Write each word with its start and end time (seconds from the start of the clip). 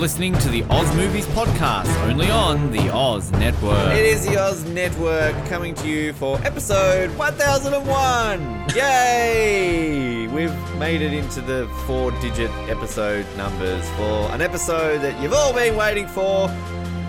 listening 0.00 0.32
to 0.38 0.48
the 0.48 0.64
Oz 0.70 0.96
Movies 0.96 1.26
Podcast, 1.26 1.94
only 2.08 2.30
on 2.30 2.72
the 2.72 2.90
Oz 2.90 3.30
Network. 3.32 3.92
It 3.92 4.06
is 4.06 4.26
the 4.26 4.40
Oz 4.40 4.64
Network 4.64 5.34
coming 5.44 5.74
to 5.74 5.86
you 5.86 6.14
for 6.14 6.38
episode 6.38 7.10
1001. 7.18 8.70
Yay! 8.74 10.26
We've 10.28 10.78
made 10.78 11.02
it 11.02 11.12
into 11.12 11.42
the 11.42 11.68
four 11.86 12.12
digit 12.12 12.50
episode 12.70 13.26
numbers 13.36 13.86
for 13.90 14.32
an 14.32 14.40
episode 14.40 15.02
that 15.02 15.20
you've 15.20 15.34
all 15.34 15.52
been 15.52 15.76
waiting 15.76 16.08
for. 16.08 16.48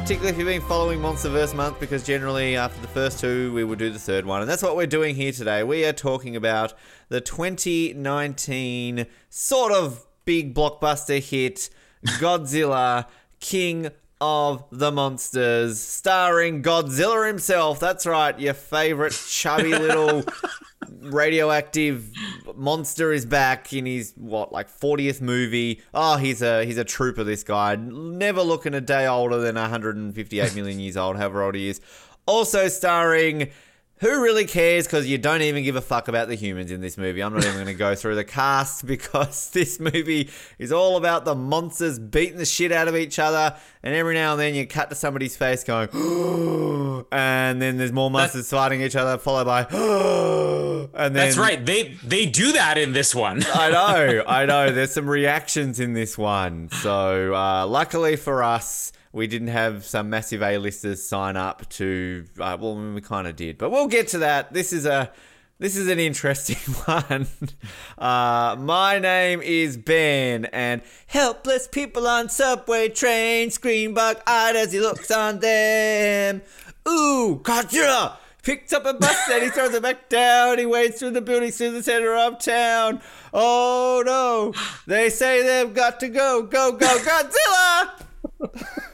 Particularly 0.02 0.32
if 0.32 0.38
you've 0.38 0.48
been 0.48 0.60
following 0.60 1.00
Monsterverse 1.00 1.56
Month, 1.56 1.80
because 1.80 2.04
generally 2.04 2.58
after 2.58 2.82
the 2.82 2.90
first 2.90 3.22
two, 3.22 3.54
we 3.54 3.64
will 3.64 3.78
do 3.78 3.90
the 3.90 4.00
third 4.00 4.26
one. 4.26 4.42
And 4.42 4.52
that's 4.52 4.64
what 4.64 4.76
we're 4.76 4.86
doing 4.86 5.16
here 5.16 5.32
today. 5.32 5.64
We 5.64 5.86
are 5.86 5.94
talking 5.94 6.36
about 6.36 6.74
the 7.08 7.22
2019 7.22 9.06
sort 9.30 9.72
of 9.72 10.06
big 10.26 10.54
blockbuster 10.54 11.22
hit, 11.22 11.70
Godzilla, 12.06 13.06
King 13.40 13.90
of 14.20 14.64
the 14.72 14.92
Monsters, 14.92 15.80
starring 15.80 16.62
Godzilla 16.62 17.28
himself. 17.28 17.80
That's 17.80 18.06
right, 18.06 18.40
your 18.40 18.54
favorite 18.54 19.14
chubby 19.28 19.72
little 19.72 20.24
radioactive 21.02 22.12
monster 22.56 23.12
is 23.12 23.26
back 23.26 23.74
in 23.74 23.86
his 23.86 24.14
what 24.16 24.52
like 24.52 24.70
40th 24.70 25.22
movie. 25.22 25.82
Oh, 25.94 26.18
he's 26.18 26.42
a 26.42 26.64
he's 26.66 26.78
a 26.78 26.84
trooper 26.84 27.24
this 27.24 27.44
guy. 27.44 27.76
Never 27.76 28.42
looking 28.42 28.74
a 28.74 28.82
day 28.82 29.08
older 29.08 29.40
than 29.40 29.56
158 29.56 30.56
million 30.56 30.80
years 30.80 30.98
old, 30.98 31.18
however 31.18 31.44
old 31.44 31.56
he 31.56 31.70
is. 31.70 31.82
Also 32.28 32.68
starring 32.68 33.50
who 34.02 34.22
really 34.22 34.46
cares? 34.46 34.88
Because 34.88 35.08
you 35.08 35.20
don't 35.20 35.44
even 35.44 35.64
give 35.64 35.76
a 35.76 35.82
fuck 35.82 36.08
about 36.08 36.28
the 36.28 36.34
humans 36.34 36.72
in 36.72 36.82
this 36.82 36.98
movie. 36.98 37.22
I'm 37.22 37.34
not 37.34 37.44
even 37.44 37.54
going 37.54 37.68
to 37.68 37.74
go 37.76 37.94
through 37.94 38.16
the 38.16 38.24
cast 38.24 38.86
because 38.88 39.52
this 39.52 39.80
movie 39.80 40.30
is 40.58 40.72
all 40.72 40.98
about 40.98 41.24
the 41.24 41.36
monsters 41.36 42.00
beating 42.00 42.38
the 42.38 42.46
shit 42.46 42.72
out 42.72 42.88
of 42.88 42.96
each 42.96 43.20
other. 43.20 43.56
And 43.84 43.94
every 43.94 44.16
now 44.16 44.32
and 44.32 44.42
then 44.42 44.56
you 44.56 44.66
cut 44.66 44.90
to 44.90 44.96
somebody's 44.96 45.38
face 45.38 45.64
going, 45.64 45.90
and 47.12 47.62
then 47.62 47.78
there's 47.78 47.92
more 47.92 48.10
monsters 48.10 48.50
fighting 48.50 48.82
each 48.82 48.96
other, 48.96 49.20
followed 49.20 49.46
by, 49.46 49.62
and 50.94 51.16
then 51.16 51.28
That's 51.28 51.38
right. 51.38 51.64
They 51.64 51.96
they 52.04 52.26
do 52.26 52.54
that 52.54 52.78
in 52.80 52.94
this 52.94 53.14
one. 53.14 53.44
I 53.54 53.70
know, 53.70 54.24
I 54.28 54.46
know. 54.46 54.72
There's 54.72 54.94
some 54.94 55.10
reactions 55.10 55.80
in 55.80 55.94
this 55.94 56.18
one. 56.18 56.70
So, 56.70 57.34
uh, 57.34 57.68
luckily 57.68 58.16
for 58.16 58.44
us, 58.44 58.94
we 59.14 59.28
didn't 59.28 59.50
have 59.50 59.86
some 59.86 60.10
massive 60.10 60.42
A-listers 60.42 61.04
sign 61.04 61.36
up 61.36 61.68
to. 61.70 62.26
Uh, 62.40 62.58
well, 62.60 62.76
we 62.76 63.02
kind 63.02 63.28
of 63.28 63.36
did, 63.36 63.58
but 63.58 63.70
we'll 63.70 63.88
get 63.88 64.08
to 64.10 64.20
that. 64.20 64.54
This 64.54 64.74
is 64.74 64.86
a. 64.86 65.12
This 65.60 65.76
is 65.76 65.90
an 65.90 66.00
interesting 66.00 66.58
one. 66.86 67.28
Uh, 67.96 68.56
my 68.58 68.98
name 68.98 69.44
is 69.44 69.78
Ben, 69.78 70.46
and 70.46 70.82
helpless 71.06 71.68
people 71.68 72.08
on 72.08 72.30
subway 72.30 72.90
trains 72.90 73.54
scream 73.54 73.94
bug-eyed 73.94 74.56
as 74.56 74.72
he 74.72 74.80
looks 74.80 75.12
on 75.12 75.40
them. 75.40 76.42
Ooh, 76.90 77.42
Godzilla! 77.44 78.18
Picks 78.42 78.74
up 78.74 78.88
a 78.88 78.94
bus 78.96 79.30
and 79.30 79.44
he 79.44 79.50
throws 79.52 79.76
it 79.76 79.84
back 79.84 80.10
down. 80.10 80.58
He 80.58 80.66
wades 80.66 80.98
through 80.98 81.12
the 81.12 81.22
buildings 81.22 81.60
to 81.60 81.70
the 81.70 81.84
center 81.84 82.16
of 82.16 82.40
town. 82.40 83.00
Oh 83.32 84.02
no! 84.04 84.54
They 84.88 85.12
say 85.12 85.44
they've 85.44 85.76
got 85.76 86.00
to 86.00 86.10
go, 86.10 86.42
go, 86.42 86.72
go, 86.72 86.98
Godzilla! 86.98 88.02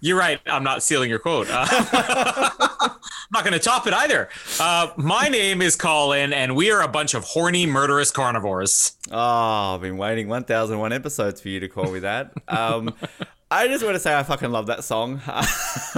You're 0.00 0.18
right. 0.18 0.40
I'm 0.46 0.62
not 0.64 0.82
stealing 0.82 1.10
your 1.10 1.18
quote. 1.18 1.48
Uh, 1.50 1.66
I'm 1.70 2.90
not 3.32 3.44
going 3.44 3.52
to 3.52 3.58
top 3.58 3.86
it 3.86 3.92
either. 3.94 4.28
Uh, 4.60 4.88
my 4.96 5.28
name 5.28 5.60
is 5.62 5.74
Colin, 5.76 6.32
and 6.32 6.54
we 6.54 6.70
are 6.70 6.82
a 6.82 6.88
bunch 6.88 7.14
of 7.14 7.24
horny, 7.24 7.66
murderous 7.66 8.10
carnivores. 8.10 8.96
Oh, 9.10 9.74
I've 9.74 9.80
been 9.80 9.96
waiting 9.96 10.28
1001 10.28 10.92
episodes 10.92 11.40
for 11.40 11.48
you 11.48 11.60
to 11.60 11.68
call 11.68 11.90
me 11.90 12.00
that. 12.00 12.32
Um, 12.48 12.94
I 13.50 13.68
just 13.68 13.84
want 13.84 13.94
to 13.94 14.00
say 14.00 14.14
I 14.16 14.22
fucking 14.22 14.50
love 14.50 14.66
that 14.66 14.84
song. 14.84 15.20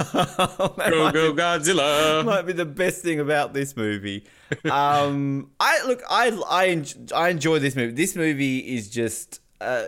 That 0.09 0.89
Go, 0.91 1.11
go, 1.11 1.33
be- 1.33 1.41
Godzilla. 1.41 2.23
might 2.25 2.43
be 2.43 2.53
the 2.53 2.65
best 2.65 3.01
thing 3.03 3.19
about 3.19 3.53
this 3.53 3.75
movie. 3.75 4.23
Um, 4.69 5.51
I 5.59 5.83
look, 5.85 6.01
I 6.09 6.29
I 6.49 6.83
I 7.15 7.29
enjoy 7.29 7.59
this 7.59 7.75
movie. 7.75 7.91
This 7.93 8.15
movie 8.15 8.59
is 8.59 8.89
just 8.89 9.41
a, 9.61 9.87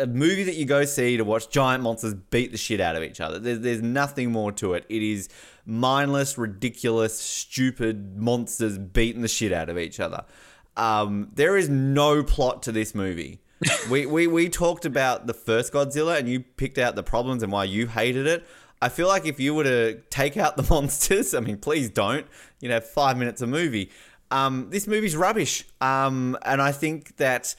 a 0.00 0.06
movie 0.06 0.44
that 0.44 0.56
you 0.56 0.64
go 0.64 0.84
see 0.84 1.16
to 1.16 1.24
watch 1.24 1.48
giant 1.50 1.82
monsters 1.82 2.14
beat 2.14 2.52
the 2.52 2.58
shit 2.58 2.80
out 2.80 2.96
of 2.96 3.02
each 3.02 3.20
other. 3.20 3.38
There's 3.38 3.60
there's 3.60 3.82
nothing 3.82 4.32
more 4.32 4.52
to 4.52 4.74
it. 4.74 4.84
It 4.88 5.02
is 5.02 5.28
mindless, 5.66 6.36
ridiculous, 6.36 7.18
stupid 7.18 8.16
monsters 8.16 8.78
beating 8.78 9.22
the 9.22 9.28
shit 9.28 9.52
out 9.52 9.68
of 9.68 9.78
each 9.78 10.00
other. 10.00 10.24
Um, 10.76 11.30
there 11.34 11.56
is 11.56 11.68
no 11.68 12.22
plot 12.22 12.62
to 12.64 12.72
this 12.72 12.94
movie. 12.94 13.40
we, 13.90 14.04
we 14.04 14.26
we 14.26 14.48
talked 14.48 14.84
about 14.84 15.26
the 15.26 15.34
first 15.34 15.72
Godzilla 15.72 16.18
and 16.18 16.28
you 16.28 16.40
picked 16.40 16.78
out 16.78 16.96
the 16.96 17.02
problems 17.02 17.42
and 17.42 17.52
why 17.52 17.64
you 17.64 17.86
hated 17.86 18.26
it. 18.26 18.44
I 18.82 18.88
feel 18.88 19.08
like 19.08 19.24
if 19.24 19.40
you 19.40 19.54
were 19.54 19.64
to 19.64 20.00
take 20.10 20.36
out 20.36 20.56
the 20.56 20.62
monsters, 20.70 21.34
I 21.34 21.40
mean, 21.40 21.58
please 21.58 21.88
don't. 21.88 22.26
You 22.60 22.68
know, 22.68 22.80
five 22.80 23.16
minutes 23.16 23.40
a 23.40 23.46
movie. 23.46 23.90
Um, 24.30 24.68
this 24.70 24.86
movie's 24.86 25.16
rubbish. 25.16 25.64
Um, 25.80 26.36
and 26.44 26.60
I 26.60 26.72
think 26.72 27.16
that 27.18 27.54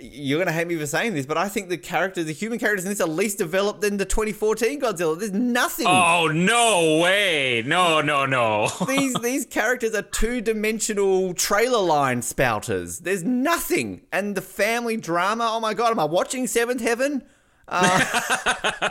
you're 0.00 0.38
gonna 0.38 0.52
hate 0.52 0.66
me 0.66 0.76
for 0.76 0.86
saying 0.86 1.14
this, 1.14 1.26
but 1.26 1.36
I 1.36 1.48
think 1.48 1.68
the 1.68 1.78
characters, 1.78 2.26
the 2.26 2.32
human 2.32 2.58
characters 2.58 2.84
in 2.84 2.90
this, 2.90 3.00
are 3.00 3.08
least 3.08 3.38
developed 3.38 3.80
than 3.80 3.96
the 3.96 4.04
2014 4.04 4.80
Godzilla. 4.80 5.18
There's 5.18 5.32
nothing. 5.32 5.86
Oh 5.88 6.28
no 6.32 6.98
way! 7.02 7.62
No, 7.66 8.00
no, 8.00 8.26
no. 8.26 8.68
these 8.86 9.14
these 9.14 9.46
characters 9.46 9.94
are 9.94 10.02
two 10.02 10.40
dimensional 10.40 11.34
trailer 11.34 11.82
line 11.82 12.20
spouters. 12.20 13.00
There's 13.00 13.22
nothing, 13.22 14.02
and 14.12 14.34
the 14.34 14.42
family 14.42 14.96
drama. 14.96 15.48
Oh 15.50 15.60
my 15.60 15.74
god, 15.74 15.90
am 15.90 15.98
I 15.98 16.04
watching 16.04 16.46
Seventh 16.46 16.80
Heaven? 16.80 17.24
Uh, 17.70 18.90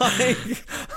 I, 0.00 0.36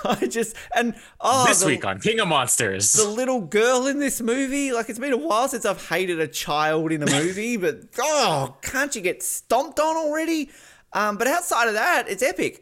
I 0.06 0.28
just 0.28 0.56
and 0.76 0.94
oh, 1.20 1.46
this 1.48 1.62
the, 1.62 1.68
week 1.68 1.86
on 1.86 2.00
King 2.00 2.20
of 2.20 2.28
Monsters. 2.28 2.94
the 2.94 3.08
little 3.08 3.42
girl 3.42 3.88
in 3.88 4.00
this 4.00 4.22
movie. 4.22 4.72
Like 4.72 4.90
it's 4.90 5.00
been 5.00 5.14
a 5.14 5.18
while 5.18 5.48
since 5.48 5.66
I've 5.66 5.88
hated 5.88 6.20
a 6.20 6.28
child 6.28 6.92
in 6.92 7.02
a 7.02 7.08
movie, 7.08 7.58
but 7.58 7.82
oh, 8.00 8.56
can't 8.62 8.96
you 8.96 9.02
get 9.02 9.24
stomped 9.24 9.80
on 9.80 9.98
already? 9.98 10.50
Um, 10.94 11.18
but 11.18 11.28
outside 11.28 11.68
of 11.68 11.74
that, 11.74 12.06
it's 12.08 12.24
epic. 12.24 12.62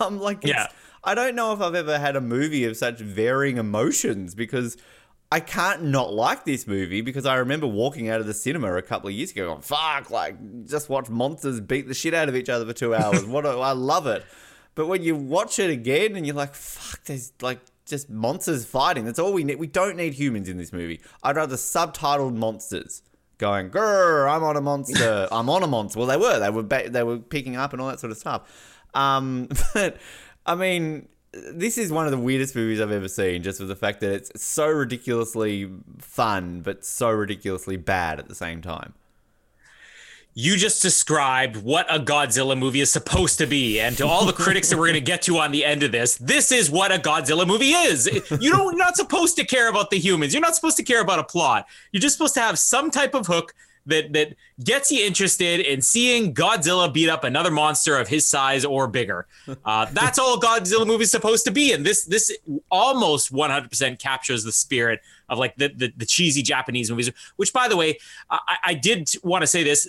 I'm 0.00 0.18
like, 0.20 0.38
it's, 0.38 0.48
Yeah. 0.48 0.66
I 1.02 1.14
don't 1.14 1.34
know 1.34 1.52
if 1.52 1.60
I've 1.60 1.74
ever 1.74 1.98
had 1.98 2.16
a 2.16 2.20
movie 2.20 2.64
of 2.64 2.76
such 2.78 2.98
varying 2.98 3.58
emotions 3.58 4.34
because 4.34 4.76
I 5.34 5.40
can't 5.40 5.82
not 5.82 6.14
like 6.14 6.44
this 6.44 6.68
movie 6.68 7.00
because 7.00 7.26
I 7.26 7.34
remember 7.34 7.66
walking 7.66 8.08
out 8.08 8.20
of 8.20 8.26
the 8.28 8.32
cinema 8.32 8.72
a 8.76 8.82
couple 8.82 9.08
of 9.08 9.14
years 9.16 9.32
ago 9.32 9.48
going, 9.48 9.62
fuck, 9.62 10.08
like, 10.08 10.64
just 10.64 10.88
watch 10.88 11.08
monsters 11.08 11.60
beat 11.60 11.88
the 11.88 11.94
shit 11.94 12.14
out 12.14 12.28
of 12.28 12.36
each 12.36 12.48
other 12.48 12.64
for 12.64 12.72
two 12.72 12.94
hours. 12.94 13.24
what 13.24 13.44
a, 13.44 13.48
I 13.48 13.72
love 13.72 14.06
it. 14.06 14.24
But 14.76 14.86
when 14.86 15.02
you 15.02 15.16
watch 15.16 15.58
it 15.58 15.70
again 15.70 16.14
and 16.14 16.24
you're 16.24 16.36
like, 16.36 16.54
fuck, 16.54 17.02
there's 17.06 17.32
like 17.42 17.58
just 17.84 18.08
monsters 18.08 18.64
fighting. 18.64 19.06
That's 19.06 19.18
all 19.18 19.32
we 19.32 19.42
need. 19.42 19.58
We 19.58 19.66
don't 19.66 19.96
need 19.96 20.14
humans 20.14 20.48
in 20.48 20.56
this 20.56 20.72
movie. 20.72 21.00
I'd 21.24 21.34
rather 21.34 21.56
subtitled 21.56 22.36
monsters 22.36 23.02
going, 23.38 23.70
grr, 23.70 24.30
I'm 24.30 24.44
on 24.44 24.56
a 24.56 24.60
monster. 24.60 25.26
I'm 25.32 25.50
on 25.50 25.64
a 25.64 25.66
monster. 25.66 25.98
Well, 25.98 26.06
they 26.06 26.16
were. 26.16 26.38
They 26.38 26.50
were, 26.50 26.62
ba- 26.62 26.88
they 26.88 27.02
were 27.02 27.18
picking 27.18 27.56
up 27.56 27.72
and 27.72 27.82
all 27.82 27.88
that 27.88 27.98
sort 27.98 28.12
of 28.12 28.18
stuff. 28.18 28.42
Um, 28.94 29.48
but 29.74 29.96
I 30.46 30.54
mean, 30.54 31.08
this 31.52 31.78
is 31.78 31.90
one 31.92 32.06
of 32.06 32.12
the 32.12 32.18
weirdest 32.18 32.54
movies 32.54 32.80
I've 32.80 32.90
ever 32.92 33.08
seen, 33.08 33.42
just 33.42 33.58
for 33.58 33.66
the 33.66 33.76
fact 33.76 34.00
that 34.00 34.12
it's 34.12 34.42
so 34.42 34.68
ridiculously 34.68 35.70
fun, 35.98 36.60
but 36.62 36.84
so 36.84 37.10
ridiculously 37.10 37.76
bad 37.76 38.18
at 38.18 38.28
the 38.28 38.34
same 38.34 38.62
time. 38.62 38.94
you 40.36 40.56
just 40.56 40.82
described 40.82 41.56
what 41.56 41.86
a 41.94 42.00
Godzilla 42.00 42.58
movie 42.58 42.80
is 42.80 42.90
supposed 42.90 43.38
to 43.38 43.46
be. 43.46 43.78
And 43.78 43.96
to 43.98 44.06
all 44.06 44.26
the 44.26 44.32
critics 44.32 44.68
that 44.68 44.76
we're 44.76 44.86
going 44.86 44.94
to 44.94 45.00
get 45.00 45.22
to 45.22 45.38
on 45.38 45.52
the 45.52 45.64
end 45.64 45.84
of 45.84 45.92
this, 45.92 46.16
this 46.16 46.50
is 46.50 46.68
what 46.70 46.92
a 46.92 46.98
Godzilla 46.98 47.46
movie 47.46 47.70
is. 47.70 48.06
You 48.40 48.50
don't, 48.50 48.72
you're 48.72 48.76
not 48.76 48.96
supposed 48.96 49.36
to 49.36 49.44
care 49.44 49.68
about 49.68 49.90
the 49.90 49.98
humans. 49.98 50.34
You're 50.34 50.42
not 50.42 50.56
supposed 50.56 50.76
to 50.78 50.82
care 50.82 51.00
about 51.00 51.20
a 51.20 51.24
plot. 51.24 51.66
You're 51.92 52.00
just 52.00 52.16
supposed 52.16 52.34
to 52.34 52.40
have 52.40 52.58
some 52.58 52.90
type 52.90 53.14
of 53.14 53.26
hook 53.28 53.54
that 53.86 54.12
that 54.12 54.34
gets 54.62 54.90
you 54.90 55.04
interested 55.04 55.60
in 55.60 55.82
seeing 55.82 56.34
Godzilla 56.34 56.92
beat 56.92 57.08
up 57.08 57.24
another 57.24 57.50
monster 57.50 57.98
of 57.98 58.08
his 58.08 58.26
size 58.26 58.64
or 58.64 58.86
bigger. 58.88 59.26
Uh, 59.64 59.86
that's 59.92 60.18
all 60.18 60.38
Godzilla 60.38 60.86
movie 60.86 61.04
is 61.04 61.10
supposed 61.10 61.44
to 61.44 61.50
be, 61.50 61.72
and 61.72 61.86
this 61.86 62.04
this 62.04 62.36
almost 62.70 63.32
100% 63.32 63.98
captures 63.98 64.44
the 64.44 64.52
spirit 64.52 65.00
of 65.28 65.38
like 65.38 65.56
the 65.56 65.68
the, 65.68 65.92
the 65.96 66.04
cheesy 66.04 66.42
Japanese 66.42 66.90
movies. 66.90 67.10
Which, 67.36 67.52
by 67.52 67.68
the 67.68 67.76
way, 67.76 67.98
I, 68.28 68.56
I 68.64 68.74
did 68.74 69.10
want 69.22 69.42
to 69.42 69.46
say 69.46 69.62
this 69.62 69.88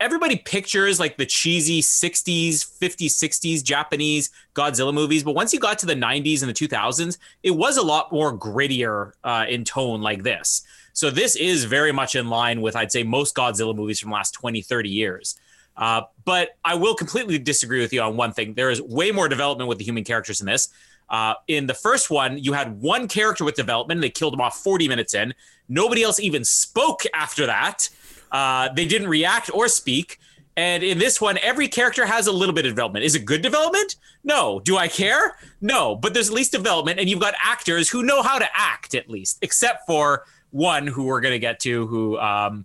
everybody 0.00 0.36
pictures 0.36 0.98
like 0.98 1.18
the 1.18 1.26
cheesy 1.26 1.82
60s, 1.82 2.78
50s, 2.80 3.10
60s 3.10 3.62
Japanese 3.62 4.30
Godzilla 4.54 4.92
movies. 4.92 5.22
But 5.22 5.34
once 5.34 5.52
you 5.52 5.60
got 5.60 5.78
to 5.80 5.86
the 5.86 5.94
90s 5.94 6.42
and 6.42 6.48
the 6.48 6.54
2000s, 6.54 7.18
it 7.42 7.50
was 7.50 7.76
a 7.76 7.82
lot 7.82 8.10
more 8.10 8.36
grittier 8.36 9.12
uh, 9.22 9.44
in 9.48 9.64
tone 9.64 10.00
like 10.00 10.22
this. 10.22 10.62
So 10.92 11.10
this 11.10 11.36
is 11.36 11.64
very 11.64 11.92
much 11.92 12.16
in 12.16 12.28
line 12.28 12.60
with, 12.60 12.76
I'd 12.76 12.92
say, 12.92 13.02
most 13.02 13.34
Godzilla 13.34 13.74
movies 13.74 14.00
from 14.00 14.10
the 14.10 14.14
last 14.14 14.32
20, 14.32 14.62
30 14.62 14.88
years. 14.88 15.38
Uh, 15.76 16.02
but 16.24 16.50
I 16.64 16.74
will 16.74 16.94
completely 16.94 17.38
disagree 17.38 17.80
with 17.80 17.92
you 17.92 18.02
on 18.02 18.16
one 18.16 18.32
thing. 18.32 18.54
There 18.54 18.70
is 18.70 18.82
way 18.82 19.12
more 19.12 19.28
development 19.28 19.68
with 19.68 19.78
the 19.78 19.84
human 19.84 20.04
characters 20.04 20.40
in 20.40 20.46
this. 20.46 20.68
Uh, 21.08 21.34
in 21.48 21.66
the 21.66 21.74
first 21.74 22.10
one, 22.10 22.38
you 22.38 22.52
had 22.52 22.80
one 22.80 23.08
character 23.08 23.44
with 23.44 23.56
development. 23.56 24.00
They 24.00 24.10
killed 24.10 24.34
him 24.34 24.40
off 24.40 24.58
40 24.58 24.88
minutes 24.88 25.14
in. 25.14 25.34
Nobody 25.68 26.02
else 26.02 26.20
even 26.20 26.44
spoke 26.44 27.02
after 27.14 27.46
that. 27.46 27.88
Uh, 28.30 28.68
they 28.74 28.86
didn't 28.86 29.08
react 29.08 29.50
or 29.52 29.68
speak. 29.68 30.18
And 30.56 30.82
in 30.82 30.98
this 30.98 31.20
one, 31.20 31.38
every 31.38 31.68
character 31.68 32.04
has 32.04 32.26
a 32.26 32.32
little 32.32 32.54
bit 32.54 32.66
of 32.66 32.72
development. 32.72 33.04
Is 33.04 33.14
it 33.14 33.24
good 33.24 33.40
development? 33.40 33.96
No. 34.22 34.60
Do 34.60 34.76
I 34.76 34.88
care? 34.88 35.36
No. 35.60 35.96
But 35.96 36.12
there's 36.12 36.28
at 36.28 36.34
least 36.34 36.52
development, 36.52 37.00
and 37.00 37.08
you've 37.08 37.20
got 37.20 37.34
actors 37.42 37.88
who 37.88 38.02
know 38.02 38.22
how 38.22 38.38
to 38.38 38.46
act 38.54 38.94
at 38.94 39.08
least, 39.08 39.38
except 39.42 39.86
for 39.86 40.24
one 40.50 40.86
who 40.86 41.04
we're 41.04 41.20
going 41.20 41.32
to 41.32 41.38
get 41.38 41.60
to 41.60 41.86
who, 41.86 42.18
um, 42.18 42.64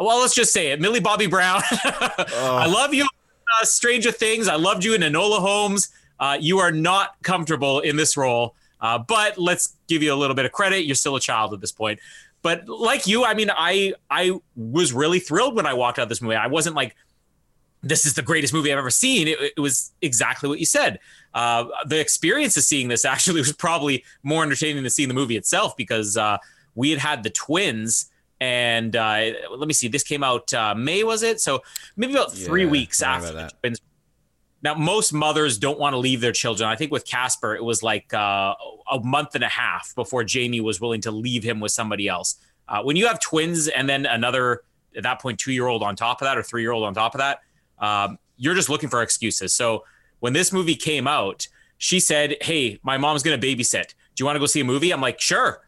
well, 0.00 0.20
let's 0.20 0.34
just 0.34 0.52
say 0.52 0.70
it 0.70 0.80
Millie 0.80 1.00
Bobby 1.00 1.26
Brown. 1.26 1.62
I 1.70 2.66
love 2.66 2.94
you, 2.94 3.04
uh, 3.04 3.64
Stranger 3.64 4.12
Things. 4.12 4.48
I 4.48 4.56
loved 4.56 4.84
you 4.84 4.94
in 4.94 5.02
Enola 5.02 5.38
Holmes. 5.38 5.88
Uh, 6.20 6.36
you 6.40 6.58
are 6.58 6.72
not 6.72 7.14
comfortable 7.22 7.80
in 7.80 7.96
this 7.96 8.16
role, 8.16 8.54
uh, 8.80 8.98
but 8.98 9.38
let's 9.38 9.76
give 9.86 10.02
you 10.02 10.12
a 10.12 10.16
little 10.16 10.34
bit 10.34 10.44
of 10.44 10.52
credit. 10.52 10.84
You're 10.84 10.96
still 10.96 11.16
a 11.16 11.20
child 11.20 11.54
at 11.54 11.60
this 11.60 11.72
point. 11.72 12.00
But 12.42 12.68
like 12.68 13.06
you, 13.06 13.24
I 13.24 13.34
mean, 13.34 13.50
I 13.50 13.94
I 14.10 14.38
was 14.56 14.92
really 14.92 15.20
thrilled 15.20 15.56
when 15.56 15.66
I 15.66 15.74
walked 15.74 15.98
out 15.98 16.08
this 16.08 16.22
movie. 16.22 16.36
I 16.36 16.46
wasn't 16.46 16.76
like, 16.76 16.94
this 17.82 18.06
is 18.06 18.14
the 18.14 18.22
greatest 18.22 18.52
movie 18.52 18.72
I've 18.72 18.78
ever 18.78 18.90
seen. 18.90 19.28
It, 19.28 19.38
it 19.56 19.60
was 19.60 19.92
exactly 20.02 20.48
what 20.48 20.58
you 20.58 20.66
said. 20.66 21.00
Uh, 21.34 21.66
the 21.86 22.00
experience 22.00 22.56
of 22.56 22.62
seeing 22.62 22.88
this 22.88 23.04
actually 23.04 23.40
was 23.40 23.52
probably 23.52 24.04
more 24.22 24.42
entertaining 24.42 24.82
than 24.82 24.90
seeing 24.90 25.08
the 25.08 25.14
movie 25.14 25.36
itself 25.36 25.76
because 25.76 26.16
uh, 26.16 26.38
we 26.78 26.90
had 26.90 26.98
had 26.98 27.22
the 27.22 27.30
twins. 27.30 28.10
And 28.40 28.94
uh, 28.94 29.32
let 29.56 29.66
me 29.66 29.74
see, 29.74 29.88
this 29.88 30.04
came 30.04 30.22
out 30.22 30.54
uh, 30.54 30.74
May, 30.74 31.02
was 31.02 31.22
it? 31.22 31.40
So 31.40 31.62
maybe 31.96 32.14
about 32.14 32.32
three 32.32 32.64
yeah, 32.64 32.70
weeks 32.70 33.02
after 33.02 33.32
the 33.32 33.50
twins 33.60 33.80
now, 34.62 34.74
most 34.74 35.12
mothers 35.12 35.56
don't 35.56 35.78
want 35.78 35.94
to 35.94 35.98
leave 35.98 36.20
their 36.20 36.32
children. 36.32 36.68
I 36.68 36.74
think 36.74 36.90
with 36.90 37.04
Casper, 37.04 37.54
it 37.54 37.62
was 37.62 37.82
like 37.82 38.12
uh, 38.12 38.54
a 38.90 38.98
month 39.00 39.34
and 39.34 39.44
a 39.44 39.48
half 39.48 39.94
before 39.94 40.24
Jamie 40.24 40.60
was 40.60 40.80
willing 40.80 41.00
to 41.02 41.10
leave 41.12 41.44
him 41.44 41.60
with 41.60 41.70
somebody 41.70 42.08
else. 42.08 42.36
Uh, 42.66 42.82
when 42.82 42.96
you 42.96 43.06
have 43.06 43.20
twins 43.20 43.68
and 43.68 43.88
then 43.88 44.04
another, 44.04 44.62
at 44.96 45.04
that 45.04 45.20
point, 45.20 45.38
two 45.38 45.52
year 45.52 45.68
old 45.68 45.82
on 45.82 45.94
top 45.94 46.20
of 46.20 46.26
that 46.26 46.36
or 46.36 46.42
three 46.42 46.62
year 46.62 46.72
old 46.72 46.84
on 46.84 46.92
top 46.92 47.14
of 47.14 47.20
that, 47.20 47.40
um, 47.78 48.18
you're 48.36 48.54
just 48.54 48.68
looking 48.68 48.88
for 48.88 49.00
excuses. 49.02 49.54
So 49.54 49.84
when 50.18 50.32
this 50.32 50.52
movie 50.52 50.74
came 50.74 51.06
out, 51.06 51.46
she 51.78 52.00
said, 52.00 52.36
Hey, 52.40 52.80
my 52.82 52.98
mom's 52.98 53.22
going 53.22 53.40
to 53.40 53.46
babysit. 53.46 53.94
Do 54.16 54.22
you 54.22 54.26
want 54.26 54.36
to 54.36 54.40
go 54.40 54.46
see 54.46 54.60
a 54.60 54.64
movie? 54.64 54.90
I'm 54.90 55.00
like, 55.00 55.20
Sure. 55.20 55.62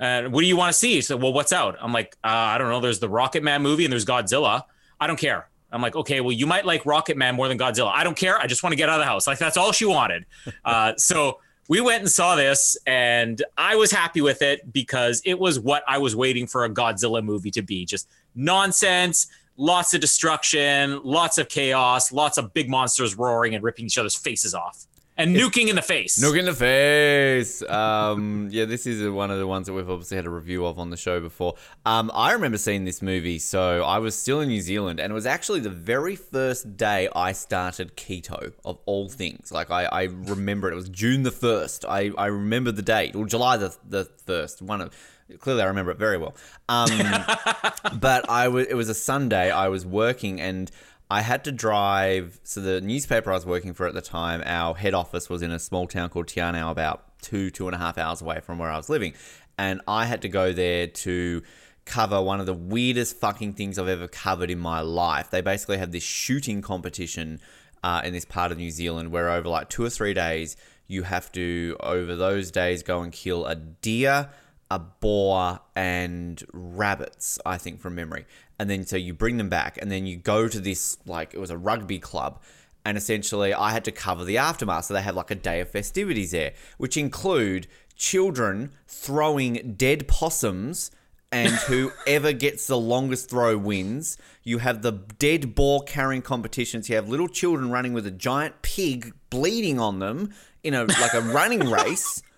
And 0.00 0.32
what 0.32 0.40
do 0.40 0.46
you 0.46 0.56
want 0.56 0.72
to 0.72 0.78
see? 0.78 0.94
She 0.94 1.02
said, 1.02 1.22
Well, 1.22 1.32
what's 1.32 1.52
out? 1.52 1.76
I'm 1.78 1.92
like, 1.92 2.16
uh, 2.24 2.28
I 2.28 2.58
don't 2.58 2.70
know. 2.70 2.80
There's 2.80 2.98
the 2.98 3.08
Rocket 3.08 3.42
Man 3.42 3.62
movie 3.62 3.84
and 3.84 3.92
there's 3.92 4.06
Godzilla. 4.06 4.64
I 4.98 5.06
don't 5.06 5.18
care. 5.18 5.48
I'm 5.72 5.82
like, 5.82 5.94
okay, 5.94 6.20
well, 6.20 6.32
you 6.32 6.46
might 6.46 6.64
like 6.64 6.84
Rocket 6.84 7.16
Man 7.16 7.36
more 7.36 7.46
than 7.46 7.58
Godzilla. 7.58 7.92
I 7.94 8.02
don't 8.02 8.16
care. 8.16 8.38
I 8.38 8.46
just 8.46 8.62
want 8.62 8.72
to 8.72 8.76
get 8.76 8.88
out 8.88 8.98
of 8.98 9.02
the 9.02 9.06
house. 9.06 9.26
Like 9.26 9.38
that's 9.38 9.56
all 9.56 9.72
she 9.72 9.84
wanted. 9.84 10.24
Uh, 10.64 10.94
so 10.96 11.38
we 11.68 11.80
went 11.80 12.00
and 12.00 12.10
saw 12.10 12.34
this, 12.34 12.76
and 12.86 13.42
I 13.56 13.76
was 13.76 13.90
happy 13.90 14.20
with 14.20 14.42
it 14.42 14.72
because 14.72 15.22
it 15.24 15.38
was 15.38 15.58
what 15.58 15.82
I 15.86 15.98
was 15.98 16.14
waiting 16.14 16.46
for 16.46 16.64
a 16.64 16.70
Godzilla 16.70 17.22
movie 17.22 17.50
to 17.52 17.62
be. 17.62 17.84
Just 17.84 18.08
nonsense, 18.34 19.28
lots 19.56 19.94
of 19.94 20.00
destruction, 20.00 21.00
lots 21.02 21.38
of 21.38 21.48
chaos, 21.48 22.12
lots 22.12 22.38
of 22.38 22.52
big 22.52 22.68
monsters 22.68 23.16
roaring 23.16 23.54
and 23.54 23.62
ripping 23.64 23.86
each 23.86 23.98
other's 23.98 24.16
faces 24.16 24.54
off 24.54 24.86
and 25.20 25.36
nuking 25.36 25.68
in 25.68 25.76
the 25.76 25.82
face. 25.82 26.18
Nuking 26.18 26.40
in 26.40 26.44
the 26.46 26.54
face. 26.54 27.62
Um, 27.62 28.48
yeah, 28.50 28.64
this 28.64 28.86
is 28.86 29.08
one 29.10 29.30
of 29.30 29.38
the 29.38 29.46
ones 29.46 29.66
that 29.66 29.74
we've 29.74 29.88
obviously 29.88 30.16
had 30.16 30.26
a 30.26 30.30
review 30.30 30.64
of 30.64 30.78
on 30.78 30.90
the 30.90 30.96
show 30.96 31.20
before. 31.20 31.56
Um, 31.84 32.10
I 32.14 32.32
remember 32.32 32.58
seeing 32.58 32.84
this 32.84 33.02
movie, 33.02 33.38
so 33.38 33.82
I 33.82 33.98
was 33.98 34.14
still 34.14 34.40
in 34.40 34.48
New 34.48 34.60
Zealand, 34.60 34.98
and 34.98 35.10
it 35.10 35.14
was 35.14 35.26
actually 35.26 35.60
the 35.60 35.70
very 35.70 36.16
first 36.16 36.76
day 36.76 37.08
I 37.14 37.32
started 37.32 37.96
keto 37.96 38.52
of 38.64 38.78
all 38.86 39.08
things. 39.08 39.52
Like 39.52 39.70
I, 39.70 39.84
I 39.84 40.02
remember 40.04 40.68
it. 40.68 40.72
It 40.72 40.76
was 40.76 40.88
June 40.88 41.22
the 41.22 41.30
first. 41.30 41.84
I, 41.84 42.10
I 42.16 42.26
remember 42.26 42.72
the 42.72 42.82
date, 42.82 43.14
or 43.14 43.26
July 43.26 43.56
the 43.56 43.76
the 43.86 44.08
first. 44.24 44.62
One 44.62 44.80
of 44.80 44.94
clearly 45.38 45.62
I 45.62 45.66
remember 45.66 45.90
it 45.92 45.98
very 45.98 46.16
well. 46.16 46.34
Um, 46.68 46.88
but 48.00 48.28
I 48.28 48.48
was. 48.48 48.66
It 48.68 48.74
was 48.74 48.88
a 48.88 48.94
Sunday. 48.94 49.50
I 49.50 49.68
was 49.68 49.84
working 49.84 50.40
and. 50.40 50.70
I 51.10 51.22
had 51.22 51.42
to 51.44 51.52
drive. 51.52 52.40
So 52.44 52.60
the 52.60 52.80
newspaper 52.80 53.32
I 53.32 53.34
was 53.34 53.44
working 53.44 53.74
for 53.74 53.86
at 53.86 53.94
the 53.94 54.00
time, 54.00 54.42
our 54.46 54.74
head 54.74 54.94
office 54.94 55.28
was 55.28 55.42
in 55.42 55.50
a 55.50 55.58
small 55.58 55.88
town 55.88 56.08
called 56.08 56.28
Te 56.28 56.40
Anau, 56.40 56.70
about 56.70 57.04
two 57.20 57.50
two 57.50 57.66
and 57.66 57.74
a 57.74 57.78
half 57.78 57.98
hours 57.98 58.22
away 58.22 58.40
from 58.40 58.58
where 58.58 58.70
I 58.70 58.76
was 58.76 58.88
living, 58.88 59.14
and 59.58 59.80
I 59.88 60.06
had 60.06 60.22
to 60.22 60.28
go 60.28 60.52
there 60.52 60.86
to 60.86 61.42
cover 61.84 62.22
one 62.22 62.38
of 62.38 62.46
the 62.46 62.54
weirdest 62.54 63.16
fucking 63.16 63.54
things 63.54 63.78
I've 63.78 63.88
ever 63.88 64.06
covered 64.06 64.50
in 64.50 64.60
my 64.60 64.80
life. 64.80 65.30
They 65.30 65.40
basically 65.40 65.78
have 65.78 65.90
this 65.90 66.04
shooting 66.04 66.62
competition 66.62 67.40
uh, 67.82 68.02
in 68.04 68.12
this 68.12 68.24
part 68.24 68.52
of 68.52 68.58
New 68.58 68.70
Zealand 68.70 69.10
where 69.10 69.28
over 69.30 69.48
like 69.48 69.68
two 69.68 69.82
or 69.84 69.90
three 69.90 70.14
days 70.14 70.56
you 70.86 71.02
have 71.02 71.32
to 71.32 71.76
over 71.80 72.14
those 72.14 72.50
days 72.50 72.82
go 72.84 73.00
and 73.00 73.12
kill 73.12 73.46
a 73.46 73.56
deer 73.56 74.28
a 74.70 74.78
boar 74.78 75.58
and 75.74 76.44
rabbits, 76.52 77.40
I 77.44 77.58
think 77.58 77.80
from 77.80 77.96
memory 77.96 78.24
and 78.60 78.68
then 78.68 78.84
so 78.84 78.94
you 78.94 79.14
bring 79.14 79.38
them 79.38 79.48
back 79.48 79.78
and 79.80 79.90
then 79.90 80.04
you 80.04 80.16
go 80.18 80.46
to 80.46 80.60
this 80.60 80.98
like 81.06 81.32
it 81.32 81.40
was 81.40 81.48
a 81.48 81.56
rugby 81.56 81.98
club 81.98 82.38
and 82.84 82.98
essentially 82.98 83.54
I 83.54 83.70
had 83.70 83.86
to 83.86 83.90
cover 83.90 84.22
the 84.22 84.36
aftermath 84.36 84.84
so 84.84 84.94
they 84.94 85.00
had 85.00 85.14
like 85.14 85.30
a 85.30 85.34
day 85.34 85.60
of 85.60 85.70
festivities 85.70 86.32
there 86.32 86.52
which 86.76 86.98
include 86.98 87.66
children 87.96 88.72
throwing 88.86 89.76
dead 89.78 90.06
possums 90.06 90.90
and 91.32 91.52
whoever 91.68 92.34
gets 92.34 92.66
the 92.66 92.76
longest 92.76 93.30
throw 93.30 93.56
wins. 93.56 94.18
You 94.42 94.58
have 94.58 94.82
the 94.82 94.92
dead 94.92 95.54
boar 95.54 95.82
carrying 95.84 96.22
competitions. 96.22 96.88
You 96.88 96.96
have 96.96 97.08
little 97.08 97.28
children 97.28 97.70
running 97.70 97.92
with 97.92 98.04
a 98.04 98.10
giant 98.10 98.62
pig 98.62 99.14
bleeding 99.30 99.78
on 99.78 100.00
them 100.00 100.34
in 100.64 100.74
a 100.74 100.84
like 100.84 101.14
a 101.14 101.20
running 101.20 101.70
race. 101.70 102.22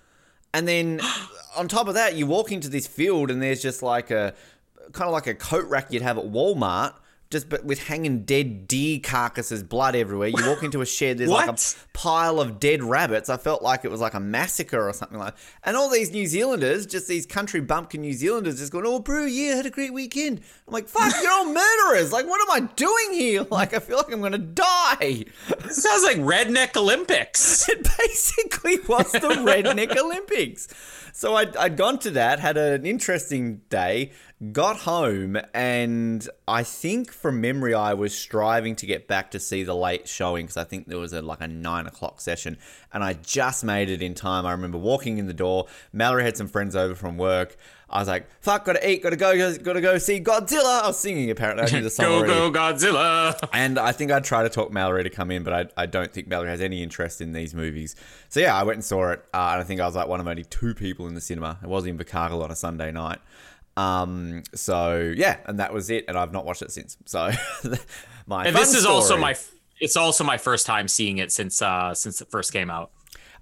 And 0.55 0.69
then 0.69 1.01
on 1.57 1.67
top 1.67 1.89
of 1.89 1.95
that, 1.95 2.15
you 2.15 2.27
walk 2.27 2.53
into 2.53 2.69
this 2.69 2.87
field 2.87 3.31
and 3.31 3.41
there's 3.41 3.63
just 3.63 3.83
like 3.83 4.11
a 4.11 4.35
kind 4.93 5.09
of 5.09 5.13
like 5.13 5.27
a 5.27 5.35
coat 5.35 5.67
rack 5.69 5.93
you'd 5.93 6.03
have 6.03 6.19
at 6.19 6.25
Walmart, 6.25 6.95
just 7.33 7.49
but 7.49 7.65
with 7.65 7.83
hanging 7.85 8.25
dead 8.25 8.69
deer 8.69 9.01
carcasses, 9.03 9.63
blood 9.63 9.97
everywhere. 9.97 10.29
You 10.29 10.47
walk 10.47 10.63
into 10.63 10.83
a 10.83 10.87
shed, 10.87 11.19
there's 11.19 11.31
like 11.31 11.49
a 11.49 11.57
pile 11.95 12.39
of 12.39 12.61
dead 12.61 12.83
rabbits. 12.83 13.29
I 13.29 13.39
felt 13.39 13.63
like 13.63 13.85
it 13.85 13.91
was 13.91 14.01
like 14.01 14.15
a 14.15 14.21
massacre 14.21 14.87
or 14.87 14.93
something 14.93 15.19
like. 15.19 15.35
That. 15.35 15.43
And 15.65 15.77
all 15.77 15.89
these 15.89 16.13
New 16.13 16.27
Zealanders, 16.27 16.87
just 16.87 17.09
these 17.09 17.27
country 17.27 17.61
bumpkin 17.61 18.03
New 18.03 18.13
Zealanders, 18.13 18.59
just 18.59 18.71
going, 18.71 18.85
"Oh, 18.87 19.01
bro, 19.01 19.25
yeah, 19.25 19.57
had 19.57 19.67
a 19.67 19.71
great 19.71 19.95
weekend." 19.95 20.43
I'm 20.69 20.75
like, 20.75 20.89
"Fuck, 20.89 21.15
you're 21.23 21.33
all 21.33 21.47
murderers! 21.47 22.13
Like, 22.13 22.27
what 22.29 22.41
am 22.43 22.63
I 22.65 22.69
doing 22.77 23.13
here? 23.13 23.47
Like, 23.53 23.75
I 23.75 23.81
feel 23.81 23.99
like 23.99 24.11
I'm 24.11 24.23
gonna 24.23 24.39
die." 24.39 25.25
This 25.65 25.83
sounds 25.83 26.05
like 26.05 26.17
Redneck 26.19 26.77
Olympics. 26.77 27.69
it 27.69 27.87
basically 27.99 28.79
was 28.89 29.11
the 29.13 29.21
Redneck 29.21 29.97
Olympics. 29.97 30.69
So 31.13 31.37
I'd, 31.37 31.55
I'd 31.57 31.77
gone 31.77 31.99
to 32.01 32.11
that, 32.13 32.41
had 32.41 32.57
an 32.57 32.87
interesting 32.87 33.61
day, 33.69 34.13
got 34.51 34.79
home, 34.79 35.39
and 35.55 36.29
I 36.49 36.65
think 36.65 37.13
from 37.13 37.41
memory, 37.41 37.75
I 37.75 37.95
was 37.95 38.17
striving 38.17 38.75
to 38.77 38.87
get 38.87 39.07
back 39.07 39.31
to 39.33 39.39
see 39.39 39.63
the 39.63 39.75
late 39.75 40.09
showing 40.09 40.47
because 40.47 40.57
I 40.57 40.65
think 40.65 40.89
there 40.89 40.99
was 40.99 41.13
a, 41.13 41.23
like 41.23 41.41
a 41.41 41.47
nine 41.47 41.87
o'clock 41.87 42.21
session, 42.21 42.59
and 42.93 43.05
I 43.05 43.13
just 43.13 43.63
made 43.63 43.89
it 43.89 44.03
in 44.03 44.15
time. 44.15 44.45
I 44.45 44.51
remember 44.53 44.79
walking 44.79 45.19
in 45.19 45.27
the 45.27 45.35
door. 45.35 45.67
Mallory 45.93 46.25
had 46.25 46.37
some 46.37 46.49
friends 46.49 46.75
over 46.75 46.95
from 46.95 47.19
work. 47.19 47.57
I 47.89 47.99
was 48.01 48.09
like, 48.09 48.27
"Fuck, 48.41 48.65
gotta 48.65 48.89
eat, 48.89 49.03
gotta 49.03 49.17
go, 49.17 49.57
gotta 49.59 49.81
go 49.81 49.99
see 49.99 50.19
Godzilla." 50.19 50.83
I 50.83 50.87
was 50.89 50.99
singing 50.99 51.31
apparently. 51.31 51.65
I 51.67 51.71
knew 51.71 51.83
the 51.83 51.91
song 51.91 52.07
go 52.07 52.17
already. 52.17 52.33
go 52.33 52.51
Godzilla! 52.51 53.49
And 53.53 53.79
I 53.79 53.93
think 53.93 54.11
i 54.11 54.19
tried 54.19 54.45
to 54.45 54.49
talk 54.49 54.73
Mallory 54.73 55.05
to 55.05 55.11
come 55.11 55.31
in, 55.31 55.45
but 55.45 55.53
I, 55.77 55.83
I 55.83 55.87
don't 55.87 56.11
think 56.11 56.27
Mallory 56.27 56.49
has 56.49 56.63
any 56.63 56.83
interest 56.83 57.21
in 57.21 57.33
these 57.33 57.55
movies. 57.55 57.95
So 58.31 58.41
yeah, 58.41 58.57
I 58.57 58.63
went 58.63 58.77
and 58.77 58.85
saw 58.85 59.11
it, 59.11 59.25
uh, 59.35 59.51
and 59.53 59.61
I 59.61 59.63
think 59.63 59.81
I 59.81 59.87
was 59.87 59.95
like 59.95 60.09
one 60.09 60.21
of 60.21 60.27
only 60.27 60.45
two 60.45 60.75
people 60.75 61.07
in 61.07 61.15
the 61.15 61.21
cinema. 61.21 61.59
It 61.63 61.69
was 61.69 61.87
in 61.87 61.97
Invercargill 61.97 62.43
on 62.43 62.51
a 62.51 62.57
Sunday 62.57 62.91
night. 62.91 63.21
Um, 63.77 64.43
so 64.55 65.13
yeah, 65.17 65.39
and 65.47 65.59
that 65.59 65.73
was 65.73 65.91
it, 65.91 66.05
and 66.09 66.17
I've 66.19 66.33
not 66.33 66.45
watched 66.45 66.63
it 66.63 66.73
since. 66.73 66.97
So 67.07 67.31
my 68.27 68.47
And 68.47 68.57
this 68.57 68.75
is 68.75 68.85
also 68.85 69.17
my 69.17 69.35
it's 69.81 69.97
also 69.97 70.25
my 70.25 70.39
first 70.39 70.67
time 70.67 70.89
seeing 70.89 71.19
it 71.19 71.33
since 71.33 71.61
uh 71.63 71.95
since 71.95 72.21
it 72.21 72.29
first 72.31 72.53
came 72.53 72.71
out. 72.71 72.91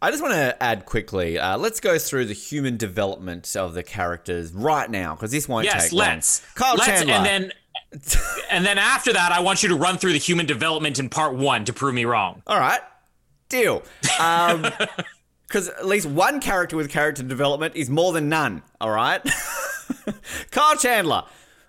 I 0.02 0.10
just 0.10 0.22
want 0.22 0.32
to 0.32 0.62
add 0.62 0.87
quickly. 0.87 1.38
Uh, 1.38 1.58
let's 1.58 1.78
go 1.78 1.99
through 1.99 2.25
the 2.25 2.32
human 2.32 2.78
development 2.78 3.54
of 3.54 3.75
the 3.75 3.82
characters 3.82 4.50
right 4.50 4.90
now 4.90 5.14
because 5.14 5.30
this 5.30 5.46
won't 5.46 5.66
Yes, 5.66 5.84
take 5.84 5.92
long. 5.92 6.08
let's. 6.08 6.40
Kyle 6.54 6.75
let's, 6.75 6.87
Chandler. 6.87 7.14
and 7.16 7.26
then 7.26 7.52
and 8.50 8.64
then 8.64 8.78
after 8.78 9.12
that, 9.12 9.30
I 9.32 9.40
want 9.40 9.62
you 9.62 9.68
to 9.70 9.75
run 9.75 9.99
through 9.99 10.12
the 10.12 10.18
human 10.18 10.46
development 10.46 10.99
in 10.99 11.08
part 11.10 11.34
one 11.34 11.64
to 11.66 11.72
prove 11.75 11.92
me 11.94 12.04
wrong. 12.06 12.42
All 12.46 12.58
right, 12.58 12.80
deal. 13.50 13.82
Um, 14.18 14.66
because 15.46 15.68
at 15.68 15.84
least 15.84 16.06
one 16.06 16.40
character 16.40 16.76
with 16.76 16.88
character 16.88 17.22
development 17.25 17.75
is 17.76 17.90
more 17.90 18.12
than 18.12 18.28
none. 18.28 18.62
All 18.80 18.90
right, 18.90 19.20
Kyle 20.50 20.76
Chandler. 20.76 21.25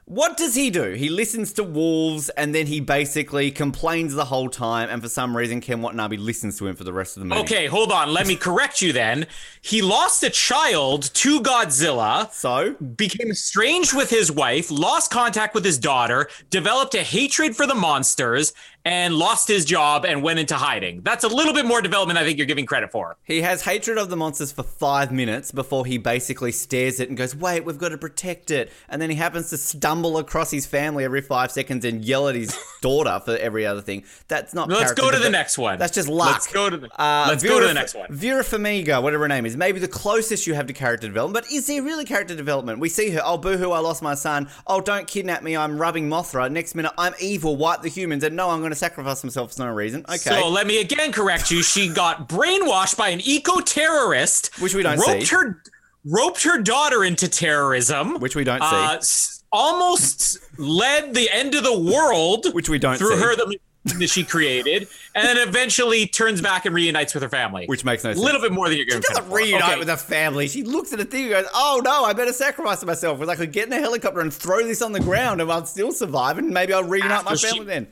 What 0.05 0.35
does 0.35 0.55
he 0.55 0.71
do? 0.71 0.91
He 0.91 1.07
listens 1.07 1.53
to 1.53 1.63
wolves 1.63 2.29
and 2.31 2.53
then 2.53 2.67
he 2.67 2.81
basically 2.81 3.49
complains 3.49 4.13
the 4.13 4.25
whole 4.25 4.49
time. 4.49 4.89
And 4.89 5.01
for 5.01 5.07
some 5.07 5.37
reason, 5.37 5.61
Ken 5.61 5.81
Watanabe 5.81 6.17
listens 6.17 6.57
to 6.57 6.67
him 6.67 6.75
for 6.75 6.83
the 6.83 6.91
rest 6.91 7.15
of 7.15 7.21
the 7.21 7.27
movie. 7.27 7.41
Okay, 7.43 7.67
hold 7.67 7.93
on. 7.93 8.11
Let 8.11 8.27
me 8.27 8.35
correct 8.35 8.81
you 8.81 8.91
then. 8.91 9.27
He 9.61 9.81
lost 9.81 10.21
a 10.23 10.29
child 10.29 11.13
to 11.13 11.39
Godzilla, 11.39 12.29
So 12.33 12.73
became 12.73 13.31
estranged 13.31 13.95
with 13.95 14.09
his 14.09 14.29
wife, 14.29 14.69
lost 14.69 15.11
contact 15.11 15.55
with 15.55 15.63
his 15.63 15.77
daughter, 15.77 16.27
developed 16.49 16.93
a 16.95 17.03
hatred 17.03 17.55
for 17.55 17.65
the 17.65 17.75
monsters, 17.75 18.53
and 18.83 19.15
lost 19.15 19.47
his 19.47 19.65
job 19.65 20.05
and 20.05 20.23
went 20.23 20.39
into 20.39 20.55
hiding. 20.55 21.01
That's 21.01 21.23
a 21.23 21.27
little 21.27 21.53
bit 21.53 21.65
more 21.65 21.81
development 21.81 22.17
I 22.17 22.23
think 22.23 22.37
you're 22.37 22.47
giving 22.47 22.65
credit 22.65 22.91
for. 22.91 23.17
He 23.23 23.41
has 23.41 23.61
hatred 23.63 23.97
of 23.97 24.09
the 24.09 24.15
monsters 24.17 24.51
for 24.51 24.63
five 24.63 25.11
minutes 25.11 25.51
before 25.51 25.85
he 25.85 25.97
basically 25.97 26.51
stares 26.51 26.99
it 26.99 27.09
and 27.09 27.17
goes, 27.17 27.35
Wait, 27.35 27.63
we've 27.63 27.77
got 27.77 27.89
to 27.89 27.97
protect 27.97 28.51
it. 28.51 28.71
And 28.89 29.01
then 29.01 29.09
he 29.09 29.15
happens 29.15 29.49
to 29.51 29.57
stumble 29.57 30.17
across 30.17 30.51
his 30.51 30.65
family 30.65 31.03
every 31.03 31.21
five 31.21 31.51
seconds 31.51 31.85
and 31.85 32.03
yell 32.03 32.27
at 32.27 32.35
his 32.35 32.57
daughter 32.81 33.21
for 33.23 33.37
every 33.37 33.65
other 33.65 33.81
thing. 33.81 34.03
That's 34.27 34.53
not 34.53 34.69
Let's 34.69 34.93
go 34.93 35.11
to 35.11 35.19
the 35.19 35.29
next 35.29 35.57
one. 35.57 35.77
That's 35.77 35.93
just 35.93 36.07
luck. 36.07 36.31
Let's 36.31 36.51
go 36.51 36.69
to 36.69 36.77
the 36.77 37.01
Uh, 37.01 37.25
Let's 37.29 37.43
Vera 37.43 37.53
go 37.55 37.59
to 37.61 37.67
the 37.67 37.73
next 37.73 37.93
one. 37.93 38.07
Vera 38.09 38.43
Farmiga, 38.43 39.01
whatever 39.01 39.23
her 39.23 39.27
name 39.27 39.45
is, 39.45 39.55
maybe 39.55 39.79
the 39.79 39.87
closest 39.87 40.47
you 40.47 40.53
have 40.53 40.67
to 40.67 40.73
character 40.73 41.07
development. 41.07 41.45
But 41.45 41.51
is 41.51 41.67
there 41.67 41.83
really 41.83 42.05
character 42.05 42.35
development? 42.35 42.79
We 42.79 42.89
see 42.89 43.11
her, 43.11 43.21
oh, 43.23 43.37
boohoo, 43.37 43.71
I 43.71 43.79
lost 43.79 44.01
my 44.01 44.15
son. 44.15 44.49
Oh, 44.65 44.81
don't 44.81 45.07
kidnap 45.07 45.43
me, 45.43 45.55
I'm 45.55 45.77
rubbing 45.77 46.09
Mothra. 46.09 46.51
Next 46.51 46.73
minute, 46.73 46.93
I'm 46.97 47.13
evil, 47.19 47.55
wipe 47.55 47.81
the 47.81 47.89
humans. 47.89 48.23
And 48.23 48.35
no, 48.35 48.49
I'm 48.49 48.59
going 48.59 48.70
to 48.71 48.75
sacrifice 48.75 49.23
myself 49.23 49.53
for 49.55 49.65
no 49.65 49.71
reason. 49.73 50.01
Okay. 50.07 50.17
So 50.17 50.49
let 50.49 50.67
me 50.67 50.79
again 50.81 51.11
correct 51.11 51.51
you. 51.51 51.61
She 51.63 51.89
got 51.93 52.27
brainwashed 52.29 52.97
by 52.97 53.09
an 53.09 53.21
eco-terrorist, 53.23 54.59
Which 54.61 54.73
we 54.73 54.83
don't 54.83 54.97
roped 54.99 55.23
see. 55.27 55.35
her 55.35 55.61
roped 56.05 56.43
her 56.43 56.61
daughter 56.61 57.03
into 57.03 57.27
terrorism, 57.27 58.19
Which 58.19 58.35
we 58.35 58.43
don't 58.43 58.61
uh, 58.61 58.99
see. 59.01 59.41
almost 59.51 60.39
led 60.57 61.13
the 61.13 61.29
end 61.29 61.55
of 61.55 61.63
the 61.63 61.77
world, 61.77 62.47
Which 62.53 62.69
we 62.69 62.79
don't 62.79 62.95
see. 62.95 62.99
through 63.05 63.17
see. 63.17 63.23
her 63.23 63.35
the 63.35 63.57
that 63.83 64.09
she 64.11 64.23
created, 64.23 64.87
and 65.15 65.25
then 65.25 65.47
eventually 65.47 66.05
turns 66.05 66.39
back 66.39 66.67
and 66.67 66.75
reunites 66.75 67.15
with 67.15 67.23
her 67.23 67.29
family. 67.29 67.65
Which 67.65 67.83
makes 67.83 68.03
no 68.03 68.11
a 68.11 68.13
little 68.13 68.39
bit 68.39 68.51
more 68.51 68.69
than 68.69 68.77
you're 68.77 68.85
going 68.85 69.01
She 69.01 69.11
doesn't 69.11 69.31
reunite 69.31 69.79
with 69.79 69.87
her 69.87 69.97
family. 69.97 70.47
She 70.47 70.61
looks 70.61 70.93
at 70.93 70.99
the 70.99 71.05
thing 71.05 71.23
and 71.23 71.31
goes, 71.31 71.45
"Oh 71.55 71.81
no, 71.83 72.03
I 72.03 72.13
better 72.13 72.31
sacrifice 72.31 72.83
myself." 72.85 73.17
Because 73.17 73.29
I 73.33 73.35
could 73.35 73.51
get 73.51 73.65
in 73.65 73.73
a 73.73 73.79
helicopter 73.79 74.19
and 74.19 74.31
throw 74.31 74.61
this 74.67 74.83
on 74.83 74.91
the 74.91 74.99
ground, 74.99 75.41
and 75.41 75.51
I'll 75.51 75.65
still 75.65 75.91
survive, 75.91 76.37
and 76.37 76.49
maybe 76.49 76.73
I'll 76.73 76.83
reunite 76.83 77.25
my 77.25 77.31
After 77.31 77.37
she- 77.37 77.47
family 77.57 77.65
then. 77.65 77.87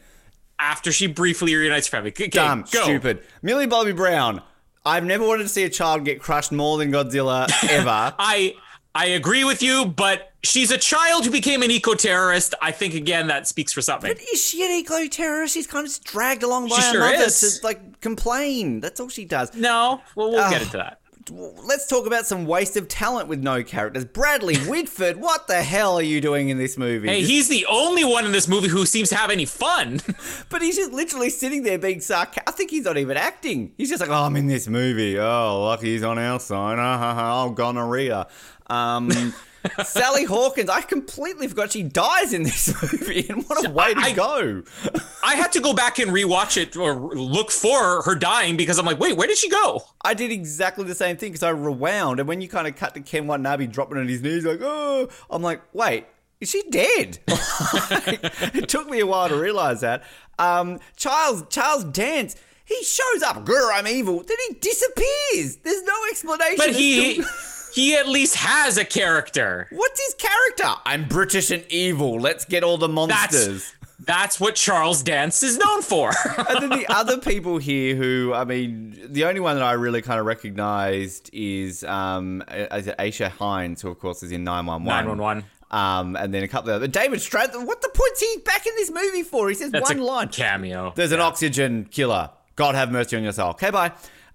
After 0.59 0.91
she 0.91 1.07
briefly 1.07 1.55
reunites 1.55 1.87
her 1.87 1.91
family. 1.97 2.11
Okay, 2.11 2.27
Dumb, 2.27 2.65
go. 2.71 2.83
stupid. 2.83 3.23
Millie 3.41 3.67
Bobby 3.67 3.91
Brown. 3.93 4.41
I've 4.85 5.03
never 5.05 5.25
wanted 5.27 5.43
to 5.43 5.49
see 5.49 5.63
a 5.63 5.69
child 5.69 6.05
get 6.05 6.19
crushed 6.21 6.51
more 6.51 6.77
than 6.77 6.91
Godzilla 6.91 7.49
ever. 7.69 8.13
I 8.17 8.55
I 8.95 9.05
agree 9.07 9.43
with 9.43 9.61
you, 9.61 9.85
but 9.85 10.31
she's 10.43 10.71
a 10.71 10.77
child 10.77 11.23
who 11.25 11.31
became 11.31 11.61
an 11.61 11.69
eco-terrorist. 11.69 12.55
I 12.61 12.71
think 12.71 12.93
again 12.95 13.27
that 13.27 13.47
speaks 13.47 13.71
for 13.71 13.81
something. 13.81 14.11
but 14.11 14.21
is 14.33 14.43
she 14.43 14.65
an 14.65 14.71
eco 14.71 15.07
terrorist? 15.07 15.53
She's 15.53 15.67
kind 15.67 15.85
of 15.85 15.91
just 15.91 16.03
dragged 16.05 16.43
along 16.43 16.69
by 16.69 16.77
She 16.77 16.81
her 16.83 16.91
sure 16.93 16.99
mother 17.01 17.23
is. 17.25 17.59
to 17.59 17.65
like 17.65 18.01
complain. 18.01 18.79
That's 18.79 18.99
all 18.99 19.09
she 19.09 19.25
does. 19.25 19.53
No, 19.53 20.01
well 20.15 20.31
we'll 20.31 20.49
get 20.49 20.61
into 20.63 20.77
that. 20.77 21.01
Let's 21.31 21.85
talk 21.85 22.07
about 22.07 22.25
some 22.25 22.45
waste 22.45 22.75
of 22.77 22.87
talent 22.87 23.27
with 23.27 23.41
no 23.41 23.63
characters. 23.63 24.05
Bradley 24.05 24.57
Whitford, 24.57 25.17
what 25.17 25.47
the 25.47 25.61
hell 25.61 25.95
are 25.95 26.03
you 26.03 26.21
doing 26.21 26.49
in 26.49 26.57
this 26.57 26.77
movie? 26.77 27.07
Hey, 27.07 27.21
he's 27.21 27.47
the 27.47 27.65
only 27.67 28.03
one 28.03 28.25
in 28.25 28.31
this 28.31 28.47
movie 28.47 28.67
who 28.67 28.85
seems 28.85 29.09
to 29.09 29.15
have 29.15 29.29
any 29.29 29.45
fun. 29.45 30.01
But 30.49 30.61
he's 30.61 30.77
just 30.77 30.91
literally 30.91 31.29
sitting 31.29 31.63
there 31.63 31.77
being 31.77 32.01
sarcastic. 32.01 32.43
I 32.47 32.51
think 32.51 32.71
he's 32.71 32.83
not 32.83 32.97
even 32.97 33.17
acting. 33.17 33.71
He's 33.77 33.89
just 33.89 34.01
like, 34.01 34.09
oh, 34.09 34.23
I'm 34.23 34.35
in 34.35 34.47
this 34.47 34.67
movie. 34.67 35.19
Oh, 35.19 35.63
lucky 35.65 35.93
he's 35.93 36.03
on 36.03 36.17
our 36.17 36.39
side. 36.39 36.77
Ha, 36.77 36.97
ha, 36.97 37.43
oh, 37.43 37.51
gonorrhea. 37.51 38.27
Um, 38.67 39.09
Sally 39.83 40.23
Hawkins, 40.23 40.69
I 40.69 40.81
completely 40.81 41.47
forgot 41.47 41.71
she 41.71 41.83
dies 41.83 42.33
in 42.33 42.43
this 42.43 42.67
movie. 42.93 43.27
And 43.29 43.43
what 43.47 43.65
a 43.65 43.69
way 43.69 43.93
to 43.93 43.99
I- 43.99 44.13
go. 44.13 44.63
I 45.23 45.35
had 45.35 45.51
to 45.53 45.59
go 45.61 45.73
back 45.73 45.99
and 45.99 46.11
rewatch 46.11 46.55
it 46.61 46.75
or 46.77 46.93
look 46.95 47.51
for 47.51 48.01
her 48.03 48.15
dying 48.15 48.57
because 48.57 48.79
I'm 48.79 48.85
like, 48.85 48.99
wait, 48.99 49.17
where 49.17 49.27
did 49.27 49.37
she 49.37 49.49
go? 49.49 49.83
I 50.03 50.13
did 50.13 50.31
exactly 50.31 50.85
the 50.85 50.95
same 50.95 51.17
thing 51.17 51.31
because 51.31 51.43
I 51.43 51.49
rewound. 51.49 52.19
And 52.19 52.27
when 52.27 52.41
you 52.41 52.47
kind 52.47 52.67
of 52.67 52.75
cut 52.75 52.93
to 52.95 53.01
Ken 53.01 53.27
Watanabe 53.27 53.67
dropping 53.67 53.97
on 53.97 54.07
his 54.07 54.21
knees, 54.21 54.45
like, 54.45 54.61
oh, 54.61 55.09
I'm 55.29 55.41
like, 55.41 55.61
wait. 55.73 56.05
Is 56.39 56.49
she 56.49 56.63
dead? 56.69 57.19
Like, 57.91 58.23
it 58.55 58.69
took 58.69 58.89
me 58.89 58.99
a 59.01 59.05
while 59.05 59.27
to 59.27 59.35
realize 59.35 59.81
that. 59.81 60.03
Um, 60.37 60.79
Charles 60.95 61.43
Charles 61.49 61.83
Dance, 61.83 62.35
he 62.63 62.81
shows 62.83 63.21
up. 63.23 63.45
Grr, 63.45 63.69
I'm 63.73 63.85
evil. 63.87 64.23
Then 64.23 64.37
he 64.47 64.53
disappears. 64.55 65.57
There's 65.57 65.83
no 65.83 65.93
explanation. 66.09 66.55
But 66.57 66.69
he 66.75 67.21
he 67.73 67.95
at 67.95 68.07
least 68.07 68.35
has 68.35 68.77
a 68.77 68.85
character. 68.85 69.67
What's 69.71 69.99
his 70.05 70.15
character? 70.15 70.79
I'm 70.85 71.07
British 71.07 71.51
and 71.51 71.63
evil. 71.69 72.19
Let's 72.19 72.45
get 72.45 72.63
all 72.63 72.77
the 72.77 72.87
monsters. 72.89 73.63
That's 73.63 73.75
that's 74.01 74.39
what 74.39 74.55
Charles 74.55 75.03
Dance 75.03 75.43
is 75.43 75.57
known 75.57 75.81
for. 75.81 76.11
and 76.49 76.61
then 76.63 76.69
the 76.79 76.85
other 76.89 77.17
people 77.19 77.57
here 77.57 77.95
who, 77.95 78.33
I 78.33 78.45
mean, 78.45 78.97
the 79.09 79.25
only 79.25 79.39
one 79.41 79.55
that 79.57 79.63
I 79.63 79.73
really 79.73 80.01
kind 80.01 80.19
of 80.19 80.25
recognized 80.25 81.29
is 81.33 81.83
um, 81.83 82.41
is 82.49 82.87
it 82.87 82.97
Aisha 82.97 83.29
Hinds, 83.29 83.81
who 83.81 83.89
of 83.89 83.99
course 83.99 84.23
is 84.23 84.31
in 84.31 84.43
911. 84.45 84.85
911. 84.87 85.43
Um, 85.71 86.15
and 86.15 86.33
then 86.33 86.43
a 86.43 86.47
couple 86.47 86.71
of 86.71 86.77
other. 86.77 86.87
David 86.87 87.19
Strathairn, 87.19 87.67
what 87.67 87.81
the 87.81 87.89
point's 87.93 88.19
he 88.21 88.37
back 88.43 88.65
in 88.65 88.73
this 88.77 88.89
movie 88.89 89.21
for? 89.21 89.49
He 89.49 89.53
says 89.55 89.71
That's 89.71 89.87
one 89.89 89.99
a 89.99 90.03
line. 90.03 90.29
cameo. 90.29 90.93
There's 90.95 91.11
an 91.11 91.19
oxygen 91.19 91.85
killer. 91.91 92.31
God 92.55 92.73
have 92.75 92.91
mercy 92.91 93.15
on 93.17 93.23
your 93.23 93.33
soul. 93.33 93.51
Okay, 93.51 93.69
bye. 93.69 93.91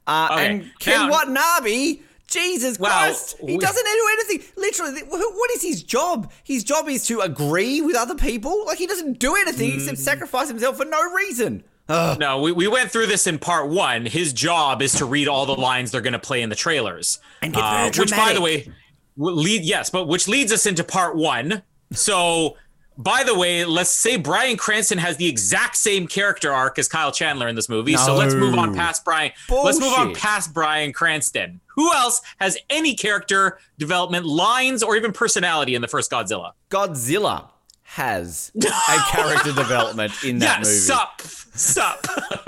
Uh, 0.07 0.29
Okay, 0.33 0.47
And 0.47 0.73
Ken 0.79 1.09
now- 1.09 1.11
Watanabe, 1.11 2.01
Jesus 2.27 2.79
Well, 2.79 2.91
Christ, 2.91 3.37
he 3.39 3.57
we- 3.57 3.59
doesn't 3.59 3.85
do 3.85 4.09
anything. 4.13 4.49
Literally, 4.57 5.01
what 5.03 5.51
is 5.53 5.63
his 5.63 5.83
job? 5.83 6.33
His 6.43 6.65
job 6.65 6.89
is 6.89 7.07
to 7.07 7.21
agree 7.21 7.81
with 7.81 7.97
other 7.97 8.15
people. 8.15 8.65
Like 8.67 8.79
he 8.79 8.87
doesn't 8.87 9.19
do 9.19 9.35
anything 9.37 9.71
Mm. 9.73 9.75
except 9.77 9.99
sacrifice 9.99 10.49
himself 10.49 10.77
for 10.77 10.85
no 10.85 11.01
reason. 11.13 11.65
Ugh. 11.89 12.19
No, 12.19 12.41
we, 12.41 12.51
we 12.51 12.67
went 12.67 12.91
through 12.91 13.07
this 13.09 13.27
in 13.27 13.39
part 13.39 13.69
one. 13.69 14.07
His 14.07 14.33
job 14.33 14.81
is 14.81 14.93
to 14.95 15.05
read 15.05 15.29
all 15.29 15.45
the 15.45 15.55
lines 15.55 15.91
they're 15.91 16.01
going 16.01 16.15
to 16.15 16.19
play 16.19 16.41
in 16.41 16.49
the 16.49 16.57
trailers. 16.57 17.19
And 17.43 17.53
get 17.53 17.61
very 17.61 17.91
which, 17.91 18.11
by 18.11 18.33
the 18.33 18.41
way, 18.41 18.73
lead 19.17 19.63
yes, 19.65 19.91
but 19.91 20.09
which 20.09 20.27
leads 20.27 20.51
us 20.51 20.65
into 20.65 20.83
part 20.83 21.15
one. 21.15 21.63
So, 21.93 22.57
by 22.97 23.23
the 23.23 23.35
way, 23.37 23.65
let's 23.67 23.91
say 23.91 24.17
Bryan 24.17 24.57
Cranston 24.57 24.97
has 24.99 25.19
the 25.19 25.29
exact 25.29 25.77
same 25.77 26.07
character 26.07 26.51
arc 26.53 26.79
as 26.79 26.89
Kyle 26.89 27.13
Chandler 27.13 27.49
in 27.49 27.55
this 27.55 27.69
movie. 27.69 27.97
So 27.97 28.15
let's 28.15 28.35
move 28.35 28.55
on 28.57 28.75
past 28.75 29.05
Bryan. 29.05 29.33
Let's 29.51 29.79
move 29.79 29.93
on 29.93 30.15
past 30.15 30.55
Bryan 30.55 30.93
Cranston. 30.93 31.61
Who 31.75 31.93
else 31.93 32.23
has 32.39 32.59
any 32.71 32.95
character 32.95 33.59
development, 33.79 34.27
lines, 34.27 34.83
or 34.83 34.97
even 34.97 35.13
personality 35.13 35.75
in 35.75 35.83
the 35.83 35.89
first 35.89 36.11
Godzilla? 36.11 36.53
Godzilla 36.71 37.49
has 37.83 38.51
a 38.65 38.99
character 39.11 39.53
development 39.53 40.13
in 40.25 40.39
that 40.41 40.59
yeah, 40.59 40.59
movie. 40.59 40.71
sup, 40.71 41.21
sup. 41.23 42.03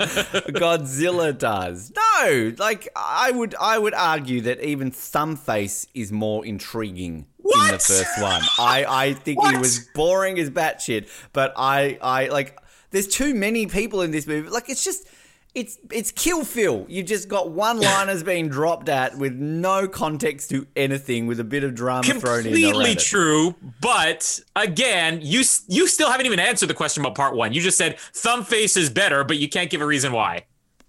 Godzilla 0.49 1.37
does. 1.37 1.91
No, 1.95 2.53
like 2.57 2.89
I 2.95 3.31
would 3.31 3.55
I 3.55 3.77
would 3.77 3.93
argue 3.93 4.41
that 4.41 4.61
even 4.61 4.91
Thumbface 4.91 5.87
is 5.93 6.11
more 6.11 6.45
intriguing 6.45 7.27
in 7.39 7.71
the 7.71 7.79
first 7.79 8.21
one. 8.21 8.41
I 8.59 8.85
I 8.87 9.13
think 9.13 9.45
he 9.47 9.57
was 9.57 9.87
boring 9.93 10.39
as 10.39 10.49
batshit, 10.49 11.07
but 11.33 11.53
I 11.55 11.97
I 12.01 12.27
like 12.27 12.59
there's 12.91 13.07
too 13.07 13.33
many 13.33 13.67
people 13.67 14.01
in 14.01 14.11
this 14.11 14.27
movie. 14.27 14.49
Like 14.49 14.69
it's 14.69 14.83
just 14.83 15.07
it's 15.57 15.79
it's 15.91 16.11
kill 16.11 16.45
Phil. 16.45 16.85
You've 16.87 17.07
just 17.07 17.27
got 17.27 17.49
one 17.49 17.81
liners 17.81 18.21
being 18.21 18.47
dropped 18.47 18.89
at 18.89 19.17
with 19.17 19.33
no 19.33 19.87
context 19.87 20.51
to 20.51 20.67
anything, 20.75 21.25
with 21.25 21.39
a 21.39 21.43
bit 21.43 21.63
of 21.63 21.73
drama 21.73 22.03
thrown 22.03 22.39
in. 22.39 22.43
completely 22.45 22.95
true 22.95 23.55
but 23.81 24.39
again 24.55 25.19
you 25.21 25.43
you 25.67 25.87
still 25.87 26.09
haven't 26.11 26.25
even 26.25 26.39
answered 26.39 26.67
the 26.67 26.73
question 26.73 27.01
about 27.03 27.15
part 27.15 27.35
one 27.35 27.53
you 27.53 27.61
just 27.61 27.77
said 27.77 27.99
thumb 28.13 28.43
face 28.43 28.77
is 28.77 28.89
better 28.89 29.23
but 29.23 29.37
you 29.37 29.49
can't 29.49 29.69
give 29.69 29.81
a 29.81 29.85
reason 29.85 30.11
why 30.11 30.43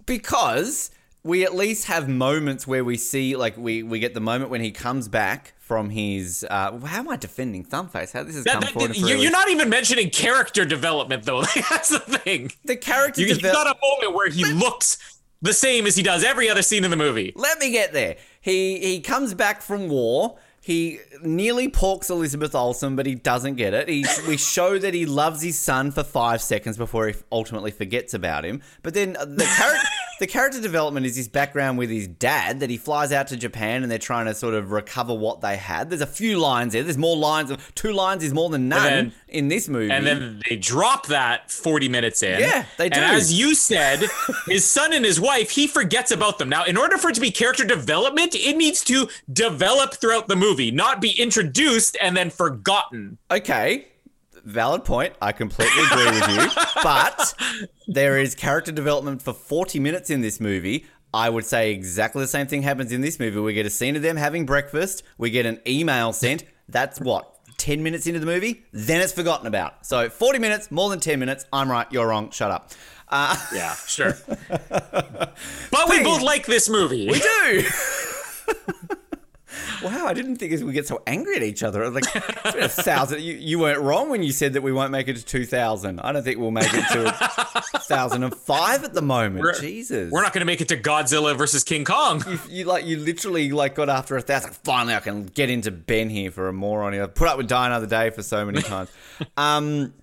because 0.07 0.91
we 1.23 1.45
at 1.45 1.55
least 1.55 1.87
have 1.87 2.09
moments 2.09 2.67
where 2.67 2.85
we 2.85 2.97
see 2.97 3.37
like 3.37 3.57
we 3.57 3.83
we 3.83 3.99
get 3.99 4.15
the 4.15 4.21
moment 4.21 4.51
when 4.51 4.61
he 4.61 4.71
comes 4.71 5.09
back 5.09 5.55
from 5.69 5.91
his 5.91 6.45
uh 6.51 6.79
how 6.81 7.01
am 7.01 7.09
I 7.11 7.17
defending 7.17 7.63
Thumbface? 7.65 8.13
How 8.13 8.23
this 8.25 8.35
has 8.37 8.45
That- 8.45 8.65
forward 8.73 8.97
you- 8.97 9.17
you're 9.19 9.31
not 9.31 9.51
even 9.51 9.69
mentioning 9.69 10.09
character 10.11 10.65
development 10.65 11.25
though 11.25 11.43
that's 11.71 11.91
the 11.91 12.01
thing 12.01 12.51
the 12.65 12.75
character 12.77 13.21
you, 13.21 13.29
you 13.29 13.35
devel- 13.35 13.53
got 13.53 13.67
a 13.67 13.77
moment 13.87 14.17
where 14.17 14.31
he 14.31 14.45
looks 14.47 14.97
the 15.43 15.53
same 15.53 15.87
as 15.87 15.95
he 15.95 16.03
does 16.03 16.25
every 16.25 16.49
other 16.49 16.63
scene 16.63 16.85
in 16.85 16.91
the 16.91 16.97
movie 16.97 17.33
Let 17.37 17.61
me 17.61 17.71
get 17.71 17.93
there. 17.93 18.17
He 18.41 18.79
he 18.81 19.01
comes 19.01 19.35
back 19.35 19.61
from 19.63 19.89
war. 19.89 20.39
He 20.69 21.01
nearly 21.23 21.71
porks 21.71 22.11
Elizabeth 22.11 22.55
Olsen, 22.55 22.95
but 22.95 23.07
he 23.07 23.15
doesn't 23.15 23.55
get 23.55 23.73
it. 23.73 23.89
He, 23.89 24.05
we 24.27 24.37
show 24.37 24.79
that 24.79 24.93
he 24.93 25.07
loves 25.07 25.41
his 25.41 25.59
son 25.59 25.93
for 25.93 26.05
five 26.05 26.43
seconds 26.43 26.77
before 26.77 27.09
he 27.09 27.15
ultimately 27.33 27.71
forgets 27.71 28.13
about 28.13 28.45
him. 28.45 28.61
But 28.83 28.93
then 28.93 29.17
uh, 29.17 29.25
the 29.25 29.45
character. 29.45 29.89
the 30.19 30.27
character 30.27 30.61
development 30.61 31.07
is 31.07 31.17
his 31.17 31.29
background 31.29 31.79
with 31.79 31.91
his 31.91 32.09
dad 32.09 32.61
that 32.61 32.71
he 32.71 32.77
flies 32.77 33.13
out 33.13 33.29
to 33.29 33.37
Japan 33.37 33.83
and 33.83 33.91
they're 33.91 33.99
trying 33.99 34.27
to 34.27 34.35
sort 34.35 34.55
of 34.55 34.73
recover 34.73 35.15
what 35.15 35.41
they 35.41 35.57
had. 35.57 35.91
There's 35.91 36.01
a 36.01 36.07
few 36.07 36.39
lines 36.39 36.73
there. 36.73 36.83
There's 36.83 36.99
more 36.99 37.17
lines. 37.17 37.53
Two 37.75 37.93
lines 37.93 38.25
is 38.25 38.35
more 38.35 38.51
than 38.51 38.69
none 38.69 38.83
then, 38.83 39.13
in 39.29 39.49
this 39.49 39.69
movie. 39.69 39.93
And 39.93 40.07
then 40.07 40.43
they 40.49 40.57
drop 40.57 41.07
that 41.07 41.51
40 41.51 41.89
minutes 41.89 42.23
in. 42.23 42.41
Yeah, 42.41 42.65
they 42.77 42.89
do. 42.89 43.01
And 43.01 43.17
as 43.17 43.33
you 43.33 43.55
said, 43.55 44.05
his 44.47 44.65
son 44.65 44.93
and 44.93 45.05
his 45.05 45.21
wife, 45.21 45.51
he 45.51 45.67
forgets 45.67 46.11
about 46.11 46.39
them. 46.39 46.49
Now, 46.49 46.65
in 46.65 46.77
order 46.77 46.99
for 46.99 47.11
it 47.11 47.15
to 47.15 47.21
be 47.21 47.31
character 47.31 47.65
development, 47.65 48.35
it 48.35 48.57
needs 48.57 48.83
to 48.85 49.09
develop 49.33 49.95
throughout 49.95 50.27
the 50.27 50.37
movie, 50.37 50.58
not 50.59 51.01
be 51.01 51.11
introduced 51.11 51.97
and 52.01 52.17
then 52.17 52.31
forgotten. 52.31 53.19
Okay 53.31 53.89
valid 54.45 54.85
point. 54.85 55.15
I 55.21 55.33
completely 55.33 55.85
agree 55.85 56.07
with 56.07 56.29
you. 56.29 56.63
But 56.83 57.35
there 57.89 58.19
is 58.19 58.35
character 58.37 58.71
development 58.71 59.21
for 59.21 59.33
40 59.33 59.81
minutes 59.81 60.11
in 60.11 60.21
this 60.21 60.41
movie. 60.41 60.87
I 61.13 61.29
would 61.29 61.45
say 61.45 61.73
exactly 61.73 62.23
the 62.23 62.29
same 62.29 62.47
thing 62.47 62.63
happens 62.63 62.93
in 62.93 63.01
this 63.01 63.19
movie. 63.19 63.41
We 63.41 63.53
get 63.53 63.67
a 63.67 63.71
scene 63.71 63.97
of 63.97 64.03
them 64.03 64.17
having 64.17 64.47
breakfast. 64.47 65.03
We 65.19 65.31
get 65.31 65.45
an 65.45 65.61
email 65.67 66.13
sent. 66.13 66.45
That's 66.69 67.01
what 67.01 67.35
10 67.57 67.83
minutes 67.83 68.07
into 68.07 68.21
the 68.21 68.27
movie. 68.27 68.65
Then 68.73 69.01
it's 69.01 69.13
forgotten 69.13 69.47
about. 69.47 69.87
So 69.87 70.09
40 70.09 70.39
minutes, 70.39 70.71
more 70.71 70.89
than 70.89 71.01
10 71.01 71.19
minutes. 71.19 71.47
I'm 71.53 71.71
right. 71.71 71.87
You're 71.91 72.07
wrong. 72.07 72.31
Shut 72.31 72.51
up. 72.51 72.71
Uh, 73.09 73.37
yeah, 73.55 73.75
sure. 73.87 74.17
but 74.69 75.89
we 75.89 76.03
both 76.05 76.23
like 76.23 76.47
this 76.47 76.69
movie. 76.69 77.09
We 77.09 77.19
do. 77.19 77.65
Wow, 79.83 80.07
I 80.07 80.15
didn't 80.15 80.37
think 80.37 80.53
we'd 80.63 80.73
get 80.73 80.87
so 80.87 81.03
angry 81.07 81.37
at 81.37 81.43
each 81.43 81.63
other. 81.63 81.89
Like 81.91 82.15
a 82.15 82.69
thousand. 82.69 83.23
You, 83.23 83.35
you 83.35 83.59
weren't 83.59 83.81
wrong 83.81 84.11
when 84.11 84.23
you 84.23 84.33
said 84.33 84.55
that 84.55 84.63
we 84.63 84.73
won't 84.73 84.91
make 84.91 85.09
it 85.09 85.17
to 85.17 85.25
two 85.25 85.47
thousand. 85.47 86.01
I 86.01 86.13
don't 86.13 86.23
think 86.23 86.39
we'll 86.39 86.51
make 86.51 86.73
it 86.73 86.85
to 86.93 87.11
thousand 87.89 88.23
and 88.23 88.35
five 88.35 88.85
at 88.85 88.95
the 88.95 89.03
moment. 89.03 89.43
We're, 89.43 89.59
Jesus, 89.61 90.11
we're 90.11 90.23
not 90.23 90.33
going 90.33 90.41
to 90.41 90.47
make 90.47 90.61
it 90.61 90.69
to 90.69 90.77
Godzilla 90.77 91.37
versus 91.37 91.65
King 91.65 91.85
Kong. 91.85 92.23
You, 92.29 92.39
you, 92.49 92.65
like 92.65 92.87
you 92.87 92.99
literally 92.99 93.51
like 93.51 93.75
got 93.75 93.89
after 93.89 94.17
a 94.17 94.21
thousand. 94.21 94.55
Finally, 94.57 94.95
I 94.95 95.01
can 95.01 95.27
get 95.27 95.51
into 95.51 95.71
Ben 95.71 96.11
here 96.11 96.31
for 96.31 96.49
a 96.49 96.53
moron. 96.53 96.95
I 96.95 97.07
put 97.07 97.29
up 97.29 97.39
with 97.39 97.49
Die 97.49 97.67
Another 97.67 97.87
Day 97.87 98.11
for 98.11 98.23
so 98.23 98.45
many 98.45 98.63
times. 98.63 98.91
um. 99.37 99.95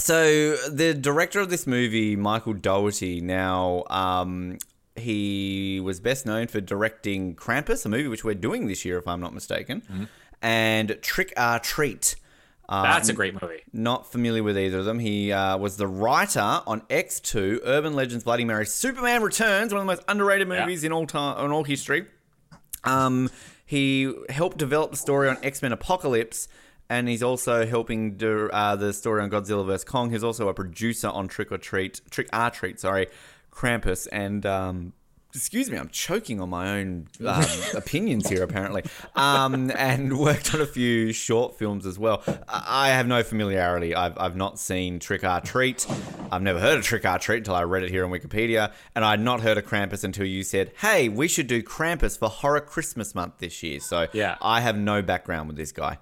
So 0.00 0.56
the 0.56 0.92
director 0.92 1.38
of 1.38 1.50
this 1.50 1.68
movie, 1.68 2.16
Michael 2.16 2.52
Dougherty, 2.52 3.20
now 3.20 3.84
um, 3.88 4.58
he 4.96 5.80
was 5.80 6.00
best 6.00 6.26
known 6.26 6.46
for 6.46 6.60
directing 6.60 7.34
Krampus, 7.34 7.84
a 7.84 7.88
movie 7.88 8.08
which 8.08 8.24
we're 8.24 8.34
doing 8.34 8.66
this 8.66 8.84
year, 8.84 8.98
if 8.98 9.08
I'm 9.08 9.20
not 9.20 9.34
mistaken, 9.34 9.80
mm-hmm. 9.82 10.04
and 10.42 10.98
Trick 11.02 11.32
or 11.36 11.58
Treat. 11.58 12.16
Um, 12.68 12.84
That's 12.84 13.08
a 13.08 13.12
great 13.12 13.40
movie. 13.40 13.62
Not 13.72 14.10
familiar 14.10 14.42
with 14.42 14.56
either 14.56 14.78
of 14.78 14.84
them. 14.84 14.98
He 14.98 15.32
uh, 15.32 15.58
was 15.58 15.76
the 15.76 15.86
writer 15.86 16.62
on 16.66 16.80
X2, 16.82 17.60
Urban 17.64 17.94
Legends, 17.94 18.24
Bloody 18.24 18.44
Mary, 18.44 18.64
Superman 18.64 19.22
Returns, 19.22 19.72
one 19.72 19.82
of 19.82 19.86
the 19.86 19.92
most 19.92 20.02
underrated 20.08 20.48
movies 20.48 20.82
yeah. 20.82 20.88
in 20.88 20.92
all 20.92 21.06
time, 21.06 21.44
in 21.44 21.50
all 21.50 21.64
history. 21.64 22.06
Um, 22.84 23.30
he 23.66 24.12
helped 24.28 24.58
develop 24.58 24.92
the 24.92 24.96
story 24.96 25.28
on 25.28 25.38
X 25.42 25.60
Men 25.60 25.72
Apocalypse, 25.72 26.48
and 26.88 27.08
he's 27.08 27.22
also 27.22 27.66
helping 27.66 28.16
do 28.16 28.48
uh, 28.50 28.76
the 28.76 28.92
story 28.92 29.22
on 29.22 29.30
Godzilla 29.30 29.66
vs 29.66 29.84
Kong. 29.84 30.10
He's 30.10 30.24
also 30.24 30.48
a 30.48 30.54
producer 30.54 31.08
on 31.08 31.28
Trick 31.28 31.50
or 31.50 31.58
Treat, 31.58 32.00
Trick 32.10 32.28
or 32.32 32.50
Treat, 32.50 32.80
sorry, 32.80 33.08
Krampus 33.54 34.08
and 34.10 34.44
um, 34.44 34.92
excuse 35.34 35.68
me, 35.68 35.76
I'm 35.76 35.88
choking 35.88 36.40
on 36.40 36.48
my 36.48 36.78
own 36.78 37.08
um, 37.26 37.44
opinions 37.74 38.28
here, 38.28 38.42
apparently, 38.42 38.84
um, 39.16 39.70
and 39.72 40.16
worked 40.18 40.54
on 40.54 40.60
a 40.60 40.66
few 40.66 41.12
short 41.12 41.58
films 41.58 41.86
as 41.86 41.98
well. 41.98 42.22
I 42.48 42.88
have 42.90 43.06
no 43.06 43.22
familiarity. 43.22 43.94
I've, 43.94 44.16
I've 44.16 44.36
not 44.36 44.58
seen 44.58 45.00
Trick 45.00 45.24
or 45.24 45.40
Treat. 45.40 45.86
I've 46.30 46.42
never 46.42 46.60
heard 46.60 46.78
of 46.78 46.84
Trick 46.84 47.04
or 47.04 47.18
Treat 47.18 47.38
until 47.38 47.56
I 47.56 47.64
read 47.64 47.82
it 47.82 47.90
here 47.90 48.04
on 48.04 48.10
Wikipedia, 48.10 48.72
and 48.94 49.04
I'd 49.04 49.20
not 49.20 49.40
heard 49.40 49.58
of 49.58 49.64
Krampus 49.64 50.04
until 50.04 50.26
you 50.26 50.44
said, 50.44 50.72
hey, 50.80 51.08
we 51.08 51.26
should 51.26 51.46
do 51.46 51.62
Krampus 51.62 52.18
for 52.18 52.28
Horror 52.28 52.60
Christmas 52.60 53.14
Month 53.14 53.38
this 53.38 53.62
year. 53.62 53.80
So 53.80 54.06
yeah. 54.12 54.36
I 54.40 54.60
have 54.60 54.78
no 54.78 55.02
background 55.02 55.48
with 55.48 55.56
this 55.56 55.72
guy. 55.72 55.98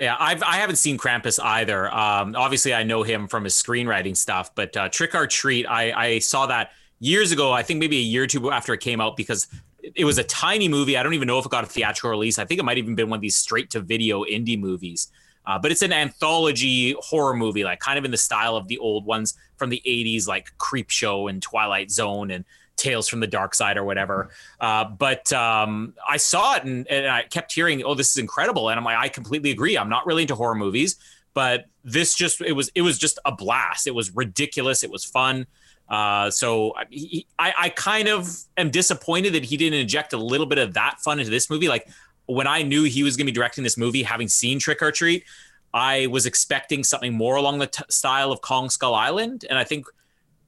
Yeah, 0.00 0.16
I've 0.18 0.42
I 0.42 0.56
haven't 0.56 0.76
seen 0.76 0.96
Krampus 0.96 1.42
either. 1.42 1.92
Um, 1.92 2.36
obviously, 2.36 2.72
I 2.72 2.84
know 2.84 3.02
him 3.02 3.26
from 3.26 3.44
his 3.44 3.54
screenwriting 3.54 4.16
stuff, 4.16 4.54
but 4.54 4.76
uh, 4.76 4.88
Trick 4.88 5.14
or 5.14 5.26
Treat, 5.26 5.66
I, 5.66 5.92
I 5.92 6.18
saw 6.20 6.46
that 6.46 6.70
years 7.00 7.32
ago. 7.32 7.52
I 7.52 7.62
think 7.62 7.80
maybe 7.80 7.98
a 7.98 8.02
year 8.02 8.22
or 8.24 8.26
two 8.26 8.50
after 8.50 8.72
it 8.72 8.80
came 8.80 9.00
out 9.00 9.16
because 9.16 9.48
it 9.82 10.04
was 10.04 10.18
a 10.18 10.24
tiny 10.24 10.68
movie. 10.68 10.96
I 10.96 11.02
don't 11.02 11.14
even 11.14 11.26
know 11.26 11.38
if 11.38 11.46
it 11.46 11.50
got 11.50 11.64
a 11.64 11.66
theatrical 11.66 12.10
release. 12.10 12.38
I 12.38 12.44
think 12.44 12.60
it 12.60 12.64
might 12.64 12.78
even 12.78 12.94
been 12.94 13.10
one 13.10 13.18
of 13.18 13.22
these 13.22 13.36
straight 13.36 13.70
to 13.70 13.80
video 13.80 14.24
indie 14.24 14.58
movies. 14.58 15.08
Uh, 15.46 15.58
but 15.58 15.72
it's 15.72 15.82
an 15.82 15.92
anthology 15.92 16.94
horror 17.00 17.34
movie, 17.34 17.64
like 17.64 17.80
kind 17.80 17.98
of 17.98 18.04
in 18.04 18.10
the 18.10 18.18
style 18.18 18.54
of 18.54 18.68
the 18.68 18.78
old 18.78 19.06
ones 19.06 19.34
from 19.56 19.70
the 19.70 19.82
80s, 19.86 20.28
like 20.28 20.52
Creepshow 20.58 21.30
and 21.30 21.40
Twilight 21.42 21.90
Zone 21.90 22.30
and 22.30 22.44
Tales 22.78 23.08
from 23.08 23.20
the 23.20 23.26
Dark 23.26 23.54
Side 23.54 23.76
or 23.76 23.84
whatever. 23.84 24.30
Uh, 24.60 24.84
but 24.84 25.32
um, 25.32 25.94
I 26.08 26.16
saw 26.16 26.54
it 26.56 26.64
and, 26.64 26.86
and, 26.88 27.06
I 27.06 27.22
kept 27.22 27.52
hearing, 27.52 27.82
"Oh, 27.82 27.94
this 27.94 28.10
is 28.10 28.16
incredible!" 28.16 28.68
And 28.70 28.78
I'm 28.78 28.84
like, 28.84 28.96
I 28.96 29.08
completely 29.08 29.50
agree. 29.50 29.76
I'm 29.76 29.88
not 29.88 30.06
really 30.06 30.22
into 30.22 30.34
horror 30.34 30.54
movies, 30.54 30.96
but 31.34 31.66
this 31.84 32.14
just 32.14 32.40
it 32.40 32.52
was 32.52 32.70
it 32.74 32.82
was 32.82 32.98
just 32.98 33.18
a 33.24 33.32
blast. 33.32 33.86
It 33.86 33.94
was 33.94 34.14
ridiculous. 34.14 34.82
It 34.82 34.90
was 34.90 35.04
fun. 35.04 35.46
Uh, 35.88 36.30
so 36.30 36.74
he, 36.90 37.26
I, 37.38 37.54
I 37.56 37.68
kind 37.70 38.08
of 38.08 38.28
am 38.56 38.70
disappointed 38.70 39.34
that 39.34 39.44
he 39.44 39.56
didn't 39.56 39.78
inject 39.78 40.12
a 40.12 40.18
little 40.18 40.46
bit 40.46 40.58
of 40.58 40.74
that 40.74 41.00
fun 41.00 41.18
into 41.18 41.30
this 41.30 41.48
movie. 41.48 41.68
Like 41.68 41.88
when 42.26 42.46
I 42.46 42.62
knew 42.62 42.84
he 42.84 43.02
was 43.02 43.16
going 43.16 43.26
to 43.26 43.32
be 43.32 43.34
directing 43.34 43.64
this 43.64 43.78
movie, 43.78 44.02
having 44.02 44.28
seen 44.28 44.58
Trick 44.58 44.82
or 44.82 44.92
Treat, 44.92 45.24
I 45.72 46.06
was 46.08 46.26
expecting 46.26 46.84
something 46.84 47.14
more 47.14 47.36
along 47.36 47.58
the 47.58 47.66
t- 47.66 47.84
style 47.88 48.32
of 48.32 48.40
Kong 48.40 48.70
Skull 48.70 48.94
Island, 48.94 49.44
and 49.48 49.58
I 49.58 49.64
think 49.64 49.86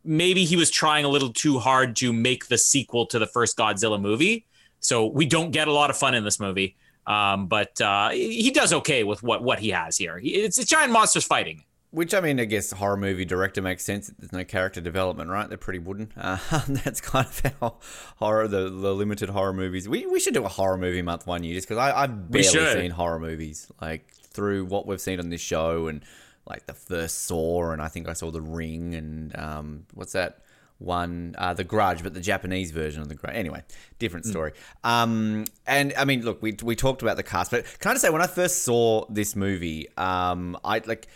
maybe 0.05 0.45
he 0.45 0.57
was 0.57 0.71
trying 0.71 1.05
a 1.05 1.09
little 1.09 1.33
too 1.33 1.59
hard 1.59 1.97
to 1.97 2.13
make 2.13 2.49
the 2.49 2.59
sequel 2.59 3.07
to 3.07 3.19
the 3.19 3.27
first 3.27 3.57
Godzilla 3.57 4.01
movie. 4.01 4.47
So 4.81 5.07
we 5.07 5.27
don't 5.27 5.51
get 5.51 5.69
a 5.69 5.73
lot 5.73 5.91
of 5.91 5.97
fun 5.97 6.15
in 6.15 6.25
this 6.25 6.41
movie. 6.41 6.77
Um, 7.07 7.47
but 7.47 7.81
uh, 7.81 8.11
he 8.11 8.51
does 8.51 8.73
okay 8.73 9.05
with 9.05 9.23
what 9.23 9.43
what 9.43 9.59
he 9.59 9.71
has 9.71 9.97
here. 9.97 10.21
It's, 10.23 10.59
it's 10.59 10.69
giant 10.69 10.93
monsters 10.93 11.25
fighting. 11.25 11.65
Which 11.93 12.15
I 12.15 12.21
mean, 12.21 12.39
I 12.39 12.45
guess 12.45 12.71
horror 12.71 12.97
movie 12.97 13.25
director 13.25 13.61
makes 13.61 13.85
sense. 13.85 14.13
There's 14.17 14.33
no 14.33 14.45
character 14.45 14.81
development, 14.81 15.29
right? 15.29 15.49
They're 15.49 15.59
pretty 15.59 15.81
wooden. 15.81 16.13
Uh, 16.21 16.39
that's 16.69 17.01
kind 17.01 17.27
of 17.27 17.53
how 17.61 17.77
horror, 18.17 18.47
the, 18.47 18.71
the 18.71 18.95
limited 18.95 19.31
horror 19.31 19.53
movies. 19.53 19.89
We, 19.89 20.07
we 20.07 20.21
should 20.21 20.35
do 20.35 20.45
a 20.45 20.49
horror 20.49 20.77
movie 20.77 21.03
month 21.03 21.27
one 21.27 21.43
year, 21.43 21.55
just 21.55 21.67
because 21.67 21.79
I've 21.79 22.31
barely 22.31 22.49
seen 22.49 22.91
horror 22.93 23.19
movies 23.19 23.73
like 23.81 24.07
through 24.13 24.67
what 24.67 24.87
we've 24.87 25.01
seen 25.01 25.19
on 25.19 25.31
this 25.31 25.41
show 25.41 25.89
and 25.89 26.05
like 26.51 26.67
the 26.67 26.75
first 26.75 27.25
Saw, 27.27 27.71
and 27.71 27.81
I 27.81 27.89
think 27.89 28.09
I 28.09 28.13
saw 28.13 28.31
The 28.31 28.41
Ring, 28.41 28.95
and 28.95 29.37
um, 29.39 29.87
what's 29.95 30.13
that 30.13 30.43
one? 30.79 31.37
Uh, 31.39 31.55
the 31.55 31.65
Grudge, 31.65 32.03
but 32.03 32.13
the 32.13 32.21
Japanese 32.21 32.73
version 32.73 33.01
of 33.01 33.09
the 33.09 33.15
Grudge. 33.15 33.37
Anyway, 33.37 33.63
different 33.99 34.27
hmm. 34.27 34.33
story. 34.33 34.53
Mm. 34.85 34.91
Um, 34.91 35.45
and 35.67 35.95
I 35.97 36.05
mean, 36.05 36.23
look, 36.23 36.43
we 36.43 36.57
we 36.63 36.77
talked 36.77 37.03
about 37.03 37.17
the 37.17 37.23
cast, 37.23 37.51
but 37.51 37.65
can 37.79 37.93
I 37.93 37.95
just 37.95 38.03
say 38.03 38.11
when 38.11 38.23
I 38.23 38.27
first 38.27 38.65
saw 38.65 39.07
this 39.09 39.37
movie, 39.37 39.89
um, 39.97 40.59
I 40.65 40.83
like, 40.85 41.07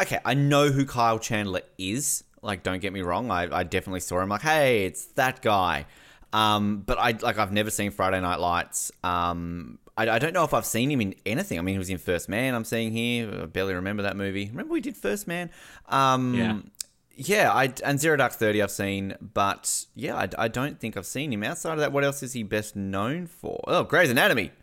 okay, 0.00 0.18
I 0.24 0.34
know 0.34 0.68
who 0.68 0.84
Kyle 0.84 1.18
Chandler 1.18 1.62
is. 1.78 2.24
Like, 2.42 2.62
don't 2.62 2.82
get 2.82 2.92
me 2.92 3.02
wrong, 3.02 3.30
I, 3.30 3.60
I 3.60 3.62
definitely 3.62 4.00
saw 4.00 4.20
him. 4.20 4.28
Like, 4.28 4.42
hey, 4.42 4.84
it's 4.84 5.06
that 5.12 5.42
guy. 5.42 5.86
Um, 6.32 6.82
but 6.84 6.98
I 6.98 7.12
like 7.12 7.38
I've 7.38 7.52
never 7.52 7.70
seen 7.70 7.90
Friday 7.90 8.20
Night 8.20 8.40
Lights. 8.40 8.90
Um, 9.04 9.78
I, 9.96 10.08
I, 10.08 10.18
don't 10.18 10.32
know 10.32 10.44
if 10.44 10.54
I've 10.54 10.66
seen 10.66 10.90
him 10.90 11.00
in 11.00 11.14
anything. 11.26 11.58
I 11.58 11.62
mean, 11.62 11.74
he 11.74 11.78
was 11.78 11.90
in 11.90 11.98
First 11.98 12.28
Man. 12.28 12.54
I'm 12.54 12.64
seeing 12.64 12.92
here. 12.92 13.42
I 13.42 13.46
barely 13.46 13.74
remember 13.74 14.02
that 14.04 14.16
movie. 14.16 14.48
Remember 14.48 14.72
we 14.72 14.80
did 14.80 14.96
First 14.96 15.26
Man. 15.28 15.50
Um, 15.88 16.34
yeah. 16.34 16.58
Yeah, 17.14 17.52
I, 17.52 17.72
and 17.84 18.00
Zero 18.00 18.16
Dark 18.16 18.32
Thirty 18.32 18.62
I've 18.62 18.70
seen, 18.70 19.14
but 19.20 19.84
yeah, 19.94 20.16
I, 20.16 20.28
I, 20.38 20.48
don't 20.48 20.80
think 20.80 20.96
I've 20.96 21.04
seen 21.04 21.30
him 21.30 21.44
outside 21.44 21.74
of 21.74 21.80
that. 21.80 21.92
What 21.92 22.04
else 22.04 22.22
is 22.22 22.32
he 22.32 22.42
best 22.42 22.74
known 22.74 23.26
for? 23.26 23.62
Oh, 23.66 23.84
Grey's 23.84 24.10
Anatomy. 24.10 24.50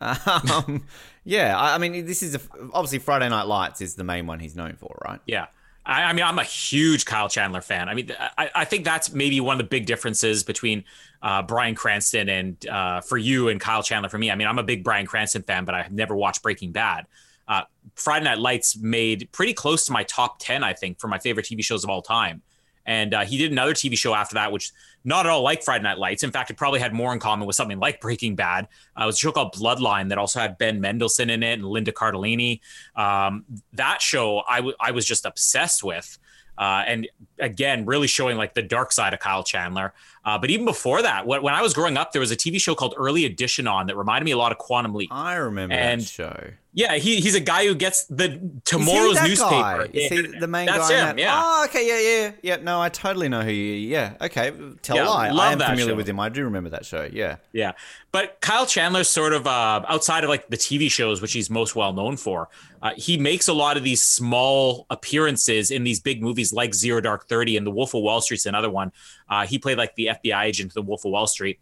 Um, 0.00 0.86
yeah, 1.24 1.58
I, 1.58 1.74
I, 1.74 1.78
mean, 1.78 2.06
this 2.06 2.22
is 2.22 2.34
a, 2.34 2.40
obviously 2.72 3.00
Friday 3.00 3.28
Night 3.28 3.46
Lights 3.46 3.82
is 3.82 3.96
the 3.96 4.04
main 4.04 4.26
one 4.26 4.40
he's 4.40 4.56
known 4.56 4.76
for, 4.76 4.96
right? 5.04 5.20
Yeah. 5.26 5.48
I, 5.84 6.04
I 6.04 6.12
mean, 6.14 6.24
I'm 6.24 6.38
a 6.38 6.44
huge 6.44 7.04
Kyle 7.04 7.28
Chandler 7.28 7.60
fan. 7.60 7.88
I 7.90 7.94
mean, 7.94 8.10
I, 8.38 8.50
I 8.54 8.64
think 8.64 8.86
that's 8.86 9.12
maybe 9.12 9.40
one 9.40 9.54
of 9.54 9.58
the 9.58 9.68
big 9.68 9.84
differences 9.84 10.42
between 10.42 10.84
uh, 11.22 11.42
Bryan 11.42 11.74
Cranston 11.74 12.28
and 12.28 12.68
uh, 12.68 13.00
for 13.00 13.18
you 13.18 13.48
and 13.48 13.60
Kyle 13.60 13.82
Chandler 13.82 14.08
for 14.08 14.18
me. 14.18 14.30
I 14.30 14.34
mean, 14.34 14.48
I'm 14.48 14.58
a 14.58 14.62
big 14.62 14.84
Bryan 14.84 15.06
Cranston 15.06 15.42
fan, 15.42 15.64
but 15.64 15.74
I've 15.74 15.92
never 15.92 16.14
watched 16.14 16.42
Breaking 16.42 16.72
Bad. 16.72 17.06
Uh, 17.46 17.62
Friday 17.94 18.24
Night 18.24 18.38
Lights 18.38 18.78
made 18.78 19.28
pretty 19.32 19.52
close 19.52 19.84
to 19.86 19.92
my 19.92 20.04
top 20.04 20.38
10, 20.38 20.62
I 20.62 20.72
think, 20.72 21.00
for 21.00 21.08
my 21.08 21.18
favorite 21.18 21.46
TV 21.46 21.64
shows 21.64 21.84
of 21.84 21.90
all 21.90 22.00
time. 22.00 22.42
And 22.86 23.12
uh, 23.12 23.24
he 23.24 23.36
did 23.36 23.52
another 23.52 23.74
TV 23.74 23.96
show 23.96 24.14
after 24.14 24.34
that, 24.34 24.52
which 24.52 24.72
not 25.04 25.26
at 25.26 25.30
all 25.30 25.42
like 25.42 25.62
Friday 25.62 25.84
Night 25.84 25.98
Lights. 25.98 26.22
In 26.22 26.30
fact, 26.30 26.50
it 26.50 26.56
probably 26.56 26.80
had 26.80 26.94
more 26.94 27.12
in 27.12 27.18
common 27.18 27.46
with 27.46 27.56
something 27.56 27.78
like 27.78 28.00
Breaking 28.00 28.34
Bad. 28.34 28.68
Uh, 28.98 29.04
it 29.04 29.06
was 29.06 29.16
a 29.16 29.18
show 29.18 29.32
called 29.32 29.54
Bloodline 29.54 30.08
that 30.08 30.18
also 30.18 30.40
had 30.40 30.58
Ben 30.58 30.80
Mendelsohn 30.80 31.30
in 31.30 31.42
it 31.42 31.54
and 31.54 31.64
Linda 31.64 31.92
Cardellini. 31.92 32.60
Um, 32.96 33.44
that 33.74 34.00
show 34.00 34.42
I, 34.48 34.56
w- 34.56 34.76
I 34.80 34.92
was 34.92 35.04
just 35.04 35.26
obsessed 35.26 35.84
with. 35.84 36.18
Uh, 36.56 36.84
and 36.86 37.08
again, 37.40 37.86
really 37.86 38.06
showing 38.06 38.36
like 38.36 38.54
the 38.54 38.62
dark 38.62 38.92
side 38.92 39.14
of 39.14 39.20
Kyle 39.20 39.42
Chandler. 39.42 39.92
Uh, 40.24 40.38
but 40.38 40.50
even 40.50 40.66
before 40.66 41.00
that, 41.02 41.26
when, 41.26 41.42
when 41.42 41.54
I 41.54 41.62
was 41.62 41.72
growing 41.72 41.96
up, 41.96 42.12
there 42.12 42.20
was 42.20 42.30
a 42.30 42.36
TV 42.36 42.60
show 42.60 42.74
called 42.74 42.94
Early 42.96 43.24
Edition 43.24 43.66
on 43.66 43.86
that 43.86 43.96
reminded 43.96 44.26
me 44.26 44.32
a 44.32 44.36
lot 44.36 44.52
of 44.52 44.58
Quantum 44.58 44.94
Leap. 44.94 45.10
I 45.12 45.36
remember 45.36 45.74
and, 45.74 46.00
that 46.00 46.06
show. 46.06 46.50
Yeah, 46.72 46.94
he, 46.96 47.20
he's 47.20 47.34
a 47.34 47.40
guy 47.40 47.66
who 47.66 47.74
gets 47.74 48.04
the 48.04 48.40
tomorrow's 48.64 49.20
newspaper. 49.22 49.88
Guy? 49.88 49.90
Is 49.92 50.10
he 50.10 50.22
the 50.38 50.46
main 50.46 50.66
That's 50.66 50.88
guy? 50.88 51.10
Him, 51.10 51.18
yeah. 51.18 51.42
Oh, 51.44 51.64
okay, 51.64 51.86
yeah, 51.86 51.98
yeah, 51.98 52.32
yeah. 52.42 52.62
No, 52.62 52.80
I 52.80 52.90
totally 52.90 53.28
know 53.28 53.40
who. 53.40 53.50
you 53.50 53.88
Yeah, 53.88 54.14
okay. 54.20 54.52
Tell 54.82 54.96
yeah, 54.96 55.08
lie. 55.08 55.28
I 55.30 55.52
am 55.52 55.58
familiar 55.58 55.86
show. 55.86 55.94
with 55.96 56.08
him. 56.08 56.20
I 56.20 56.28
do 56.28 56.44
remember 56.44 56.70
that 56.70 56.86
show. 56.86 57.08
Yeah, 57.10 57.36
yeah. 57.52 57.72
But 58.12 58.40
Kyle 58.40 58.66
Chandler's 58.66 59.08
sort 59.08 59.32
of 59.32 59.48
uh, 59.48 59.82
outside 59.88 60.22
of 60.22 60.30
like 60.30 60.48
the 60.48 60.56
TV 60.56 60.88
shows, 60.88 61.20
which 61.20 61.32
he's 61.32 61.50
most 61.50 61.74
well 61.74 61.92
known 61.92 62.16
for. 62.16 62.48
Uh, 62.82 62.92
he 62.96 63.18
makes 63.18 63.48
a 63.48 63.52
lot 63.52 63.76
of 63.76 63.82
these 63.82 64.02
small 64.02 64.86
appearances 64.90 65.72
in 65.72 65.82
these 65.82 65.98
big 65.98 66.22
movies 66.22 66.52
like 66.52 66.72
Zero 66.72 67.00
Dark 67.00 67.26
Thirty 67.30 67.56
and 67.56 67.66
The 67.66 67.70
Wolf 67.70 67.94
of 67.94 68.02
Wall 68.02 68.20
Street's 68.20 68.44
another 68.44 68.68
one. 68.68 68.92
Uh, 69.28 69.46
he 69.46 69.58
played 69.58 69.78
like 69.78 69.94
the 69.94 70.10
FBI 70.12 70.44
agent, 70.44 70.74
The 70.74 70.82
Wolf 70.82 71.06
of 71.06 71.12
Wall 71.12 71.26
Street 71.26 71.58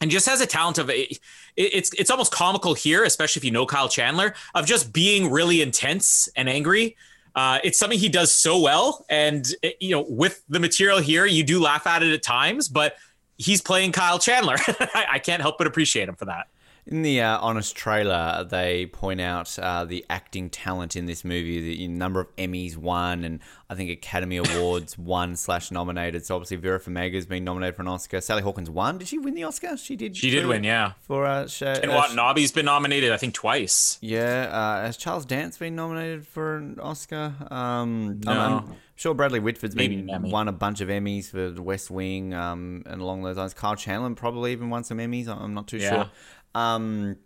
and 0.00 0.10
just 0.10 0.26
has 0.26 0.40
a 0.40 0.46
talent 0.46 0.78
of 0.78 0.90
it, 0.90 1.18
it's 1.56 1.92
it's 1.94 2.10
almost 2.10 2.32
comical 2.32 2.74
here, 2.74 3.04
especially 3.04 3.40
if 3.40 3.44
you 3.44 3.50
know 3.50 3.66
Kyle 3.66 3.88
Chandler, 3.88 4.34
of 4.54 4.66
just 4.66 4.92
being 4.92 5.30
really 5.30 5.60
intense 5.62 6.28
and 6.36 6.48
angry. 6.48 6.96
Uh, 7.34 7.58
it's 7.62 7.78
something 7.78 7.98
he 7.98 8.08
does 8.08 8.32
so 8.32 8.60
well, 8.60 9.04
and 9.08 9.54
it, 9.62 9.76
you 9.80 9.90
know, 9.90 10.04
with 10.08 10.42
the 10.48 10.58
material 10.58 10.98
here, 10.98 11.26
you 11.26 11.44
do 11.44 11.60
laugh 11.60 11.86
at 11.86 12.02
it 12.02 12.12
at 12.12 12.22
times, 12.22 12.68
but 12.68 12.96
he's 13.36 13.60
playing 13.60 13.92
Kyle 13.92 14.18
Chandler. 14.18 14.56
I, 14.68 15.06
I 15.12 15.18
can't 15.18 15.40
help 15.40 15.58
but 15.58 15.66
appreciate 15.66 16.08
him 16.08 16.16
for 16.16 16.24
that. 16.26 16.48
In 16.90 17.02
the 17.02 17.20
uh, 17.20 17.38
Honest 17.40 17.76
trailer, 17.76 18.46
they 18.48 18.86
point 18.86 19.20
out 19.20 19.58
uh, 19.58 19.84
the 19.84 20.06
acting 20.08 20.48
talent 20.48 20.96
in 20.96 21.04
this 21.04 21.22
movie, 21.22 21.76
the 21.76 21.86
number 21.86 22.20
of 22.20 22.34
Emmys 22.36 22.78
won, 22.78 23.24
and 23.24 23.40
I 23.68 23.74
think 23.74 23.90
Academy 23.90 24.36
Awards 24.38 24.96
won 24.96 25.36
slash 25.36 25.70
nominated. 25.70 26.24
So 26.24 26.34
obviously 26.34 26.56
Vera 26.56 26.80
Farmiga 26.80 27.14
has 27.14 27.26
been 27.26 27.44
nominated 27.44 27.76
for 27.76 27.82
an 27.82 27.88
Oscar. 27.88 28.22
Sally 28.22 28.40
Hawkins 28.40 28.70
won. 28.70 28.96
Did 28.96 29.08
she 29.08 29.18
win 29.18 29.34
the 29.34 29.44
Oscar? 29.44 29.76
She 29.76 29.96
did. 29.96 30.16
She 30.16 30.30
did 30.30 30.46
win, 30.46 30.64
yeah. 30.64 30.92
For 31.02 31.26
uh, 31.26 31.46
sh- 31.46 31.62
and 31.62 31.90
Watanabe's 31.90 32.52
been 32.52 32.64
nominated, 32.64 33.12
I 33.12 33.18
think, 33.18 33.34
twice. 33.34 33.98
Yeah. 34.00 34.48
Uh, 34.50 34.86
has 34.86 34.96
Charles 34.96 35.26
Dance 35.26 35.58
been 35.58 35.76
nominated 35.76 36.26
for 36.26 36.56
an 36.56 36.80
Oscar? 36.80 37.34
Um, 37.50 38.20
no. 38.24 38.32
I'm, 38.32 38.52
I'm 38.52 38.76
sure 38.96 39.12
Bradley 39.12 39.40
Whitford's 39.40 39.74
been 39.74 40.08
won 40.22 40.48
a 40.48 40.52
bunch 40.52 40.80
of 40.80 40.88
Emmys 40.88 41.30
for 41.30 41.50
The 41.50 41.62
West 41.62 41.90
Wing 41.90 42.32
um, 42.32 42.82
and 42.86 43.02
along 43.02 43.22
those 43.22 43.36
lines. 43.36 43.52
Kyle 43.52 43.76
Chandler 43.76 44.14
probably 44.14 44.52
even 44.52 44.70
won 44.70 44.84
some 44.84 44.98
Emmys. 44.98 45.28
I'm 45.28 45.52
not 45.52 45.68
too 45.68 45.76
yeah. 45.76 45.90
sure. 45.90 46.10
Um, 46.58 47.16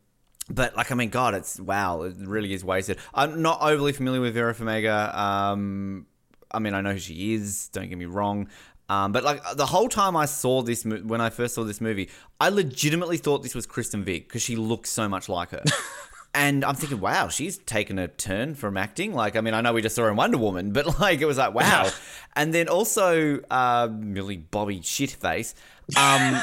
but 0.51 0.77
like 0.77 0.91
I 0.91 0.95
mean, 0.95 1.11
God, 1.11 1.35
it's 1.35 1.61
wow, 1.61 2.03
it 2.03 2.15
really 2.19 2.53
is 2.53 2.65
wasted. 2.65 2.99
I'm 3.15 3.43
not 3.43 3.61
overly 3.63 3.93
familiar 3.93 4.21
with 4.21 4.35
Vera 4.35 4.55
Farmiga. 4.55 5.15
Um, 5.15 6.07
I 6.51 6.59
mean, 6.59 6.75
I 6.75 6.81
know 6.81 6.93
who 6.93 6.99
she 6.99 7.35
is. 7.35 7.69
Don't 7.69 7.89
get 7.89 7.99
me 7.99 8.05
wrong. 8.05 8.49
Um, 8.89 9.13
but 9.13 9.25
like 9.25 9.41
the 9.57 9.67
whole 9.67 9.89
time 9.89 10.17
I 10.17 10.27
saw 10.27 10.61
this, 10.61 10.85
mo- 10.85 11.03
when 11.05 11.21
I 11.21 11.31
first 11.31 11.55
saw 11.55 11.65
this 11.65 11.81
movie, 11.81 12.11
I 12.41 12.51
legitimately 12.51 13.17
thought 13.17 13.43
this 13.43 13.55
was 13.55 13.65
Kristen 13.67 14.05
Wiig 14.05 14.25
because 14.25 14.43
she 14.43 14.57
looks 14.57 14.91
so 14.91 15.09
much 15.09 15.31
like 15.31 15.51
her. 15.51 15.63
and 16.35 16.63
I'm 16.63 16.75
thinking, 16.75 17.01
wow, 17.01 17.29
she's 17.29 17.57
taken 17.59 17.99
a 17.99 18.09
turn 18.09 18.55
from 18.55 18.77
acting. 18.77 19.15
Like, 19.15 19.35
I 19.35 19.41
mean, 19.41 19.55
I 19.55 19.63
know 19.63 19.73
we 19.73 19.81
just 19.81 19.95
saw 19.95 20.03
her 20.03 20.11
in 20.11 20.17
Wonder 20.17 20.37
Woman, 20.37 20.73
but 20.73 21.01
like, 21.01 21.23
it 21.23 21.27
was 21.27 21.39
like, 21.39 21.55
wow. 21.55 21.89
and 22.37 22.53
then 22.53 22.69
also, 22.69 23.41
uh, 23.51 23.89
Millie 23.91 24.37
Bobby 24.37 24.81
Shitface. 24.81 25.55
Um, 25.97 26.43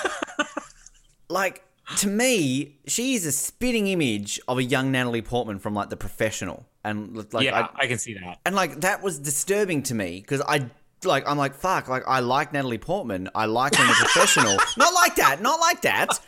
like, 1.29 1.63
to 1.97 2.07
me, 2.07 2.77
she 2.87 3.15
is 3.15 3.25
a 3.25 3.31
spitting 3.31 3.87
image 3.87 4.39
of 4.47 4.57
a 4.57 4.63
young 4.63 4.91
Natalie 4.91 5.21
Portman 5.21 5.59
from 5.59 5.73
like 5.73 5.89
The 5.89 5.97
Professional, 5.97 6.65
and 6.83 7.15
like 7.33 7.43
yeah, 7.43 7.67
I, 7.75 7.83
I 7.83 7.87
can 7.87 7.97
see 7.97 8.13
that. 8.15 8.39
And 8.45 8.55
like 8.55 8.81
that 8.81 9.01
was 9.01 9.19
disturbing 9.19 9.83
to 9.83 9.95
me 9.95 10.21
because 10.21 10.41
I 10.41 10.69
like 11.03 11.27
I'm 11.27 11.37
like 11.37 11.55
fuck, 11.55 11.87
like 11.87 12.03
I 12.07 12.19
like 12.19 12.53
Natalie 12.53 12.77
Portman, 12.77 13.29
I 13.33 13.45
like 13.45 13.75
her 13.75 13.83
in 13.83 13.89
The 13.89 13.95
Professional, 14.13 14.57
not 14.77 14.93
like 14.93 15.15
that, 15.15 15.41
not 15.41 15.59
like 15.59 15.81
that. 15.81 16.19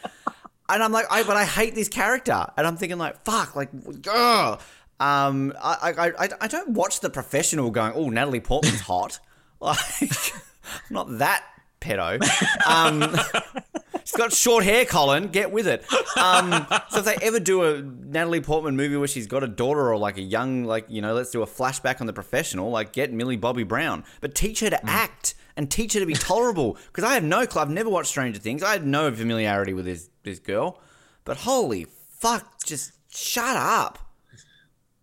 And 0.69 0.81
I'm 0.81 0.91
like, 0.91 1.05
I 1.11 1.23
but 1.23 1.37
I 1.37 1.45
hate 1.45 1.75
this 1.75 1.89
character, 1.89 2.47
and 2.57 2.65
I'm 2.65 2.77
thinking 2.77 2.97
like 2.97 3.23
fuck, 3.23 3.55
like 3.55 3.69
ugh. 4.09 4.61
Um, 4.99 5.53
I, 5.59 5.93
I, 5.97 6.25
I, 6.25 6.29
I 6.41 6.47
don't 6.47 6.69
watch 6.69 6.99
The 6.99 7.09
Professional 7.09 7.71
going, 7.71 7.93
oh, 7.95 8.11
Natalie 8.11 8.39
Portman's 8.39 8.81
hot. 8.81 9.19
Like, 9.59 9.77
I'm 10.01 10.79
not 10.89 11.19
that 11.19 11.43
pedo. 11.81 12.21
Um, 12.65 13.15
She's 14.03 14.17
got 14.17 14.33
short 14.33 14.63
hair, 14.63 14.85
Colin. 14.85 15.27
Get 15.27 15.51
with 15.51 15.67
it. 15.67 15.85
Um, 16.17 16.65
so 16.89 16.99
if 16.99 17.05
they 17.05 17.15
ever 17.21 17.39
do 17.39 17.63
a 17.63 17.81
Natalie 17.81 18.41
Portman 18.41 18.75
movie 18.75 18.97
where 18.97 19.07
she's 19.07 19.27
got 19.27 19.43
a 19.43 19.47
daughter 19.47 19.89
or 19.89 19.97
like 19.97 20.17
a 20.17 20.21
young, 20.21 20.65
like 20.65 20.85
you 20.89 21.01
know, 21.01 21.13
let's 21.13 21.31
do 21.31 21.41
a 21.43 21.47
flashback 21.47 22.01
on 22.01 22.07
the 22.07 22.13
professional, 22.13 22.71
like 22.71 22.93
get 22.93 23.13
Millie 23.13 23.37
Bobby 23.37 23.63
Brown, 23.63 24.03
but 24.19 24.35
teach 24.35 24.59
her 24.61 24.69
to 24.69 24.75
mm. 24.75 24.87
act 24.87 25.35
and 25.55 25.69
teach 25.69 25.93
her 25.93 25.99
to 25.99 26.05
be 26.05 26.13
tolerable. 26.13 26.77
Because 26.87 27.03
I 27.03 27.13
have 27.13 27.23
no, 27.23 27.45
clue. 27.45 27.61
I've 27.61 27.69
never 27.69 27.89
watched 27.89 28.09
Stranger 28.09 28.39
Things. 28.39 28.63
I 28.63 28.73
had 28.73 28.85
no 28.85 29.11
familiarity 29.13 29.73
with 29.73 29.85
this 29.85 30.09
this 30.23 30.39
girl, 30.39 30.79
but 31.23 31.37
holy 31.37 31.87
fuck, 32.19 32.63
just 32.65 32.93
shut 33.15 33.55
up. 33.55 34.10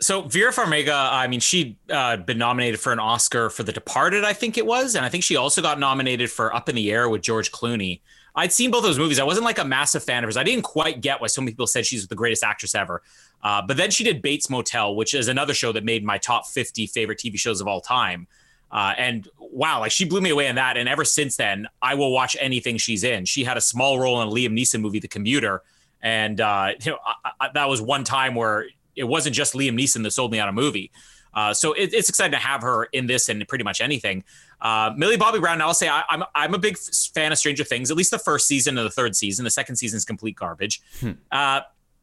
So 0.01 0.23
Vera 0.23 0.53
Farmiga, 0.53 1.11
I 1.13 1.27
mean, 1.27 1.41
she'd 1.41 1.77
uh, 1.91 2.19
been 2.19 2.39
nominated 2.39 2.79
for 2.79 2.93
an 2.93 3.01
Oscar 3.01 3.51
for 3.51 3.65
The 3.65 3.73
Departed, 3.73 4.23
I 4.25 4.33
think 4.33 4.57
it 4.57 4.65
was, 4.65 4.95
and 4.95 5.05
I 5.05 5.09
think 5.09 5.25
she 5.25 5.35
also 5.35 5.61
got 5.61 5.81
nominated 5.81 6.31
for 6.31 6.55
Up 6.55 6.69
in 6.69 6.77
the 6.77 6.93
Air 6.93 7.09
with 7.09 7.23
George 7.23 7.51
Clooney. 7.51 8.01
I'd 8.37 8.53
seen 8.53 8.71
both 8.71 8.85
those 8.85 8.99
movies. 8.99 9.19
I 9.19 9.25
wasn't 9.25 9.45
like 9.45 9.59
a 9.59 9.65
massive 9.65 10.05
fan 10.05 10.23
of 10.23 10.29
hers. 10.29 10.37
I 10.37 10.45
didn't 10.45 10.63
quite 10.63 11.01
get 11.01 11.21
why 11.21 11.27
so 11.27 11.41
many 11.41 11.51
people 11.51 11.67
said 11.67 11.85
she's 11.85 12.07
the 12.07 12.15
greatest 12.15 12.45
actress 12.45 12.77
ever. 12.77 13.03
Uh, 13.43 13.63
but 13.67 13.77
then 13.77 13.91
she 13.91 14.05
did 14.05 14.23
Bates 14.23 14.49
Motel, 14.49 14.95
which 14.95 15.13
is 15.15 15.27
another 15.27 15.55
show 15.55 15.73
that 15.73 15.83
made 15.83 16.05
my 16.05 16.19
top 16.19 16.47
50 16.47 16.87
favorite 16.87 17.19
TV 17.19 17.37
shows 17.37 17.61
of 17.61 17.67
all 17.67 17.81
time. 17.81 18.29
Uh, 18.71 18.95
and 18.97 19.29
wow, 19.41 19.81
like 19.81 19.91
she 19.91 20.05
blew 20.05 20.21
me 20.21 20.31
away 20.31 20.47
in 20.47 20.55
that. 20.55 20.77
And 20.77 20.89
ever 20.89 21.05
since 21.05 21.37
then, 21.37 21.67
I 21.83 21.95
will 21.95 22.13
watch 22.13 22.37
anything 22.39 22.77
she's 22.77 23.03
in. 23.03 23.25
She 23.25 23.43
had 23.43 23.57
a 23.57 23.61
small 23.61 23.99
role 23.99 24.23
in 24.23 24.29
a 24.29 24.31
Liam 24.31 24.57
Neeson 24.57 24.81
movie, 24.81 25.01
The 25.01 25.09
Commuter. 25.09 25.63
And 26.01 26.41
uh, 26.41 26.75
you 26.81 26.93
know, 26.93 26.99
I, 27.25 27.31
I, 27.41 27.49
that 27.55 27.69
was 27.69 27.83
one 27.83 28.05
time 28.05 28.37
where 28.37 28.67
it 28.99 29.05
wasn't 29.05 29.35
just 29.35 29.55
Liam 29.55 29.79
Neeson 29.79 30.03
that 30.03 30.11
sold 30.11 30.33
me 30.33 30.41
on 30.41 30.49
a 30.49 30.53
movie. 30.53 30.91
Uh, 31.35 31.55
so 31.55 31.73
it, 31.75 31.93
it's 31.93 32.09
exciting 32.09 32.33
to 32.33 32.39
have 32.39 32.63
her 32.63 32.85
in 32.87 33.07
this 33.07 33.29
and 33.29 33.47
pretty 33.47 33.65
much 33.65 33.81
anything. 33.81 34.25
Uh, 34.61 34.93
Millie 34.97 35.17
Bobby 35.17 35.39
Brown, 35.39 35.61
I'll 35.61 35.75
say 35.75 35.89
I, 35.89 36.01
am 36.11 36.23
I'm, 36.23 36.25
I'm 36.35 36.55
a 36.55 36.59
big 36.59 36.77
fan 37.15 37.33
of 37.33 37.39
Stranger 37.39 37.65
Things, 37.65 37.91
at 37.91 37.97
least 37.97 38.11
the 38.11 38.19
first 38.19 38.47
season 38.47 38.77
and 38.77 38.87
the 38.87 38.91
third 38.91 39.15
season. 39.15 39.45
The 39.45 39.51
second 39.51 39.77
season 39.77 39.97
is 39.97 40.05
complete 40.05 40.37
garbage. 40.37 40.81
Hmm. 41.01 41.13
Uh, 41.31 41.61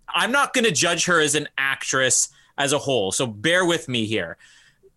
I'm 0.08 0.32
not 0.32 0.54
going 0.54 0.66
to 0.66 0.72
judge 0.72 1.06
her 1.06 1.20
as 1.20 1.36
an 1.36 1.50
actress 1.58 2.30
as 2.58 2.72
a 2.72 2.78
whole, 2.78 3.12
so 3.12 3.28
bear 3.28 3.66
with 3.66 3.90
me 3.90 4.06
here. 4.06 4.38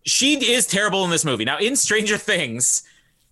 She 0.05 0.35
is 0.35 0.65
terrible 0.65 1.03
in 1.03 1.09
this 1.09 1.25
movie. 1.25 1.43
Now, 1.43 1.57
in 1.57 1.75
Stranger 1.75 2.17
Things, 2.17 2.83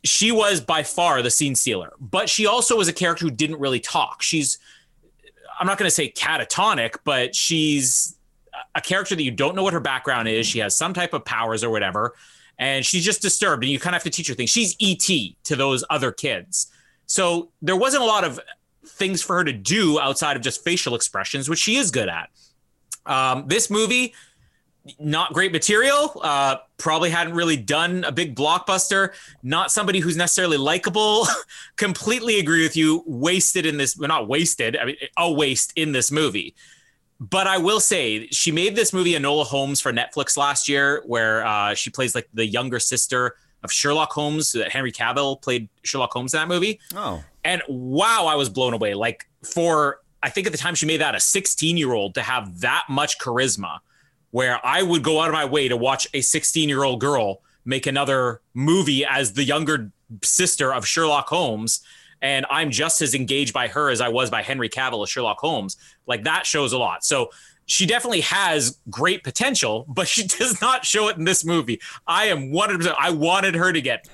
she 0.04 0.32
was 0.32 0.60
by 0.60 0.84
far 0.84 1.22
the 1.22 1.32
scene 1.32 1.56
stealer, 1.56 1.94
but 2.00 2.28
she 2.28 2.46
also 2.46 2.76
was 2.76 2.88
a 2.88 2.94
character 2.94 3.24
who 3.24 3.32
didn't 3.32 3.60
really 3.60 3.80
talk. 3.80 4.22
She's, 4.22 4.58
I'm 5.60 5.68
not 5.68 5.78
going 5.78 5.88
to 5.88 5.96
say 5.96 6.12
catatonic, 6.12 6.98
but 7.06 7.34
she's 7.34 8.17
a 8.76 8.82
character 8.82 9.16
that 9.16 9.24
you 9.24 9.32
don't 9.32 9.56
know 9.56 9.64
what 9.64 9.74
her 9.74 9.80
background 9.80 10.28
is. 10.28 10.46
She 10.46 10.60
has 10.60 10.76
some 10.76 10.94
type 10.94 11.14
of 11.14 11.26
powers 11.26 11.64
or 11.64 11.70
whatever 11.70 12.16
and 12.60 12.86
she's 12.86 13.06
just 13.06 13.22
disturbed 13.22 13.64
and 13.64 13.72
you 13.72 13.80
kind 13.80 13.96
of 13.96 14.02
have 14.02 14.12
to 14.12 14.16
teach 14.16 14.28
her 14.28 14.34
things. 14.34 14.50
She's 14.50 14.76
et 14.82 15.08
to 15.44 15.56
those 15.56 15.84
other 15.90 16.12
kids. 16.12 16.68
So 17.06 17.52
there 17.62 17.76
wasn't 17.76 18.04
a 18.04 18.06
lot 18.06 18.24
of 18.24 18.40
things 18.86 19.22
for 19.22 19.38
her 19.38 19.44
to 19.44 19.54
do 19.54 20.00
outside 20.00 20.36
of 20.36 20.44
just 20.44 20.64
facial 20.64 20.96
expressions 20.96 21.50
which 21.50 21.60
she 21.60 21.76
is 21.76 21.92
good 21.92 22.10
at. 22.10 22.30
Um, 23.06 23.46
this 23.48 23.70
movie 23.70 24.14
not 25.00 25.34
great 25.34 25.52
material 25.52 26.20
uh, 26.24 26.56
probably 26.78 27.10
hadn't 27.10 27.34
really 27.34 27.58
done 27.58 28.06
a 28.06 28.12
big 28.12 28.38
blockbuster. 28.38 29.14
Not 29.44 29.70
somebody 29.70 30.00
who's 30.00 30.16
necessarily 30.16 30.56
likable. 30.56 31.28
Completely 31.76 32.40
agree 32.40 32.64
with 32.64 32.78
you. 32.78 33.04
Wasted 33.06 33.66
in 33.66 33.76
this 33.76 33.98
well, 33.98 34.08
not 34.08 34.30
wasted 34.30 34.78
i 34.78 34.86
mean 34.86 34.96
a 35.18 35.32
waste 35.32 35.74
in 35.76 35.92
this 35.92 36.10
movie 36.12 36.56
but 37.20 37.48
I 37.48 37.58
will 37.58 37.80
say 37.80 38.28
she 38.28 38.52
made 38.52 38.76
this 38.76 38.94
movie 38.94 39.14
Enola 39.14 39.46
Holmes 39.46 39.82
for 39.82 39.92
Netflix 39.92 40.38
last 40.38 40.70
year, 40.70 41.04
where 41.06 41.46
uh, 41.46 41.74
she 41.74 41.90
plays 41.90 42.14
like 42.14 42.28
the 42.34 42.46
younger 42.46 42.80
sister 42.80 43.36
of 43.64 43.72
Sherlock 43.72 44.12
Holmes. 44.12 44.52
That 44.52 44.72
Henry 44.72 44.92
Cavill 44.92 45.42
played 45.42 45.70
Sherlock 45.84 46.12
Holmes 46.12 46.34
in 46.34 46.40
that 46.40 46.48
movie. 46.48 46.80
Oh, 46.96 47.24
and 47.44 47.62
wow, 47.68 48.26
I 48.28 48.36
was 48.36 48.50
blown 48.50 48.74
away. 48.74 48.94
Like 48.94 49.28
for 49.44 50.02
I 50.22 50.30
think 50.30 50.48
at 50.48 50.54
the 50.54 50.60
time 50.60 50.76
she 50.76 50.86
made 50.86 51.02
that 51.02 51.16
a 51.16 51.20
16 51.20 51.78
year 51.78 51.94
old 51.94 52.16
to 52.16 52.22
have 52.22 52.62
that 52.62 52.84
much 52.90 53.18
charisma, 53.20 53.80
where 54.32 54.64
I 54.66 54.84
would 54.84 55.04
go 55.04 55.22
out 55.22 55.30
of 55.30 55.34
my 55.34 55.46
way 55.46 55.68
to 55.68 55.78
watch 55.78 56.08
a 56.14 56.22
16 56.22 56.70
year 56.70 56.84
old 56.84 57.00
girl 57.00 57.42
make 57.66 57.86
another 57.86 58.42
movie 58.54 59.06
as 59.06 59.34
the 59.34 59.44
younger 59.44 59.92
sister 60.24 60.74
of 60.74 60.88
Sherlock 60.88 61.28
Holmes 61.28 61.82
and 62.22 62.46
I'm 62.50 62.72
just 62.72 63.02
as 63.02 63.14
engaged 63.14 63.54
by 63.54 63.68
her 63.68 63.90
as 63.90 64.02
I 64.02 64.10
was 64.10 64.30
by 64.30 64.42
Henry 64.42 64.70
Cavill 64.70 65.04
as 65.04 65.10
Sherlock 65.10 65.40
Holmes. 65.40 65.78
Like 66.06 66.24
that 66.24 66.46
shows 66.46 66.74
a 66.74 66.78
lot. 66.78 67.04
So 67.04 67.30
she 67.66 67.86
definitely 67.86 68.22
has 68.22 68.80
great 68.90 69.24
potential, 69.24 69.86
but 69.90 70.08
she 70.08 70.26
does 70.26 70.62
not 70.62 70.86
show 70.86 71.08
it 71.10 71.18
in 71.18 71.26
this 71.26 71.46
movie. 71.46 71.80
I 72.08 72.26
am 72.26 72.52
100%. 72.52 72.96
I 73.00 73.12
wanted 73.12 73.56
her 73.56 73.72
to 73.72 73.82
get 73.82 74.08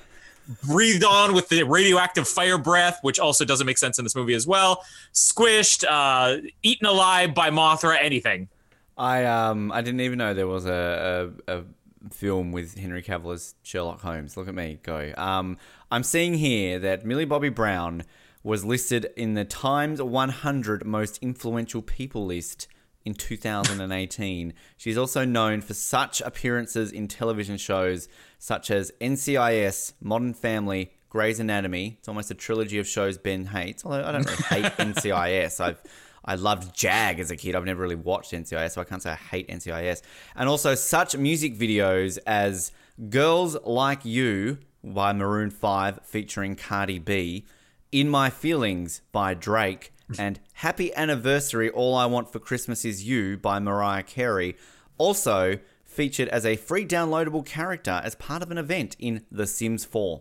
breathed 0.62 1.04
on 1.04 1.32
with 1.32 1.48
the 1.48 1.62
radioactive 1.62 2.28
fire 2.28 2.58
breath, 2.58 2.98
which 3.02 3.18
also 3.18 3.44
doesn't 3.44 3.66
make 3.66 3.78
sense 3.78 3.98
in 3.98 4.04
this 4.04 4.14
movie 4.14 4.34
as 4.34 4.46
well. 4.46 4.84
Squished, 5.14 5.84
uh, 5.88 6.42
eaten 6.62 6.86
alive 6.86 7.34
by 7.34 7.50
Mothra, 7.50 7.96
anything. 7.98 8.48
I 8.96 9.24
um 9.24 9.72
I 9.72 9.80
didn't 9.80 10.02
even 10.02 10.18
know 10.18 10.34
there 10.34 10.46
was 10.46 10.66
a, 10.66 11.32
a, 11.48 11.56
a 11.58 11.64
film 12.12 12.52
with 12.52 12.78
Henry 12.78 13.02
Cavill 13.02 13.34
as 13.34 13.54
Sherlock 13.62 14.00
Holmes. 14.00 14.36
Look 14.36 14.48
at 14.48 14.54
me 14.54 14.78
go. 14.82 15.12
Um, 15.16 15.58
I'm 15.90 16.02
seeing 16.02 16.34
here 16.34 16.78
that 16.78 17.04
Millie 17.04 17.24
Bobby 17.24 17.48
Brown 17.48 18.02
was 18.42 18.64
listed 18.64 19.10
in 19.16 19.34
the 19.34 19.44
Times 19.44 20.02
100 20.02 20.84
most 20.84 21.18
influential 21.22 21.82
people 21.82 22.26
list 22.26 22.68
in 23.04 23.14
2018. 23.14 24.52
She's 24.76 24.98
also 24.98 25.24
known 25.24 25.60
for 25.60 25.74
such 25.74 26.20
appearances 26.20 26.92
in 26.92 27.08
television 27.08 27.56
shows 27.56 28.08
such 28.38 28.70
as 28.70 28.92
NCIS, 29.00 29.94
Modern 30.00 30.34
Family, 30.34 30.92
Grey's 31.08 31.40
Anatomy. 31.40 31.96
It's 31.98 32.08
almost 32.08 32.30
a 32.30 32.34
trilogy 32.34 32.78
of 32.78 32.86
shows 32.86 33.18
Ben 33.18 33.46
hates. 33.46 33.84
Although 33.84 34.04
I 34.04 34.12
don't 34.12 34.26
really 34.26 34.42
hate 34.42 34.64
NCIS. 34.78 35.60
I've 35.60 35.82
I 36.24 36.36
loved 36.36 36.74
Jag 36.74 37.20
as 37.20 37.30
a 37.30 37.36
kid. 37.36 37.54
I've 37.54 37.64
never 37.64 37.82
really 37.82 37.94
watched 37.94 38.32
NCIS, 38.32 38.72
so 38.72 38.80
I 38.80 38.84
can't 38.84 39.02
say 39.02 39.10
I 39.10 39.14
hate 39.14 39.48
NCIS. 39.48 40.02
And 40.34 40.48
also 40.48 40.74
such 40.74 41.16
music 41.16 41.56
videos 41.56 42.18
as 42.26 42.72
Girls 43.10 43.56
Like 43.64 44.04
You 44.04 44.58
by 44.82 45.12
Maroon 45.12 45.50
5 45.50 46.00
featuring 46.04 46.56
Cardi 46.56 46.98
B, 46.98 47.44
In 47.92 48.08
My 48.08 48.30
Feelings 48.30 49.02
by 49.12 49.34
Drake, 49.34 49.92
and 50.18 50.40
Happy 50.54 50.94
Anniversary 50.94 51.70
All 51.70 51.94
I 51.94 52.06
Want 52.06 52.32
for 52.32 52.38
Christmas 52.38 52.84
Is 52.84 53.04
You 53.04 53.36
by 53.36 53.58
Mariah 53.58 54.02
Carey. 54.02 54.56
Also 54.98 55.58
featured 55.84 56.28
as 56.28 56.44
a 56.44 56.56
free 56.56 56.84
downloadable 56.84 57.44
character 57.44 58.00
as 58.04 58.14
part 58.14 58.42
of 58.42 58.50
an 58.50 58.58
event 58.58 58.96
in 58.98 59.24
The 59.30 59.46
Sims 59.46 59.84
4. 59.84 60.20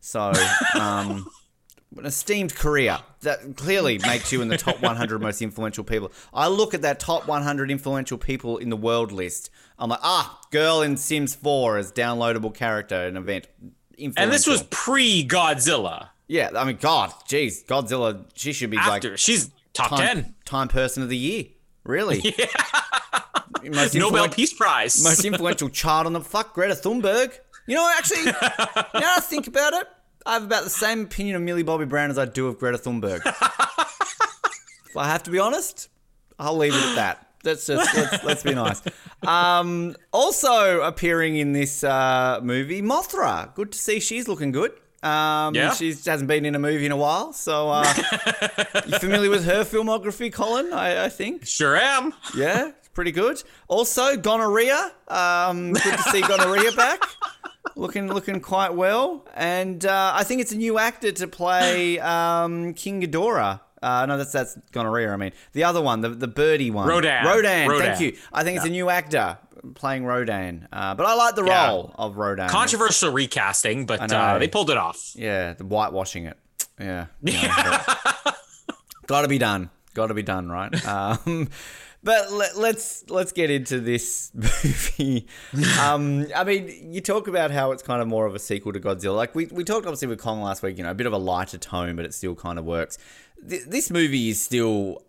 So, 0.00 0.32
um, 0.78 1.26
an 1.96 2.06
esteemed 2.06 2.54
career 2.54 2.98
that 3.20 3.56
clearly 3.56 3.98
makes 3.98 4.32
you 4.32 4.42
in 4.42 4.48
the 4.48 4.56
top 4.56 4.80
100 4.80 5.20
most 5.22 5.42
influential 5.42 5.84
people. 5.84 6.10
I 6.32 6.48
look 6.48 6.74
at 6.74 6.82
that 6.82 6.98
top 7.00 7.26
100 7.26 7.70
influential 7.70 8.18
people 8.18 8.58
in 8.58 8.70
the 8.70 8.76
world 8.76 9.12
list. 9.12 9.50
I'm 9.78 9.90
like, 9.90 10.00
ah, 10.02 10.40
girl 10.50 10.82
in 10.82 10.96
Sims 10.96 11.34
4 11.34 11.78
as 11.78 11.92
downloadable 11.92 12.54
character 12.54 13.06
in 13.06 13.16
event. 13.16 13.48
And 13.98 14.32
this 14.32 14.46
was 14.46 14.62
pre 14.64 15.26
Godzilla. 15.26 16.08
Yeah, 16.28 16.50
I 16.56 16.64
mean, 16.64 16.78
God, 16.80 17.12
geez, 17.28 17.62
Godzilla, 17.64 18.24
she 18.34 18.52
should 18.52 18.70
be 18.70 18.78
After. 18.78 19.10
like 19.10 19.18
She's 19.18 19.50
top 19.74 19.90
time, 19.90 19.98
10. 20.00 20.34
time 20.44 20.68
person 20.68 21.02
of 21.02 21.08
the 21.08 21.16
year. 21.16 21.44
Really? 21.84 22.34
Yeah. 23.62 23.70
Most 23.70 23.94
Nobel 23.94 24.28
Peace 24.28 24.52
Prize. 24.52 25.04
most 25.04 25.24
influential 25.24 25.68
child 25.68 26.06
on 26.06 26.12
the 26.12 26.20
fuck 26.20 26.52
Greta 26.52 26.74
Thunberg. 26.74 27.32
You 27.66 27.76
know, 27.76 27.92
actually, 27.96 28.24
know, 28.24 28.34
I 28.42 29.20
think 29.20 29.46
about 29.46 29.72
it. 29.74 29.86
I 30.26 30.34
have 30.34 30.44
about 30.44 30.64
the 30.64 30.70
same 30.70 31.02
opinion 31.02 31.36
of 31.36 31.42
Millie 31.42 31.62
Bobby 31.62 31.84
Brown 31.84 32.10
as 32.10 32.18
I 32.18 32.24
do 32.26 32.46
of 32.46 32.58
Greta 32.58 32.78
Thunberg. 32.78 33.22
if 33.26 34.96
I 34.96 35.06
have 35.08 35.22
to 35.24 35.30
be 35.30 35.38
honest, 35.38 35.88
I'll 36.38 36.56
leave 36.56 36.74
it 36.74 36.82
at 36.82 36.94
that. 36.96 37.28
Let's 37.44 37.66
just 37.66 37.96
let's, 37.96 38.24
let's 38.24 38.42
be 38.44 38.54
nice. 38.54 38.80
Um, 39.26 39.96
also 40.12 40.82
appearing 40.82 41.36
in 41.36 41.52
this 41.52 41.82
uh, 41.82 42.38
movie, 42.42 42.82
Mothra. 42.82 43.52
Good 43.54 43.72
to 43.72 43.78
see 43.78 43.98
she's 43.98 44.28
looking 44.28 44.52
good. 44.52 44.72
Um, 45.02 45.52
Yeah. 45.56 45.72
she 45.74 45.88
hasn't 45.88 46.28
been 46.28 46.44
in 46.44 46.54
a 46.54 46.60
movie 46.60 46.86
in 46.86 46.92
a 46.92 46.96
while, 46.96 47.32
so 47.32 47.68
uh, 47.70 47.82
you 48.86 48.96
familiar 49.00 49.28
with 49.30 49.44
her 49.44 49.64
filmography, 49.64 50.32
Colin? 50.32 50.72
I, 50.72 51.06
I 51.06 51.08
think. 51.08 51.44
sure 51.44 51.76
am. 51.76 52.14
Yeah, 52.36 52.68
it's 52.78 52.88
pretty 52.90 53.10
good. 53.10 53.42
Also, 53.66 54.16
gonorrhea. 54.16 54.92
Um, 55.08 55.72
good 55.72 55.96
to 55.98 56.02
see 56.12 56.20
gonorrhea 56.20 56.70
back. 56.72 57.02
Looking, 57.76 58.08
looking 58.12 58.40
quite 58.40 58.74
well, 58.74 59.24
and 59.34 59.84
uh, 59.86 60.12
I 60.14 60.24
think 60.24 60.40
it's 60.40 60.52
a 60.52 60.56
new 60.56 60.78
actor 60.78 61.12
to 61.12 61.26
play 61.28 61.98
um, 62.14 62.74
King 62.74 63.00
Ghidorah. 63.02 63.60
Uh, 63.80 64.06
no, 64.06 64.16
that's 64.18 64.32
that's 64.32 64.56
gonorrhea. 64.72 65.10
I 65.10 65.16
mean, 65.16 65.32
the 65.52 65.64
other 65.64 65.80
one, 65.80 66.00
the 66.00 66.10
the 66.10 66.28
birdie 66.28 66.70
one, 66.70 66.88
Rodan. 66.88 67.24
Rodan. 67.24 67.68
Rodan. 67.68 67.86
Thank 67.96 68.00
you. 68.00 68.16
I 68.32 68.44
think 68.44 68.56
it's 68.56 68.66
a 68.66 68.70
new 68.70 68.88
actor 68.90 69.38
playing 69.74 70.04
Rodan, 70.04 70.68
uh, 70.72 70.94
but 70.94 71.06
I 71.06 71.14
like 71.14 71.34
the 71.36 71.44
Yeah. 71.44 71.68
role 71.68 71.94
of 71.96 72.16
Rodan. 72.16 72.48
Controversial 72.48 73.10
recasting, 73.12 73.86
but 73.86 74.12
uh, 74.12 74.38
they 74.38 74.48
pulled 74.48 74.70
it 74.70 74.76
off. 74.76 75.12
Yeah, 75.14 75.54
the 75.54 75.64
whitewashing 75.64 76.26
it. 76.26 76.36
Yeah. 76.80 77.06
Got 79.06 79.22
to 79.22 79.28
be 79.28 79.38
done. 79.38 79.70
Got 79.94 80.08
to 80.08 80.14
be 80.14 80.22
done, 80.22 80.48
right? 80.50 80.72
Um, 80.86 81.48
but 82.02 82.32
let, 82.32 82.56
let's 82.56 83.08
let's 83.08 83.32
get 83.32 83.50
into 83.50 83.80
this 83.80 84.32
movie. 84.34 85.26
Um, 85.80 86.26
I 86.34 86.44
mean, 86.44 86.92
you 86.92 87.00
talk 87.00 87.28
about 87.28 87.50
how 87.50 87.72
it's 87.72 87.82
kind 87.82 88.02
of 88.02 88.08
more 88.08 88.26
of 88.26 88.34
a 88.34 88.38
sequel 88.38 88.72
to 88.72 88.80
Godzilla. 88.80 89.16
Like 89.16 89.34
we 89.34 89.46
we 89.46 89.64
talked 89.64 89.86
obviously 89.86 90.08
with 90.08 90.20
Kong 90.20 90.42
last 90.42 90.62
week. 90.62 90.78
You 90.78 90.84
know, 90.84 90.90
a 90.90 90.94
bit 90.94 91.06
of 91.06 91.12
a 91.12 91.18
lighter 91.18 91.58
tone, 91.58 91.96
but 91.96 92.04
it 92.04 92.14
still 92.14 92.34
kind 92.34 92.58
of 92.58 92.64
works. 92.64 92.98
Th- 93.48 93.64
this 93.64 93.90
movie 93.90 94.30
is 94.30 94.40
still, 94.40 95.02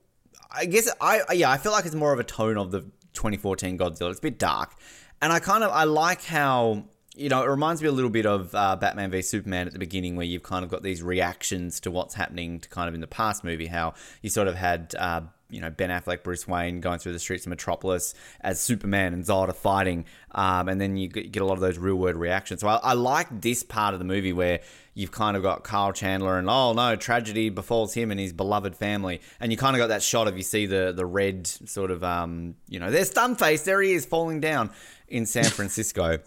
I 0.51 0.65
guess, 0.65 0.89
I 1.01 1.21
yeah, 1.34 1.49
I 1.49 1.58
feel 1.58 1.71
like 1.71 1.86
it's 1.86 1.95
more 1.95 2.13
of 2.13 2.19
a 2.19 2.23
tone 2.23 2.58
of 2.58 2.71
the 2.71 2.82
2014 3.13 3.77
Godzilla. 3.77 4.10
It's 4.12 4.19
a 4.19 4.21
bit 4.21 4.38
dark, 4.38 4.75
and 5.21 5.34
I 5.34 5.39
kind 5.39 5.63
of 5.63 5.71
I 5.71 5.86
like 5.86 6.23
how 6.23 6.86
you 7.15 7.29
know, 7.29 7.43
it 7.43 7.47
reminds 7.47 7.82
me 7.82 7.88
a 7.88 7.91
little 7.91 8.10
bit 8.10 8.25
of 8.25 8.53
uh, 8.56 8.75
Batman 8.75 9.12
v 9.12 9.21
Superman 9.21 9.67
at 9.67 9.73
the 9.73 9.79
beginning, 9.79 10.15
where 10.15 10.25
you've 10.25 10.43
kind 10.43 10.65
of 10.65 10.71
got 10.71 10.84
these 10.84 11.03
reactions 11.03 11.79
to 11.82 11.91
what's 11.91 12.15
happening 12.15 12.60
to 12.60 12.69
kind 12.69 12.88
of 12.88 12.95
in 12.95 13.01
the 13.01 13.08
past 13.08 13.43
movie, 13.43 13.67
how 13.67 13.93
you 14.21 14.29
sort 14.29 14.47
of 14.47 14.56
had, 14.56 14.95
uh, 14.97 15.21
you 15.54 15.62
know, 15.62 15.70
Ben 15.70 15.89
Affleck, 15.89 16.24
Bruce 16.24 16.48
Wayne 16.48 16.82
going 16.82 17.00
through 17.00 17.13
the 17.13 17.20
streets 17.20 17.46
of 17.46 17.52
Metropolis 17.52 18.13
as 18.42 18.60
Superman 18.60 19.13
and 19.13 19.24
Zod 19.24 19.54
fighting, 19.56 20.06
um, 20.32 20.68
and 20.68 20.82
then 20.82 20.98
you 20.98 21.08
get, 21.08 21.36
a 21.38 21.46
lot 21.46 21.54
of 21.54 21.60
those 21.60 21.78
real 21.78 21.96
world 21.96 22.16
reactions. 22.16 22.62
So 22.62 22.68
I, 22.68 22.78
I 22.78 22.94
like 22.94 23.28
this 23.42 23.62
part 23.63 23.94
of 23.94 24.00
the 24.00 24.06
movie 24.06 24.34
where 24.34 24.62
you've 24.96 25.12
kind 25.12 25.38
of 25.38 25.44
got 25.44 25.63
Carl 25.63 25.94
Chandler 25.94 26.39
and 26.39 26.50
oh 26.50 26.74
no, 26.74 26.96
tragedy 26.96 27.50
befalls 27.50 27.94
him 27.94 28.12
and 28.12 28.20
his 28.20 28.34
beloved 28.34 28.76
family, 28.76 29.22
and 29.39 29.52
you 29.52 29.58
kind 29.58 29.76
of 29.76 29.80
got 29.80 29.88
that 29.88 30.02
shot 30.02 30.28
of 30.28 30.36
you 30.36 30.44
see 30.44 30.66
the 30.66 30.92
the 30.96 31.06
red 31.06 31.46
sort 31.46 31.92
of, 31.92 32.04
um, 32.04 32.56
you 32.68 32.80
know, 32.80 32.89
there's 32.89 33.12
Stunface, 33.12 33.63
there 33.63 33.82
he 33.82 33.94
is 33.94 34.06
falling 34.06 34.39
down 34.39 34.72
in 35.08 35.26
San 35.26 35.46
Francisco. 35.46 36.18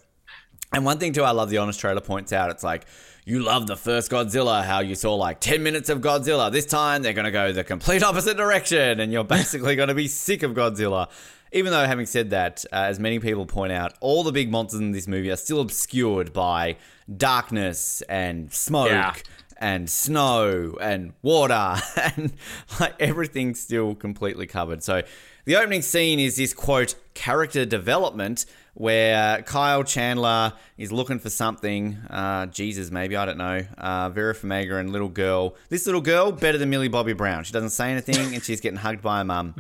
And 0.73 0.85
one 0.85 0.99
thing 0.99 1.13
too, 1.13 1.23
I 1.23 1.31
love 1.31 1.51
the 1.51 1.59
honest 1.59 1.81
trailer 1.81 2.01
points 2.01 2.33
out. 2.33 2.51
It's 2.51 2.65
like 2.65 2.87
you 3.25 3.41
love 3.43 3.67
the 3.67 3.77
first 3.77 4.11
Godzilla, 4.11 4.65
how 4.65 4.81
you 4.81 4.95
saw 4.95 5.15
like 5.15 5.41
ten 5.41 5.63
minutes 5.63 5.89
of 5.89 6.01
Godzilla. 6.01 6.51
This 6.53 6.67
time 6.67 7.03
they're 7.03 7.13
gonna 7.13 7.31
go 7.31 7.53
the 7.53 7.65
complete 7.65 8.03
opposite 8.03 8.37
direction, 8.37 9.01
and 9.01 9.13
you're 9.13 9.25
basically 9.39 9.77
gonna 9.77 9.95
be 9.95 10.09
sick 10.09 10.43
of 10.43 10.53
Godzilla. 10.53 11.09
Even 11.53 11.71
though, 11.73 11.87
having 11.87 12.07
said 12.07 12.31
that, 12.31 12.65
uh, 12.73 12.77
as 12.77 12.99
many 12.99 13.19
people 13.21 13.47
point 13.47 13.73
out, 13.73 13.95
all 14.01 14.25
the 14.25 14.33
big 14.33 14.51
monsters 14.51 14.81
in 14.81 14.91
this 14.91 15.07
movie 15.07 15.31
are 15.31 15.37
still 15.37 15.61
obscured 15.61 16.33
by 16.33 16.77
darkness 17.17 18.03
and 18.09 18.53
smoke 18.53 18.91
Yeah. 18.91 19.15
and 19.59 19.89
snow 19.89 20.77
and 20.81 21.13
water 21.23 21.77
and 22.17 22.33
like 22.81 22.95
everything's 23.01 23.61
still 23.61 23.95
completely 23.95 24.47
covered. 24.47 24.83
So 24.83 25.03
the 25.45 25.57
opening 25.57 25.83
scene 25.83 26.19
is 26.19 26.37
this 26.37 26.53
quote 26.53 26.97
character 27.15 27.65
development 27.65 28.45
where 28.79 29.41
Kyle 29.41 29.83
Chandler 29.85 30.53
is 30.77 30.93
looking 30.93 31.19
for 31.19 31.31
something. 31.31 31.95
Uh, 32.11 32.45
Jesus, 32.45 32.91
maybe 32.91 33.17
I 33.17 33.25
don't 33.25 33.39
know. 33.39 33.63
Uh, 33.79 34.11
Vera 34.11 34.35
Farmiga 34.35 34.79
and 34.79 34.91
little 34.93 35.09
girl. 35.09 35.57
This 35.71 35.87
little 35.87 36.03
girl 36.03 36.31
better 36.31 36.59
than 36.59 36.69
Millie 36.69 36.89
Bobby 36.89 37.15
Brown. 37.15 37.43
She 37.45 37.55
doesn't 37.55 37.71
say 37.71 37.91
anything 37.91 38.35
and 38.35 38.45
she's 38.45 38.61
getting 38.61 38.79
hugged 38.79 39.01
by 39.01 39.19
her 39.19 39.25
mum. 39.25 39.55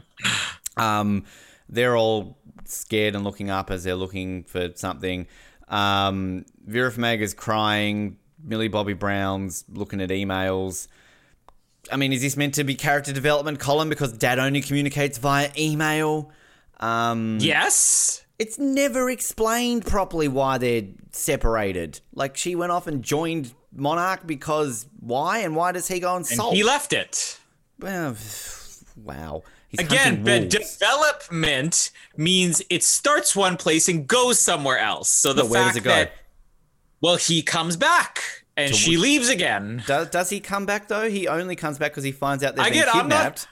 Um, 0.76 1.24
they're 1.70 1.96
all 1.96 2.36
scared 2.66 3.14
and 3.14 3.24
looking 3.24 3.48
up 3.48 3.70
as 3.70 3.84
they're 3.84 3.94
looking 3.94 4.44
for 4.44 4.68
something. 4.74 5.26
Um, 5.68 6.44
Vera 6.66 6.92
Farmiga's 6.92 7.32
crying. 7.32 8.18
Millie 8.44 8.68
Bobby 8.68 8.92
Brown's 8.92 9.64
looking 9.72 10.02
at 10.02 10.10
emails. 10.10 10.88
I 11.90 11.96
mean, 11.96 12.12
is 12.12 12.20
this 12.20 12.36
meant 12.36 12.52
to 12.56 12.64
be 12.64 12.74
character 12.74 13.14
development, 13.14 13.60
Colin? 13.60 13.88
Because 13.88 14.12
Dad 14.12 14.38
only 14.38 14.60
communicates 14.60 15.16
via 15.16 15.50
email. 15.56 16.30
Um, 16.80 17.38
Yes. 17.40 18.24
It's 18.38 18.58
never 18.58 19.08
explained 19.10 19.86
properly 19.86 20.28
why 20.28 20.58
they're 20.58 20.84
separated. 21.12 22.00
Like 22.14 22.36
she 22.36 22.54
went 22.54 22.72
off 22.72 22.86
and 22.86 23.02
joined 23.02 23.54
Monarch 23.72 24.26
because 24.26 24.86
why? 25.00 25.38
And 25.40 25.56
why 25.56 25.72
does 25.72 25.88
he 25.88 26.00
go 26.00 26.16
and 26.16 26.26
And 26.26 26.36
salt? 26.36 26.54
he 26.54 26.62
left 26.62 26.92
it. 26.92 27.38
Well, 27.78 28.16
wow. 28.96 29.42
He's 29.68 29.80
Again, 29.80 30.22
but 30.22 30.48
development 30.48 31.90
means 32.16 32.62
it 32.70 32.82
starts 32.84 33.34
one 33.34 33.56
place 33.56 33.88
and 33.88 34.06
goes 34.06 34.38
somewhere 34.38 34.78
else. 34.78 35.08
So 35.10 35.32
the 35.32 35.42
But 35.42 35.50
where 35.50 35.60
does 35.64 35.66
fact 35.74 35.76
it 35.78 35.84
go? 35.84 35.90
that 35.90 36.12
well, 37.00 37.16
he 37.16 37.42
comes 37.42 37.76
back 37.76 38.44
and 38.56 38.74
she 38.74 38.96
leaves 38.96 39.28
again. 39.28 39.82
Does, 39.86 40.08
does 40.10 40.30
he 40.30 40.40
come 40.40 40.64
back 40.66 40.88
though? 40.88 41.08
He 41.10 41.28
only 41.28 41.56
comes 41.56 41.78
back 41.78 41.92
because 41.92 42.04
he 42.04 42.12
finds 42.12 42.42
out 42.42 42.56
they've 42.56 42.64
been 42.64 42.72
Again, 42.74 42.88
I'm 42.92 43.00
kidnapped. 43.02 43.48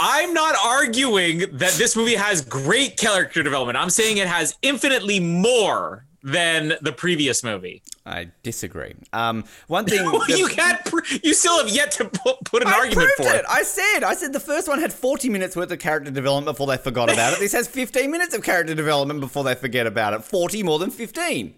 I'm 0.00 0.32
not 0.32 0.54
arguing 0.64 1.38
that 1.58 1.72
this 1.72 1.96
movie 1.96 2.14
has 2.14 2.42
great 2.42 2.96
character 2.96 3.42
development. 3.42 3.78
I'm 3.78 3.90
saying 3.90 4.18
it 4.18 4.28
has 4.28 4.56
infinitely 4.62 5.20
more 5.20 6.04
than 6.22 6.74
the 6.80 6.92
previous 6.92 7.44
movie. 7.44 7.82
I 8.04 8.30
disagree. 8.42 8.94
Um, 9.12 9.44
one 9.66 9.84
thing 9.84 10.04
you 10.28 10.48
can't. 10.48 10.82
Pr- 10.84 11.00
you 11.22 11.34
still 11.34 11.58
have 11.58 11.68
yet 11.68 11.92
to 11.92 12.06
put, 12.06 12.42
put 12.44 12.62
an 12.62 12.68
I 12.68 12.72
argument 12.72 13.10
proved 13.16 13.30
for 13.30 13.36
it. 13.36 13.44
I 13.48 13.62
said, 13.62 14.02
I 14.02 14.14
said 14.14 14.32
the 14.32 14.40
first 14.40 14.68
one 14.68 14.80
had 14.80 14.92
40 14.92 15.28
minutes 15.28 15.54
worth 15.54 15.70
of 15.70 15.78
character 15.78 16.10
development 16.10 16.56
before 16.56 16.66
they 16.66 16.76
forgot 16.78 17.12
about 17.12 17.34
it. 17.34 17.38
This 17.38 17.52
has 17.52 17.68
15 17.68 18.10
minutes 18.10 18.34
of 18.34 18.42
character 18.42 18.74
development 18.74 19.20
before 19.20 19.44
they 19.44 19.54
forget 19.54 19.86
about 19.86 20.14
it. 20.14 20.24
40 20.24 20.62
more 20.62 20.78
than 20.78 20.90
15. 20.90 21.54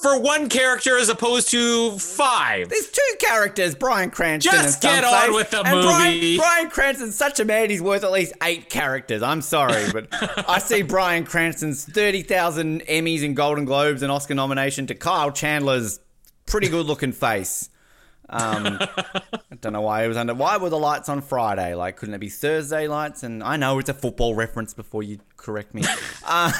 For 0.00 0.18
one 0.18 0.48
character 0.48 0.98
as 0.98 1.08
opposed 1.08 1.50
to 1.50 1.98
five. 1.98 2.68
There's 2.68 2.90
two 2.90 3.16
characters, 3.18 3.74
Bryan 3.74 4.10
Cranston 4.10 4.52
Just 4.52 4.84
and 4.84 4.94
get 4.94 5.04
on 5.04 5.34
with 5.34 5.50
the 5.50 5.62
and 5.62 5.76
movie. 5.76 6.36
Bryan, 6.36 6.36
Bryan 6.38 6.70
Cranston's 6.70 7.14
such 7.14 7.40
a 7.40 7.44
man, 7.44 7.70
he's 7.70 7.82
worth 7.82 8.04
at 8.04 8.10
least 8.10 8.32
eight 8.42 8.68
characters. 8.68 9.22
I'm 9.22 9.42
sorry, 9.42 9.90
but 9.92 10.08
I 10.48 10.58
see 10.58 10.82
Bryan 10.82 11.24
Cranston's 11.24 11.84
30,000 11.84 12.82
Emmys 12.82 13.24
and 13.24 13.36
Golden 13.36 13.64
Globes 13.64 14.02
and 14.02 14.10
Oscar 14.10 14.34
nomination 14.34 14.86
to 14.88 14.94
Kyle 14.94 15.30
Chandler's 15.30 16.00
pretty 16.46 16.68
good 16.68 16.86
looking 16.86 17.12
face. 17.12 17.68
Um, 18.28 18.78
I 18.80 19.56
don't 19.60 19.74
know 19.74 19.82
why 19.82 20.04
it 20.04 20.08
was 20.08 20.16
under. 20.16 20.34
Why 20.34 20.56
were 20.56 20.70
the 20.70 20.78
lights 20.78 21.10
on 21.10 21.20
Friday? 21.20 21.74
Like, 21.74 21.96
couldn't 21.96 22.14
it 22.14 22.18
be 22.18 22.30
Thursday 22.30 22.88
lights? 22.88 23.22
And 23.22 23.42
I 23.42 23.56
know 23.58 23.78
it's 23.78 23.90
a 23.90 23.94
football 23.94 24.34
reference 24.34 24.72
before 24.72 25.02
you 25.02 25.18
correct 25.36 25.74
me. 25.74 25.84
Uh, 26.24 26.50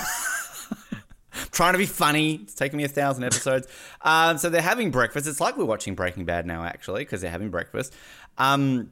trying 1.51 1.73
to 1.73 1.79
be 1.79 1.87
funny. 1.87 2.35
It's 2.43 2.55
taken 2.55 2.77
me 2.77 2.85
a 2.85 2.89
thousand 2.89 3.25
episodes. 3.25 3.67
Um, 4.03 4.39
so 4.39 4.49
they're 4.49 4.63
having 4.63 4.91
breakfast. 4.91 5.27
It's 5.27 5.41
like 5.41 5.57
we're 5.57 5.65
watching 5.65 5.95
Breaking 5.95 6.25
Bad 6.25 6.47
now, 6.47 6.65
actually, 6.65 7.05
because 7.05 7.21
they're 7.21 7.31
having 7.31 7.51
breakfast. 7.51 7.95
Um, 8.39 8.91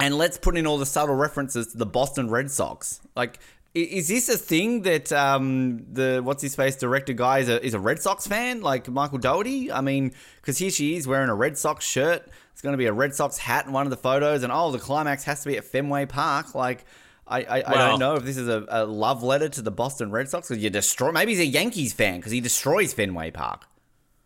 and 0.00 0.16
let's 0.16 0.38
put 0.38 0.56
in 0.56 0.66
all 0.66 0.78
the 0.78 0.86
subtle 0.86 1.14
references 1.14 1.68
to 1.68 1.78
the 1.78 1.86
Boston 1.86 2.28
Red 2.28 2.50
Sox. 2.50 3.00
Like, 3.14 3.38
is 3.74 4.08
this 4.08 4.28
a 4.28 4.38
thing 4.38 4.82
that 4.82 5.12
um, 5.12 5.84
the 5.92 6.20
what's 6.22 6.42
his 6.42 6.54
face 6.54 6.76
director 6.76 7.12
guy 7.12 7.40
is 7.40 7.48
a, 7.48 7.64
is 7.64 7.74
a 7.74 7.78
Red 7.78 8.00
Sox 8.00 8.26
fan, 8.26 8.60
like 8.60 8.88
Michael 8.88 9.18
Dougherty? 9.18 9.70
I 9.70 9.80
mean, 9.80 10.12
because 10.40 10.58
here 10.58 10.70
she 10.70 10.96
is 10.96 11.06
wearing 11.06 11.28
a 11.28 11.34
Red 11.34 11.58
Sox 11.58 11.84
shirt. 11.84 12.28
It's 12.52 12.62
going 12.62 12.72
to 12.72 12.78
be 12.78 12.86
a 12.86 12.92
Red 12.92 13.16
Sox 13.16 13.36
hat 13.36 13.66
in 13.66 13.72
one 13.72 13.84
of 13.84 13.90
the 13.90 13.96
photos, 13.96 14.44
and 14.44 14.52
oh, 14.52 14.70
the 14.70 14.78
climax 14.78 15.24
has 15.24 15.42
to 15.42 15.48
be 15.48 15.56
at 15.56 15.64
Fenway 15.64 16.06
Park. 16.06 16.54
Like, 16.54 16.84
I, 17.26 17.42
I, 17.42 17.62
I 17.66 17.74
don't 17.88 17.98
know 17.98 18.14
if 18.16 18.24
this 18.24 18.36
is 18.36 18.48
a, 18.48 18.66
a 18.68 18.84
love 18.84 19.22
letter 19.22 19.48
to 19.48 19.62
the 19.62 19.70
Boston 19.70 20.10
Red 20.10 20.28
Sox 20.28 20.48
because 20.48 20.62
you 20.62 20.70
destroy. 20.70 21.10
Maybe 21.10 21.32
he's 21.32 21.40
a 21.40 21.46
Yankees 21.46 21.92
fan 21.92 22.16
because 22.16 22.32
he 22.32 22.40
destroys 22.40 22.92
Fenway 22.92 23.30
Park. 23.30 23.66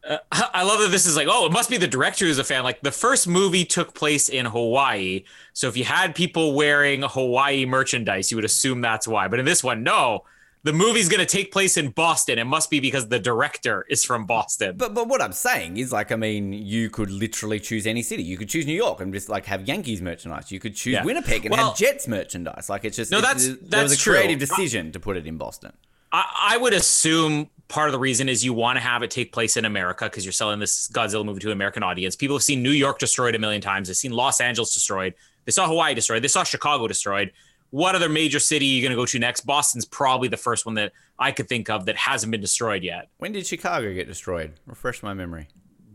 Uh, 0.09 0.19
I 0.31 0.63
love 0.63 0.81
that 0.81 0.91
this 0.91 1.07
is 1.07 1.17
like, 1.17 1.29
oh, 1.31 1.47
it 1.47 1.53
must 1.53 1.71
be 1.71 1.77
the 1.77 1.87
director 1.87 2.25
who's 2.25 2.39
a 2.39 2.45
fan. 2.45 2.65
Like 2.65 2.81
the 2.81 2.93
first 2.93 3.29
movie 3.29 3.65
took 3.65 3.95
place 3.95 4.29
in 4.29 4.47
Hawaii. 4.47 5.25
So 5.53 5.69
if 5.69 5.77
you 5.77 5.85
had 5.85 6.15
people 6.15 6.55
wearing 6.55 7.03
Hawaii 7.03 7.67
merchandise, 7.67 8.31
you 8.31 8.37
would 8.37 8.45
assume 8.45 8.81
that's 8.81 9.07
why. 9.07 9.29
But 9.29 9.39
in 9.39 9.45
this 9.45 9.63
one, 9.63 9.83
no. 9.83 10.25
The 10.65 10.73
movie's 10.73 11.09
going 11.09 11.21
to 11.21 11.27
take 11.27 11.53
place 11.53 11.77
in 11.77 11.91
Boston. 11.91 12.39
It 12.39 12.45
must 12.45 12.69
be 12.69 12.81
because 12.81 13.09
the 13.09 13.19
director 13.21 13.87
is 13.89 14.05
from 14.05 14.27
Boston. 14.27 14.77
But 14.77 14.93
but 14.93 15.07
what 15.09 15.23
I'm 15.23 15.33
saying 15.33 15.77
is 15.77 15.93
like 15.93 16.11
I 16.11 16.17
mean 16.17 16.53
you 16.53 16.91
could 16.91 17.11
literally 17.11 17.61
choose 17.61 17.87
any 17.87 18.03
city. 18.03 18.25
You 18.25 18.37
could 18.37 18.49
choose 18.49 18.67
New 18.67 18.75
York 18.75 19.01
and 19.01 19.13
just 19.13 19.29
like 19.29 19.47
have 19.47 19.69
Yankees 19.69 20.03
merchandise. 20.03 20.51
You 20.51 20.59
could 20.61 20.75
choose 20.75 20.95
Yeah. 20.95 21.05
Winnipeg 21.05 21.45
and 21.47 21.53
Well- 21.53 21.69
have 21.71 21.79
Jets 21.79 22.09
merchandise. 22.09 22.69
Like 22.69 22.85
it's 22.85 22.97
just 22.97 23.11
No, 23.11 23.19
it's- 23.19 23.47
that's- 23.47 23.59
there 23.71 23.83
was 23.85 23.93
a 23.93 23.97
true. 23.97 24.15
creative 24.15 24.39
decision 24.41 24.91
to 24.93 24.99
put 25.01 25.17
it 25.17 25.27
in 25.27 25.37
Boston. 25.37 25.73
I, 26.11 26.25
I 26.55 26.57
would 26.57 26.73
assume 26.73 27.51
part 27.69 27.89
of 27.89 27.93
the 27.93 27.99
reason 27.99 28.29
is 28.29 28.45
you 28.45 28.53
want 28.55 28.77
to 28.77 28.81
have 28.81 29.03
it 29.03 29.11
take 29.11 29.31
place 29.33 29.57
in 29.57 29.65
America 29.67 30.07
because 30.07 30.25
you're 30.25 30.33
selling 30.33 30.59
this 30.59 30.89
Godzilla 30.89 31.25
movie 31.25 31.41
to 31.41 31.49
an 31.49 31.53
American 31.53 31.83
audience. 31.83 32.17
People 32.17 32.35
have 32.37 32.43
seen 32.43 32.63
New 32.63 32.71
York 32.71 32.99
destroyed 32.99 33.35
a 33.35 33.39
million 33.39 33.61
times. 33.61 33.89
They've 33.89 33.97
seen 33.97 34.13
Los 34.13 34.41
Angeles 34.41 34.73
destroyed. 34.73 35.15
They 35.45 35.53
saw 35.53 35.67
Hawaii 35.69 35.95
destroyed. 35.95 36.23
They 36.25 36.29
saw 36.29 36.45
Chicago 36.45 36.89
destroyed. 36.89 37.31
What 37.71 37.95
other 37.95 38.09
major 38.09 38.39
city 38.39 38.67
are 38.67 38.75
you 38.75 38.83
going 38.83 38.91
to 38.93 38.97
go 38.97 39.07
to 39.07 39.19
next? 39.19 39.43
Boston's 39.43 39.85
probably 39.85 40.29
the 40.29 40.37
first 40.37 40.65
one 40.67 40.75
that 40.77 40.93
I 41.19 41.33
could 41.33 41.49
think 41.49 41.69
of 41.69 41.87
that 41.87 41.97
hasn't 41.97 42.31
been 42.31 42.41
destroyed 42.41 42.83
yet. 42.83 43.09
When 43.19 43.33
did 43.33 43.47
Chicago 43.47 43.93
get 43.93 44.07
destroyed? 44.07 44.55
Refresh 44.67 45.03
my 45.03 45.13
memory. 45.15 45.49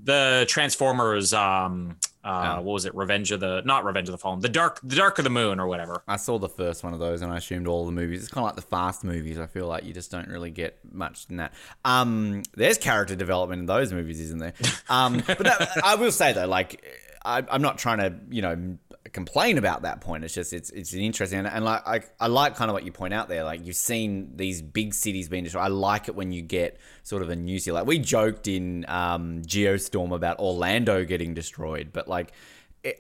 The 0.06 0.46
Transformers, 0.50 1.34
um, 1.34 1.96
uh, 2.26 2.58
Oh. 2.58 2.62
what 2.62 2.74
was 2.74 2.86
it? 2.86 2.94
Revenge 2.94 3.32
of 3.32 3.40
the, 3.40 3.62
not 3.64 3.86
Revenge 3.86 4.10
of 4.10 4.12
the 4.12 4.18
Fallen, 4.18 4.42
the 4.42 4.50
Dark, 4.50 4.80
the 4.84 4.98
Dark 4.98 5.18
of 5.18 5.24
the 5.24 5.30
Moon 5.30 5.60
or 5.62 5.68
whatever. 5.68 6.04
I 6.10 6.18
saw 6.18 6.38
the 6.38 6.50
first 6.50 6.84
one 6.84 6.94
of 6.94 7.00
those 7.00 7.22
and 7.22 7.32
I 7.32 7.38
assumed 7.38 7.68
all 7.68 7.86
the 7.86 7.92
movies. 7.94 8.22
It's 8.24 8.32
kind 8.32 8.44
of 8.44 8.48
like 8.50 8.56
the 8.58 8.70
fast 8.70 9.04
movies. 9.06 9.40
I 9.40 9.48
feel 9.48 9.68
like 9.68 9.86
you 9.86 9.94
just 9.94 10.12
don't 10.12 10.28
really 10.28 10.52
get 10.52 10.78
much 10.92 11.26
in 11.30 11.38
that. 11.38 11.54
Um, 11.86 12.44
there's 12.56 12.78
character 12.78 13.16
development 13.16 13.62
in 13.62 13.66
those 13.66 13.94
movies, 13.94 14.20
isn't 14.20 14.40
there? 14.40 14.54
Um, 14.90 15.24
but 15.26 15.42
no, 15.42 15.54
I 15.84 15.96
will 15.96 16.12
say 16.12 16.34
though, 16.34 16.48
like 16.48 16.84
I, 17.26 17.42
I'm 17.50 17.62
not 17.62 17.78
trying 17.78 18.00
to, 18.00 18.14
you 18.30 18.42
know, 18.42 18.78
complain 19.14 19.58
about 19.58 19.84
that 19.84 20.02
point. 20.02 20.24
It's 20.24 20.34
just 20.34 20.52
it's 20.52 20.70
it's 20.72 20.94
interesting 20.94 21.40
and, 21.40 21.48
and 21.48 21.64
like 21.64 21.88
I, 21.88 22.02
I 22.20 22.28
like 22.28 22.56
kind 22.56 22.70
of 22.70 22.74
what 22.74 22.84
you 22.84 22.92
point 22.92 23.14
out 23.14 23.30
there. 23.30 23.44
Like 23.44 23.66
you've 23.66 23.76
seen 23.76 24.32
these 24.36 24.62
big 24.62 24.94
cities 24.94 25.30
being 25.30 25.44
destroyed. 25.46 25.64
I 25.64 25.68
like 25.68 26.08
it 26.08 26.16
when 26.16 26.32
you 26.32 26.42
get 26.42 26.78
sort 27.04 27.22
of 27.22 27.30
a 27.30 27.36
new 27.36 27.60
city. 27.60 27.72
Like 27.72 27.86
we 27.86 28.00
joked 28.00 28.48
in 28.48 28.86
um, 28.90 29.44
Geostorm 29.44 30.14
about 30.14 30.40
Orlando 30.40 31.06
getting 31.06 31.34
destroyed, 31.34 31.92
but 31.94 32.08
like. 32.08 32.34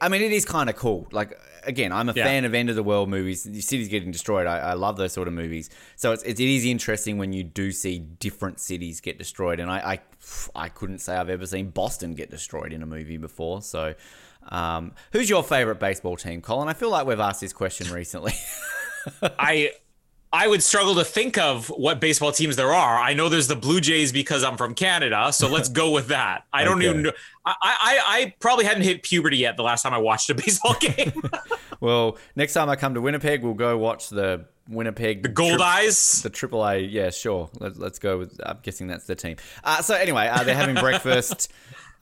I 0.01 0.07
mean, 0.07 0.21
it 0.21 0.31
is 0.31 0.45
kind 0.45 0.69
of 0.69 0.77
cool. 0.77 1.09
Like, 1.11 1.37
again, 1.65 1.91
I'm 1.91 2.07
a 2.07 2.13
Yeah. 2.13 2.23
fan 2.23 2.45
of 2.45 2.53
end 2.53 2.69
of 2.69 2.77
the 2.77 2.83
world 2.83 3.09
movies. 3.09 3.43
The 3.43 3.59
cities 3.59 3.89
getting 3.89 4.11
destroyed. 4.11 4.47
I, 4.47 4.59
I 4.59 4.73
love 4.75 4.95
those 4.95 5.11
sort 5.11 5.27
of 5.27 5.33
movies. 5.33 5.69
So 5.97 6.13
it's, 6.13 6.23
it 6.23 6.39
is 6.39 6.63
interesting 6.63 7.17
when 7.17 7.33
you 7.33 7.43
do 7.43 7.73
see 7.73 7.99
different 7.99 8.61
cities 8.61 9.01
get 9.01 9.17
destroyed. 9.17 9.59
And 9.59 9.69
I, 9.69 9.79
I, 9.95 9.99
I 10.55 10.69
couldn't 10.69 10.99
say 10.99 11.17
I've 11.17 11.29
ever 11.29 11.45
seen 11.45 11.69
Boston 11.71 12.13
get 12.13 12.31
destroyed 12.31 12.71
in 12.71 12.81
a 12.81 12.85
movie 12.85 13.17
before. 13.17 13.61
So, 13.61 13.93
um, 14.49 14.93
who's 15.11 15.29
your 15.29 15.43
favorite 15.43 15.79
baseball 15.79 16.17
team, 16.17 16.41
Colin? 16.41 16.67
I 16.69 16.73
feel 16.73 16.89
like 16.89 17.05
we've 17.05 17.19
asked 17.19 17.41
this 17.41 17.53
question 17.53 17.91
recently. 17.91 18.33
I 19.39 19.71
I 20.31 20.47
would 20.47 20.63
struggle 20.63 20.95
to 20.95 21.03
think 21.05 21.37
of 21.37 21.67
what 21.67 21.99
baseball 21.99 22.31
teams 22.31 22.55
there 22.55 22.73
are. 22.73 22.97
I 22.99 23.13
know 23.13 23.29
there's 23.29 23.47
the 23.47 23.55
Blue 23.55 23.79
Jays 23.79 24.11
because 24.11 24.43
I'm 24.43 24.57
from 24.57 24.73
Canada, 24.73 25.31
so 25.31 25.47
let's 25.47 25.69
go 25.69 25.91
with 25.91 26.07
that. 26.07 26.45
I 26.51 26.63
don't 26.63 26.77
Okay. 26.79 26.89
even 26.89 27.03
know. 27.03 27.11
I, 27.45 27.53
I 27.61 27.99
I 28.07 28.33
probably 28.39 28.65
hadn't 28.65 28.83
hit 28.83 29.03
puberty 29.03 29.37
yet 29.37 29.57
the 29.57 29.63
last 29.63 29.83
time 29.83 29.93
I 29.93 29.99
watched 29.99 30.29
a 30.29 30.33
baseball 30.35 30.75
game. 30.79 31.13
well, 31.79 32.17
next 32.35 32.53
time 32.53 32.69
I 32.69 32.75
come 32.75 32.95
to 32.95 33.01
Winnipeg, 33.01 33.43
we'll 33.43 33.53
go 33.53 33.77
watch 33.77 34.09
the 34.09 34.45
Winnipeg 34.69 35.21
the 35.23 35.29
Goldeyes. 35.29 36.23
The 36.23 36.29
Triple 36.31 36.65
A, 36.65 36.77
yeah, 36.79 37.09
sure. 37.11 37.49
Let, 37.59 37.77
let's 37.77 37.99
go 37.99 38.17
with. 38.17 38.39
I'm 38.43 38.57
guessing 38.63 38.87
that's 38.87 39.05
the 39.05 39.15
team. 39.15 39.35
Uh, 39.63 39.81
so 39.83 39.93
anyway, 39.93 40.29
uh, 40.31 40.43
they're 40.43 40.55
having 40.55 40.75
breakfast. 40.75 41.51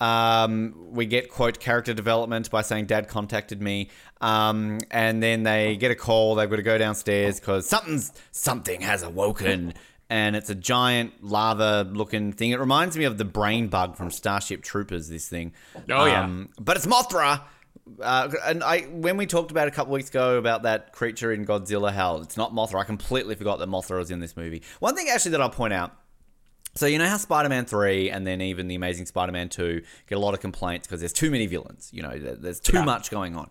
Um, 0.02 0.74
we 0.90 1.06
get 1.06 1.30
quote 1.30 1.60
character 1.60 1.94
development 1.94 2.50
by 2.50 2.64
saying 2.64 2.88
Dad 2.88 3.08
contacted 3.08 3.62
me, 3.62 3.92
um, 4.20 4.80
and 4.90 5.22
then 5.22 5.44
they 5.44 5.78
get 5.78 5.92
a 5.92 5.96
call. 5.96 6.34
They've 6.34 6.50
got 6.50 6.56
to 6.56 6.64
go 6.64 6.80
downstairs 6.80 7.40
because 7.40 7.70
something's 7.70 8.12
something 8.32 8.82
has 8.82 9.04
awoken, 9.04 9.76
and 10.10 10.36
it's 10.36 10.50
a 10.50 10.56
giant 10.56 11.24
lava-looking 11.24 12.34
thing. 12.34 12.50
It 12.50 12.60
reminds 12.60 12.98
me 12.98 13.04
of 13.04 13.20
the 13.20 13.26
brain 13.26 13.68
bug 13.68 13.96
from 13.96 14.10
Starship 14.10 14.64
Troopers. 14.64 15.08
This 15.08 15.30
thing. 15.30 15.54
Oh, 15.88 16.06
yeah. 16.06 16.24
Um, 16.24 16.50
but 16.60 16.78
it's 16.78 16.88
Mothra. 16.88 17.42
Uh, 18.02 18.32
and 18.46 18.64
I, 18.64 18.82
when 18.82 19.18
we 19.18 19.28
talked 19.28 19.52
about 19.52 19.68
a 19.68 19.72
couple 19.72 19.94
weeks 19.94 20.10
ago 20.10 20.38
about 20.38 20.64
that 20.64 20.94
creature 20.94 21.32
in 21.32 21.46
Godzilla, 21.46 21.92
how 21.94 22.18
it's 22.18 22.38
not 22.38 22.54
Mothra. 22.54 22.80
I 22.80 22.86
completely 22.86 23.36
forgot 23.36 23.60
that 23.60 23.70
Mothra 23.70 24.00
was 24.00 24.10
in 24.10 24.20
this 24.20 24.36
movie. 24.36 24.64
One 24.80 24.96
thing 24.96 25.10
actually 25.10 25.32
that 25.32 25.42
I'll 25.42 25.50
point 25.52 25.74
out. 25.74 25.96
So 26.74 26.86
you 26.86 26.98
know 26.98 27.08
how 27.08 27.18
Spider-Man 27.18 27.66
three 27.66 28.10
and 28.10 28.26
then 28.26 28.42
even 28.42 28.68
the 28.68 28.76
Amazing 28.76 29.06
Spider-Man 29.06 29.50
two 29.50 29.82
get 30.08 30.16
a 30.16 30.20
lot 30.20 30.34
of 30.34 30.40
complaints 30.40 30.88
because 30.88 31.02
there's 31.02 31.12
too 31.14 31.30
many 31.32 31.46
villains. 31.46 31.90
You 31.94 32.02
know, 32.04 32.18
there's 32.18 32.60
too 32.60 32.78
Yeah. 32.78 32.86
much 32.86 33.12
going 33.12 33.36
on. 33.36 33.50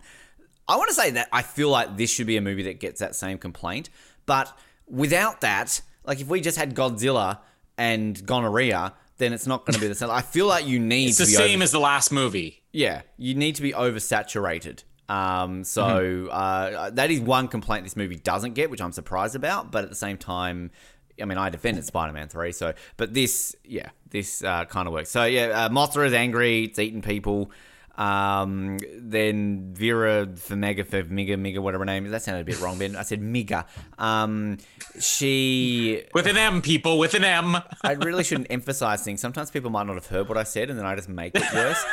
I 0.67 0.75
want 0.77 0.89
to 0.89 0.95
say 0.95 1.11
that 1.11 1.27
I 1.31 1.41
feel 1.41 1.69
like 1.69 1.97
this 1.97 2.09
should 2.11 2.27
be 2.27 2.37
a 2.37 2.41
movie 2.41 2.63
that 2.63 2.79
gets 2.79 2.99
that 2.99 3.15
same 3.15 3.37
complaint, 3.37 3.89
but 4.25 4.57
without 4.87 5.41
that, 5.41 5.81
like 6.05 6.19
if 6.19 6.27
we 6.27 6.41
just 6.41 6.57
had 6.57 6.73
Godzilla 6.75 7.39
and 7.77 8.25
gonorrhea, 8.25 8.93
then 9.17 9.33
it's 9.33 9.45
not 9.45 9.65
going 9.65 9.75
to 9.75 9.79
be 9.81 9.87
the 9.87 9.95
same. 9.95 10.09
I 10.09 10.21
feel 10.21 10.47
like 10.47 10.65
you 10.65 10.79
need 10.95 11.09
It's 11.09 11.17
to 11.17 11.25
the 11.25 11.31
same 11.31 11.55
over- 11.57 11.63
as 11.63 11.71
the 11.71 11.79
last 11.79 12.11
movie. 12.11 12.63
yeah, 12.71 13.01
you 13.17 13.35
need 13.35 13.55
to 13.55 13.61
be 13.61 13.71
oversaturated. 13.73 14.83
Um, 15.09 15.63
so 15.65 15.83
Mm-hmm. 15.83 16.29
uh, 16.31 16.89
that 16.91 17.11
is 17.11 17.19
one 17.19 17.47
complaint 17.49 17.83
this 17.83 17.95
movie 17.97 18.15
doesn't 18.15 18.53
get, 18.53 18.69
which 18.69 18.81
I'm 18.81 18.93
surprised 18.93 19.35
about. 19.35 19.71
But 19.71 19.83
at 19.83 19.89
the 19.89 19.95
same 19.95 20.17
time, 20.17 20.71
I 21.21 21.25
mean, 21.25 21.37
I 21.37 21.49
defended 21.49 21.85
Spider-Man 21.85 22.27
three, 22.27 22.51
so 22.51 22.73
but 22.97 23.13
this, 23.13 23.55
yeah, 23.63 23.89
this 24.09 24.43
uh, 24.43 24.65
kind 24.65 24.87
of 24.87 24.93
works. 24.93 25.09
So 25.09 25.25
yeah, 25.25 25.65
uh, 25.65 25.69
Mothra 25.69 26.07
is 26.07 26.13
angry; 26.13 26.65
it's 26.65 26.79
eating 26.79 27.01
people. 27.01 27.51
Um, 27.97 28.77
then 28.97 29.73
Vera 29.73 30.25
Farmiga, 30.25 30.85
Farmiga, 30.85 31.35
Miga, 31.35 31.59
whatever 31.59 31.81
her 31.81 31.85
name 31.85 32.05
is. 32.05 32.11
That 32.11 32.23
sounded 32.23 32.41
a 32.41 32.45
bit 32.45 32.59
wrong, 32.59 32.79
Ben. 32.79 32.95
I 32.95 33.03
said 33.03 33.21
Miga. 33.21 33.65
Um, 33.99 34.57
she 34.99 36.03
With 36.13 36.25
an 36.27 36.37
M, 36.37 36.61
people, 36.61 36.97
with 36.97 37.13
an 37.13 37.23
M. 37.23 37.57
I 37.83 37.91
really 37.93 38.23
shouldn't 38.23 38.47
emphasize 38.49 39.03
things. 39.03 39.21
Sometimes 39.21 39.51
people 39.51 39.69
might 39.69 39.87
not 39.87 39.95
have 39.95 40.07
heard 40.07 40.29
what 40.29 40.37
I 40.37 40.43
said, 40.43 40.69
and 40.69 40.79
then 40.79 40.85
I 40.85 40.95
just 40.95 41.09
make 41.09 41.33
it 41.35 41.43
worse. 41.53 41.83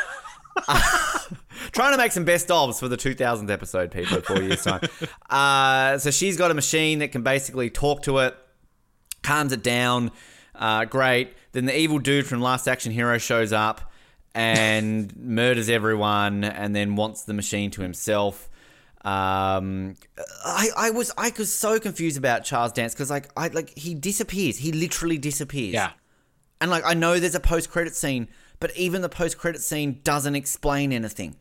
trying 1.72 1.92
to 1.92 1.98
make 1.98 2.12
some 2.12 2.24
best 2.24 2.48
ofs 2.48 2.78
for 2.78 2.88
the 2.88 2.96
2000th 2.96 3.50
episode, 3.50 3.90
people, 3.90 4.20
four 4.20 4.42
years' 4.42 4.62
time. 4.62 4.80
Uh, 5.28 5.98
so 5.98 6.10
she's 6.10 6.36
got 6.36 6.50
a 6.50 6.54
machine 6.54 7.00
that 7.00 7.12
can 7.12 7.22
basically 7.22 7.70
talk 7.70 8.02
to 8.02 8.18
it, 8.18 8.36
calms 9.22 9.52
it 9.52 9.62
down. 9.62 10.10
Uh, 10.54 10.84
great. 10.84 11.34
Then 11.52 11.66
the 11.66 11.78
evil 11.78 11.98
dude 11.98 12.26
from 12.26 12.40
Last 12.40 12.66
Action 12.66 12.92
Hero 12.92 13.18
shows 13.18 13.52
up 13.52 13.92
and 14.34 15.16
murders 15.20 15.68
everyone, 15.68 16.44
and 16.44 16.74
then 16.74 16.96
wants 16.96 17.22
the 17.22 17.34
machine 17.34 17.70
to 17.72 17.82
himself. 17.82 18.48
Um, 19.04 19.94
I, 20.44 20.68
I 20.76 20.90
was 20.90 21.12
I 21.16 21.32
was 21.38 21.54
so 21.54 21.78
confused 21.78 22.18
about 22.18 22.44
Charles 22.44 22.72
Dance 22.72 22.92
because 22.94 23.10
like 23.10 23.30
I 23.36 23.48
like 23.48 23.76
he 23.78 23.94
disappears. 23.94 24.58
He 24.58 24.72
literally 24.72 25.18
disappears. 25.18 25.74
Yeah. 25.74 25.92
And 26.60 26.70
like 26.70 26.84
I 26.84 26.94
know 26.94 27.18
there's 27.18 27.36
a 27.36 27.40
post 27.40 27.70
credit 27.70 27.94
scene, 27.94 28.28
but 28.60 28.76
even 28.76 29.00
the 29.00 29.08
post 29.08 29.38
credit 29.38 29.62
scene 29.62 30.00
doesn't 30.02 30.34
explain 30.34 30.92
anything. 30.92 31.36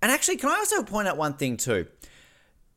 And 0.00 0.10
actually, 0.10 0.38
can 0.38 0.48
I 0.50 0.56
also 0.56 0.82
point 0.82 1.06
out 1.06 1.16
one 1.16 1.34
thing 1.34 1.58
too? 1.58 1.86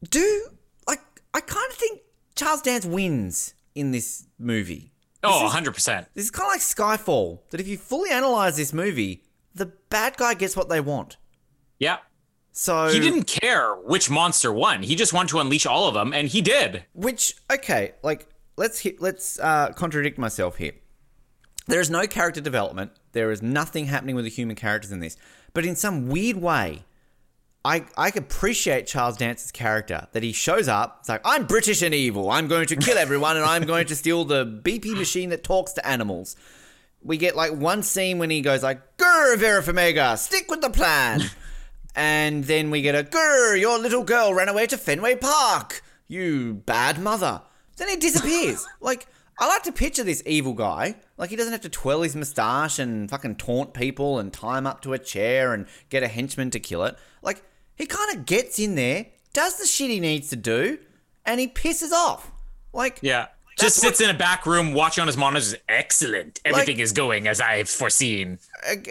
Do 0.08 0.48
like 0.88 1.02
I 1.34 1.40
kind 1.40 1.72
of 1.72 1.78
think 1.78 2.02
Charles 2.36 2.62
Dance 2.62 2.86
wins 2.86 3.55
in 3.76 3.92
this 3.92 4.26
movie. 4.40 4.92
Oh, 5.24 5.46
is- 5.48 5.54
100%. 5.54 6.06
This 6.14 6.26
is 6.26 6.32
kind 6.32 6.48
of 6.48 6.54
like 6.54 6.62
Skyfall. 6.62 7.40
That 7.52 7.60
if 7.60 7.68
you 7.68 7.78
fully 7.78 8.10
analyze 8.10 8.58
this 8.58 8.74
movie, 8.74 9.24
the 9.54 9.68
bad 9.90 10.18
guy 10.18 10.34
gets 10.34 10.56
what 10.56 10.70
they 10.70 10.82
want. 10.82 11.18
Yeah. 11.80 11.98
So 12.52 12.88
He 12.88 13.00
didn't 13.02 13.26
care 13.26 13.74
which 13.76 14.10
monster 14.10 14.52
won. 14.52 14.82
He 14.84 14.96
just 14.96 15.12
wanted 15.12 15.30
to 15.30 15.40
unleash 15.40 15.66
all 15.66 15.88
of 15.90 15.94
them, 15.94 16.14
and 16.14 16.28
he 16.30 16.42
did. 16.42 16.86
Which 16.94 17.36
okay, 17.52 17.96
like 18.02 18.28
let's 18.56 18.80
hit, 18.80 19.02
let's 19.02 19.38
uh, 19.40 19.74
contradict 19.74 20.18
myself 20.18 20.56
here. 20.56 20.72
There 21.68 21.82
is 21.82 21.90
no 21.90 22.08
character 22.08 22.40
development. 22.40 22.92
There 23.12 23.30
is 23.32 23.42
nothing 23.42 23.88
happening 23.88 24.16
with 24.16 24.24
the 24.24 24.32
human 24.32 24.56
characters 24.56 24.92
in 24.94 25.00
this. 25.02 25.18
But 25.54 25.66
in 25.66 25.76
some 25.76 26.08
weird 26.08 26.38
way, 26.38 26.86
I 27.66 27.84
I 27.98 28.12
appreciate 28.16 28.86
Charles 28.86 29.18
Dance's 29.18 29.52
character 29.52 30.08
that 30.14 30.24
he 30.24 30.32
shows 30.32 30.68
up. 30.68 30.98
It's 31.00 31.10
like 31.10 31.22
I'm 31.26 31.48
British 31.48 31.82
and 31.82 31.94
evil. 31.94 32.30
I'm 32.30 32.48
going 32.48 32.68
to 32.68 32.76
kill 32.76 32.98
everyone, 32.98 33.36
and 33.36 33.46
I'm 33.46 33.66
going 33.66 33.88
to 33.88 33.96
steal 33.96 34.24
the 34.24 34.46
BP 34.46 34.96
machine 34.96 35.30
that 35.30 35.44
talks 35.44 35.74
to 35.74 35.86
animals. 35.86 36.36
We 37.04 37.18
get 37.18 37.36
like 37.36 37.52
one 37.52 37.84
scene 37.84 38.20
when 38.20 38.30
he 38.30 38.42
goes 38.42 38.64
like, 38.64 38.98
"Grr, 38.98 39.38
Vera 39.38 39.64
Farmiga, 39.64 40.18
stick 40.18 40.50
with 40.50 40.62
the 40.62 40.70
plan." 40.70 41.22
And 41.96 42.44
then 42.44 42.72
we 42.72 42.82
get 42.82 42.94
a 42.94 43.04
grr, 43.04 43.60
your 43.60 43.80
little 43.80 44.04
girl 44.04 44.34
ran 44.34 44.50
away 44.50 44.68
to 44.68 44.78
Fenway 44.78 45.16
Park. 45.16 45.82
You 46.08 46.56
bad 46.66 47.00
mother. 47.00 47.42
Then 47.78 47.88
he 47.88 47.96
disappears. 47.96 48.68
like, 48.82 49.08
I 49.40 49.48
like 49.48 49.64
to 49.64 49.72
picture 49.72 50.04
this 50.04 50.22
evil 50.26 50.54
guy. 50.54 50.96
Like, 51.18 51.30
he 51.30 51.38
doesn't 51.38 51.54
have 51.54 51.62
to 51.62 51.70
twirl 51.70 52.02
his 52.02 52.16
moustache 52.16 52.80
and 52.80 53.10
fucking 53.10 53.36
taunt 53.36 53.74
people 53.74 54.20
and 54.20 54.32
tie 54.32 54.58
him 54.58 54.68
up 54.68 54.82
to 54.82 54.94
a 54.94 55.00
chair 55.00 55.54
and 55.54 55.68
get 55.90 56.04
a 56.04 56.08
henchman 56.10 56.52
to 56.52 56.60
kill 56.60 56.84
it. 56.84 56.98
Like, 57.22 57.44
he 57.76 57.86
kind 57.86 58.16
of 58.18 58.26
gets 58.26 58.60
in 58.60 58.76
there, 58.76 59.08
does 59.34 59.58
the 59.58 59.66
shit 59.66 59.90
he 59.90 60.00
needs 60.00 60.30
to 60.30 60.36
do, 60.36 60.78
and 61.26 61.40
he 61.40 61.48
pisses 61.48 61.92
off. 61.92 62.32
Like, 62.74 63.00
Yeah. 63.02 63.28
Just 63.58 63.78
sits 63.78 64.02
in 64.02 64.10
a 64.10 64.14
back 64.14 64.46
room 64.46 64.74
watching 64.74 65.02
on 65.02 65.08
his 65.08 65.16
monitors. 65.16 65.56
Excellent. 65.70 66.42
Everything 66.44 66.76
Like- 66.76 66.84
is 66.84 66.92
going 66.92 67.26
as 67.26 67.40
I've 67.40 67.70
foreseen. 67.70 68.40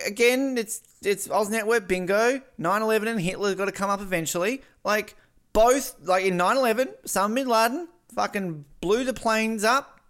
again, 0.07 0.57
it's 0.57 0.81
it's 1.03 1.29
Oz 1.29 1.51
Network 1.51 1.87
bingo. 1.87 2.41
9/11 2.59 3.07
and 3.09 3.21
Hitler's 3.21 3.57
got 3.57 3.67
to 3.67 3.73
come 3.73 3.91
up 3.91 4.01
eventually. 4.01 4.63
Like 4.83 5.17
both, 5.53 5.97
like 6.05 6.25
in 6.25 6.39
9/11, 6.39 6.89
Osama 7.07 7.35
bin 7.35 7.47
Laden 7.49 7.89
fucking 8.15 8.65
blew 8.81 9.05
the 9.05 9.13
planes 9.13 9.65
up, 9.65 10.01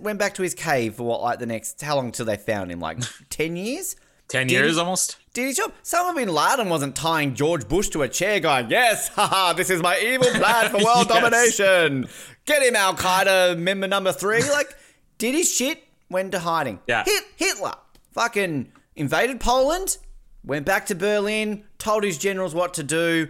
went 0.00 0.18
back 0.18 0.32
to 0.36 0.42
his 0.42 0.54
cave 0.54 0.94
for 0.94 1.02
what, 1.02 1.20
like 1.20 1.38
the 1.38 1.44
next 1.46 1.82
how 1.82 1.96
long 1.96 2.10
till 2.10 2.24
they 2.24 2.38
found 2.38 2.72
him? 2.72 2.80
Like 2.80 3.00
10 3.28 3.54
years. 3.54 3.96
10 4.34 4.48
Did 4.48 4.54
years 4.54 4.74
he- 4.74 4.80
almost. 4.80 5.16
Did 5.32 5.46
his 5.46 5.56
job. 5.56 5.72
Osama 5.84 6.14
bin 6.16 6.28
Laden 6.28 6.68
wasn't 6.68 6.94
tying 6.96 7.34
George 7.34 7.66
Bush 7.68 7.88
to 7.90 8.02
a 8.02 8.08
chair, 8.08 8.38
going, 8.40 8.68
"Yes, 8.70 9.08
haha, 9.16 9.52
this 9.52 9.70
is 9.70 9.80
my 9.82 9.96
evil 9.98 10.28
plan 10.30 10.70
for 10.70 10.78
world 10.84 11.06
Yes. 11.08 11.56
domination. 11.56 12.08
Get 12.44 12.62
him, 12.62 12.76
Al 12.76 12.94
Qaeda 12.94 13.56
member 13.58 13.86
number 13.88 14.12
three. 14.12 14.42
Like, 14.42 14.76
did 15.18 15.34
his 15.34 15.52
shit, 15.52 15.82
went 16.10 16.32
to 16.32 16.38
hiding. 16.40 16.78
Yeah. 16.86 17.04
Hit 17.04 17.24
Hitler, 17.36 17.74
fucking 18.12 18.70
invaded 18.96 19.40
Poland, 19.40 19.98
went 20.44 20.66
back 20.66 20.86
to 20.86 20.94
Berlin, 20.94 21.64
told 21.78 22.02
his 22.04 22.18
generals 22.18 22.54
what 22.54 22.74
to 22.74 22.82
do, 22.82 23.28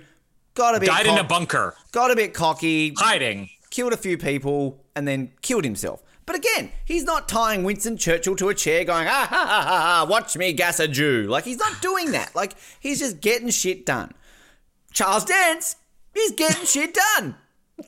got 0.55 0.75
a 0.75 0.81
bit, 0.81 0.89
Died 0.89 1.07
in 1.07 1.19
a 1.19 1.25
bunker. 1.25 1.75
got 1.93 2.11
a 2.11 2.17
bit 2.17 2.35
cocky, 2.35 2.93
Hiding. 2.99 3.49
killed 3.71 3.93
a 3.93 3.97
few 3.99 4.19
people, 4.19 4.85
and 4.97 5.07
then 5.09 5.33
killed 5.43 5.65
himself. 5.65 6.03
But 6.27 6.37
again, 6.37 6.71
he's 6.85 7.05
not 7.05 7.29
tying 7.29 7.65
Winston 7.65 7.97
Churchill 7.97 8.37
to 8.37 8.49
a 8.49 8.55
chair 8.55 8.85
going, 8.85 9.07
ah, 9.07 9.27
ha, 9.29 9.47
ha, 9.47 9.63
ha, 9.63 9.81
ha, 9.81 10.07
watch 10.09 10.37
me 10.37 10.53
gas 10.53 10.81
a 10.81 10.89
Jew. 10.89 11.27
Like, 11.29 11.45
he's 11.45 11.59
not 11.59 11.83
doing 11.83 12.13
that. 12.13 12.35
Like, 12.35 12.55
he's 12.81 12.99
just 12.99 13.21
getting 13.21 13.51
shit 13.51 13.85
done. 13.85 14.13
Charles 14.93 15.25
Dance, 15.25 15.77
he's 16.15 16.33
getting 16.33 16.65
shit 16.65 16.97
done. 17.17 17.37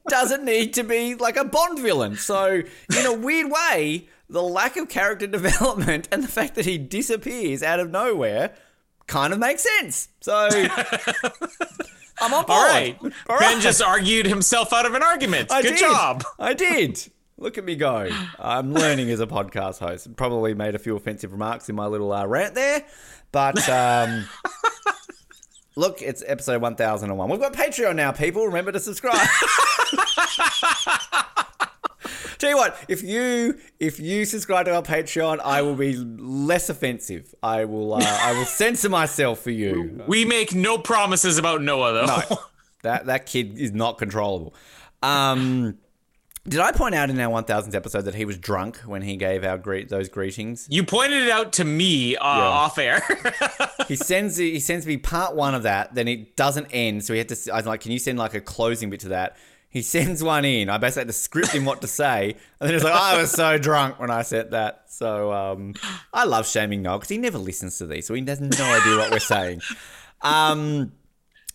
Doesn't 0.08 0.44
need 0.44 0.74
to 0.74 0.84
be 0.84 1.14
like 1.14 1.36
a 1.36 1.44
Bond 1.44 1.78
villain. 1.78 2.16
So, 2.16 2.62
in 2.98 3.06
a 3.06 3.12
weird 3.12 3.50
way, 3.50 4.08
the 4.28 4.42
lack 4.42 4.76
of 4.76 4.88
character 4.88 5.26
development 5.28 6.08
and 6.12 6.22
the 6.22 6.28
fact 6.28 6.56
that 6.56 6.66
he 6.66 6.76
disappears 6.76 7.62
out 7.62 7.80
of 7.80 7.90
nowhere 7.90 8.54
kind 9.06 9.32
of 9.32 9.38
makes 9.38 9.64
sense. 9.78 10.08
So, 10.20 10.34
I'm 12.18 12.34
on 12.34 12.44
board. 12.44 12.50
All 12.50 12.68
right. 12.68 12.98
All 13.28 13.38
Ben 13.38 13.60
just 13.60 13.80
argued 13.80 14.26
himself 14.26 14.72
out 14.72 14.86
of 14.86 14.94
an 14.94 15.02
argument. 15.02 15.52
I 15.52 15.62
Good 15.62 15.70
did. 15.70 15.78
job. 15.78 16.24
I 16.38 16.52
did. 16.54 17.06
Look 17.38 17.58
at 17.58 17.64
me 17.64 17.76
go. 17.76 18.08
I'm 18.38 18.72
learning 18.72 19.10
as 19.10 19.20
a 19.20 19.26
podcast 19.26 19.78
host. 19.78 20.16
Probably 20.16 20.54
made 20.54 20.74
a 20.74 20.78
few 20.78 20.96
offensive 20.96 21.32
remarks 21.32 21.68
in 21.68 21.76
my 21.76 21.86
little 21.86 22.10
uh, 22.10 22.26
rant 22.26 22.54
there, 22.54 22.86
but 23.30 23.68
um, 23.68 24.26
look, 25.76 26.00
it's 26.00 26.24
episode 26.26 26.62
1001. 26.62 27.28
We've 27.28 27.38
got 27.38 27.52
Patreon 27.52 27.94
now, 27.96 28.12
people. 28.12 28.46
Remember 28.46 28.72
to 28.72 28.80
subscribe. 28.80 29.20
Tell 32.38 32.50
you 32.50 32.56
what, 32.56 32.76
if 32.88 33.02
you 33.02 33.58
if 33.80 34.00
you 34.00 34.24
subscribe 34.24 34.66
to 34.66 34.74
our 34.74 34.82
Patreon, 34.82 35.40
I 35.40 35.60
will 35.62 35.74
be 35.74 35.94
less 35.96 36.70
offensive. 36.70 37.34
I 37.42 37.64
will 37.66 37.94
uh, 37.94 38.00
I 38.02 38.32
will 38.32 38.44
censor 38.44 38.88
myself 38.88 39.40
for 39.40 39.50
you. 39.50 40.02
We 40.06 40.24
make 40.24 40.54
no 40.54 40.78
promises 40.78 41.36
about 41.38 41.62
Noah, 41.62 41.92
though. 41.92 42.06
No, 42.06 42.38
that 42.82 43.06
that 43.06 43.26
kid 43.26 43.58
is 43.58 43.72
not 43.72 43.98
controllable. 43.98 44.54
Um, 45.02 45.78
did 46.48 46.60
I 46.60 46.72
point 46.72 46.94
out 46.94 47.10
in 47.10 47.18
our 47.18 47.42
1000th 47.42 47.74
episode 47.74 48.02
that 48.02 48.14
he 48.14 48.24
was 48.24 48.38
drunk 48.38 48.78
when 48.78 49.02
he 49.02 49.16
gave 49.16 49.44
our 49.44 49.58
greet 49.58 49.88
those 49.88 50.08
greetings? 50.08 50.66
You 50.70 50.84
pointed 50.84 51.22
it 51.22 51.30
out 51.30 51.52
to 51.54 51.64
me 51.64 52.16
uh, 52.16 52.24
off 52.24 52.78
air. 52.78 53.02
He 53.86 53.94
sends 53.94 54.36
he 54.36 54.58
sends 54.58 54.84
me 54.84 54.96
part 54.96 55.36
one 55.36 55.54
of 55.54 55.62
that, 55.62 55.94
then 55.94 56.08
it 56.08 56.34
doesn't 56.34 56.66
end. 56.72 57.04
So 57.04 57.12
he 57.12 57.18
had 57.18 57.28
to. 57.28 57.52
I 57.52 57.58
was 57.58 57.66
like, 57.66 57.82
"Can 57.82 57.92
you 57.92 58.00
send 58.00 58.18
like 58.18 58.34
a 58.34 58.40
closing 58.40 58.90
bit 58.90 58.98
to 59.00 59.10
that?" 59.10 59.36
He 59.68 59.82
sends 59.82 60.24
one 60.24 60.44
in. 60.44 60.68
I 60.68 60.78
basically 60.78 61.02
had 61.02 61.08
to 61.08 61.12
script 61.12 61.52
him 61.52 61.64
what 61.64 61.82
to 61.82 61.86
say, 61.86 62.34
and 62.60 62.68
then 62.68 62.72
he's 62.72 62.82
like, 62.82 62.94
"I 62.94 63.20
was 63.20 63.30
so 63.30 63.58
drunk 63.58 64.00
when 64.00 64.10
I 64.10 64.22
said 64.22 64.50
that." 64.50 64.86
So 64.88 65.32
um, 65.32 65.74
I 66.12 66.24
love 66.24 66.48
shaming 66.48 66.82
Noel 66.82 66.98
because 66.98 67.10
he 67.10 67.18
never 67.18 67.38
listens 67.38 67.78
to 67.78 67.86
these, 67.86 68.06
so 68.06 68.14
he 68.14 68.24
has 68.26 68.40
no 68.40 68.64
idea 68.64 68.96
what 68.96 69.12
we're 69.12 69.20
saying. 69.20 69.60
Um, 70.22 70.90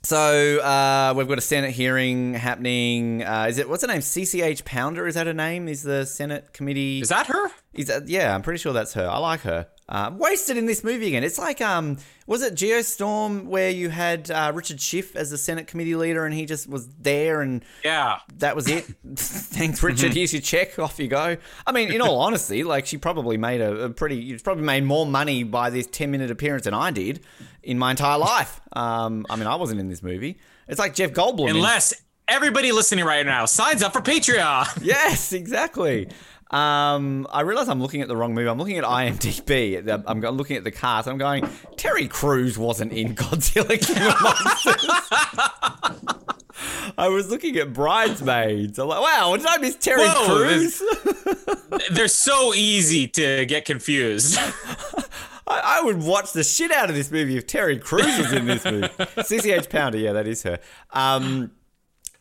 so 0.04 0.60
uh, 0.60 1.14
we've 1.16 1.28
got 1.28 1.38
a 1.38 1.42
Senate 1.42 1.72
hearing 1.72 2.34
happening. 2.34 3.24
Uh, 3.24 3.48
is 3.50 3.58
it 3.58 3.70
what's 3.70 3.84
her 3.84 3.88
name? 3.88 4.02
CCH 4.02 4.66
Pounder 4.66 5.08
is 5.08 5.16
that 5.16 5.28
her 5.28 5.34
name? 5.34 5.68
Is 5.68 5.84
the 5.84 6.06
Senate 6.06 6.54
committee? 6.54 7.02
Is 7.02 7.10
that 7.10 7.28
her? 7.28 7.52
Is 7.74 7.88
that, 7.88 8.08
yeah, 8.08 8.34
I'm 8.34 8.42
pretty 8.42 8.60
sure 8.60 8.74
that's 8.74 8.94
her. 8.94 9.08
I 9.08 9.18
like 9.18 9.42
her. 9.42 9.68
Uh, 9.92 10.10
wasted 10.16 10.56
in 10.56 10.66
this 10.68 10.86
movie 10.86 11.08
again. 11.08 11.22
It's 11.22 11.38
like, 11.38 11.60
um, 11.60 11.98
was 12.26 12.42
it 12.44 12.56
Geostorm 12.56 13.48
where 13.48 13.70
you 13.70 13.90
had 13.90 14.32
uh, 14.32 14.54
Richard 14.56 14.80
Schiff 14.80 15.18
as 15.18 15.32
the 15.32 15.38
Senate 15.38 15.68
committee 15.68 15.96
leader 15.96 16.24
and 16.26 16.34
he 16.34 16.46
just 16.46 16.70
was 16.70 16.88
there 16.96 17.42
and 17.42 17.62
Yeah. 17.84 18.20
that 18.38 18.56
was 18.56 18.70
it? 18.70 18.86
Thanks, 19.16 19.84
Richard. 19.84 20.14
Here's 20.14 20.32
your 20.32 20.42
check. 20.42 20.80
Off 20.80 20.98
you 20.98 21.10
go. 21.10 21.36
I 21.68 21.72
mean, 21.74 21.92
in 21.92 22.00
all 22.00 22.20
honesty, 22.22 22.64
like 22.64 22.86
she 22.86 22.98
probably 22.98 23.36
made 23.36 23.60
a, 23.60 23.84
a 23.84 23.90
pretty, 23.90 24.30
she's 24.32 24.42
probably 24.42 24.64
made 24.64 24.86
more 24.86 25.06
money 25.06 25.44
by 25.44 25.70
this 25.70 25.88
10 25.88 26.10
minute 26.10 26.32
appearance 26.32 26.64
than 26.64 26.74
I 26.74 26.92
did 26.92 27.20
in 27.62 27.78
my 27.78 27.92
entire 27.92 28.18
life. 28.18 28.62
Um, 28.72 29.26
I 29.30 29.36
mean, 29.36 29.48
I 29.48 29.56
wasn't 29.56 29.82
in 29.82 29.90
this 29.90 30.02
movie. 30.02 30.40
It's 30.70 30.80
like 30.80 30.96
Jeff 30.96 31.12
Goldblum. 31.12 31.50
Unless 31.50 31.94
everybody 32.30 32.72
listening 32.72 33.04
right 33.04 33.26
now 33.26 33.44
signs 33.46 33.84
up 33.84 33.92
for 33.92 34.00
Patreon. 34.02 34.82
Yes, 34.86 35.34
exactly. 35.34 36.08
Um, 36.52 37.28
I 37.32 37.42
realize 37.42 37.70
I'm 37.70 37.82
looking 37.82 38.02
at 38.02 38.08
the 38.10 38.18
wrong 38.18 38.34
movie. 38.34 38.50
I'm 38.50 38.58
looking 38.58 38.78
at 38.78 38.84
IMDb. 38.84 40.04
I'm 40.06 40.20
looking 40.20 40.58
at 40.58 40.64
the 40.64 40.72
cast. 40.72 41.08
I'm 41.08 41.18
going. 41.18 41.50
Terry 41.78 42.08
Crews 42.08 42.58
wasn't 42.58 42.92
in 42.92 43.16
Godzilla 43.16 43.80
King 43.80 44.08
of 44.08 44.22
Monsters. 44.22 44.88
I 46.98 47.08
was 47.08 47.30
looking 47.30 47.58
at 47.58 47.74
Bridesmaids. 47.74 48.78
I'm 48.78 48.88
like, 48.88 49.02
wow, 49.02 49.36
did 49.38 49.46
I 49.46 49.58
miss 49.58 49.76
Terry 49.78 50.02
Whoa, 50.02 50.26
Crews? 50.26 50.82
They're 51.92 52.08
so 52.08 52.54
easy 52.54 53.08
to 53.08 53.46
get 53.46 53.66
confused. 53.66 54.38
I, 55.48 55.80
I 55.80 55.82
would 55.84 56.04
watch 56.04 56.34
the 56.34 56.44
shit 56.44 56.72
out 56.72 56.90
of 56.90 56.96
this 56.96 57.12
movie 57.12 57.38
if 57.38 57.48
Terry 57.48 57.80
Crews 57.80 58.18
was 58.18 58.34
in 58.34 58.46
this 58.46 58.66
movie. 58.66 58.88
CCH 58.88 59.70
Pounder, 59.70 59.98
yeah, 59.98 60.14
that 60.14 60.28
is 60.28 60.44
her. 60.44 60.60
Um, 60.92 61.52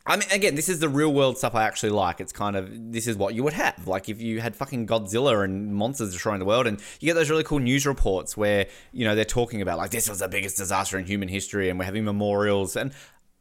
I 0.07 0.17
mean, 0.17 0.29
again, 0.31 0.55
this 0.55 0.69
is 0.69 0.79
the 0.79 0.89
real 0.89 1.13
world 1.13 1.37
stuff 1.37 1.55
I 1.55 1.65
actually 1.65 1.91
like. 1.91 2.21
It's 2.21 2.33
kind 2.33 2.57
of 2.57 2.93
this 2.93 3.07
is 3.07 3.17
what 3.17 3.35
you 3.35 3.43
would 3.45 3.53
have, 3.53 3.87
like 3.87 4.09
if 4.09 4.21
you 4.21 4.41
had 4.41 4.57
fucking 4.57 4.87
Godzilla 4.87 5.45
and 5.45 5.75
monsters 5.75 6.13
destroying 6.13 6.39
the 6.39 6.47
world, 6.47 6.67
and 6.67 6.81
you 7.01 7.07
get 7.07 7.15
those 7.15 7.29
really 7.29 7.45
cool 7.45 7.59
news 7.59 7.87
reports 7.87 8.37
where 8.37 8.67
you 8.93 9.05
know 9.05 9.15
they're 9.15 9.25
talking 9.27 9.61
about 9.61 9.77
like 9.77 9.91
this 9.91 10.09
was 10.09 10.21
the 10.21 10.29
biggest 10.29 10.57
disaster 10.57 10.99
in 10.99 11.05
human 11.05 11.29
history, 11.29 11.69
and 11.69 11.79
we're 11.79 11.85
having 11.85 12.05
memorials, 12.05 12.77
and 12.77 12.93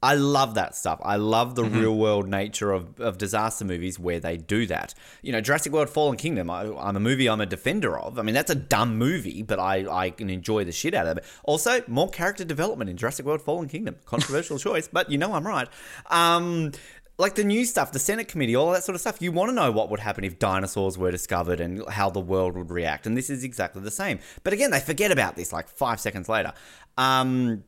I 0.01 0.15
love 0.15 0.55
that 0.55 0.75
stuff. 0.75 0.99
I 1.03 1.17
love 1.17 1.55
the 1.55 1.65
real 1.65 1.95
world 1.95 2.27
nature 2.29 2.71
of, 2.71 2.99
of 3.01 3.17
disaster 3.17 3.65
movies 3.65 3.99
where 3.99 4.19
they 4.19 4.37
do 4.37 4.65
that. 4.67 4.93
You 5.21 5.33
know, 5.33 5.41
Jurassic 5.41 5.73
World 5.73 5.89
Fallen 5.89 6.15
Kingdom, 6.15 6.49
I, 6.49 6.61
I'm 6.77 6.95
a 6.95 7.01
movie 7.01 7.27
I'm 7.27 7.41
a 7.41 7.45
defender 7.45 7.99
of. 7.99 8.17
I 8.17 8.21
mean, 8.21 8.33
that's 8.33 8.49
a 8.49 8.55
dumb 8.55 8.97
movie, 8.97 9.43
but 9.43 9.59
I, 9.59 9.85
I 9.89 10.09
can 10.11 10.29
enjoy 10.29 10.63
the 10.63 10.71
shit 10.71 10.93
out 10.93 11.05
of 11.05 11.17
it. 11.17 11.25
Also, 11.43 11.83
more 11.87 12.09
character 12.09 12.45
development 12.45 12.89
in 12.89 12.95
Jurassic 12.95 13.25
World 13.25 13.41
Fallen 13.41 13.67
Kingdom. 13.67 13.97
Controversial 14.05 14.57
choice, 14.59 14.87
but 14.87 15.09
you 15.11 15.17
know 15.17 15.33
I'm 15.33 15.45
right. 15.45 15.67
Um, 16.09 16.71
like 17.17 17.35
the 17.35 17.43
new 17.43 17.65
stuff, 17.65 17.91
the 17.91 17.99
Senate 17.99 18.29
committee, 18.29 18.55
all 18.55 18.71
that 18.71 18.85
sort 18.85 18.95
of 18.95 19.01
stuff. 19.01 19.21
You 19.21 19.33
want 19.33 19.49
to 19.49 19.53
know 19.53 19.69
what 19.69 19.91
would 19.91 19.99
happen 19.99 20.23
if 20.23 20.39
dinosaurs 20.39 20.97
were 20.97 21.11
discovered 21.11 21.59
and 21.59 21.87
how 21.89 22.09
the 22.09 22.21
world 22.21 22.55
would 22.55 22.71
react. 22.71 23.05
And 23.05 23.17
this 23.17 23.29
is 23.29 23.43
exactly 23.43 23.81
the 23.81 23.91
same. 23.91 24.19
But 24.43 24.53
again, 24.53 24.71
they 24.71 24.79
forget 24.79 25.11
about 25.11 25.35
this 25.35 25.51
like 25.51 25.67
five 25.67 25.99
seconds 25.99 26.29
later. 26.29 26.53
Um, 26.97 27.65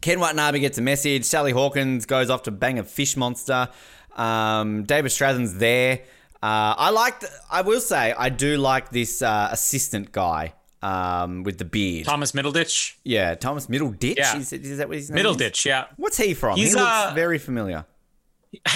Ken 0.00 0.20
Watanabe 0.20 0.60
gets 0.60 0.78
a 0.78 0.82
message. 0.82 1.24
Sally 1.24 1.52
Hawkins 1.52 2.06
goes 2.06 2.30
off 2.30 2.44
to 2.44 2.50
bang 2.50 2.78
a 2.78 2.84
fish 2.84 3.16
monster. 3.16 3.68
Um, 4.14 4.84
David 4.84 5.10
Strathairn's 5.10 5.58
there. 5.58 6.00
Uh, 6.42 6.74
I 6.76 6.90
like. 6.90 7.22
I 7.50 7.62
will 7.62 7.80
say, 7.80 8.14
I 8.16 8.28
do 8.28 8.56
like 8.56 8.90
this 8.90 9.22
uh, 9.22 9.48
assistant 9.50 10.12
guy 10.12 10.54
um, 10.82 11.42
with 11.42 11.58
the 11.58 11.64
beard. 11.64 12.06
Thomas 12.06 12.32
Middleditch. 12.32 12.94
Yeah, 13.04 13.34
Thomas 13.34 13.66
Middleditch. 13.66 14.16
Yeah. 14.16 14.36
Is, 14.36 14.52
is 14.52 14.78
that 14.78 14.88
what 14.88 14.96
his 14.98 15.10
name 15.10 15.24
is? 15.24 15.36
Middleditch, 15.36 15.64
yeah. 15.64 15.86
What's 15.96 16.18
he 16.18 16.34
from? 16.34 16.56
He's, 16.56 16.74
he 16.74 16.74
looks 16.78 16.90
uh, 16.90 17.12
very 17.14 17.38
familiar. 17.38 17.84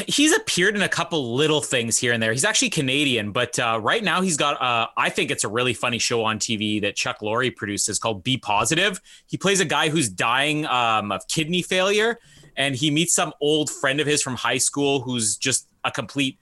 He's 0.07 0.35
appeared 0.35 0.75
in 0.75 0.83
a 0.83 0.89
couple 0.89 1.35
little 1.35 1.61
things 1.61 1.97
here 1.97 2.12
and 2.12 2.23
there. 2.23 2.33
He's 2.33 2.45
actually 2.45 2.71
Canadian, 2.71 3.33
but 3.33 3.59
uh, 3.59 3.79
right 3.81 4.03
now 4.03 4.21
he's 4.21 4.37
got. 4.37 4.61
Uh, 4.61 4.89
I 4.97 5.11
think 5.11 5.31
it's 5.31 5.45
a 5.45 5.49
really 5.49 5.75
funny 5.75 5.99
show 5.99 6.25
on 6.25 6.39
TV 6.39 6.81
that 6.83 6.97
Chuck 6.97 7.21
Lorre 7.21 7.55
produces 7.55 7.99
called 7.99 8.23
B 8.23 8.37
Positive. 8.37 9.01
He 9.27 9.37
plays 9.37 9.61
a 9.61 9.64
guy 9.64 9.89
who's 9.89 10.09
dying 10.09 10.66
um, 10.66 11.12
of 11.12 11.27
kidney 11.29 11.62
failure, 11.62 12.18
and 12.57 12.75
he 12.75 12.91
meets 12.91 13.14
some 13.14 13.33
old 13.41 13.71
friend 13.71 14.01
of 14.01 14.07
his 14.07 14.23
from 14.23 14.37
high 14.37 14.59
school 14.59 15.01
who's 15.01 15.37
just 15.37 15.68
a 15.85 15.91
complete 15.91 16.39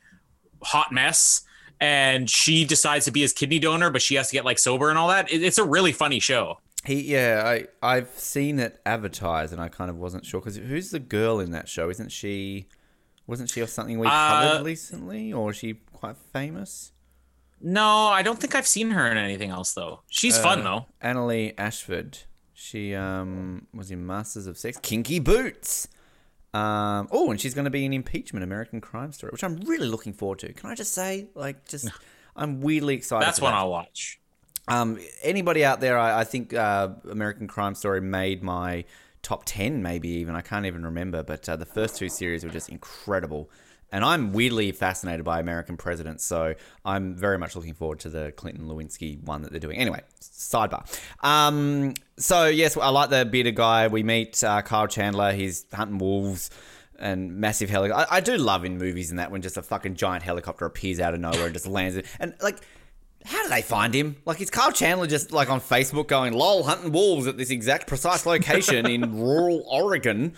hot 0.63 0.91
mess. 0.91 1.43
And 1.81 2.29
she 2.29 2.65
decides 2.65 3.05
to 3.05 3.13
be 3.13 3.21
his 3.21 3.33
kidney 3.33 3.61
donor, 3.61 3.91
but 3.91 4.03
she 4.03 4.17
has 4.17 4.29
to 4.29 4.33
get 4.33 4.45
like 4.45 4.59
sober 4.59 4.89
and 4.91 4.99
all 4.99 5.09
that. 5.09 5.31
It, 5.31 5.43
it's 5.45 5.59
a 5.59 5.65
really 5.65 5.93
funny 5.93 6.19
show. 6.19 6.59
He, 6.85 7.03
yeah, 7.03 7.43
I 7.45 7.67
I've 7.83 8.11
seen 8.11 8.59
it 8.59 8.81
advertised, 8.87 9.53
and 9.53 9.61
I 9.61 9.69
kind 9.69 9.91
of 9.91 9.97
wasn't 9.97 10.25
sure 10.25 10.41
because 10.41 10.57
who's 10.57 10.91
the 10.91 10.99
girl 10.99 11.39
in 11.39 11.51
that 11.53 11.69
show? 11.69 11.91
Isn't 11.91 12.11
she? 12.11 12.67
Wasn't 13.29 13.49
she 13.51 13.61
or 13.61 13.67
something 13.69 13.99
we 14.01 14.09
covered 14.09 14.61
Uh, 14.61 14.65
recently, 14.65 15.33
or 15.33 15.51
is 15.51 15.57
she 15.59 15.75
quite 15.93 16.17
famous? 16.33 16.91
No, 17.61 17.87
I 18.09 18.23
don't 18.23 18.41
think 18.41 18.55
I've 18.55 18.67
seen 18.67 18.91
her 18.91 19.09
in 19.09 19.17
anything 19.17 19.51
else 19.51 19.73
though. 19.75 20.01
She's 20.09 20.37
fun 20.39 20.65
though. 20.65 20.87
Annaleigh 21.03 21.55
Ashford. 21.59 22.19
She 22.55 22.95
um 22.95 23.67
was 23.73 23.91
in 23.93 24.05
Masters 24.07 24.47
of 24.49 24.59
Sex, 24.59 24.79
Kinky 24.83 25.21
Boots. 25.21 25.87
Um, 26.55 27.09
oh, 27.13 27.31
and 27.31 27.39
she's 27.41 27.53
going 27.55 27.67
to 27.67 27.71
be 27.71 27.85
in 27.85 27.93
Impeachment, 27.93 28.43
American 28.43 28.81
Crime 28.81 29.13
Story, 29.13 29.31
which 29.31 29.45
I'm 29.45 29.57
really 29.61 29.87
looking 29.87 30.15
forward 30.15 30.39
to. 30.41 30.53
Can 30.55 30.71
I 30.71 30.75
just 30.75 30.95
say, 30.95 31.29
like, 31.35 31.69
just 31.69 31.89
I'm 32.37 32.63
weirdly 32.63 32.95
excited. 32.95 33.27
That's 33.27 33.41
one 33.41 33.53
that. 33.53 33.59
I'll 33.59 33.71
watch. 33.71 34.19
Um, 34.67 34.99
anybody 35.23 35.65
out 35.65 35.81
there? 35.81 35.99
I, 35.99 36.21
I 36.21 36.25
think 36.25 36.55
uh, 36.55 36.89
American 37.11 37.49
Crime 37.49 37.75
Story 37.75 38.01
made 38.01 38.43
my 38.43 38.85
top 39.23 39.45
ten, 39.45 39.83
maybe 39.83 40.09
even. 40.09 40.35
I 40.35 40.41
can't 40.41 40.67
even 40.67 40.85
remember, 40.85 41.23
but 41.23 41.49
uh, 41.49 41.57
the 41.57 41.67
first 41.67 41.97
two 41.97 42.09
series 42.09 42.45
were 42.45 42.51
just 42.51 42.69
incredible. 42.69 43.51
And 43.91 44.05
I'm 44.05 44.35
weirdly 44.35 44.71
fascinated 44.73 45.25
by 45.25 45.41
American 45.41 45.79
presidents, 45.79 46.23
so 46.23 46.55
I'm 46.85 47.15
very 47.15 47.39
much 47.39 47.57
looking 47.57 47.73
forward 47.73 48.01
to 48.01 48.11
the 48.11 48.33
Clinton 48.33 48.67
Lewinsky 48.67 49.23
one 49.25 49.41
that 49.43 49.51
they're 49.51 49.61
doing. 49.61 49.79
Anyway, 49.79 50.03
sidebar. 50.21 50.85
Um, 51.25 51.95
so 52.19 52.47
yes, 52.47 52.77
I 52.77 52.91
like 52.91 53.09
the 53.09 53.25
bearded 53.25 53.55
guy. 53.55 53.89
We 53.89 54.03
meet 54.03 54.45
uh, 54.45 54.61
Kyle 54.61 54.89
Chandler. 54.89 55.33
He's 55.33 55.65
hunting 55.73 55.97
wolves 55.97 56.51
and 56.99 57.37
massive 57.37 57.71
helicopter. 57.71 58.13
I, 58.13 58.19
I 58.19 58.21
do 58.21 58.37
love 58.37 58.67
in 58.67 58.77
movies 58.77 59.09
and 59.09 59.19
that 59.21 59.31
when 59.31 59.41
just 59.41 59.57
a 59.57 59.63
fucking 59.63 59.95
giant 59.95 60.23
helicopter 60.23 60.67
appears 60.67 61.01
out 61.01 61.15
of 61.15 61.21
nowhere 61.21 61.47
and 61.47 61.55
just 61.55 61.67
lands 61.67 61.97
it. 61.97 62.05
And 62.21 62.35
like, 62.43 62.59
how 63.25 63.43
do 63.43 63.49
they 63.49 63.63
find 63.63 63.95
him? 63.95 64.17
Like, 64.25 64.41
is 64.41 64.51
Kyle 64.51 64.73
Chandler 64.73 65.07
just 65.07 65.33
like 65.33 65.51
on 65.51 65.61
Facebook 65.61 66.09
going, 66.09 66.33
lol, 66.33 66.63
hunting 66.63 66.93
wolves 66.93 67.27
at 67.27 67.37
this 67.37 67.51
exact 67.51 67.87
precise 67.87 68.25
location 68.27 68.87
in 68.87 69.19
rural 69.21 69.65
Oregon? 69.67 70.35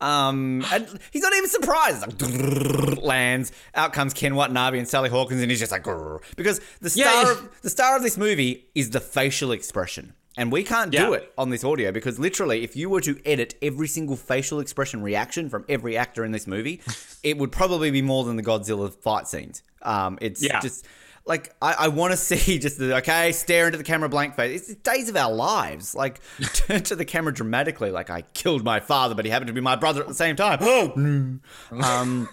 Um, 0.00 0.64
and 0.72 1.00
he's 1.12 1.22
not 1.22 1.32
even 1.34 1.48
surprised. 1.48 2.22
Like, 2.22 3.02
lands. 3.02 3.52
Out 3.74 3.92
comes 3.92 4.12
Ken 4.12 4.34
Watanabe 4.34 4.78
and 4.78 4.86
Sally 4.88 5.08
Hawkins, 5.08 5.40
and 5.40 5.50
he's 5.50 5.60
just 5.60 5.72
like, 5.72 5.84
grrr. 5.84 6.20
because 6.36 6.60
the 6.80 6.90
star 6.90 7.24
yeah. 7.24 7.32
of 7.32 7.62
the 7.62 7.70
star 7.70 7.96
of 7.96 8.02
this 8.02 8.18
movie 8.18 8.66
is 8.74 8.90
the 8.90 9.00
facial 9.00 9.52
expression. 9.52 10.12
And 10.36 10.50
we 10.50 10.64
can't 10.64 10.90
do 10.90 11.12
it 11.12 11.32
on 11.38 11.50
this 11.50 11.62
audio 11.62 11.92
because 11.92 12.18
literally, 12.18 12.64
if 12.64 12.74
you 12.74 12.90
were 12.90 13.00
to 13.02 13.16
edit 13.24 13.54
every 13.62 13.86
single 13.86 14.16
facial 14.16 14.58
expression 14.58 15.00
reaction 15.00 15.48
from 15.48 15.64
every 15.68 15.96
actor 15.96 16.24
in 16.24 16.32
this 16.32 16.48
movie, 16.48 16.82
it 17.22 17.38
would 17.38 17.52
probably 17.52 17.92
be 17.92 18.02
more 18.02 18.24
than 18.24 18.34
the 18.34 18.42
Godzilla 18.42 18.92
fight 18.92 19.28
scenes. 19.28 19.62
Um, 19.82 20.18
it's 20.20 20.42
Yeah. 20.42 20.60
just 20.60 20.86
like 21.26 21.54
I, 21.60 21.74
I 21.80 21.88
want 21.88 22.12
to 22.12 22.16
see 22.16 22.58
just 22.58 22.78
the 22.78 22.96
okay, 22.96 23.32
stare 23.32 23.66
into 23.66 23.78
the 23.78 23.84
camera, 23.84 24.08
blank 24.08 24.34
face. 24.34 24.68
It's 24.68 24.80
days 24.80 25.08
of 25.08 25.16
our 25.16 25.32
lives. 25.32 25.94
Like 25.94 26.20
turn 26.52 26.82
to 26.84 26.96
the 26.96 27.04
camera 27.04 27.32
dramatically, 27.32 27.90
like 27.90 28.10
I 28.10 28.22
killed 28.34 28.64
my 28.64 28.80
father, 28.80 29.14
but 29.14 29.24
he 29.24 29.30
happened 29.30 29.48
to 29.48 29.52
be 29.52 29.60
my 29.60 29.76
brother 29.76 30.00
at 30.00 30.08
the 30.08 30.14
same 30.14 30.36
time. 30.36 30.58
Oh, 30.74 30.92
um. 31.82 32.28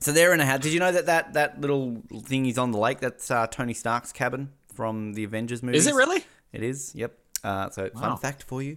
So 0.00 0.12
they're 0.12 0.34
in 0.34 0.40
a 0.40 0.44
house. 0.44 0.60
Did 0.60 0.74
you 0.74 0.80
know 0.80 0.92
that 0.92 1.06
that 1.06 1.32
that 1.32 1.60
little 1.60 2.02
thing 2.24 2.46
is 2.46 2.58
on 2.58 2.72
the 2.72 2.78
lake? 2.78 3.00
That's 3.00 3.30
uh, 3.30 3.46
Tony 3.46 3.72
Stark's 3.72 4.12
cabin 4.12 4.50
from 4.74 5.14
the 5.14 5.24
Avengers 5.24 5.62
movie. 5.62 5.78
Is 5.78 5.86
it 5.86 5.94
really? 5.94 6.24
It 6.52 6.62
is. 6.62 6.94
Yep. 6.94 7.18
Uh, 7.42 7.70
so 7.70 7.88
fun 7.90 8.18
fact 8.18 8.42
for 8.42 8.62
you: 8.62 8.76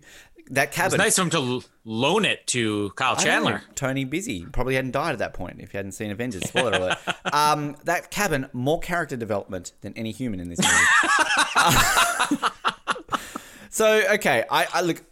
that 0.52 0.72
cabin. 0.72 1.00
It's 1.00 1.04
nice 1.04 1.18
of 1.18 1.26
him 1.26 1.30
to 1.62 1.68
loan 1.86 2.26
it 2.26 2.46
to 2.48 2.92
Kyle 2.96 3.12
I 3.12 3.16
know, 3.16 3.24
Chandler. 3.24 3.62
Tony 3.76 4.06
Busy 4.06 4.46
probably 4.46 4.76
hadn't 4.76 4.92
died 4.92 5.14
at 5.14 5.20
that 5.20 5.34
point 5.34 5.60
if 5.60 5.74
you 5.74 5.78
hadn't 5.78 5.92
seen 5.94 6.12
Avengers. 6.12 6.48
Spoiler 6.48 6.72
alert. 6.74 6.98
Um, 7.34 7.76
that 7.84 8.10
cabin 8.10 8.48
more 8.54 8.80
character 8.80 9.16
development 9.18 9.74
than 9.82 9.94
any 9.98 10.12
human 10.12 10.40
in 10.40 10.50
this 10.50 10.60
movie. 10.60 10.74
so 13.70 14.02
okay, 14.14 14.44
I, 14.50 14.68
I 14.74 14.82
look. 14.82 15.04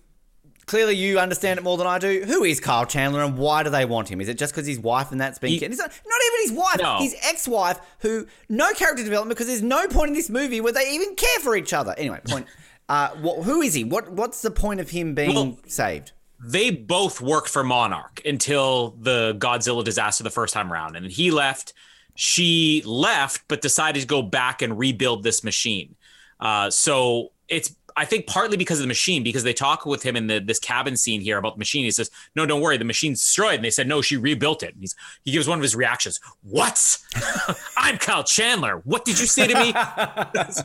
Clearly, 0.65 0.95
you 0.95 1.19
understand 1.19 1.59
it 1.59 1.63
more 1.63 1.77
than 1.77 1.85
I 1.85 1.99
do. 1.99 2.23
Who 2.25 2.43
is 2.43 2.59
Kyle 2.59 2.87
Chandler 2.87 3.21
and 3.21 3.37
why 3.37 3.61
do 3.61 3.69
they 3.69 3.85
want 3.85 4.09
him? 4.09 4.19
Is 4.19 4.27
it 4.29 4.39
just 4.39 4.51
because 4.51 4.65
his 4.65 4.79
wife 4.79 5.11
and 5.11 5.21
that's 5.21 5.37
been? 5.37 5.51
He- 5.51 5.59
He, 5.59 5.65
it's 5.65 5.77
not, 5.77 5.91
not 5.91 6.21
even 6.27 6.49
his 6.49 6.51
wife. 6.59 6.79
No. 6.81 6.97
His 6.97 7.15
ex-wife, 7.21 7.79
who 7.99 8.25
no 8.49 8.73
character 8.73 9.03
development 9.03 9.37
because 9.37 9.45
there's 9.45 9.61
no 9.61 9.87
point 9.87 10.07
in 10.07 10.13
this 10.15 10.27
movie 10.27 10.61
where 10.61 10.73
they 10.73 10.91
even 10.95 11.13
care 11.15 11.39
for 11.41 11.55
each 11.55 11.71
other. 11.71 11.93
Anyway, 11.99 12.19
point. 12.27 12.47
Uh, 12.87 13.09
what, 13.21 13.43
who 13.43 13.61
is 13.61 13.73
he? 13.73 13.83
What 13.83 14.11
What's 14.11 14.41
the 14.41 14.51
point 14.51 14.79
of 14.79 14.89
him 14.89 15.15
being 15.15 15.33
Well- 15.33 15.57
saved? 15.67 16.11
They 16.43 16.69
both 16.69 17.21
worked 17.21 17.49
for 17.49 17.63
Monarch 17.63 18.21
until 18.25 18.91
the 18.99 19.35
Godzilla 19.39 19.83
disaster 19.83 20.23
the 20.23 20.29
first 20.29 20.53
time 20.53 20.71
around. 20.71 20.95
And 20.95 21.05
he 21.07 21.31
left. 21.31 21.73
She 22.13 22.83
left, 22.85 23.43
but 23.47 23.61
decided 23.61 24.01
to 24.01 24.05
go 24.07 24.21
back 24.21 24.61
and 24.61 24.77
rebuild 24.77 25.23
this 25.23 25.43
machine. 25.43 25.95
Uh, 26.39 26.69
so 26.69 27.31
it's 27.47 27.73
I 27.97 28.05
think 28.05 28.27
partly 28.27 28.57
because 28.57 28.79
of 28.79 28.83
the 28.83 28.87
machine, 28.87 29.23
because 29.23 29.43
they 29.43 29.53
talk 29.53 29.85
with 29.85 30.03
him 30.03 30.15
in 30.15 30.27
the 30.27 30.39
this 30.39 30.59
cabin 30.59 30.97
scene 30.97 31.21
here 31.21 31.37
about 31.37 31.55
the 31.55 31.59
machine. 31.59 31.85
He 31.85 31.91
says, 31.91 32.11
"No, 32.35 32.45
don't 32.45 32.61
worry, 32.61 32.77
the 32.77 32.83
machine's 32.83 33.21
destroyed." 33.21 33.55
And 33.55 33.63
they 33.63 33.69
said, 33.69 33.87
"No, 33.87 34.01
she 34.01 34.17
rebuilt 34.17 34.63
it." 34.63 34.73
And 34.73 34.81
he's 34.81 34.95
he 35.23 35.31
gives 35.31 35.47
one 35.47 35.57
of 35.57 35.63
his 35.63 35.75
reactions. 35.75 36.19
What? 36.43 36.97
I'm 37.77 37.97
Kyle 37.97 38.23
Chandler. 38.23 38.81
What 38.83 39.05
did 39.05 39.19
you 39.19 39.25
say 39.25 39.47
to 39.47 39.57
me? 39.57 39.71
That's, 39.71 40.63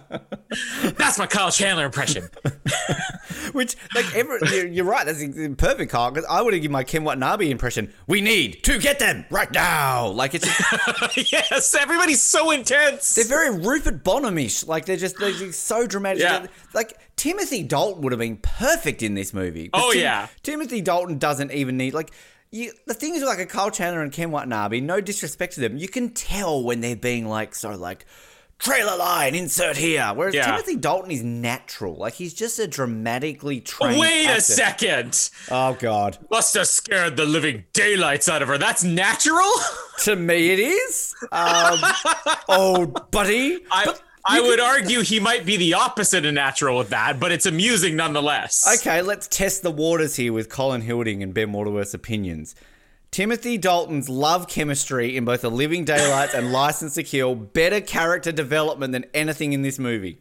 that's 0.96 1.18
my 1.18 1.26
Kyle 1.26 1.50
Chandler 1.50 1.84
impression. 1.84 2.28
Which, 3.52 3.76
like, 3.94 4.14
every, 4.14 4.38
you're, 4.50 4.66
you're 4.66 4.84
right. 4.84 5.06
That's 5.06 5.24
perfect, 5.56 5.90
Carl. 5.90 6.10
Because 6.10 6.26
I 6.28 6.42
would 6.42 6.52
have 6.52 6.62
given 6.62 6.72
my 6.72 6.84
Ken 6.84 7.04
Watanabe 7.04 7.50
impression. 7.50 7.92
We 8.06 8.20
need 8.20 8.62
to 8.64 8.78
get 8.78 8.98
them 8.98 9.24
right 9.30 9.50
now. 9.52 10.08
Like 10.08 10.34
it's 10.34 10.46
just, 10.46 11.32
yes, 11.32 11.74
everybody's 11.74 12.22
so 12.22 12.50
intense. 12.50 13.14
they're 13.14 13.24
very 13.24 13.56
Rupert 13.56 14.04
Bonhamish. 14.04 14.66
Like 14.66 14.86
they're 14.86 14.96
just 14.96 15.18
they're 15.18 15.32
just 15.32 15.64
so 15.64 15.86
dramatic. 15.86 16.22
Yeah. 16.22 16.46
Like 16.74 16.98
Timothy 17.20 17.62
Dalton 17.62 18.00
would 18.00 18.12
have 18.12 18.18
been 18.18 18.38
perfect 18.38 19.02
in 19.02 19.12
this 19.12 19.34
movie. 19.34 19.68
Oh, 19.74 19.92
yeah. 19.92 20.28
Timothy 20.42 20.80
Dalton 20.80 21.18
doesn't 21.18 21.52
even 21.52 21.76
need 21.76 21.92
like. 21.92 22.12
You, 22.50 22.72
the 22.86 22.94
thing 22.94 23.14
is, 23.14 23.20
with, 23.20 23.28
like 23.28 23.40
a 23.40 23.44
Kyle 23.44 23.70
Chandler 23.70 24.00
and 24.00 24.10
Ken 24.10 24.30
Watanabe, 24.30 24.80
no 24.80 25.02
disrespect 25.02 25.52
to 25.54 25.60
them, 25.60 25.76
you 25.76 25.86
can 25.86 26.14
tell 26.14 26.64
when 26.64 26.80
they're 26.80 26.96
being 26.96 27.28
like 27.28 27.54
so 27.54 27.76
like 27.76 28.06
trailer 28.58 28.96
line 28.96 29.34
insert 29.34 29.76
here. 29.76 30.10
Whereas 30.14 30.34
Yeah. 30.34 30.46
Timothy 30.46 30.76
Dalton 30.76 31.10
is 31.10 31.22
natural, 31.22 31.94
like 31.96 32.14
he's 32.14 32.32
just 32.32 32.58
a 32.58 32.66
dramatically 32.66 33.60
trained. 33.60 34.00
Wait 34.00 34.26
a 34.26 34.40
second. 34.40 35.30
Oh 35.50 35.74
God. 35.74 36.16
Must 36.30 36.54
have 36.54 36.68
scared 36.68 37.18
the 37.18 37.26
living 37.26 37.64
daylights 37.74 38.30
out 38.30 38.40
of 38.40 38.48
her. 38.48 38.56
That's 38.56 38.82
natural? 38.82 39.50
To 40.04 40.16
me, 40.16 40.52
it 40.52 40.58
is. 40.58 41.14
Um, 41.32 41.78
oh, 42.48 42.86
buddy. 43.10 43.58
I 43.70 43.84
But 43.84 44.02
I 44.24 44.40
would 44.40 44.60
argue 44.60 45.02
he 45.02 45.18
might 45.20 45.46
be 45.46 45.56
the 45.56 45.74
opposite 45.74 46.26
of 46.26 46.34
natural 46.34 46.78
with 46.78 46.90
that, 46.90 47.18
but 47.18 47.32
it's 47.32 47.46
amusing 47.46 47.96
nonetheless. 47.96 48.80
Okay, 48.80 49.02
let's 49.02 49.26
test 49.28 49.62
the 49.62 49.70
waters 49.70 50.16
here 50.16 50.32
with 50.32 50.48
Colin 50.48 50.82
Hilding 50.82 51.22
and 51.22 51.32
Ben 51.32 51.52
Waterworth's 51.52 51.94
opinions. 51.94 52.54
Timothy 53.10 53.58
Dalton's 53.58 54.08
love 54.08 54.46
chemistry 54.46 55.16
in 55.16 55.24
both 55.24 55.40
The 55.40 55.50
Living 55.50 55.84
Daylights 55.84 56.34
and 56.34 56.52
License 56.52 56.94
to 56.94 57.02
Kill 57.02 57.34
better 57.34 57.80
character 57.80 58.30
development 58.30 58.92
than 58.92 59.06
anything 59.12 59.52
in 59.52 59.62
this 59.62 59.78
movie. 59.78 60.20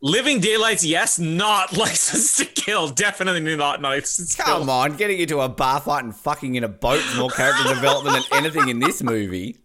Living 0.00 0.38
daylights, 0.40 0.84
yes, 0.84 1.18
not 1.18 1.72
license 1.76 2.36
to 2.36 2.44
kill. 2.44 2.88
Definitely 2.88 3.56
not 3.56 3.80
license 3.80 4.34
to 4.34 4.42
kill. 4.42 4.58
Come 4.58 4.68
on, 4.68 4.96
getting 4.96 5.18
into 5.18 5.40
a 5.40 5.48
bar 5.48 5.80
fight 5.80 6.04
and 6.04 6.14
fucking 6.14 6.56
in 6.56 6.64
a 6.64 6.68
boat—more 6.68 7.30
character 7.30 7.72
development 7.72 8.28
than 8.28 8.44
anything 8.44 8.68
in 8.68 8.80
this 8.80 9.02
movie. 9.02 9.56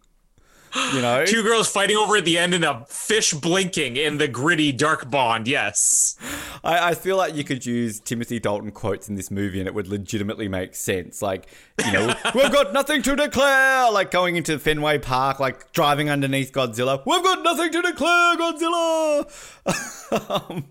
You 0.93 1.01
know? 1.01 1.23
Two 1.25 1.43
girls 1.43 1.67
fighting 1.69 1.97
over 1.97 2.17
at 2.17 2.25
the 2.25 2.37
end 2.37 2.53
and 2.53 2.63
a 2.63 2.83
fish 2.87 3.33
blinking 3.33 3.95
in 3.95 4.17
the 4.17 4.27
gritty 4.27 4.71
dark 4.71 5.09
bond. 5.09 5.47
Yes. 5.47 6.15
I, 6.63 6.89
I 6.89 6.93
feel 6.95 7.15
like 7.15 7.35
you 7.35 7.43
could 7.43 7.65
use 7.65 7.99
Timothy 7.99 8.39
Dalton 8.39 8.71
quotes 8.71 9.07
in 9.07 9.15
this 9.15 9.29
movie 9.29 9.59
and 9.59 9.67
it 9.67 9.73
would 9.73 9.87
legitimately 9.87 10.47
make 10.47 10.75
sense. 10.75 11.21
Like, 11.21 11.47
you 11.85 11.91
know, 11.91 12.07
we've 12.35 12.51
got 12.51 12.73
nothing 12.73 13.03
to 13.03 13.15
declare. 13.15 13.91
Like 13.91 14.09
going 14.09 14.35
into 14.35 14.57
Fenway 14.57 14.97
Park, 14.97 15.39
like 15.39 15.71
driving 15.73 16.09
underneath 16.09 16.51
Godzilla. 16.51 17.03
We've 17.05 17.23
got 17.23 17.43
nothing 17.43 17.71
to 17.71 17.81
declare, 17.81 18.37
Godzilla. 18.37 19.59
um, 20.49 20.65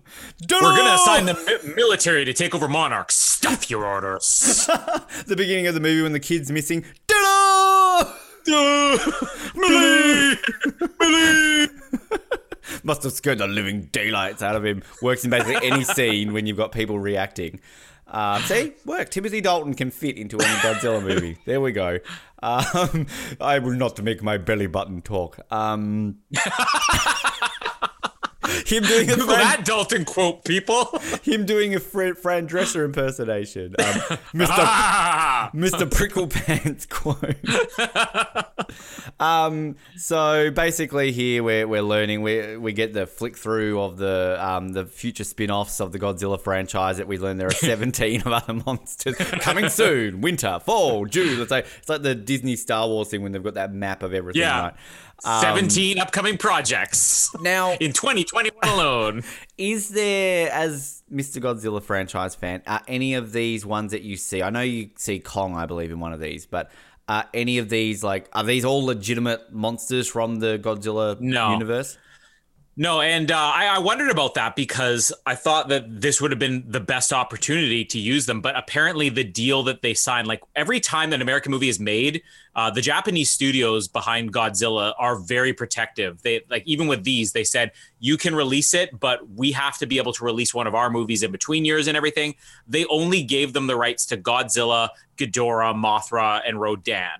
We're 0.49 0.75
going 0.75 0.85
to 0.85 0.95
assign 0.95 1.25
the 1.25 1.61
mi- 1.65 1.73
military 1.75 2.25
to 2.25 2.33
take 2.33 2.53
over 2.53 2.67
Monarch. 2.67 3.11
Stuff 3.11 3.69
your 3.69 3.85
orders. 3.85 4.67
the 5.27 5.35
beginning 5.35 5.67
of 5.67 5.73
the 5.73 5.79
movie 5.79 6.01
when 6.01 6.11
the 6.11 6.19
kid's 6.19 6.51
missing. 6.51 6.81
Ditto! 7.07 7.38
Millie! 8.47 10.37
Millie! 10.99 11.69
Must 12.83 13.03
have 13.03 13.13
scared 13.13 13.39
the 13.39 13.47
living 13.47 13.89
daylights 13.91 14.41
out 14.41 14.55
of 14.55 14.63
him. 14.65 14.83
Works 15.01 15.23
in 15.23 15.29
basically 15.29 15.67
any 15.67 15.83
scene 15.83 16.33
when 16.33 16.45
you've 16.45 16.57
got 16.57 16.71
people 16.71 16.99
reacting. 16.99 17.59
Uh, 18.07 18.39
see, 18.41 18.73
work. 18.85 19.09
Timothy 19.09 19.41
Dalton 19.41 19.73
can 19.75 19.91
fit 19.91 20.17
into 20.17 20.39
any 20.39 20.53
Godzilla 20.57 21.01
movie. 21.01 21.37
There 21.45 21.61
we 21.61 21.71
go. 21.71 21.99
Um, 22.41 23.05
I 23.39 23.59
will 23.59 23.73
not 23.73 24.01
make 24.01 24.23
my 24.23 24.37
belly 24.37 24.67
button 24.67 25.01
talk. 25.01 25.39
Um, 25.51 26.17
him 28.65 28.83
doing 28.83 29.09
a 29.09 29.15
Google 29.15 29.35
that 29.35 29.65
Dalton 29.65 30.05
quote, 30.05 30.43
people. 30.43 30.85
him 31.23 31.45
doing 31.45 31.75
a 31.75 31.79
Fran, 31.79 32.15
Fran 32.15 32.47
Drescher 32.47 32.85
impersonation. 32.85 33.75
Um, 33.77 33.85
Mr. 34.33 34.47
Ah! 34.49 35.51
Mr. 35.53 35.89
Prickle 35.89 36.27
Pants 36.27 36.85
quote. 36.85 37.35
um, 39.19 39.75
so 39.97 40.51
basically, 40.51 41.11
here 41.11 41.43
we're, 41.43 41.67
we're 41.67 41.81
learning. 41.81 42.21
We 42.21 42.57
we 42.57 42.73
get 42.73 42.93
the 42.93 43.05
flick 43.05 43.37
through 43.37 43.81
of 43.81 43.97
the 43.97 44.37
um, 44.39 44.69
the 44.69 44.85
future 44.85 45.23
spin 45.23 45.51
offs 45.51 45.79
of 45.79 45.91
the 45.91 45.99
Godzilla 45.99 46.39
franchise. 46.39 46.97
That 46.97 47.07
we 47.07 47.17
learn 47.17 47.37
there 47.37 47.47
are 47.47 47.51
seventeen 47.51 48.21
of 48.21 48.27
other 48.27 48.53
monsters 48.65 49.15
coming 49.15 49.69
soon. 49.69 50.21
Winter, 50.21 50.59
fall, 50.59 51.05
June. 51.05 51.39
Let's 51.39 51.49
say 51.49 51.59
it's 51.59 51.89
like 51.89 52.01
the 52.01 52.15
Disney 52.15 52.55
Star 52.55 52.87
Wars 52.87 53.09
thing 53.09 53.21
when 53.21 53.31
they've 53.31 53.43
got 53.43 53.55
that 53.55 53.73
map 53.73 54.03
of 54.03 54.13
everything. 54.13 54.41
Yeah. 54.41 54.61
Right? 54.61 54.73
Um, 55.25 55.41
17 55.41 55.99
upcoming 55.99 56.37
projects 56.37 57.29
Now, 57.41 57.71
in 57.79 57.93
2021 57.93 58.67
alone. 58.67 59.23
Is 59.57 59.89
there, 59.89 60.51
as 60.51 61.03
Mr. 61.11 61.41
Godzilla 61.41 61.81
franchise 61.83 62.35
fan, 62.35 62.61
are 62.65 62.81
any 62.87 63.15
of 63.15 63.31
these 63.33 63.65
ones 63.65 63.91
that 63.91 64.01
you 64.03 64.15
see? 64.15 64.41
I 64.41 64.49
know 64.49 64.61
you 64.61 64.91
see 64.95 65.19
Kong, 65.19 65.55
I 65.55 65.65
believe, 65.65 65.91
in 65.91 65.99
one 65.99 66.13
of 66.13 66.19
these, 66.21 66.45
but 66.45 66.71
are 67.09 67.25
any 67.33 67.57
of 67.57 67.69
these 67.69 68.03
like 68.03 68.29
are 68.33 68.43
these 68.43 68.63
all 68.63 68.85
legitimate 68.85 69.51
monsters 69.51 70.07
from 70.07 70.37
the 70.39 70.59
Godzilla 70.59 71.19
No. 71.19 71.51
universe? 71.53 71.97
No, 72.81 73.01
and 73.01 73.29
uh, 73.29 73.35
I, 73.35 73.65
I 73.65 73.79
wondered 73.79 74.09
about 74.09 74.35
that 74.35 74.55
because 74.55 75.11
I 75.25 75.35
thought 75.35 75.67
that 75.67 75.99
this 75.99 76.21
would 76.21 76.31
have 76.31 76.39
been 76.39 76.63
the 76.65 76.79
best 76.79 77.11
opportunity 77.11 77.83
to 77.83 77.99
use 77.99 78.25
them. 78.25 78.39
But 78.39 78.55
apparently, 78.55 79.09
the 79.09 79.25
deal 79.25 79.63
that 79.63 79.81
they 79.81 79.93
signed, 79.93 80.27
like 80.27 80.41
every 80.55 80.79
time 80.79 81.09
that 81.09 81.15
an 81.15 81.21
American 81.21 81.51
movie 81.51 81.67
is 81.67 81.77
made, 81.77 82.23
uh, 82.55 82.71
the 82.71 82.79
Japanese 82.79 83.29
studios 83.29 83.89
behind 83.89 84.31
Godzilla 84.31 84.93
are 84.97 85.17
very 85.19 85.51
protective. 85.51 86.21
They 86.21 86.45
like 86.49 86.63
even 86.65 86.87
with 86.87 87.03
these, 87.03 87.33
they 87.33 87.43
said 87.43 87.73
you 87.99 88.15
can 88.15 88.33
release 88.33 88.73
it, 88.73 88.97
but 88.97 89.29
we 89.29 89.51
have 89.51 89.77
to 89.79 89.85
be 89.85 89.97
able 89.97 90.13
to 90.13 90.23
release 90.23 90.53
one 90.53 90.65
of 90.65 90.73
our 90.73 90.89
movies 90.89 91.21
in 91.21 91.33
between 91.33 91.65
years 91.65 91.87
and 91.87 91.97
everything. 91.97 92.35
They 92.65 92.85
only 92.85 93.23
gave 93.23 93.51
them 93.51 93.67
the 93.67 93.75
rights 93.75 94.05
to 94.05 94.15
Godzilla, 94.15 94.87
Ghidorah, 95.17 95.75
Mothra, 95.75 96.43
and 96.47 96.61
Rodan. 96.61 97.19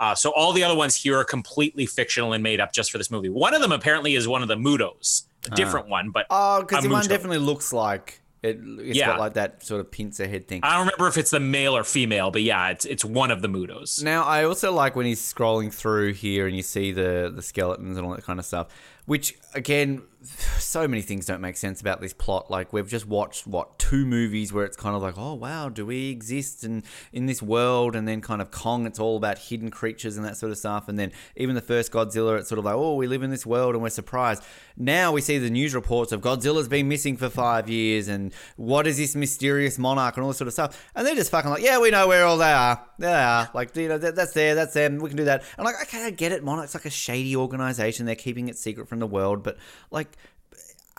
Uh, 0.00 0.14
so 0.14 0.32
all 0.34 0.52
the 0.52 0.64
other 0.64 0.74
ones 0.74 0.96
here 0.96 1.18
are 1.18 1.24
completely 1.24 1.84
fictional 1.86 2.32
and 2.32 2.42
made 2.42 2.58
up 2.58 2.72
just 2.72 2.90
for 2.90 2.98
this 2.98 3.10
movie. 3.10 3.28
One 3.28 3.54
of 3.54 3.60
them 3.60 3.70
apparently 3.70 4.14
is 4.16 4.26
one 4.26 4.40
of 4.42 4.48
the 4.48 4.56
MUTOs, 4.56 5.24
a 5.52 5.54
different 5.54 5.88
one, 5.88 6.10
but 6.10 6.26
Oh, 6.30 6.60
because 6.62 6.82
the 6.82 6.88
one 6.88 7.06
definitely 7.06 7.38
looks 7.38 7.72
like 7.72 8.20
it. 8.42 8.58
It's 8.78 8.96
Yeah. 8.96 9.08
got 9.08 9.18
like 9.20 9.34
that 9.34 9.62
sort 9.62 9.80
of 9.82 9.90
pincer 9.90 10.26
head 10.26 10.48
thing. 10.48 10.60
I 10.62 10.70
don't 10.70 10.86
remember 10.86 11.06
if 11.06 11.18
it's 11.18 11.30
the 11.30 11.38
male 11.40 11.76
or 11.76 11.84
female, 11.84 12.30
but 12.30 12.40
yeah, 12.42 12.70
it's 12.70 12.86
it's 12.86 13.04
one 13.04 13.30
of 13.30 13.42
the 13.42 13.48
MUTOs. 13.48 14.02
Now, 14.02 14.22
I 14.24 14.44
also 14.44 14.72
like 14.72 14.96
when 14.96 15.04
he's 15.04 15.20
scrolling 15.20 15.72
through 15.72 16.14
here 16.14 16.46
and 16.46 16.56
you 16.56 16.62
see 16.62 16.92
the 16.92 17.30
the 17.34 17.42
skeletons 17.42 17.98
and 17.98 18.06
all 18.06 18.14
that 18.14 18.24
kind 18.24 18.38
of 18.38 18.46
stuff. 18.46 18.68
Which 19.04 19.36
again, 19.54 20.00
so 20.58 20.86
many 20.86 21.02
things 21.02 21.26
don't 21.26 21.40
make 21.40 21.56
sense 21.56 21.80
about 21.80 22.00
this 22.00 22.12
plot. 22.12 22.50
Like 22.50 22.72
we've 22.72 22.88
just 22.88 23.06
watched 23.06 23.46
what 23.46 23.78
two 23.78 24.04
movies 24.04 24.52
where 24.52 24.64
it's 24.64 24.76
kind 24.76 24.94
of 24.94 25.02
like, 25.02 25.14
oh 25.16 25.34
wow, 25.34 25.68
do 25.68 25.86
we 25.86 26.10
exist 26.10 26.64
in 26.64 26.82
in 27.12 27.26
this 27.26 27.42
world? 27.42 27.96
And 27.96 28.06
then 28.06 28.20
kind 28.20 28.42
of 28.42 28.50
Kong, 28.50 28.86
it's 28.86 28.98
all 28.98 29.16
about 29.16 29.38
hidden 29.38 29.70
creatures 29.70 30.16
and 30.16 30.26
that 30.26 30.36
sort 30.36 30.52
of 30.52 30.58
stuff. 30.58 30.88
And 30.88 30.98
then 30.98 31.12
even 31.36 31.54
the 31.54 31.60
first 31.60 31.92
Godzilla, 31.92 32.38
it's 32.38 32.48
sort 32.48 32.58
of 32.58 32.64
like, 32.64 32.74
oh, 32.74 32.96
we 32.96 33.06
live 33.06 33.22
in 33.22 33.30
this 33.30 33.46
world 33.46 33.74
and 33.74 33.82
we're 33.82 33.90
surprised. 33.90 34.42
Now 34.76 35.12
we 35.12 35.20
see 35.20 35.38
the 35.38 35.50
news 35.50 35.74
reports 35.74 36.12
of 36.12 36.20
Godzilla's 36.20 36.68
been 36.68 36.88
missing 36.88 37.16
for 37.16 37.28
five 37.28 37.68
years 37.68 38.08
and 38.08 38.32
what 38.56 38.86
is 38.86 38.96
this 38.96 39.14
mysterious 39.14 39.78
monarch 39.78 40.16
and 40.16 40.24
all 40.24 40.30
this 40.30 40.38
sort 40.38 40.48
of 40.48 40.52
stuff. 40.52 40.90
And 40.94 41.06
they're 41.06 41.14
just 41.14 41.30
fucking 41.30 41.50
like, 41.50 41.62
yeah, 41.62 41.78
we 41.78 41.90
know 41.90 42.08
where 42.08 42.24
all 42.24 42.38
they 42.38 42.52
are. 42.52 42.82
They 42.98 43.12
are. 43.12 43.50
Like, 43.54 43.74
you 43.76 43.88
know, 43.88 43.98
that's 43.98 44.32
there, 44.32 44.54
that's 44.54 44.74
them. 44.74 44.98
We 44.98 45.08
can 45.08 45.16
do 45.16 45.24
that. 45.24 45.42
I'm 45.58 45.64
like, 45.64 45.80
okay, 45.82 46.04
I 46.04 46.10
get 46.10 46.32
it. 46.32 46.44
Monarch's 46.44 46.74
like 46.74 46.84
a 46.84 46.90
shady 46.90 47.34
organization. 47.34 48.04
They're 48.04 48.14
keeping 48.14 48.48
it 48.48 48.58
secret 48.58 48.88
from 48.88 48.98
the 48.98 49.06
world. 49.06 49.42
But, 49.42 49.56
like, 49.90 50.16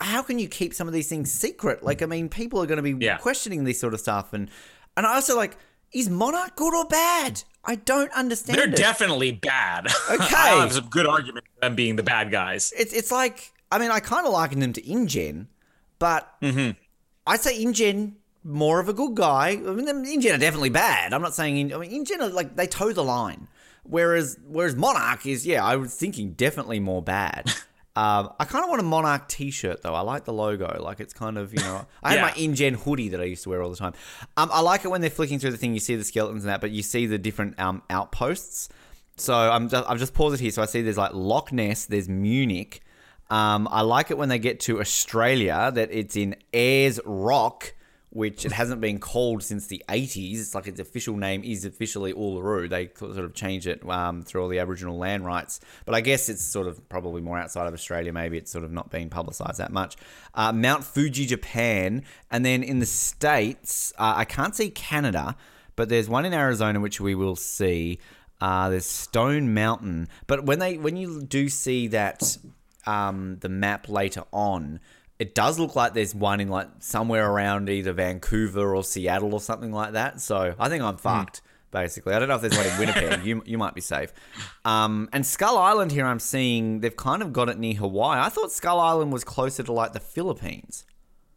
how 0.04 0.22
can 0.22 0.38
you 0.38 0.48
keep 0.48 0.74
some 0.74 0.86
of 0.88 0.94
these 0.94 1.08
things 1.08 1.30
secret? 1.30 1.82
Like, 1.82 2.02
I 2.02 2.06
mean, 2.06 2.28
people 2.28 2.62
are 2.62 2.66
going 2.66 2.82
to 2.82 2.94
be 2.94 3.04
Yeah. 3.04 3.16
questioning 3.18 3.64
this 3.64 3.80
sort 3.80 3.94
of 3.94 4.00
stuff. 4.00 4.32
And, 4.32 4.50
and 4.96 5.06
I 5.06 5.14
also 5.14 5.36
like, 5.36 5.56
is 5.92 6.08
Monarch 6.08 6.56
good 6.56 6.74
or 6.74 6.86
bad? 6.86 7.42
I 7.64 7.76
don't 7.76 8.10
understand 8.12 8.58
They're 8.58 8.68
it. 8.68 8.76
definitely 8.76 9.32
bad. 9.32 9.86
Okay. 10.10 10.34
I 10.34 10.60
have 10.60 10.72
some 10.72 10.88
good 10.88 11.06
argument 11.06 11.44
for 11.54 11.60
them 11.60 11.74
being 11.76 11.96
the 11.96 12.02
bad 12.02 12.30
guys. 12.30 12.72
it's 12.76 12.92
it's 12.92 13.12
like 13.12 13.52
I 13.70 13.78
mean 13.78 13.90
I 13.90 14.00
kind 14.00 14.26
of 14.26 14.32
liken 14.32 14.58
them 14.60 14.72
to 14.72 14.80
InGen, 14.82 15.46
but 15.98 16.28
Mm-hmm. 16.42 16.72
I'd 17.26 17.40
say 17.40 17.56
InGen 17.62 18.16
more 18.42 18.80
of 18.80 18.88
a 18.88 18.92
good 18.92 19.14
guy. 19.14 19.50
I 19.50 19.56
mean 19.56 19.86
InGen 19.88 20.34
are 20.34 20.38
definitely 20.38 20.70
bad. 20.70 21.12
I'm 21.14 21.22
not 21.22 21.34
saying 21.34 21.56
In- 21.58 21.72
I 21.72 21.78
mean 21.78 21.90
InGen 21.92 22.20
are 22.20 22.28
like 22.30 22.56
they 22.56 22.66
toe 22.66 22.92
the 22.92 23.04
line, 23.04 23.46
whereas 23.84 24.38
whereas 24.48 24.74
Monarch 24.74 25.24
is 25.26 25.46
yeah 25.46 25.64
I 25.64 25.76
was 25.76 25.94
thinking 25.94 26.32
definitely 26.32 26.80
more 26.80 27.02
bad. 27.02 27.52
Um, 27.94 28.32
I 28.40 28.46
kind 28.46 28.64
of 28.64 28.70
want 28.70 28.80
a 28.80 28.84
Monarch 28.84 29.28
T-shirt 29.28 29.82
though. 29.82 29.94
I 29.94 30.00
like 30.00 30.24
the 30.24 30.32
logo. 30.32 30.80
Like 30.82 30.98
it's 31.00 31.12
kind 31.12 31.36
of 31.36 31.52
you 31.52 31.60
know. 31.60 31.86
I 32.02 32.14
Yeah. 32.14 32.20
had 32.26 32.34
my 32.36 32.42
InGen 32.42 32.74
hoodie 32.74 33.10
that 33.10 33.20
I 33.20 33.24
used 33.24 33.42
to 33.44 33.50
wear 33.50 33.62
all 33.62 33.68
the 33.70 33.76
time. 33.76 33.92
Um, 34.38 34.48
I 34.52 34.60
like 34.62 34.84
it 34.84 34.88
when 34.88 35.00
they're 35.02 35.10
flicking 35.10 35.38
through 35.38 35.50
the 35.50 35.58
thing. 35.58 35.74
You 35.74 35.80
see 35.80 35.96
the 35.96 36.04
skeletons 36.04 36.44
and 36.44 36.50
that, 36.50 36.60
but 36.62 36.70
you 36.70 36.82
see 36.82 37.04
the 37.06 37.18
different 37.18 37.58
um, 37.60 37.82
outposts. 37.90 38.70
So 39.18 39.34
I'm 39.34 39.68
just 39.68 39.88
I've 39.90 39.98
just 39.98 40.14
paused 40.14 40.34
it 40.36 40.40
here. 40.40 40.50
So 40.50 40.62
I 40.62 40.64
see 40.66 40.80
there's 40.80 40.96
like 40.96 41.12
Loch 41.12 41.52
Ness. 41.52 41.84
There's 41.84 42.08
Munich. 42.08 42.80
Um, 43.30 43.68
I 43.70 43.82
like 43.82 44.10
it 44.10 44.16
when 44.18 44.28
they 44.30 44.38
get 44.38 44.60
to 44.60 44.80
Australia 44.80 45.70
that 45.74 45.90
it's 45.90 46.16
in 46.16 46.36
Ayers 46.52 46.98
Rock, 47.04 47.74
which 48.12 48.44
it 48.44 48.52
hasn't 48.52 48.80
been 48.80 48.98
called 48.98 49.42
since 49.42 49.66
the 49.66 49.82
80s. 49.88 50.38
It's 50.38 50.54
like 50.54 50.66
its 50.66 50.78
official 50.78 51.16
name 51.16 51.42
is 51.42 51.64
officially 51.64 52.12
Uluru. 52.12 52.68
They 52.68 52.90
sort 52.98 53.16
of 53.16 53.32
changed 53.32 53.66
it 53.66 53.88
um, 53.88 54.22
through 54.22 54.42
all 54.42 54.48
the 54.48 54.58
Aboriginal 54.58 54.98
land 54.98 55.24
rights. 55.24 55.60
But 55.86 55.94
I 55.94 56.02
guess 56.02 56.28
it's 56.28 56.44
sort 56.44 56.66
of 56.66 56.86
probably 56.90 57.22
more 57.22 57.38
outside 57.38 57.66
of 57.66 57.72
Australia. 57.72 58.12
Maybe 58.12 58.36
it's 58.36 58.50
sort 58.50 58.64
of 58.64 58.70
not 58.70 58.90
being 58.90 59.08
publicized 59.08 59.58
that 59.58 59.72
much. 59.72 59.96
Uh, 60.34 60.52
Mount 60.52 60.84
Fuji, 60.84 61.24
Japan. 61.24 62.04
And 62.30 62.44
then 62.44 62.62
in 62.62 62.80
the 62.80 62.86
States, 62.86 63.94
uh, 63.98 64.12
I 64.16 64.26
can't 64.26 64.54
see 64.54 64.68
Canada, 64.68 65.34
but 65.74 65.88
there's 65.88 66.08
one 66.08 66.26
in 66.26 66.34
Arizona 66.34 66.80
which 66.80 67.00
we 67.00 67.14
will 67.14 67.36
see. 67.36 67.98
Uh, 68.42 68.68
there's 68.68 68.86
Stone 68.86 69.54
Mountain, 69.54 70.08
but 70.26 70.44
when 70.44 70.58
they 70.58 70.76
when 70.76 70.96
you 70.96 71.22
do 71.22 71.48
see 71.48 71.86
that 71.86 72.36
um, 72.86 73.38
the 73.38 73.48
map 73.48 73.88
later 73.88 74.24
on, 74.32 74.80
it 75.22 75.36
does 75.36 75.56
look 75.56 75.76
like 75.76 75.94
there's 75.94 76.16
one 76.16 76.40
in 76.40 76.48
like 76.48 76.66
somewhere 76.80 77.30
around 77.30 77.68
either 77.68 77.92
Vancouver 77.92 78.74
or 78.74 78.82
Seattle 78.82 79.34
or 79.34 79.40
something 79.40 79.70
like 79.70 79.92
that. 79.92 80.20
So 80.20 80.56
I 80.58 80.68
think 80.68 80.82
I'm 80.82 80.96
fucked. 80.96 81.42
Basically, 81.70 82.12
I 82.12 82.18
don't 82.18 82.26
know 82.28 82.34
if 82.34 82.40
there's 82.40 82.56
one 82.56 82.66
in 82.66 82.76
Winnipeg. 82.76 83.24
you 83.24 83.40
you 83.46 83.56
might 83.56 83.72
be 83.72 83.80
safe. 83.80 84.12
Um, 84.64 85.08
and 85.12 85.24
Skull 85.24 85.56
Island 85.56 85.92
here, 85.92 86.04
I'm 86.04 86.18
seeing 86.18 86.80
they've 86.80 86.96
kind 86.96 87.22
of 87.22 87.32
got 87.32 87.48
it 87.48 87.56
near 87.56 87.74
Hawaii. 87.74 88.18
I 88.20 88.30
thought 88.30 88.50
Skull 88.50 88.80
Island 88.80 89.12
was 89.12 89.22
closer 89.22 89.62
to 89.62 89.72
like 89.72 89.92
the 89.92 90.00
Philippines. 90.00 90.84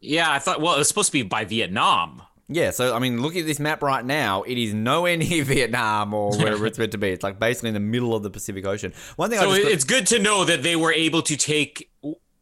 Yeah, 0.02 0.32
I 0.32 0.40
thought. 0.40 0.62
Well, 0.62 0.74
it 0.74 0.80
was 0.80 0.88
supposed 0.88 1.10
to 1.10 1.14
be 1.14 1.22
by 1.22 1.46
Vietnam. 1.46 2.24
Yeah, 2.48 2.72
so 2.72 2.96
I 2.96 3.00
mean, 3.00 3.22
look 3.22 3.36
at 3.36 3.46
this 3.46 3.60
map 3.60 3.82
right 3.84 4.04
now. 4.04 4.42
It 4.42 4.58
is 4.58 4.74
nowhere 4.74 5.16
near 5.26 5.44
Vietnam 5.44 6.12
or 6.14 6.36
wherever 6.36 6.66
it's 6.66 6.80
meant 6.80 6.92
to 6.94 6.98
be. 6.98 7.10
It's 7.10 7.24
like 7.24 7.40
basically 7.40 7.70
in 7.70 7.76
the 7.76 7.80
middle 7.80 8.16
of 8.16 8.24
the 8.24 8.32
Pacific 8.32 8.66
Ocean. 8.66 8.94
One 9.16 9.30
thing 9.30 9.40
So 9.40 9.52
I 9.52 9.60
just 9.60 9.72
it's 9.72 9.84
good 9.84 10.08
to 10.08 10.20
know 10.20 10.44
that 10.44 10.64
they 10.64 10.76
were 10.76 10.92
able 10.92 11.22
to 11.22 11.38
take 11.38 11.92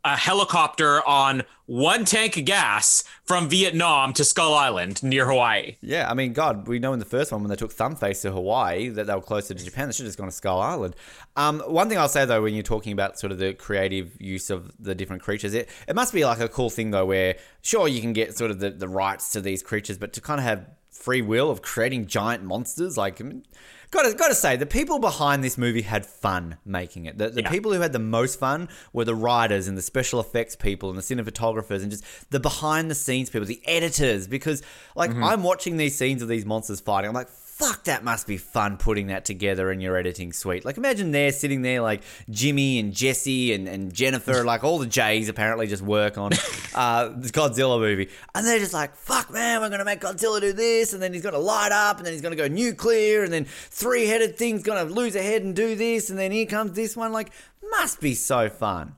a 0.05 0.17
helicopter 0.17 1.05
on 1.07 1.43
one 1.65 2.03
tank 2.03 2.35
of 2.35 2.43
gas 2.43 3.05
from 3.23 3.47
Vietnam 3.47 4.11
to 4.13 4.25
Skull 4.25 4.53
Island 4.53 5.01
near 5.01 5.25
Hawaii. 5.25 5.77
yeah, 5.81 6.09
I 6.09 6.13
mean, 6.13 6.33
God, 6.33 6.67
we 6.67 6.79
know 6.79 6.91
in 6.91 6.99
the 6.99 7.05
first 7.05 7.31
one 7.31 7.41
when 7.41 7.49
they 7.49 7.55
took 7.55 7.73
Thumbface 7.73 8.21
to 8.23 8.31
Hawaii 8.31 8.89
that 8.89 9.07
they 9.07 9.15
were 9.15 9.21
closer 9.21 9.53
to 9.53 9.63
Japan. 9.63 9.87
They 9.87 9.93
should 9.93 10.03
have 10.03 10.09
just 10.09 10.17
gone 10.17 10.27
to 10.27 10.33
Skull 10.33 10.59
Island. 10.59 10.95
Um, 11.37 11.61
one 11.61 11.87
thing 11.87 11.97
I'll 11.97 12.09
say 12.09 12.25
though, 12.25 12.41
when 12.41 12.53
you're 12.53 12.63
talking 12.63 12.91
about 12.91 13.17
sort 13.17 13.31
of 13.31 13.37
the 13.37 13.53
creative 13.53 14.19
use 14.19 14.49
of 14.49 14.73
the 14.77 14.93
different 14.93 15.21
creatures, 15.21 15.53
it 15.53 15.69
it 15.87 15.95
must 15.95 16.13
be 16.13 16.25
like 16.25 16.39
a 16.39 16.49
cool 16.49 16.69
thing 16.69 16.91
though, 16.91 17.05
where 17.05 17.37
sure 17.61 17.87
you 17.87 18.01
can 18.01 18.11
get 18.13 18.37
sort 18.37 18.51
of 18.51 18.59
the, 18.59 18.71
the 18.71 18.89
rights 18.89 19.31
to 19.31 19.41
these 19.41 19.63
creatures, 19.63 19.97
but 19.97 20.11
to 20.13 20.21
kind 20.21 20.39
of 20.39 20.45
have 20.45 20.67
free 20.91 21.21
will 21.21 21.49
of 21.49 21.61
creating 21.61 22.07
giant 22.07 22.43
monsters, 22.43 22.97
like. 22.97 23.21
I 23.21 23.23
mean, 23.23 23.45
Gotta, 23.93 24.15
gotta 24.15 24.33
say, 24.33 24.55
the 24.55 24.65
people 24.65 24.97
behind 24.97 25.43
this 25.43 25.55
movie 25.55 25.83
had 25.83 26.03
fun 26.03 26.57
making 26.65 27.05
it. 27.05 27.19
The, 27.19 27.29
the 27.29 27.43
Yeah. 27.43 27.49
people 27.51 27.71
who 27.71 27.79
had 27.79 27.93
the 27.93 27.99
most 27.99 28.39
fun 28.39 28.67
were 28.91 29.05
the 29.05 29.13
writers 29.13 29.67
and 29.67 29.77
the 29.77 29.83
special 29.83 30.19
effects 30.19 30.55
people 30.55 30.89
and 30.89 30.97
the 30.97 31.03
cinematographers 31.03 31.83
and 31.83 31.91
just 31.91 32.03
the 32.31 32.39
behind 32.39 32.89
the 32.89 32.95
scenes 32.95 33.29
people, 33.29 33.45
the 33.45 33.61
editors. 33.65 34.27
Because, 34.27 34.63
like, 34.95 35.11
mm-hmm. 35.11 35.23
I'm 35.23 35.43
watching 35.43 35.77
these 35.77 35.95
scenes 35.95 36.23
of 36.23 36.27
these 36.27 36.43
monsters 36.43 36.79
fighting. 36.79 37.07
I'm 37.09 37.13
like, 37.13 37.29
fuck, 37.55 37.83
that 37.83 38.03
must 38.03 38.25
be 38.25 38.35
fun 38.35 38.77
putting 38.77 39.07
that 39.07 39.25
together 39.25 39.71
in 39.71 39.79
your 39.79 39.95
editing 39.95 40.33
suite. 40.33 40.65
Like, 40.65 40.77
imagine 40.77 41.11
they're 41.11 41.31
sitting 41.31 41.61
there, 41.61 41.81
like 41.81 42.01
Jimmy 42.27 42.79
and 42.79 42.91
Jesse 42.93 43.53
and, 43.53 43.67
and 43.67 43.93
Jennifer, 43.93 44.43
like 44.45 44.63
all 44.63 44.79
the 44.79 44.87
J's 44.87 45.29
apparently 45.29 45.67
just 45.67 45.83
work 45.83 46.17
on 46.17 46.31
uh, 46.75 47.09
this 47.15 47.31
Godzilla 47.31 47.79
movie. 47.79 48.09
And 48.33 48.45
they're 48.45 48.57
just 48.57 48.73
like, 48.73 48.95
fuck, 48.95 49.31
man, 49.31 49.61
we're 49.61 49.69
going 49.69 49.79
to 49.79 49.85
make 49.85 50.01
Godzilla 50.01 50.41
do 50.41 50.51
this. 50.51 50.93
And 50.93 51.01
then 51.01 51.13
he's 51.13 51.21
going 51.21 51.35
to 51.35 51.39
light 51.39 51.71
up. 51.71 51.97
And 51.97 52.05
then 52.05 52.13
he's 52.13 52.23
going 52.23 52.35
to 52.35 52.41
go 52.41 52.47
nuclear. 52.47 53.23
And 53.23 53.31
then 53.31 53.45
three 53.45 54.07
headed 54.07 54.35
thing's 54.35 54.63
going 54.63 54.87
to 54.87 54.91
lose 54.91 55.15
a 55.15 55.21
head 55.21 55.43
and 55.43 55.55
do 55.55 55.75
this. 55.75 56.09
And 56.09 56.17
then 56.17 56.31
here 56.31 56.47
comes 56.47 56.71
this 56.71 56.97
one. 56.97 57.13
Like, 57.13 57.31
must 57.69 58.01
be 58.01 58.15
so 58.15 58.49
fun. 58.49 58.95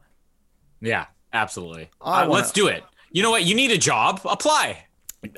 Yeah, 0.79 1.07
absolutely. 1.33 1.89
Uh, 1.99 2.23
wanna... 2.23 2.31
Let's 2.31 2.51
do 2.51 2.67
it. 2.67 2.83
You 3.11 3.21
know 3.21 3.31
what? 3.31 3.43
You 3.43 3.53
need 3.53 3.71
a 3.71 3.77
job. 3.77 4.21
Apply. 4.23 4.84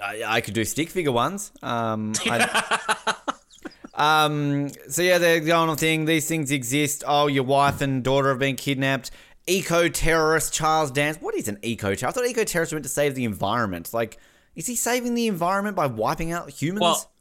I, 0.04 0.24
I 0.26 0.42
could 0.42 0.54
do 0.54 0.64
stick 0.66 0.90
figure 0.90 1.12
ones. 1.12 1.52
Um, 1.62 2.14
um, 3.94 4.70
so 4.90 5.02
yeah, 5.02 5.18
they're 5.18 5.40
going 5.40 5.70
on 5.70 5.78
thing. 5.78 6.06
These 6.06 6.28
things 6.28 6.52
exist. 6.52 7.04
Oh, 7.08 7.28
your 7.28 7.44
wife 7.44 7.82
and 7.82 8.04
daughter 8.04 8.30
have 8.30 8.40
been 8.40 8.56
kidnapped. 8.56 9.12
Eco 9.48 9.88
terrorist 9.88 10.54
Charles 10.54 10.92
Dance. 10.92 11.18
What 11.22 11.36
is 11.36 11.48
an 11.48 11.58
eco 11.62 11.96
terrorist? 11.96 12.04
I 12.04 12.12
thought 12.12 12.30
eco 12.30 12.44
terrorists 12.44 12.74
were 12.74 12.78
meant 12.78 12.86
to 12.86 12.90
save 12.90 13.16
the 13.16 13.24
environment. 13.24 13.94
Like, 13.94 14.18
is 14.56 14.68
he 14.68 14.76
saving 14.76 15.14
the 15.14 15.28
environment 15.28 15.76
by 15.76 15.88
wiping 15.88 16.32
out 16.32 16.50
humans? 16.50 16.82
Well, 16.82 17.12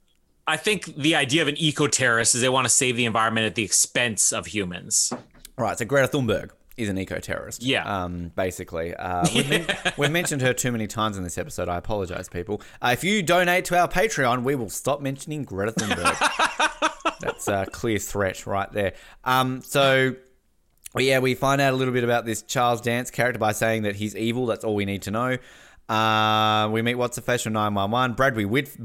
I 0.46 0.56
think 0.56 0.96
the 0.96 1.14
idea 1.14 1.42
of 1.42 1.48
an 1.48 1.56
eco 1.58 1.86
terrorist 1.86 2.34
is 2.34 2.40
they 2.40 2.48
want 2.48 2.64
to 2.64 2.70
save 2.70 2.96
the 2.96 3.04
environment 3.04 3.46
at 3.46 3.54
the 3.54 3.64
expense 3.64 4.32
of 4.32 4.46
humans. 4.46 5.12
Right. 5.56 5.78
So 5.78 5.84
Greta 5.84 6.08
Thunberg 6.08 6.50
is 6.76 6.88
an 6.88 6.98
eco 6.98 7.18
terrorist. 7.18 7.62
Yeah. 7.62 8.04
Um, 8.04 8.30
basically, 8.34 8.94
uh, 8.94 9.26
we've, 9.34 9.48
men- 9.48 9.66
we've, 9.96 10.10
mentioned 10.10 10.42
her 10.42 10.52
too 10.52 10.72
many 10.72 10.86
times 10.86 11.16
in 11.16 11.24
this 11.24 11.38
episode. 11.38 11.68
I 11.68 11.76
apologize, 11.76 12.28
people. 12.28 12.60
Uh, 12.80 12.90
if 12.92 13.04
you 13.04 13.22
donate 13.22 13.64
to 13.66 13.78
our 13.78 13.88
Patreon, 13.88 14.42
we 14.42 14.54
will 14.54 14.70
stop 14.70 15.00
mentioning 15.00 15.44
Greta 15.44 15.72
Thunberg. 15.72 17.18
That's 17.20 17.48
a 17.48 17.66
clear 17.70 17.98
threat 17.98 18.46
right 18.46 18.70
there. 18.72 18.94
Um, 19.24 19.62
so. 19.62 20.16
Yeah, 20.98 21.18
we 21.18 21.34
find 21.34 21.60
out 21.60 21.74
a 21.74 21.76
little 21.76 21.92
bit 21.92 22.04
about 22.04 22.24
this 22.24 22.40
Charles 22.40 22.80
Dance 22.80 23.10
character 23.10 23.38
by 23.38 23.52
saying 23.52 23.82
that 23.82 23.96
he's 23.96 24.16
evil. 24.16 24.46
That's 24.46 24.64
all 24.64 24.74
we 24.74 24.86
need 24.86 25.02
to 25.02 25.10
know. 25.10 25.36
Uh, 25.88 26.70
we 26.70 26.80
meet 26.80 26.94
what's 26.94 27.16
the 27.16 27.22
face 27.22 27.42
from 27.42 27.52
911. 27.52 28.14
Bradley 28.14 28.46
Whit- 28.46 28.78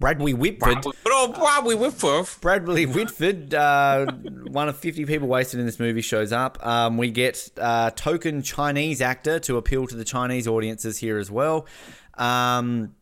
Bradley 0.00 0.32
Bradley 0.32 0.34
Whitford. 0.34 0.94
Oh, 1.06 1.32
Bradley 1.32 1.76
Whitford. 1.76 2.40
Bradley 2.40 2.86
Whitford, 2.86 3.54
uh, 3.54 4.06
one 4.48 4.68
of 4.68 4.76
50 4.76 5.06
people 5.06 5.28
wasted 5.28 5.60
in 5.60 5.66
this 5.66 5.78
movie, 5.78 6.00
shows 6.00 6.32
up. 6.32 6.64
Um, 6.66 6.98
we 6.98 7.10
get 7.10 7.48
uh, 7.56 7.90
token 7.90 8.42
Chinese 8.42 9.00
actor 9.00 9.38
to 9.40 9.56
appeal 9.56 9.86
to 9.86 9.94
the 9.94 10.04
Chinese 10.04 10.48
audiences 10.48 10.98
here 10.98 11.18
as 11.18 11.30
well. 11.30 11.66
Um, 12.14 12.94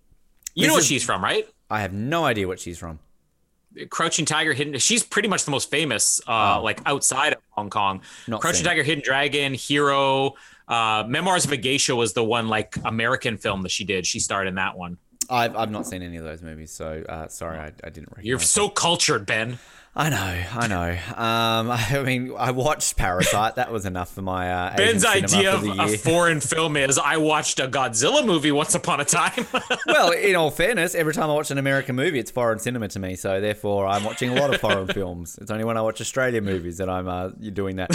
you 0.55 0.67
know 0.67 0.75
what 0.75 0.81
is, 0.81 0.87
she's 0.87 1.03
from, 1.03 1.25
right? 1.25 1.49
I 1.71 1.81
have 1.81 1.93
no 1.93 2.25
idea 2.25 2.47
what 2.47 2.61
she's 2.61 2.79
from. 2.79 2.99
Crouching 3.89 4.27
Tiger, 4.27 4.53
Hidden. 4.53 4.79
She's 4.79 5.03
pretty 5.03 5.29
much 5.29 5.47
the 5.47 5.51
most 5.51 5.71
famous, 5.71 6.21
uh, 6.29 6.59
oh. 6.59 6.63
like 6.63 6.81
outside 6.85 7.33
of 7.33 7.39
Hong 7.51 7.71
Kong. 7.71 8.03
Not 8.29 8.43
Crouching 8.43 8.65
Tiger, 8.65 8.83
Hidden 8.83 9.03
Dragon, 9.03 9.55
Hero, 9.55 10.35
uh, 10.69 11.05
Memoirs 11.09 11.47
of 11.47 11.53
a 11.53 11.57
Geisha 11.57 11.97
was 11.97 12.13
the 12.13 12.23
one 12.23 12.49
like 12.49 12.77
American 12.85 13.39
film 13.39 13.63
that 13.63 13.71
she 13.71 13.85
did. 13.85 14.07
She 14.07 14.21
starred 14.21 14.47
in 14.47 14.57
that 14.57 14.77
one. 14.77 14.99
I've, 15.31 15.57
I've 15.57 15.71
not 15.71 15.87
seen 15.87 16.03
any 16.03 16.17
of 16.17 16.25
those 16.25 16.43
movies, 16.43 16.71
so 16.71 17.05
uh, 17.09 17.29
sorry, 17.29 17.59
I, 17.59 17.67
I 17.85 17.91
didn't 17.91 18.09
recognize 18.11 18.27
You're 18.27 18.39
so 18.41 18.67
that. 18.67 18.75
cultured, 18.75 19.27
Ben. 19.27 19.59
I 19.95 20.09
know, 20.09 20.43
I 20.55 20.67
know. 20.69 20.91
Um, 21.23 21.71
I 21.99 22.03
mean, 22.03 22.33
I 22.39 22.51
watched 22.51 22.97
Parasite. 22.97 23.57
That 23.57 23.71
was 23.71 23.85
enough 23.85 24.15
for 24.15 24.23
my 24.23 24.51
uh, 24.51 24.77
Ben's 24.77 25.05
idea 25.05 25.53
of 25.53 25.65
a 25.65 25.99
foreign 25.99 26.41
film 26.41 26.79
is 26.79 26.99
I 26.99 27.19
watched 27.19 27.61
a 27.61 27.69
Godzilla 27.69 28.25
movie 28.25 28.53
once 28.53 28.75
upon 28.75 29.01
a 29.01 29.05
time. 29.05 29.47
well, 29.87 30.13
in 30.13 30.35
all 30.35 30.51
fairness, 30.51 30.95
every 30.95 31.13
time 31.13 31.29
I 31.29 31.35
watch 31.35 31.51
an 31.51 31.59
American 31.59 31.95
movie, 31.95 32.19
it's 32.19 32.31
foreign 32.31 32.59
cinema 32.59 32.89
to 32.89 32.99
me. 32.99 33.17
So 33.17 33.43
therefore, 33.43 33.87
I'm 33.87 34.05
watching 34.05 34.31
a 34.31 34.41
lot 34.41 34.55
of 34.55 34.63
foreign 34.63 34.87
films. 34.95 35.37
It's 35.39 35.51
only 35.51 35.65
when 35.65 35.77
I 35.77 35.83
watch 35.83 36.01
Australian 36.01 36.45
movies 36.45 36.79
that 36.79 36.89
I'm 36.89 37.07
uh, 37.09 37.29
doing 37.29 37.77
that. 37.77 37.91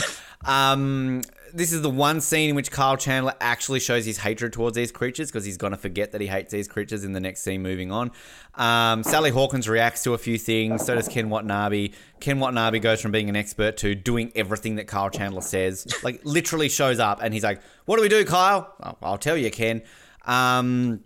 Um, 0.45 1.23
this 1.57 1.73
is 1.73 1.81
the 1.81 1.89
one 1.89 2.21
scene 2.21 2.51
in 2.51 2.55
which 2.55 2.69
Kyle 2.69 2.95
Chandler 2.95 3.33
actually 3.41 3.79
shows 3.79 4.05
his 4.05 4.19
hatred 4.19 4.53
towards 4.53 4.75
these 4.75 4.91
creatures 4.91 5.29
because 5.31 5.43
he's 5.43 5.57
going 5.57 5.71
to 5.71 5.77
forget 5.77 6.11
that 6.11 6.21
he 6.21 6.27
hates 6.27 6.51
these 6.51 6.67
creatures 6.67 7.03
in 7.03 7.13
the 7.13 7.19
next 7.19 7.41
scene 7.41 7.63
moving 7.63 7.91
on. 7.91 8.11
Um, 8.53 9.01
Sally 9.01 9.31
Hawkins 9.31 9.67
reacts 9.67 10.03
to 10.03 10.13
a 10.13 10.19
few 10.19 10.37
things, 10.37 10.85
so 10.85 10.93
does 10.93 11.07
Ken 11.07 11.31
Watanabe. 11.31 11.89
Ken 12.19 12.39
Watanabe 12.39 12.77
goes 12.77 13.01
from 13.01 13.11
being 13.11 13.27
an 13.27 13.35
expert 13.35 13.75
to 13.77 13.95
doing 13.95 14.31
everything 14.35 14.75
that 14.75 14.85
Kyle 14.85 15.09
Chandler 15.09 15.41
says. 15.41 15.87
Like, 16.03 16.21
literally 16.23 16.69
shows 16.69 16.99
up 16.99 17.21
and 17.23 17.33
he's 17.33 17.43
like, 17.43 17.59
What 17.85 17.95
do 17.95 18.03
we 18.03 18.09
do, 18.09 18.23
Kyle? 18.23 18.75
Oh, 18.83 18.95
I'll 19.01 19.17
tell 19.17 19.35
you, 19.35 19.49
Ken. 19.49 19.81
Um, 20.25 21.03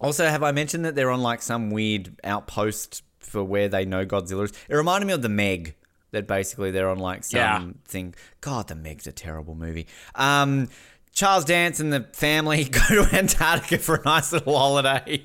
also, 0.00 0.28
have 0.28 0.44
I 0.44 0.52
mentioned 0.52 0.84
that 0.84 0.94
they're 0.94 1.10
on 1.10 1.22
like 1.22 1.42
some 1.42 1.70
weird 1.70 2.16
outpost 2.22 3.02
for 3.18 3.42
where 3.42 3.68
they 3.68 3.84
know 3.84 4.06
Godzilla 4.06 4.44
is? 4.44 4.52
It 4.68 4.76
reminded 4.76 5.06
me 5.06 5.14
of 5.14 5.22
the 5.22 5.28
Meg 5.28 5.74
that 6.12 6.26
basically 6.26 6.70
they're 6.70 6.88
on 6.88 6.98
like 6.98 7.24
some 7.24 7.38
yeah. 7.38 7.70
thing. 7.86 8.14
God, 8.40 8.68
the 8.68 8.74
Meg's 8.74 9.06
a 9.06 9.12
terrible 9.12 9.54
movie. 9.54 9.86
Um, 10.14 10.68
Charles 11.12 11.44
Dance 11.44 11.80
and 11.80 11.92
the 11.92 12.06
family 12.12 12.64
go 12.70 12.80
to 12.88 13.16
Antarctica 13.16 13.78
for 13.78 13.96
a 13.96 14.04
nice 14.04 14.32
little 14.32 14.56
holiday, 14.56 15.24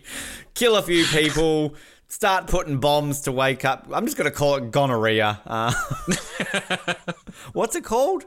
kill 0.54 0.76
a 0.76 0.82
few 0.82 1.06
people, 1.06 1.76
start 2.08 2.48
putting 2.48 2.80
bombs 2.80 3.22
to 3.22 3.32
wake 3.32 3.66
up. 3.66 3.88
I'm 3.92 4.06
just 4.06 4.18
going 4.18 4.30
to 4.30 4.36
call 4.36 4.56
it 4.56 4.72
gonorrhea. 4.72 5.42
Uh, 5.46 5.74
what's 7.54 7.76
it 7.76 7.84
called? 7.84 8.26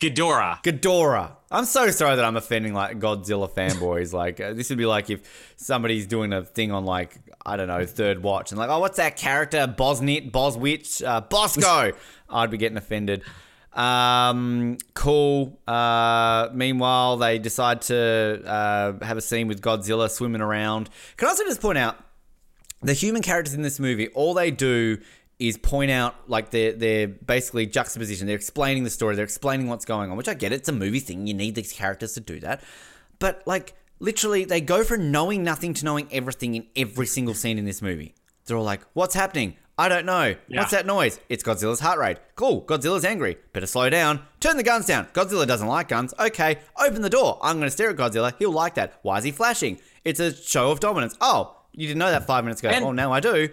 Ghidorah. 0.00 0.62
Ghidorah. 0.62 1.36
I'm 1.50 1.64
so 1.64 1.90
sorry 1.90 2.16
that 2.16 2.24
I'm 2.24 2.36
offending 2.36 2.74
like 2.74 2.98
Godzilla 2.98 3.48
fanboys. 3.48 4.12
like 4.24 4.40
uh, 4.40 4.52
this 4.52 4.68
would 4.68 4.78
be 4.78 4.86
like 4.86 5.08
if 5.08 5.54
somebody's 5.56 6.06
doing 6.06 6.32
a 6.32 6.44
thing 6.44 6.72
on 6.72 6.84
like 6.84 7.16
I 7.46 7.56
don't 7.56 7.68
know 7.68 7.84
third 7.84 8.22
watch 8.22 8.52
and 8.52 8.58
like 8.58 8.70
oh 8.70 8.78
what's 8.78 8.96
that 8.96 9.16
character 9.16 9.66
Bosnit 9.66 10.30
Boswitch 10.30 11.02
uh, 11.06 11.20
Bosco. 11.20 11.92
I'd 12.30 12.50
be 12.50 12.56
getting 12.56 12.78
offended. 12.78 13.22
Um, 13.74 14.78
cool. 14.94 15.58
Uh, 15.66 16.48
meanwhile, 16.52 17.16
they 17.16 17.38
decide 17.38 17.82
to 17.82 18.42
uh, 18.46 19.04
have 19.04 19.16
a 19.16 19.20
scene 19.20 19.48
with 19.48 19.60
Godzilla 19.60 20.08
swimming 20.08 20.40
around. 20.40 20.90
Can 21.16 21.26
I 21.26 21.30
also 21.30 21.44
just 21.44 21.60
point 21.60 21.78
out 21.78 21.96
the 22.82 22.92
human 22.92 23.22
characters 23.22 23.54
in 23.54 23.62
this 23.62 23.80
movie? 23.80 24.08
All 24.08 24.34
they 24.34 24.50
do 24.50 24.98
is 25.40 25.56
point 25.58 25.90
out 25.90 26.14
like 26.28 26.50
they're 26.50 26.72
they're 26.72 27.08
basically 27.08 27.66
juxtaposition. 27.66 28.26
They're 28.26 28.36
explaining 28.36 28.84
the 28.84 28.90
story. 28.90 29.16
They're 29.16 29.24
explaining 29.24 29.68
what's 29.68 29.84
going 29.84 30.10
on, 30.10 30.16
which 30.16 30.28
I 30.28 30.34
get. 30.34 30.52
It's 30.52 30.68
a 30.68 30.72
movie 30.72 31.00
thing. 31.00 31.26
You 31.26 31.34
need 31.34 31.54
these 31.54 31.72
characters 31.72 32.14
to 32.14 32.20
do 32.20 32.40
that. 32.40 32.62
But 33.18 33.42
like 33.46 33.74
literally, 33.98 34.44
they 34.44 34.60
go 34.60 34.84
from 34.84 35.10
knowing 35.10 35.42
nothing 35.42 35.74
to 35.74 35.84
knowing 35.84 36.08
everything 36.12 36.54
in 36.54 36.66
every 36.76 37.06
single 37.06 37.34
scene 37.34 37.58
in 37.58 37.64
this 37.64 37.82
movie. 37.82 38.14
They're 38.46 38.56
all 38.56 38.64
like, 38.64 38.82
"What's 38.92 39.14
happening? 39.14 39.56
I 39.76 39.88
don't 39.88 40.06
know. 40.06 40.36
Yeah. 40.46 40.60
What's 40.60 40.70
that 40.70 40.86
noise? 40.86 41.18
It's 41.28 41.42
Godzilla's 41.42 41.80
heart 41.80 41.98
rate. 41.98 42.18
Cool. 42.36 42.62
Godzilla's 42.62 43.04
angry. 43.04 43.38
Better 43.52 43.66
slow 43.66 43.90
down. 43.90 44.20
Turn 44.38 44.56
the 44.56 44.62
guns 44.62 44.86
down. 44.86 45.06
Godzilla 45.06 45.46
doesn't 45.48 45.66
like 45.66 45.88
guns. 45.88 46.14
Okay. 46.18 46.58
Open 46.78 47.02
the 47.02 47.10
door. 47.10 47.40
I'm 47.42 47.56
going 47.56 47.66
to 47.66 47.72
stare 47.72 47.90
at 47.90 47.96
Godzilla. 47.96 48.32
He'll 48.38 48.52
like 48.52 48.74
that. 48.74 49.00
Why 49.02 49.18
is 49.18 49.24
he 49.24 49.32
flashing? 49.32 49.80
It's 50.04 50.20
a 50.20 50.32
show 50.32 50.70
of 50.70 50.78
dominance. 50.78 51.16
Oh, 51.20 51.56
you 51.72 51.88
didn't 51.88 51.98
know 51.98 52.10
that 52.10 52.24
five 52.24 52.44
minutes 52.44 52.60
ago. 52.60 52.68
And- 52.68 52.84
oh, 52.84 52.92
now 52.92 53.12
I 53.12 53.18
do. 53.18 53.48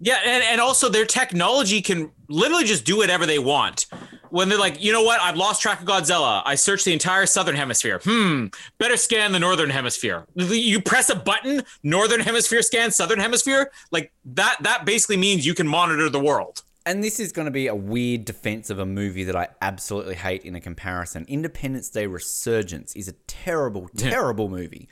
Yeah, 0.00 0.18
and, 0.24 0.44
and 0.44 0.60
also 0.60 0.88
their 0.88 1.04
technology 1.04 1.80
can 1.80 2.10
literally 2.28 2.64
just 2.64 2.84
do 2.84 2.96
whatever 2.96 3.26
they 3.26 3.38
want. 3.40 3.86
When 4.30 4.48
they're 4.48 4.58
like, 4.58 4.82
you 4.82 4.92
know 4.92 5.02
what, 5.02 5.20
I've 5.20 5.36
lost 5.36 5.62
track 5.62 5.80
of 5.80 5.86
Godzilla. 5.86 6.42
I 6.44 6.54
searched 6.54 6.84
the 6.84 6.92
entire 6.92 7.26
southern 7.26 7.56
hemisphere. 7.56 8.00
Hmm, 8.02 8.46
better 8.78 8.96
scan 8.96 9.32
the 9.32 9.38
northern 9.38 9.70
hemisphere. 9.70 10.26
You 10.34 10.80
press 10.80 11.10
a 11.10 11.16
button, 11.16 11.62
northern 11.82 12.20
hemisphere 12.20 12.62
scan, 12.62 12.90
southern 12.90 13.18
hemisphere. 13.18 13.70
Like 13.90 14.12
that. 14.24 14.56
That 14.60 14.84
basically 14.84 15.16
means 15.16 15.46
you 15.46 15.54
can 15.54 15.68
monitor 15.68 16.08
the 16.08 16.20
world. 16.20 16.62
And 16.86 17.04
this 17.04 17.20
is 17.20 17.32
going 17.32 17.44
to 17.44 17.50
be 17.50 17.66
a 17.66 17.74
weird 17.74 18.24
defense 18.24 18.70
of 18.70 18.78
a 18.78 18.86
movie 18.86 19.24
that 19.24 19.36
I 19.36 19.48
absolutely 19.60 20.14
hate 20.14 20.44
in 20.44 20.54
a 20.54 20.60
comparison. 20.60 21.26
Independence 21.28 21.90
Day 21.90 22.06
Resurgence 22.06 22.96
is 22.96 23.08
a 23.08 23.12
terrible, 23.26 23.90
terrible 23.96 24.48
movie. 24.48 24.88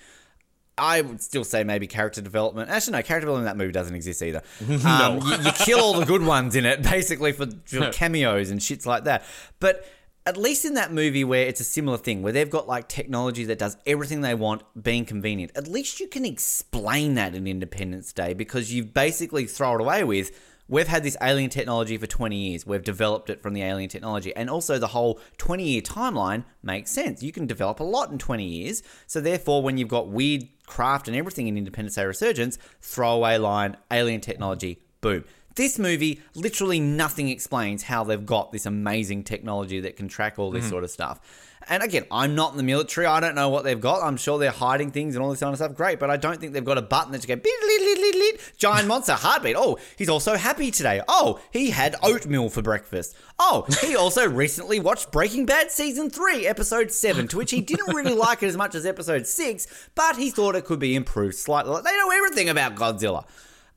I 0.79 1.01
would 1.01 1.23
still 1.23 1.45
say 1.45 1.65
maybe 1.65 1.87
character 1.87 2.21
development. 2.21 2.69
Actually, 2.69 2.99
no, 2.99 3.03
character 3.03 3.27
development 3.27 3.51
in 3.51 3.57
that 3.59 3.63
movie 3.63 3.73
doesn't 3.73 3.95
exist 3.95 4.23
either. 4.23 4.43
Um, 4.87 5.21
you, 5.21 5.37
you, 5.45 5.53
kill 5.53 5.81
all 5.81 5.95
the 5.95 6.05
good 6.05 6.23
ones 6.23 6.55
in 6.55 6.65
it, 6.65 6.83
basically, 6.83 7.33
for, 7.33 7.47
for 7.65 7.91
cameos 7.91 8.51
and 8.51 8.61
shits 8.61 8.87
like 8.87 9.05
that. 9.05 9.25
But 9.59 9.85
at 10.27 10.37
least 10.37 10.65
in 10.65 10.75
that 10.75 10.93
movie 10.93 11.25
where 11.25 11.47
it's 11.47 11.61
a 11.61 11.65
similar 11.65 11.97
thing, 11.97 12.23
where 12.23 12.33
they've 12.33 12.51
got 12.51 12.67
like 12.67 12.89
technology 12.89 13.45
that 13.45 13.59
does 13.59 13.77
everything 13.87 14.21
they 14.21 14.35
want, 14.35 14.63
being 14.81 15.05
convenient, 15.05 15.53
at 15.55 15.69
least 15.69 16.01
you 16.01 16.09
can 16.09 16.25
explain 16.25 17.15
that 17.15 17.35
in 17.35 17.47
Independence 17.47 18.13
Day 18.13 18.35
because 18.35 18.73
you 18.73 18.85
basically 18.85 19.47
throw 19.47 19.77
it 19.77 19.81
away 19.81 20.05
with 20.05 20.33
we've 20.69 20.89
had 20.89 21.03
this 21.03 21.17
alien 21.23 21.51
technology 21.51 21.97
for 21.97 22.07
20 22.07 22.37
years. 22.37 22.67
We've 22.67 22.83
developed 22.83 23.31
it 23.31 23.43
from 23.43 23.55
the 23.55 23.63
alien 23.63 23.89
technology. 23.89 24.35
And 24.35 24.51
also, 24.51 24.79
the 24.79 24.89
whole 24.89 25.21
20 25.39 25.65
year 25.65 25.83
timeline 25.83 26.45
makes 26.63 26.91
sense. 26.91 27.23
You 27.23 27.33
can 27.33 27.47
develop 27.47 27.81
a 27.81 27.85
lot 27.85 28.11
in 28.11 28.19
20 28.19 28.45
years. 28.45 28.83
So, 29.07 29.21
therefore, 29.21 29.63
when 29.63 29.79
you've 29.79 29.89
got 29.89 30.09
weird 30.09 30.49
craft 30.67 31.09
and 31.09 31.17
everything 31.17 31.47
in 31.49 31.57
Independence 31.57 31.95
Day 31.95 32.05
Resurgence, 32.05 32.59
throwaway 32.81 33.39
line, 33.39 33.77
alien 33.91 34.21
technology, 34.21 34.81
boom. 35.01 35.25
This 35.55 35.79
movie, 35.79 36.21
literally 36.35 36.81
nothing 36.81 37.31
explains 37.31 37.85
how 37.85 38.05
they've 38.05 38.27
got 38.27 38.53
this 38.53 38.67
amazing 38.67 39.25
technology 39.25 39.81
that 39.81 39.97
can 39.97 40.07
track 40.07 40.39
all 40.39 40.51
this 40.51 40.65
Mm-hmm. 40.65 40.71
sort 40.71 40.85
of 40.85 40.91
stuff. 40.91 41.21
And 41.69 41.83
again, 41.83 42.05
I'm 42.13 42.37
not 42.37 42.53
in 42.53 42.57
the 42.59 42.63
military. 42.63 43.07
I 43.07 43.19
don't 43.19 43.35
know 43.35 43.49
what 43.49 43.65
they've 43.65 43.81
got. 43.81 44.03
I'm 44.03 44.17
sure 44.17 44.39
they're 44.39 44.53
hiding 44.53 44.93
things 44.93 45.17
and 45.17 45.25
all 45.25 45.31
this 45.31 45.41
kind 45.41 45.51
of 45.53 45.59
stuff. 45.59 45.75
Great, 45.75 45.99
but 45.99 46.11
I 46.11 46.17
don't 46.17 46.39
think 46.41 46.53
they've 46.53 46.65
got 46.65 46.79
a 46.79 46.83
button 46.83 47.11
that 47.13 47.23
you 47.23 47.29
go 47.29 47.35
beep, 47.35 47.61
leet, 47.67 47.81
leet, 47.81 47.99
leet, 47.99 48.15
leet. 48.15 48.53
giant 48.57 48.87
monster 48.87 49.15
heartbeat. 49.15 49.57
Oh, 49.59 49.77
he's 49.97 50.09
also 50.09 50.37
happy 50.37 50.71
today. 50.71 51.03
Oh, 51.09 51.41
he 51.51 51.71
had 51.71 51.97
oatmeal 52.05 52.51
for 52.51 52.63
breakfast. 52.63 53.17
Oh, 53.41 53.67
he 53.83 53.97
also 53.97 54.29
recently 54.29 54.79
watched 54.79 55.11
Breaking 55.11 55.45
Bad 55.45 55.73
season 55.73 56.09
three, 56.09 56.47
episode 56.47 56.93
seven, 56.93 57.27
to 57.29 57.37
which 57.37 57.51
he 57.51 57.61
didn't 57.61 57.95
really 57.95 58.15
like 58.27 58.45
it 58.45 58.47
as 58.47 58.57
much 58.57 58.77
as 58.77 58.87
episode 58.87 59.27
six, 59.27 59.67
but 59.97 60.17
he 60.17 60.31
thought 60.31 60.55
it 60.55 60.65
could 60.65 60.79
be 60.79 60.95
improved 60.95 61.35
slightly. 61.35 61.75
They 61.85 61.97
know 61.97 62.11
everything 62.11 62.49
about 62.49 62.77
Godzilla. 62.77 63.25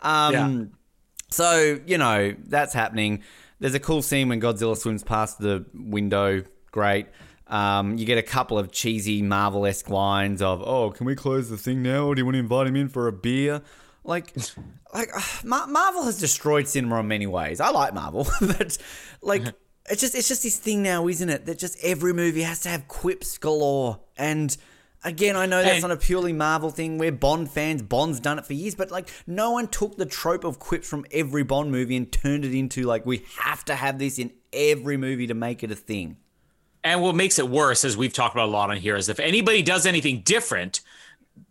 Um, 0.01 0.33
Yeah. 0.33 0.63
so, 1.31 1.79
you 1.85 1.97
know, 1.97 2.35
that's 2.47 2.73
happening. 2.73 3.23
There's 3.59 3.73
a 3.75 3.79
cool 3.79 4.01
scene 4.01 4.29
when 4.29 4.39
Godzilla 4.39 4.77
swims 4.77 5.03
past 5.03 5.39
the 5.39 5.65
window. 5.73 6.43
Great. 6.71 7.07
Um, 7.49 7.97
you 7.97 8.05
get 8.05 8.17
a 8.19 8.23
couple 8.23 8.59
of 8.59 8.71
cheesy 8.71 9.21
Marvel 9.23 9.65
esque 9.65 9.89
lines 9.89 10.41
of, 10.41 10.61
oh, 10.61 10.91
can 10.91 11.05
we 11.07 11.15
close 11.15 11.49
the 11.49 11.57
thing 11.57 11.81
now? 11.81 12.05
Or 12.05 12.13
do 12.15 12.21
you 12.21 12.25
want 12.25 12.35
to 12.35 12.39
invite 12.39 12.67
him 12.67 12.75
in 12.75 12.89
for 12.89 13.07
a 13.07 13.11
beer? 13.11 13.61
Like, 14.03 14.35
like 14.93 15.09
uh, 15.15 15.21
Mar- 15.43 15.67
Marvel 15.67 16.03
has 16.03 16.19
destroyed 16.19 16.67
cinema 16.67 16.99
in 16.99 17.07
many 17.07 17.25
ways. 17.27 17.59
I 17.59 17.69
like 17.71 17.93
Marvel, 17.93 18.27
but 18.41 18.77
like, 19.21 19.41
it's 19.89 20.01
just 20.01 20.13
it's 20.13 20.27
just 20.27 20.43
this 20.43 20.57
thing 20.57 20.83
now, 20.83 21.07
isn't 21.07 21.27
it? 21.29 21.47
That 21.47 21.57
just 21.57 21.77
every 21.83 22.13
movie 22.13 22.43
has 22.43 22.59
to 22.61 22.69
have 22.69 22.87
quips 22.87 23.39
galore. 23.39 23.99
And 24.15 24.55
again, 25.03 25.35
I 25.35 25.47
know 25.47 25.63
that's 25.63 25.75
And- 25.75 25.89
not 25.89 25.91
a 25.91 25.97
purely 25.97 26.33
Marvel 26.33 26.69
thing. 26.69 26.99
We're 26.99 27.11
Bond 27.11 27.49
fans. 27.49 27.81
Bond's 27.81 28.19
done 28.19 28.37
it 28.37 28.45
for 28.45 28.53
years, 28.53 28.75
but 28.75 28.91
like, 28.91 29.09
no 29.25 29.49
one 29.51 29.67
took 29.67 29.97
the 29.97 30.05
trope 30.05 30.43
of 30.43 30.59
quips 30.59 30.87
from 30.87 31.05
every 31.11 31.43
Bond 31.43 31.71
movie 31.71 31.95
and 31.97 32.11
turned 32.11 32.45
it 32.45 32.53
into 32.55 32.83
like 32.83 33.07
we 33.07 33.25
have 33.39 33.65
to 33.65 33.75
have 33.75 33.97
this 33.97 34.19
in 34.19 34.31
every 34.53 34.97
movie 34.97 35.25
to 35.25 35.33
make 35.33 35.63
it 35.63 35.71
a 35.71 35.75
thing. 35.75 36.17
And 36.83 37.01
what 37.01 37.15
makes 37.15 37.39
it 37.39 37.49
worse, 37.49 37.83
as 37.83 37.97
we've 37.97 38.13
talked 38.13 38.35
about 38.35 38.47
a 38.47 38.51
lot 38.51 38.69
on 38.69 38.77
here, 38.77 38.95
is 38.95 39.09
if 39.09 39.19
anybody 39.19 39.61
does 39.61 39.85
anything 39.85 40.21
different, 40.21 40.81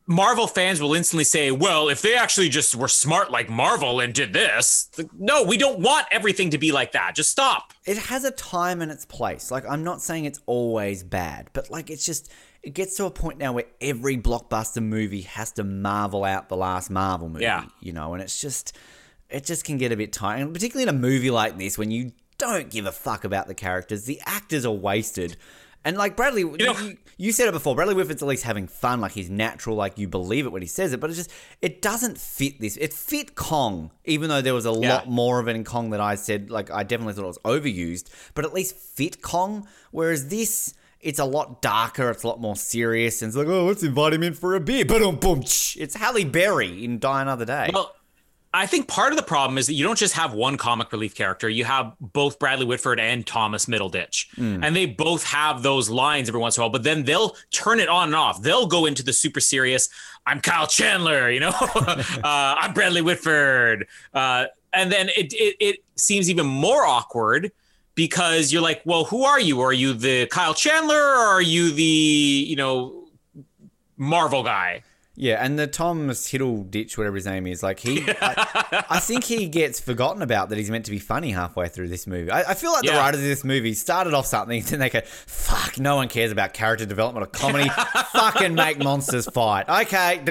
Marvel 0.06 0.46
fans 0.46 0.80
will 0.80 0.94
instantly 0.94 1.24
say, 1.24 1.50
well, 1.50 1.90
if 1.90 2.00
they 2.00 2.16
actually 2.16 2.48
just 2.48 2.74
were 2.74 2.88
smart 2.88 3.30
like 3.30 3.50
Marvel 3.50 4.00
and 4.00 4.14
did 4.14 4.32
this, 4.32 4.88
no, 5.18 5.42
we 5.42 5.58
don't 5.58 5.80
want 5.80 6.06
everything 6.10 6.48
to 6.50 6.58
be 6.58 6.72
like 6.72 6.92
that. 6.92 7.14
Just 7.14 7.30
stop. 7.30 7.74
it 7.84 7.98
has 7.98 8.24
a 8.24 8.30
time 8.30 8.80
and 8.80 8.90
its 8.90 9.04
place. 9.04 9.50
Like 9.50 9.68
I'm 9.68 9.84
not 9.84 10.00
saying 10.00 10.24
it's 10.24 10.40
always 10.46 11.02
bad, 11.02 11.50
but 11.52 11.70
like 11.70 11.90
it's 11.90 12.06
just 12.06 12.32
it 12.62 12.70
gets 12.70 12.96
to 12.96 13.04
a 13.04 13.10
point 13.10 13.38
now 13.38 13.52
where 13.52 13.66
every 13.82 14.16
blockbuster 14.16 14.82
movie 14.82 15.22
has 15.22 15.52
to 15.52 15.64
marvel 15.64 16.24
out 16.24 16.48
the 16.48 16.56
last 16.56 16.88
Marvel 16.90 17.28
movie. 17.28 17.44
Yeah. 17.44 17.66
You 17.80 17.92
know, 17.92 18.14
and 18.14 18.22
it's 18.22 18.40
just 18.40 18.76
it 19.28 19.44
just 19.44 19.64
can 19.64 19.76
get 19.76 19.92
a 19.92 19.96
bit 19.96 20.12
tiring, 20.14 20.42
and 20.42 20.54
particularly 20.54 20.88
in 20.88 20.94
a 20.94 20.98
movie 20.98 21.30
like 21.30 21.58
this 21.58 21.76
when 21.76 21.90
you 21.90 22.12
don't 22.38 22.70
give 22.70 22.86
a 22.86 22.92
fuck 22.92 23.24
about 23.24 23.46
the 23.48 23.54
characters. 23.54 24.04
The 24.04 24.20
actors 24.24 24.64
are 24.64 24.72
wasted. 24.72 25.36
And 25.84 25.96
like 25.96 26.16
Bradley, 26.16 26.42
you, 26.42 26.56
know- 26.58 26.92
you 27.16 27.32
said 27.32 27.48
it 27.48 27.52
before. 27.52 27.74
Bradley 27.74 27.94
Whitford's 27.94 28.22
at 28.22 28.28
least 28.28 28.42
having 28.42 28.66
fun, 28.66 29.00
like 29.00 29.12
he's 29.12 29.30
natural, 29.30 29.76
like 29.76 29.96
you 29.96 30.08
believe 30.08 30.44
it 30.44 30.50
when 30.50 30.60
he 30.60 30.68
says 30.68 30.92
it. 30.92 31.00
But 31.00 31.10
it 31.10 31.14
just 31.14 31.30
it 31.62 31.80
doesn't 31.80 32.18
fit 32.18 32.60
this. 32.60 32.76
It 32.76 32.92
fit 32.92 33.34
Kong, 33.36 33.90
even 34.04 34.28
though 34.28 34.42
there 34.42 34.54
was 34.54 34.66
a 34.66 34.72
Yeah. 34.72 34.94
lot 34.94 35.08
more 35.08 35.38
of 35.40 35.48
it 35.48 35.54
in 35.56 35.64
Kong 35.64 35.90
that 35.90 36.00
I 36.00 36.16
said. 36.16 36.50
Like 36.50 36.70
I 36.70 36.82
definitely 36.82 37.14
thought 37.14 37.24
it 37.24 37.26
was 37.26 37.38
overused, 37.38 38.10
but 38.34 38.44
at 38.44 38.52
least 38.52 38.74
fit 38.76 39.22
Kong. 39.22 39.66
Whereas 39.92 40.28
this, 40.28 40.74
it's 41.00 41.20
a 41.20 41.24
lot 41.24 41.62
darker. 41.62 42.10
It's 42.10 42.24
a 42.24 42.28
lot 42.28 42.40
more 42.40 42.56
serious, 42.56 43.22
and 43.22 43.28
it's 43.30 43.36
like, 43.36 43.46
oh, 43.46 43.64
let's 43.66 43.82
invite 43.84 44.12
him 44.12 44.24
in 44.24 44.34
for 44.34 44.56
a 44.56 44.60
beer. 44.60 44.84
Boom, 44.84 45.16
boom. 45.16 45.40
It's 45.42 45.94
Halle 45.94 46.24
Berry 46.24 46.84
in 46.84 46.98
Die 46.98 47.22
Another 47.22 47.44
Day. 47.44 47.70
Well, 47.72 47.94
I 48.54 48.66
think 48.66 48.88
part 48.88 49.12
of 49.12 49.18
the 49.18 49.22
problem 49.22 49.58
is 49.58 49.66
that 49.66 49.74
you 49.74 49.84
don't 49.84 49.98
just 49.98 50.14
have 50.14 50.32
one 50.32 50.56
comic 50.56 50.90
relief 50.90 51.14
character. 51.14 51.48
You 51.48 51.64
have 51.64 51.94
both 52.00 52.38
Bradley 52.38 52.64
Whitford 52.64 52.98
and 52.98 53.26
Thomas 53.26 53.66
Middleditch. 53.66 54.26
And 54.64 54.74
they 54.74 54.86
both 54.86 55.22
have 55.24 55.62
those 55.62 55.90
lines 55.90 56.28
every 56.28 56.40
once 56.40 56.56
in 56.56 56.62
a 56.62 56.64
while, 56.64 56.70
but 56.70 56.82
then 56.82 57.04
they'll 57.04 57.36
turn 57.50 57.78
it 57.78 57.88
on 57.88 58.08
and 58.08 58.16
off. 58.16 58.40
They'll 58.40 58.66
go 58.66 58.86
into 58.86 59.02
the 59.02 59.12
super 59.12 59.40
serious, 59.40 59.90
I'm 60.26 60.40
Kyle 60.40 60.66
Chandler, 60.66 61.30
you 61.30 61.40
know, 61.40 61.48
uh, 61.74 62.22
I'm 62.24 62.72
Bradley 62.72 63.02
Whitford. 63.02 63.86
Uh, 64.14 64.46
and 64.72 64.90
then 64.90 65.08
it, 65.10 65.32
it, 65.34 65.56
it 65.60 65.84
seems 65.96 66.30
even 66.30 66.46
more 66.46 66.84
awkward 66.86 67.52
because 67.94 68.52
you're 68.52 68.62
like, 68.62 68.80
well, 68.84 69.04
who 69.04 69.24
are 69.24 69.40
you? 69.40 69.60
Are 69.60 69.72
you 69.72 69.92
the 69.92 70.26
Kyle 70.26 70.54
Chandler 70.54 70.96
or 70.96 71.18
are 71.18 71.42
you 71.42 71.70
the, 71.70 71.82
you 71.82 72.56
know, 72.56 73.08
Marvel 73.96 74.42
guy? 74.42 74.82
Yeah, 75.20 75.44
and 75.44 75.58
the 75.58 75.66
Thomas 75.66 76.30
Hiddleditch, 76.30 76.96
whatever 76.96 77.16
his 77.16 77.26
name 77.26 77.48
is, 77.48 77.60
like 77.60 77.80
he, 77.80 78.04
I, 78.22 78.84
I 78.88 79.00
think 79.00 79.24
he 79.24 79.48
gets 79.48 79.80
forgotten 79.80 80.22
about 80.22 80.48
that 80.50 80.58
he's 80.58 80.70
meant 80.70 80.84
to 80.84 80.92
be 80.92 81.00
funny 81.00 81.32
halfway 81.32 81.66
through 81.68 81.88
this 81.88 82.06
movie. 82.06 82.30
I, 82.30 82.50
I 82.52 82.54
feel 82.54 82.70
like 82.70 82.82
the 82.82 82.92
Yeah. 82.92 82.98
writers 82.98 83.20
of 83.20 83.26
this 83.26 83.42
movie 83.42 83.74
started 83.74 84.14
off 84.14 84.26
something, 84.26 84.62
and 84.72 84.80
they 84.80 84.88
go, 84.90 85.00
"Fuck, 85.04 85.80
no 85.80 85.96
one 85.96 86.06
cares 86.08 86.30
about 86.30 86.54
character 86.54 86.86
development 86.86 87.26
or 87.26 87.30
comedy. 87.30 87.68
Fucking 88.12 88.54
make 88.54 88.78
monsters 88.78 89.28
fight." 89.28 89.68
Okay, 89.68 90.22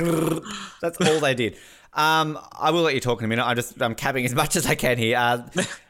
that's 0.81 1.01
all 1.01 1.19
they 1.19 1.35
did. 1.35 1.57
Um, 1.93 2.39
I 2.57 2.71
will 2.71 2.83
let 2.83 2.93
you 2.93 3.01
talk 3.01 3.19
in 3.19 3.25
a 3.25 3.27
minute. 3.27 3.43
I'm 3.43 3.55
just 3.57 3.81
I'm 3.81 3.93
capping 3.95 4.23
as 4.23 4.33
much 4.33 4.55
as 4.55 4.65
I 4.67 4.75
can 4.75 4.97
here. 4.97 5.17
Uh, 5.17 5.43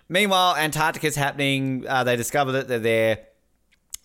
meanwhile, 0.09 0.55
Antarctica's 0.55 1.15
happening. 1.15 1.85
Uh, 1.87 2.03
they 2.03 2.15
discover 2.15 2.53
that 2.53 2.67
they're 2.67 2.79
there. 2.79 3.19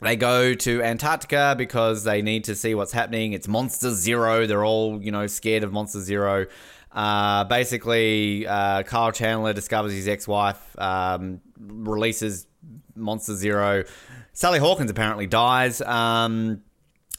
They 0.02 0.16
go 0.16 0.54
to 0.54 0.82
Antarctica 0.82 1.54
because 1.56 2.02
they 2.04 2.22
need 2.22 2.44
to 2.44 2.56
see 2.56 2.74
what's 2.74 2.92
happening. 2.92 3.32
It's 3.32 3.46
Monster 3.46 3.90
Zero. 3.90 4.46
They're 4.46 4.64
all, 4.64 5.00
you 5.00 5.12
know, 5.12 5.26
scared 5.26 5.62
of 5.62 5.72
Monster 5.72 6.00
Zero. 6.00 6.46
Uh, 6.90 7.44
basically, 7.44 8.46
uh, 8.46 8.82
Kyle 8.82 9.12
Chandler 9.12 9.52
discovers 9.52 9.92
his 9.92 10.08
ex 10.08 10.26
wife, 10.26 10.60
um, 10.78 11.40
releases 11.58 12.46
Monster 12.96 13.34
Zero. 13.36 13.84
Sally 14.32 14.58
Hawkins 14.58 14.90
apparently 14.90 15.26
dies. 15.26 15.80
Um, 15.80 16.62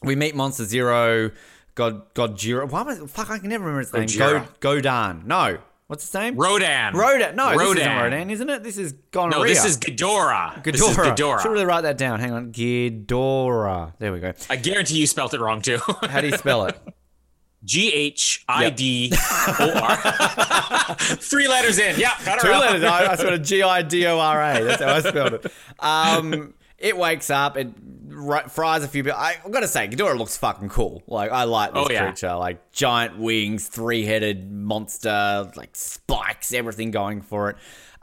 we 0.03 0.15
meet 0.15 0.35
Monster 0.35 0.65
Zero. 0.65 1.31
God, 1.75 2.13
Godzilla. 2.13 2.69
Why 2.69 2.83
was 2.83 2.99
fuck? 3.11 3.29
I 3.31 3.39
can 3.39 3.49
never 3.49 3.63
remember 3.63 3.81
its 3.81 3.93
name. 3.93 4.03
Gojira. 4.03 4.47
Go, 4.59 4.79
Godan. 4.79 5.25
No, 5.25 5.57
what's 5.93 6.05
its 6.05 6.13
name? 6.15 6.35
Rodan. 6.35 6.95
Rodan. 6.95 7.35
No, 7.35 7.51
this 7.51 7.61
isn't 7.61 7.77
Rodan. 7.77 8.03
Rodan, 8.03 8.29
isn't 8.31 8.49
it? 8.49 8.63
This 8.63 8.79
is 8.79 8.93
gonorrhea. 9.11 9.39
No, 9.41 9.45
this 9.45 9.63
is 9.63 9.77
Ghidorah. 9.77 10.63
This 10.63 10.81
is 10.81 10.97
Ghidorah. 10.97 11.15
Ghidorah. 11.15 11.41
Should 11.41 11.51
really 11.51 11.65
write 11.65 11.81
that 11.81 11.99
down. 11.99 12.19
Hang 12.19 12.33
on. 12.33 12.51
Ghidorah. 12.51 13.93
There 13.99 14.11
we 14.11 14.19
go. 14.19 14.33
I 14.49 14.55
guarantee 14.55 14.97
you 14.97 15.05
spelt 15.05 15.35
it 15.35 15.39
wrong 15.39 15.61
too. 15.61 15.77
How 16.01 16.19
do 16.21 16.27
you 16.27 16.37
spell 16.37 16.65
it? 16.65 16.75
G 17.63 17.93
H 17.93 18.43
I 18.49 18.71
D 18.71 19.13
O 19.59 19.71
R. 19.71 20.95
Three 20.97 21.47
letters 21.47 21.77
in. 21.77 21.99
Yeah, 21.99 22.11
got 22.25 22.39
it 22.39 22.41
Two 22.41 22.49
right. 22.49 22.59
letters. 22.59 22.83
I, 22.83 23.11
I 23.11 23.15
spelled 23.15 23.33
it 23.33 23.39
G 23.43 23.61
I 23.61 23.83
D 23.83 24.07
O 24.07 24.17
R 24.19 24.41
A. 24.41 24.63
That's 24.63 24.81
how 24.81 24.93
I 24.95 24.99
spelled 24.99 25.33
it. 25.35 25.45
Um, 25.79 26.55
it 26.83 26.97
wakes 26.97 27.29
up. 27.29 27.57
It 27.57 27.69
ri- 28.07 28.47
fries 28.49 28.83
a 28.83 28.87
few 28.87 29.01
bit. 29.03 29.13
I, 29.15 29.37
I've 29.43 29.51
got 29.51 29.61
to 29.61 29.67
say, 29.67 29.87
Ghidorah 29.87 30.17
looks 30.17 30.37
fucking 30.37 30.69
cool. 30.69 31.01
Like 31.07 31.31
I 31.31 31.45
like 31.45 31.73
this 31.73 31.85
Oh, 31.89 31.91
yeah. 31.91 32.05
creature. 32.05 32.35
Like 32.35 32.71
giant 32.71 33.17
wings, 33.17 33.67
three 33.67 34.05
headed 34.05 34.51
monster, 34.51 35.49
like 35.55 35.69
spikes, 35.75 36.53
everything 36.53 36.91
going 36.91 37.21
for 37.21 37.49
it. 37.51 37.55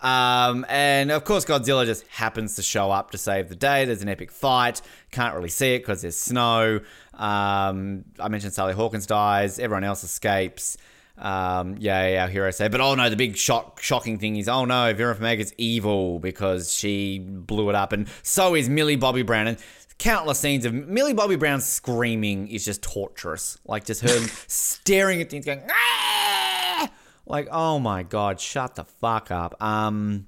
Um, 0.03 0.65
and 0.71 1.11
of 1.11 1.25
course, 1.25 1.45
Godzilla 1.45 1.85
just 1.85 2.07
happens 2.07 2.57
to 2.57 2.63
show 2.63 2.91
up 2.91 3.11
to 3.11 3.19
save 3.19 3.51
the 3.51 3.55
day. 3.55 3.85
There's 3.85 4.01
an 4.01 4.09
epic 4.09 4.33
fight. 4.33 4.81
Can't 5.11 5.35
really 5.35 5.51
see 5.51 5.75
it 5.75 5.81
because 5.81 6.01
there's 6.01 6.17
snow. 6.17 6.81
Um, 7.13 8.05
I 8.19 8.29
mentioned 8.29 8.55
Sally 8.55 8.73
Hawkins 8.73 9.05
dies. 9.07 9.59
Everyone 9.59 9.85
else 9.85 10.03
escapes. 10.03 10.79
Um, 11.21 11.77
yeah, 11.79 12.09
yeah, 12.09 12.23
our 12.23 12.29
hero 12.29 12.51
say, 12.51 12.69
but 12.69 12.81
oh 12.81 12.95
no, 12.95 13.11
the 13.11 13.17
big 13.17 13.37
shock, 13.37 13.81
shocking 13.81 14.19
thing 14.19 14.37
is, 14.37 14.49
oh 14.49 14.65
no, 14.65 14.93
Vera 14.95 15.15
Farmiga's 15.15 15.53
evil 15.59 16.19
because 16.19 16.73
she 16.73 17.19
blew 17.19 17.69
it 17.69 17.75
up, 17.75 17.93
and 17.93 18.09
so 18.23 18.55
is 18.55 18.71
Millie 18.71 18.97
Bobby 18.97 19.23
Brown. 19.23 19.47
And 19.47 19.59
countless 19.99 20.41
scenes 20.41 20.65
of 20.65 20.73
Millie 20.73 21.13
Bobby 21.13 21.37
Brown 21.37 21.61
screaming 21.61 22.49
is 22.49 22.65
just 22.65 22.83
torturous. 22.83 23.59
Like 23.67 23.85
just 23.85 24.01
her 24.01 24.09
staring 24.47 25.21
at 25.21 25.29
things, 25.29 25.45
going, 25.45 25.63
ah! 25.71 26.91
like, 27.27 27.49
oh 27.51 27.79
my 27.79 28.03
god, 28.03 28.41
shut 28.41 28.75
the 28.75 28.85
fuck 28.85 29.31
up. 29.31 29.63
Um, 29.63 30.27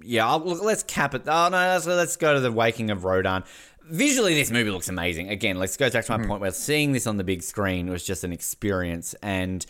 yeah, 0.00 0.28
I'll, 0.28 0.38
look, 0.38 0.62
let's 0.62 0.82
cap 0.84 1.14
it. 1.14 1.22
Oh 1.26 1.48
no, 1.50 1.56
let's, 1.56 1.86
let's 1.86 2.16
go 2.16 2.34
to 2.34 2.40
the 2.40 2.52
waking 2.52 2.90
of 2.90 3.04
Rodan. 3.04 3.44
Visually, 3.90 4.34
this 4.34 4.50
movie 4.50 4.70
looks 4.70 4.88
amazing. 4.88 5.28
Again, 5.28 5.58
let's 5.58 5.76
go 5.76 5.90
back 5.90 6.04
to 6.06 6.18
my 6.18 6.26
point 6.26 6.40
where 6.40 6.50
seeing 6.52 6.92
this 6.92 7.06
on 7.06 7.16
the 7.16 7.24
big 7.24 7.42
screen 7.42 7.90
was 7.90 8.04
just 8.04 8.24
an 8.24 8.32
experience. 8.32 9.14
And 9.22 9.64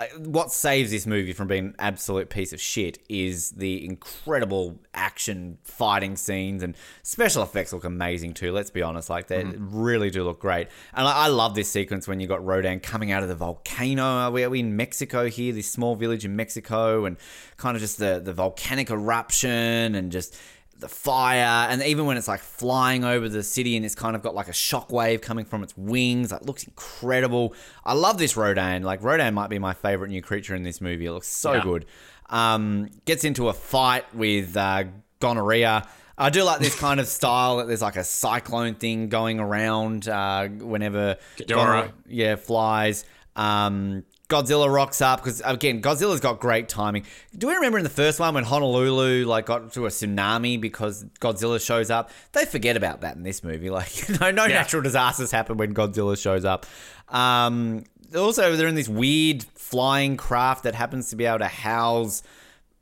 uh, 0.00 0.06
what 0.16 0.50
saves 0.50 0.90
this 0.90 1.06
movie 1.06 1.34
from 1.34 1.46
being 1.46 1.66
an 1.66 1.74
absolute 1.78 2.30
piece 2.30 2.54
of 2.54 2.60
shit 2.60 2.98
is 3.10 3.50
the 3.50 3.84
incredible 3.84 4.80
action 4.94 5.58
fighting 5.62 6.16
scenes 6.16 6.62
and 6.62 6.74
special 7.02 7.42
effects 7.42 7.72
look 7.74 7.84
amazing 7.84 8.32
too. 8.32 8.50
Let's 8.50 8.70
be 8.70 8.80
honest, 8.80 9.10
like 9.10 9.26
they 9.26 9.44
really 9.44 10.08
do 10.08 10.24
look 10.24 10.40
great. 10.40 10.68
And 10.94 11.06
I, 11.06 11.12
I 11.12 11.26
love 11.28 11.54
this 11.54 11.70
sequence 11.70 12.08
when 12.08 12.18
you 12.18 12.26
got 12.26 12.42
Rodan 12.42 12.80
coming 12.80 13.12
out 13.12 13.22
of 13.22 13.28
the 13.28 13.34
volcano. 13.34 14.02
Are 14.02 14.30
we, 14.30 14.42
are 14.42 14.48
we 14.48 14.60
in 14.60 14.74
Mexico 14.74 15.28
here? 15.28 15.52
This 15.52 15.70
small 15.70 15.96
village 15.96 16.24
in 16.24 16.34
Mexico, 16.34 17.04
and 17.04 17.18
kind 17.58 17.76
of 17.76 17.82
just 17.82 17.98
the 17.98 18.20
the 18.24 18.32
volcanic 18.32 18.90
eruption 18.90 19.94
and 19.94 20.10
just 20.10 20.34
the 20.80 20.88
fire, 20.88 21.68
and 21.70 21.82
even 21.82 22.06
when 22.06 22.16
it's 22.16 22.28
like 22.28 22.40
flying 22.40 23.04
over 23.04 23.28
the 23.28 23.42
city 23.42 23.76
and 23.76 23.84
it's 23.84 23.94
kind 23.94 24.16
of 24.16 24.22
got 24.22 24.34
like 24.34 24.48
a 24.48 24.52
shockwave 24.52 25.22
coming 25.22 25.44
from 25.44 25.62
its 25.62 25.76
wings, 25.76 26.32
like 26.32 26.42
looks 26.42 26.64
incredible. 26.64 27.54
I 27.84 27.94
love 27.94 28.18
this 28.18 28.36
Rodan. 28.36 28.82
Like 28.82 29.02
Rodan 29.02 29.34
might 29.34 29.50
be 29.50 29.58
my 29.58 29.74
favorite 29.74 30.08
new 30.10 30.22
creature 30.22 30.54
in 30.54 30.62
this 30.62 30.80
movie. 30.80 31.06
It 31.06 31.12
looks 31.12 31.28
so 31.28 31.54
yeah. 31.54 31.62
good. 31.62 31.86
Um, 32.28 32.90
gets 33.04 33.24
into 33.24 33.48
a 33.48 33.52
fight 33.52 34.12
with 34.14 34.56
uh, 34.56 34.84
gonorrhea. 35.20 35.86
I 36.16 36.30
do 36.30 36.42
like 36.42 36.60
this 36.60 36.78
kind 36.78 37.00
of 37.00 37.06
style 37.18 37.58
that 37.58 37.66
there's 37.66 37.82
like 37.82 37.96
a 37.96 38.04
cyclone 38.04 38.74
thing 38.74 39.08
going 39.08 39.40
around 39.40 40.08
uh, 40.08 40.48
whenever 40.48 41.16
Ghidorah. 41.36 41.92
yeah 42.06 42.36
flies. 42.36 43.04
Um, 43.36 44.04
Godzilla 44.30 44.72
rocks 44.72 45.02
up 45.02 45.22
because 45.22 45.42
again, 45.44 45.82
Godzilla's 45.82 46.20
got 46.20 46.40
great 46.40 46.68
timing. 46.68 47.04
Do 47.36 47.48
we 47.48 47.54
remember 47.54 47.78
in 47.78 47.84
the 47.84 47.90
first 47.90 48.20
one 48.20 48.34
when 48.34 48.44
Honolulu 48.44 49.26
like 49.26 49.46
got 49.46 49.72
to 49.74 49.86
a 49.86 49.88
tsunami 49.88 50.58
because 50.60 51.04
Godzilla 51.20 51.64
shows 51.64 51.90
up? 51.90 52.10
They 52.32 52.44
forget 52.46 52.76
about 52.76 53.02
that 53.02 53.16
in 53.16 53.22
this 53.22 53.44
movie. 53.44 53.70
Like, 53.80 54.08
no, 54.20 54.30
no 54.30 54.44
yeah. 54.44 54.54
natural 54.54 54.82
disasters 54.82 55.30
happen 55.30 55.56
when 55.56 55.74
Godzilla 55.74 56.20
shows 56.20 56.44
up. 56.44 56.66
Um, 57.08 57.84
also, 58.14 58.56
they're 58.56 58.68
in 58.68 58.74
this 58.74 58.88
weird 58.88 59.42
flying 59.54 60.16
craft 60.16 60.64
that 60.64 60.74
happens 60.74 61.10
to 61.10 61.16
be 61.16 61.24
able 61.24 61.38
to 61.38 61.48
house 61.48 62.22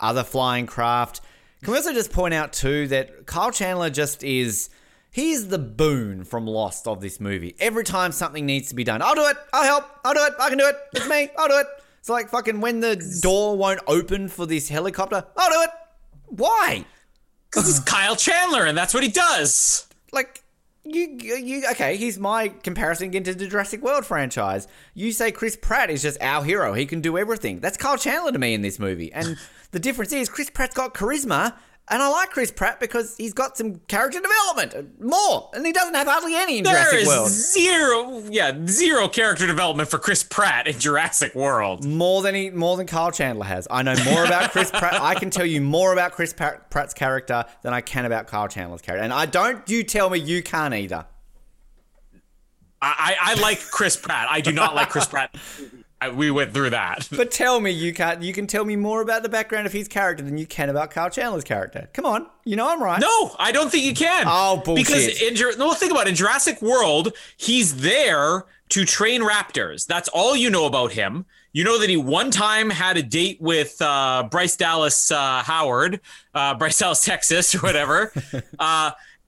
other 0.01 0.25
flying 0.25 0.67
craft. 0.67 1.21
Can 1.63 1.73
we 1.73 1.79
also 1.79 1.93
just 1.93 2.13
point 2.13 2.35
out 2.35 2.53
too 2.53 2.89
that 2.89 3.27
Kyle 3.27 3.51
Chandler 3.51 3.91
just 3.91 4.23
is 4.23 4.71
He's 5.11 5.49
the 5.49 5.59
Boone 5.59 6.25
from 6.25 6.47
Lost 6.47 6.87
of 6.87 7.01
this 7.01 7.19
movie. 7.19 7.57
Every 7.59 7.85
time 7.85 8.13
something 8.13 8.45
needs 8.45 8.69
to 8.69 8.75
be 8.75 8.85
done, 8.85 9.03
I'll 9.03 9.15
do 9.15 9.27
it. 9.27 9.37
I'll 9.53 9.65
help. 9.65 9.85
I'll 10.05 10.15
do 10.15 10.25
it. 10.25 10.35
I 10.39 10.49
can 10.49 10.59
do 10.59 10.69
it. 10.69 10.77
It's 10.95 11.09
me. 11.09 11.29
I'll 11.37 11.49
do 11.49 11.59
it. 11.59 11.67
It's 11.99 12.09
like 12.09 12.29
fucking 12.29 12.61
when 12.61 12.81
the 12.81 12.97
door 13.23 13.57
won't 13.57 13.81
open 13.87 14.29
for 14.29 14.47
this 14.47 14.69
helicopter. 14.69 15.25
I'll 15.37 15.51
do 15.51 15.63
it. 15.63 15.71
Why? 16.27 16.85
Because 17.51 17.69
it's 17.69 17.81
Kyle 17.81 18.17
Chandler 18.17 18.65
and 18.67 18.77
that's 18.77 18.95
what 18.95 19.03
he 19.03 19.09
does. 19.09 19.87
Like, 20.13 20.43
you, 20.85 21.19
you, 21.21 21.65
okay, 21.73 21.97
here's 21.97 22.19
my 22.19 22.49
comparison 22.49 23.13
into 23.15 23.35
the 23.35 23.47
Jurassic 23.47 23.83
World 23.83 24.07
franchise. 24.07 24.69
You 24.95 25.13
say 25.13 25.33
Chris 25.33 25.57
Pratt 25.57 25.91
is 25.91 26.03
just 26.03 26.21
our 26.23 26.45
hero. 26.45 26.75
He 26.75 26.87
can 26.87 27.01
do 27.01 27.19
everything. 27.19 27.61
That's 27.61 27.77
Kyle 27.77 27.99
Chandler 27.99 28.33
to 28.33 28.39
me 28.39 28.55
in 28.55 28.63
this 28.63 28.79
movie. 28.79 29.13
And 29.13 29.37
the 29.73 29.79
difference 29.79 30.13
is 30.13 30.29
Chris 30.29 30.51
Pratt's 30.51 30.75
got 30.75 30.95
charisma 30.95 31.55
and 31.91 32.03
I 32.03 32.09
like 32.09 32.31
Chris 32.31 32.51
Pratt 32.51 32.81
because 32.81 33.17
he's 33.17 33.33
got 33.33 33.57
some 33.57 33.77
character 33.89 34.21
development, 34.21 34.75
uh, 34.75 35.05
more, 35.05 35.51
and 35.55 35.65
he 35.65 35.73
doesn't 35.73 35.95
have 35.95 36.07
hardly 36.07 36.35
any 36.35 36.59
in 36.59 36.65
there 36.65 36.75
Jurassic 36.75 37.07
World. 37.07 37.29
Zero, 37.29 38.23
yeah, 38.31 38.57
zero 38.67 39.09
character 39.09 39.47
development 39.47 39.89
for 39.89 39.99
Chris 39.99 40.23
Pratt 40.23 40.67
in 40.67 40.79
Jurassic 40.79 41.35
World. 41.35 41.85
More 41.85 42.23
than 42.23 42.35
he, 42.35 42.51
more 42.51 42.77
than 42.77 42.87
Kyle 42.87 43.11
Chandler 43.11 43.47
has. 43.47 43.67
I 43.71 43.83
know 43.83 43.95
more 44.05 44.25
about 44.25 44.51
Chris 44.51 44.71
Pratt. 44.71 45.01
I 45.01 45.15
can 45.15 45.31
tell 45.31 45.47
you 45.47 45.61
more 45.61 45.93
about 45.93 46.13
Chris 46.13 46.33
Pratt's 46.33 46.95
character 46.95 47.45
than 47.63 47.73
I 47.73 47.81
can 47.81 48.05
about 48.05 48.27
Kyle 48.27 48.49
Chandler's 48.49 48.83
character, 48.83 49.03
and 49.03 49.13
I 49.13 49.27
don't. 49.27 49.69
You 49.69 49.85
tell 49.85 50.11
me 50.11 50.19
you 50.19 50.43
can't 50.43 50.75
either. 50.75 51.07
I, 52.81 53.17
I 53.21 53.35
like 53.41 53.61
Chris 53.61 53.97
Pratt. 53.97 54.29
I 54.31 54.41
do 54.41 54.53
not 54.53 54.75
like 54.75 54.89
Chris 54.89 55.07
Pratt 55.07 55.35
I, 56.01 56.11
we 56.11 56.31
went 56.31 56.55
through 56.55 56.71
that. 56.71 57.09
But 57.19 57.31
tell 57.31 57.59
me, 57.61 57.71
you 57.71 57.93
can 57.93 58.23
you 58.23 58.33
can 58.33 58.47
tell 58.47 58.65
me 58.65 58.77
more 58.77 59.01
about 59.01 59.23
the 59.23 59.29
background 59.29 59.67
of 59.67 59.73
his 59.73 59.89
character 59.89 60.23
than 60.23 60.39
you 60.39 60.47
can 60.47 60.69
about 60.69 60.91
Kyle 60.91 61.11
Chandler's 61.11 61.45
character. 61.45 61.89
Come 61.93 62.07
on, 62.07 62.27
you 62.45 62.55
know 62.55 62.69
I'm 62.69 62.83
right. 62.83 63.01
No, 63.01 63.35
I 63.39 63.51
don't 63.51 63.71
think 63.71 63.85
you 63.85 63.95
can. 63.95 64.25
Oh 64.29 64.63
bullshit! 64.65 64.87
Because 64.87 65.23
in 65.23 65.59
no, 65.59 65.73
think 65.73 65.91
about 65.91 66.07
it. 66.07 66.11
in 66.11 66.15
Jurassic 66.15 66.63
World, 66.63 67.13
he's 67.37 67.79
there 67.79 68.45
to 68.71 68.85
train 68.85 69.23
raptors. 69.23 69.87
That's 69.87 70.09
all 70.09 70.37
you 70.37 70.51
know 70.51 70.67
about 70.67 70.93
him. 70.93 71.27
You 71.53 71.65
know 71.65 71.79
that 71.79 71.89
he 71.89 71.97
one 71.97 72.31
time 72.31 72.71
had 72.71 72.97
a 72.97 73.03
date 73.03 73.41
with 73.41 73.81
uh, 73.81 74.29
Bryce 74.31 74.57
Dallas 74.57 75.11
uh, 75.11 75.43
Howard, 75.43 76.01
uh, 76.35 76.55
Bryce 76.55 76.79
Dallas 76.79 77.05
Texas, 77.05 77.55
or 77.55 77.59
whatever. 77.59 78.13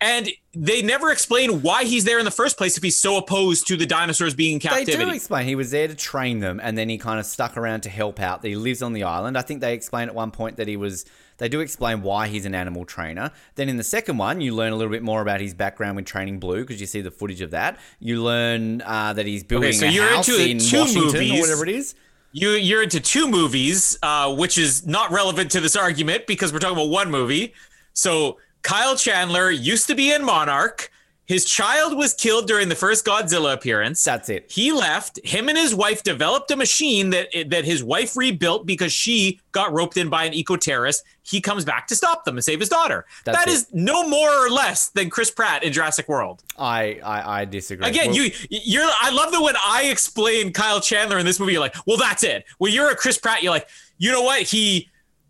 And 0.01 0.31
they 0.55 0.81
never 0.81 1.13
explain 1.13 1.61
why 1.61 1.85
he's 1.85 2.05
there 2.05 2.19
in 2.19 2.25
the 2.25 2.31
first 2.31 2.57
place 2.57 2.77
if 2.79 2.83
he's 2.83 2.97
so 2.97 3.19
opposed 3.19 3.67
to 3.69 3.77
the 3.77 3.85
dinosaurs 3.85 4.35
being 4.35 4.55
in 4.55 4.61
captivity. 4.61 4.97
They 4.97 5.05
do 5.05 5.11
explain 5.11 5.47
he 5.47 5.55
was 5.55 5.71
there 5.71 5.89
to 5.89 5.95
train 5.95 6.39
them, 6.39 6.59
and 6.63 6.77
then 6.79 6.89
he 6.89 6.97
kind 6.97 7.21
of 7.21 7.27
stuck 7.27 7.57
around 7.57 7.83
to 7.83 7.91
help 7.91 8.19
out. 8.19 8.41
That 8.41 8.49
he 8.49 8.57
lives 8.57 8.81
on 8.83 8.95
the 8.95 9.03
island. 9.03 9.37
I 9.37 9.43
think 9.43 9.61
they 9.61 9.75
explain 9.75 10.09
at 10.09 10.15
one 10.15 10.31
point 10.31 10.57
that 10.57 10.69
he 10.69 10.77
was. 10.77 11.05
They 11.37 11.49
do 11.49 11.61
explain 11.61 12.03
why 12.03 12.29
he's 12.29 12.45
an 12.45 12.55
animal 12.55 12.85
trainer. 12.85 13.31
Then 13.55 13.69
in 13.69 13.77
the 13.77 13.85
second 13.85 14.19
one, 14.19 14.41
you 14.41 14.55
learn 14.55 14.73
a 14.73 14.77
little 14.77 14.91
bit 14.91 15.03
more 15.03 15.23
about 15.23 15.41
his 15.41 15.55
background 15.55 15.97
with 15.97 16.05
training 16.05 16.39
Blue 16.39 16.61
because 16.61 16.81
you 16.81 16.87
see 16.87 17.01
the 17.01 17.11
footage 17.11 17.41
of 17.41 17.51
that. 17.53 17.79
You 17.99 18.23
learn 18.23 18.83
uh, 18.83 19.13
that 19.15 19.27
he's 19.27 19.43
building 19.43 19.71
okay, 19.71 19.79
so 19.79 19.87
a 19.87 19.91
you're 19.91 20.09
house 20.09 20.29
into 20.29 20.51
in 20.51 20.59
two 20.59 20.81
Washington 20.81 21.13
movies. 21.13 21.39
or 21.39 21.41
whatever 21.41 21.63
it 21.65 21.71
is. 21.71 21.95
You 22.33 22.51
you're 22.51 22.83
into 22.83 23.01
two 23.01 23.29
movies, 23.29 23.99
uh, 24.03 24.35
which 24.35 24.57
is 24.57 24.87
not 24.87 25.11
relevant 25.11 25.51
to 25.53 25.61
this 25.61 25.77
argument 25.77 26.27
because 26.27 26.53
we're 26.53 26.59
talking 26.59 26.77
about 26.77 26.91
one 26.91 27.11
movie. 27.11 27.55
So 27.93 28.39
Kyle 28.63 28.97
Chandler 28.97 29.51
used 29.51 29.87
to 29.89 29.95
be 29.95 30.13
in 30.13 30.25
Monarch. 30.25 30.91
His 31.31 31.45
child 31.45 31.97
was 31.97 32.13
killed 32.13 32.49
during 32.49 32.69
the 32.69 32.75
first 32.75 33.07
Godzilla 33.07 33.53
appearance. 33.53 34.03
That's 34.03 34.29
it. 34.29 34.51
He 34.51 34.73
left. 34.73 35.21
Him 35.25 35.49
and 35.49 35.57
his 35.57 35.73
wife 35.73 36.03
developed 36.03 36.51
a 36.51 36.57
machine 36.57 37.11
that 37.11 37.29
that 37.51 37.65
his 37.65 37.85
wife 37.85 38.17
rebuilt 38.17 38.67
because 38.67 38.93
she 38.93 39.39
got 39.53 39.73
roped 39.73 39.97
in 39.97 40.09
by 40.09 40.25
an 40.25 40.35
eco 40.35 40.57
terrorist. 40.57 41.05
He 41.23 41.41
comes 41.41 41.65
back 41.65 41.87
to 41.87 41.95
stop 41.95 42.25
them 42.25 42.37
and 42.37 42.45
save 42.45 42.59
his 42.59 42.69
daughter. 42.69 43.07
That's 43.25 43.39
that 43.39 43.49
is 43.49 43.69
no 43.73 44.09
more 44.09 44.29
or 44.29 44.51
less 44.51 44.89
than 44.89 45.09
Chris 45.09 45.31
Pratt 45.31 45.63
in 45.63 45.73
Jurassic 45.73 46.09
World. 46.09 46.43
I 46.59 46.99
I, 47.05 47.43
I 47.43 47.45
disagree. 47.45 47.87
Again, 47.87 48.09
well, 48.09 48.17
you 48.17 48.33
you're. 48.49 48.91
I 49.01 49.11
love 49.11 49.31
that 49.31 49.41
when 49.41 49.55
I 49.65 49.85
explain 49.85 50.53
Kyle 50.53 50.81
Chandler 50.81 51.19
in 51.19 51.27
this 51.27 51.39
movie, 51.39 51.53
you're 51.53 51.61
like, 51.61 51.77
well, 51.87 51.97
that's 51.97 52.25
it. 52.25 52.45
When 52.59 52.73
you're 52.73 52.91
a 52.91 52.97
Chris 52.97 53.19
Pratt, 53.19 53.45
you're 53.45 53.53
like, 53.53 53.69
you 53.99 54.11
know 54.11 54.23
what? 54.23 54.43
He 54.43 54.89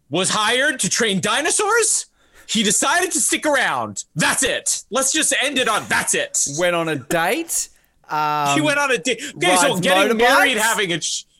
was 0.08 0.30
hired 0.30 0.80
to 0.80 0.88
train 0.88 1.20
dinosaurs 1.20 2.06
he 2.50 2.62
decided 2.62 3.12
to 3.12 3.20
stick 3.20 3.46
around. 3.46 4.04
That's 4.16 4.42
it. 4.42 4.82
Let's 4.90 5.12
just 5.12 5.32
end 5.40 5.58
it 5.58 5.68
on 5.68 5.86
that's 5.88 6.14
it. 6.14 6.46
Went 6.58 6.74
on 6.74 6.88
a 6.88 6.96
date. 6.96 7.68
Um, 8.08 8.56
he 8.56 8.60
went 8.60 8.78
on 8.78 8.90
a 8.90 8.98
date. 8.98 9.22
Okay, 9.36 9.56
so 9.56 9.78
getting 9.78 10.16
married, 10.16 10.56
having 10.56 10.92
a. 10.92 10.98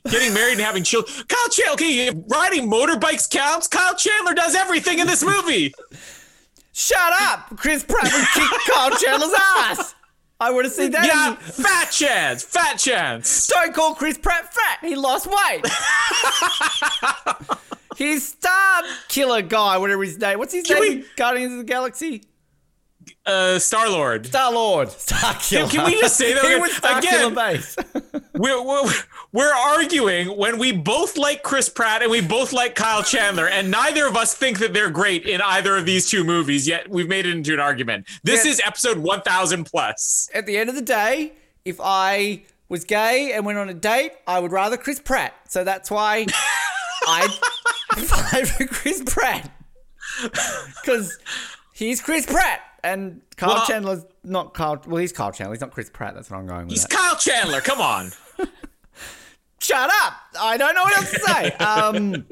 getting 0.09 0.33
married 0.33 0.53
and 0.53 0.61
having 0.61 0.85
children. 0.85 1.13
Kyle 1.27 1.49
Chandler, 1.49 1.75
okay, 1.75 2.11
riding 2.29 2.71
motorbikes 2.71 3.29
counts. 3.29 3.67
Kyle 3.67 3.95
Chandler 3.97 4.35
does 4.35 4.55
everything 4.55 5.01
in 5.01 5.07
this 5.09 5.25
movie. 5.25 5.75
Shut 6.73 7.13
up! 7.21 7.57
Chris 7.57 7.83
Pratt 7.83 8.05
would 8.05 8.27
kick 8.33 8.61
Kyle 8.73 8.91
Chandler's 8.97 9.35
ass. 9.59 9.95
I 10.39 10.51
would 10.51 10.65
have 10.65 10.73
seen 10.73 10.93
that. 10.93 11.05
Yeah, 11.05 11.35
fat 11.35 11.91
chance, 11.91 12.45
fat 12.45 12.79
chance. 12.79 13.49
Don't 13.49 13.75
call 13.75 13.95
Chris 13.95 14.17
Pratt 14.17 14.55
fat. 14.55 14.79
He 14.81 14.95
lost 14.95 15.27
weight. 15.27 15.67
He's 18.01 18.27
Star 18.27 18.83
Killer 19.09 19.43
guy, 19.43 19.77
whatever 19.77 20.03
his 20.03 20.19
name. 20.19 20.39
What's 20.39 20.55
his 20.55 20.67
Can 20.67 20.81
name? 20.81 21.01
We... 21.01 21.07
Guardians 21.17 21.53
of 21.53 21.59
the 21.59 21.65
Galaxy. 21.65 22.23
Uh, 23.27 23.59
Star 23.59 23.91
Lord. 23.91 24.25
Star 24.25 24.51
Lord. 24.51 24.91
Star 24.91 25.35
Killer. 25.35 25.69
Can, 25.69 25.81
can, 25.81 25.85
we 25.85 26.01
just 26.01 26.17
say 26.17 26.33
that 26.33 26.43
again? 26.47 26.71
Star 26.71 26.99
again 26.99 27.35
base. 27.35 27.77
we're, 28.35 28.65
we're 28.65 28.91
we're 29.33 29.53
arguing 29.53 30.35
when 30.35 30.59
we 30.59 30.73
both 30.73 31.19
like 31.19 31.43
Chris 31.43 31.69
Pratt 31.69 32.01
and 32.01 32.11
we 32.11 32.23
both 32.23 32.55
like 32.55 32.75
Kyle 32.75 33.03
Chandler, 33.03 33.49
and 33.49 33.71
neither 33.71 34.07
of 34.07 34.17
us 34.17 34.35
think 34.35 34.61
that 34.61 34.73
they're 34.73 34.89
great 34.89 35.27
in 35.27 35.43
either 35.43 35.77
of 35.77 35.85
these 35.85 36.09
two 36.09 36.25
movies. 36.25 36.67
Yet 36.67 36.89
we've 36.89 37.09
made 37.09 37.27
it 37.27 37.37
into 37.37 37.53
an 37.53 37.61
argument. 37.61 38.09
This 38.25 38.47
is 38.47 38.63
episode 38.65 38.97
one 38.97 39.21
thousand 39.21 39.65
plus. 39.65 40.31
At 40.33 40.47
the 40.47 40.57
end 40.57 40.71
of 40.71 40.75
the 40.75 40.81
day, 40.81 41.33
if 41.67 41.79
I 41.83 42.45
was 42.71 42.85
gay 42.85 43.35
and 43.35 43.45
went 43.45 43.59
on 43.59 43.69
a 43.69 43.75
date, 43.75 44.13
I 44.27 44.41
would 44.41 44.53
rather 44.53 44.79
Chris 44.79 45.01
Pratt. 45.01 45.35
So 45.49 45.65
that's 45.65 45.91
why 45.91 46.25
I 47.07 47.29
five 47.97 48.49
for 48.51 48.67
Chris 48.67 49.03
Pratt 49.07 49.51
because 50.83 51.19
he's 51.73 52.01
Chris 52.01 52.27
Pratt 52.27 52.61
and 52.83 53.21
Kyle 53.37 53.55
well, 53.55 53.67
Chandler's 53.67 54.05
not 54.25 54.55
Kyle. 54.55 54.83
Well, 54.87 55.01
he's 55.01 55.13
Kyle 55.13 55.33
Chandler. 55.33 55.55
He's 55.55 55.61
not 55.61 55.73
Chris 55.73 55.91
Pratt. 55.91 56.15
That's 56.15 56.31
what 56.31 56.39
I'm 56.39 56.47
going 56.47 56.63
with. 56.67 56.71
He's 56.71 56.83
that. 56.83 56.91
Kyle 56.91 57.17
Chandler. 57.17 57.61
Come 57.61 57.81
on. 57.81 58.11
Shut 59.61 59.91
up! 60.03 60.15
I 60.41 60.57
don't 60.57 60.75
know 60.75 60.83
what 60.83 60.97
else 60.97 61.11
to 61.11 61.21
say. 61.21 61.53
Um, 61.53 62.27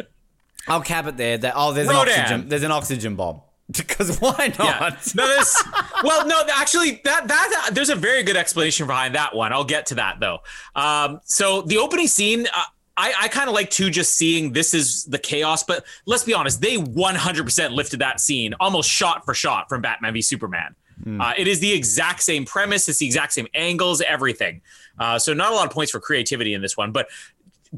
I'll 0.66 0.80
cap 0.80 1.06
it 1.06 1.16
there. 1.16 1.36
That 1.36 1.54
oh, 1.56 1.72
there's 1.72 1.88
Rodan. 1.88 2.08
an 2.08 2.20
oxygen. 2.20 2.48
There's 2.48 2.62
an 2.62 2.72
oxygen 2.72 3.16
bomb. 3.16 3.42
Because 3.76 4.18
why 4.18 4.54
not? 4.58 4.58
Yeah. 4.58 4.96
No, 5.14 5.28
this. 5.28 5.62
well, 6.02 6.26
no, 6.26 6.40
actually, 6.54 7.02
that 7.04 7.28
that 7.28 7.70
there's 7.72 7.90
a 7.90 7.94
very 7.94 8.22
good 8.22 8.36
explanation 8.36 8.86
behind 8.86 9.14
that 9.14 9.34
one. 9.34 9.52
I'll 9.52 9.62
get 9.62 9.86
to 9.86 9.96
that 9.96 10.20
though. 10.20 10.38
Um, 10.74 11.20
so 11.24 11.60
the 11.60 11.76
opening 11.76 12.08
scene, 12.08 12.46
uh, 12.46 12.62
I, 12.98 13.14
I 13.22 13.28
kind 13.28 13.48
of 13.48 13.54
like 13.54 13.70
to 13.70 13.90
just 13.90 14.16
seeing 14.16 14.52
this 14.52 14.74
is 14.74 15.04
the 15.04 15.20
chaos, 15.20 15.62
but 15.62 15.84
let's 16.04 16.24
be 16.24 16.34
honest, 16.34 16.60
they 16.60 16.76
100% 16.76 17.70
lifted 17.70 18.00
that 18.00 18.18
scene 18.18 18.54
almost 18.58 18.90
shot 18.90 19.24
for 19.24 19.34
shot 19.34 19.68
from 19.68 19.80
Batman 19.80 20.12
v 20.12 20.20
Superman. 20.20 20.74
Mm. 21.04 21.22
Uh, 21.22 21.32
it 21.38 21.46
is 21.46 21.60
the 21.60 21.72
exact 21.72 22.22
same 22.22 22.44
premise, 22.44 22.88
it's 22.88 22.98
the 22.98 23.06
exact 23.06 23.32
same 23.32 23.46
angles, 23.54 24.00
everything. 24.00 24.60
Uh, 24.98 25.16
so 25.16 25.32
not 25.32 25.52
a 25.52 25.54
lot 25.54 25.64
of 25.64 25.72
points 25.72 25.92
for 25.92 26.00
creativity 26.00 26.54
in 26.54 26.60
this 26.60 26.76
one, 26.76 26.90
but 26.90 27.08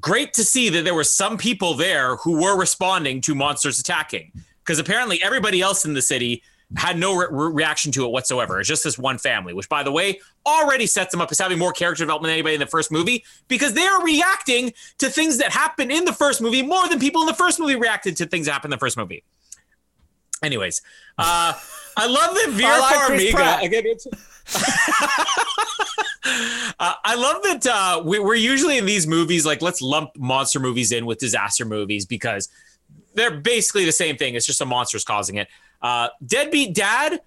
great 0.00 0.32
to 0.32 0.42
see 0.42 0.70
that 0.70 0.84
there 0.84 0.94
were 0.94 1.04
some 1.04 1.36
people 1.36 1.74
there 1.74 2.16
who 2.16 2.40
were 2.40 2.58
responding 2.58 3.20
to 3.20 3.34
monsters 3.34 3.78
attacking 3.78 4.32
because 4.64 4.78
apparently 4.78 5.22
everybody 5.22 5.60
else 5.60 5.84
in 5.84 5.92
the 5.92 6.02
city 6.02 6.42
had 6.76 6.98
no 6.98 7.16
re- 7.16 7.26
reaction 7.30 7.90
to 7.92 8.04
it 8.04 8.10
whatsoever. 8.10 8.60
It's 8.60 8.68
just 8.68 8.84
this 8.84 8.98
one 8.98 9.18
family, 9.18 9.52
which, 9.52 9.68
by 9.68 9.82
the 9.82 9.90
way, 9.90 10.20
already 10.46 10.86
sets 10.86 11.10
them 11.10 11.20
up 11.20 11.30
as 11.30 11.38
having 11.38 11.58
more 11.58 11.72
character 11.72 12.04
development 12.04 12.30
than 12.30 12.34
anybody 12.34 12.54
in 12.54 12.60
the 12.60 12.66
first 12.66 12.92
movie 12.92 13.24
because 13.48 13.74
they 13.74 13.86
are 13.86 14.02
reacting 14.04 14.72
to 14.98 15.08
things 15.08 15.38
that 15.38 15.50
happened 15.52 15.90
in 15.90 16.04
the 16.04 16.12
first 16.12 16.40
movie 16.40 16.62
more 16.62 16.88
than 16.88 16.98
people 16.98 17.22
in 17.22 17.26
the 17.26 17.34
first 17.34 17.58
movie 17.58 17.76
reacted 17.76 18.16
to 18.16 18.26
things 18.26 18.46
that 18.46 18.52
happened 18.52 18.72
in 18.72 18.76
the 18.76 18.80
first 18.80 18.96
movie. 18.96 19.24
Anyways, 20.42 20.80
uh, 21.18 21.52
I 21.96 22.06
love 22.06 22.34
that 22.34 22.48
Vera 22.50 22.78
like 22.78 22.96
Farmiga 22.96 23.62
again. 23.66 23.82
It's, 23.86 24.06
uh, 26.78 26.94
I 27.04 27.14
love 27.14 27.42
that 27.42 27.66
uh, 27.66 28.02
we, 28.04 28.18
are 28.18 28.34
usually 28.34 28.78
in 28.78 28.86
these 28.86 29.06
movies 29.06 29.44
like 29.44 29.60
let's 29.60 29.82
lump 29.82 30.16
monster 30.16 30.60
movies 30.60 30.92
in 30.92 31.04
with 31.04 31.18
disaster 31.18 31.64
movies 31.64 32.06
because 32.06 32.48
they're 33.14 33.40
basically 33.40 33.84
the 33.84 33.92
same 33.92 34.16
thing. 34.16 34.34
It's 34.34 34.46
just 34.46 34.60
a 34.60 34.66
monster's 34.66 35.04
causing 35.04 35.36
it. 35.36 35.48
Uh, 35.80 36.08
Deadbeat 36.24 36.74
Dad. 36.74 37.20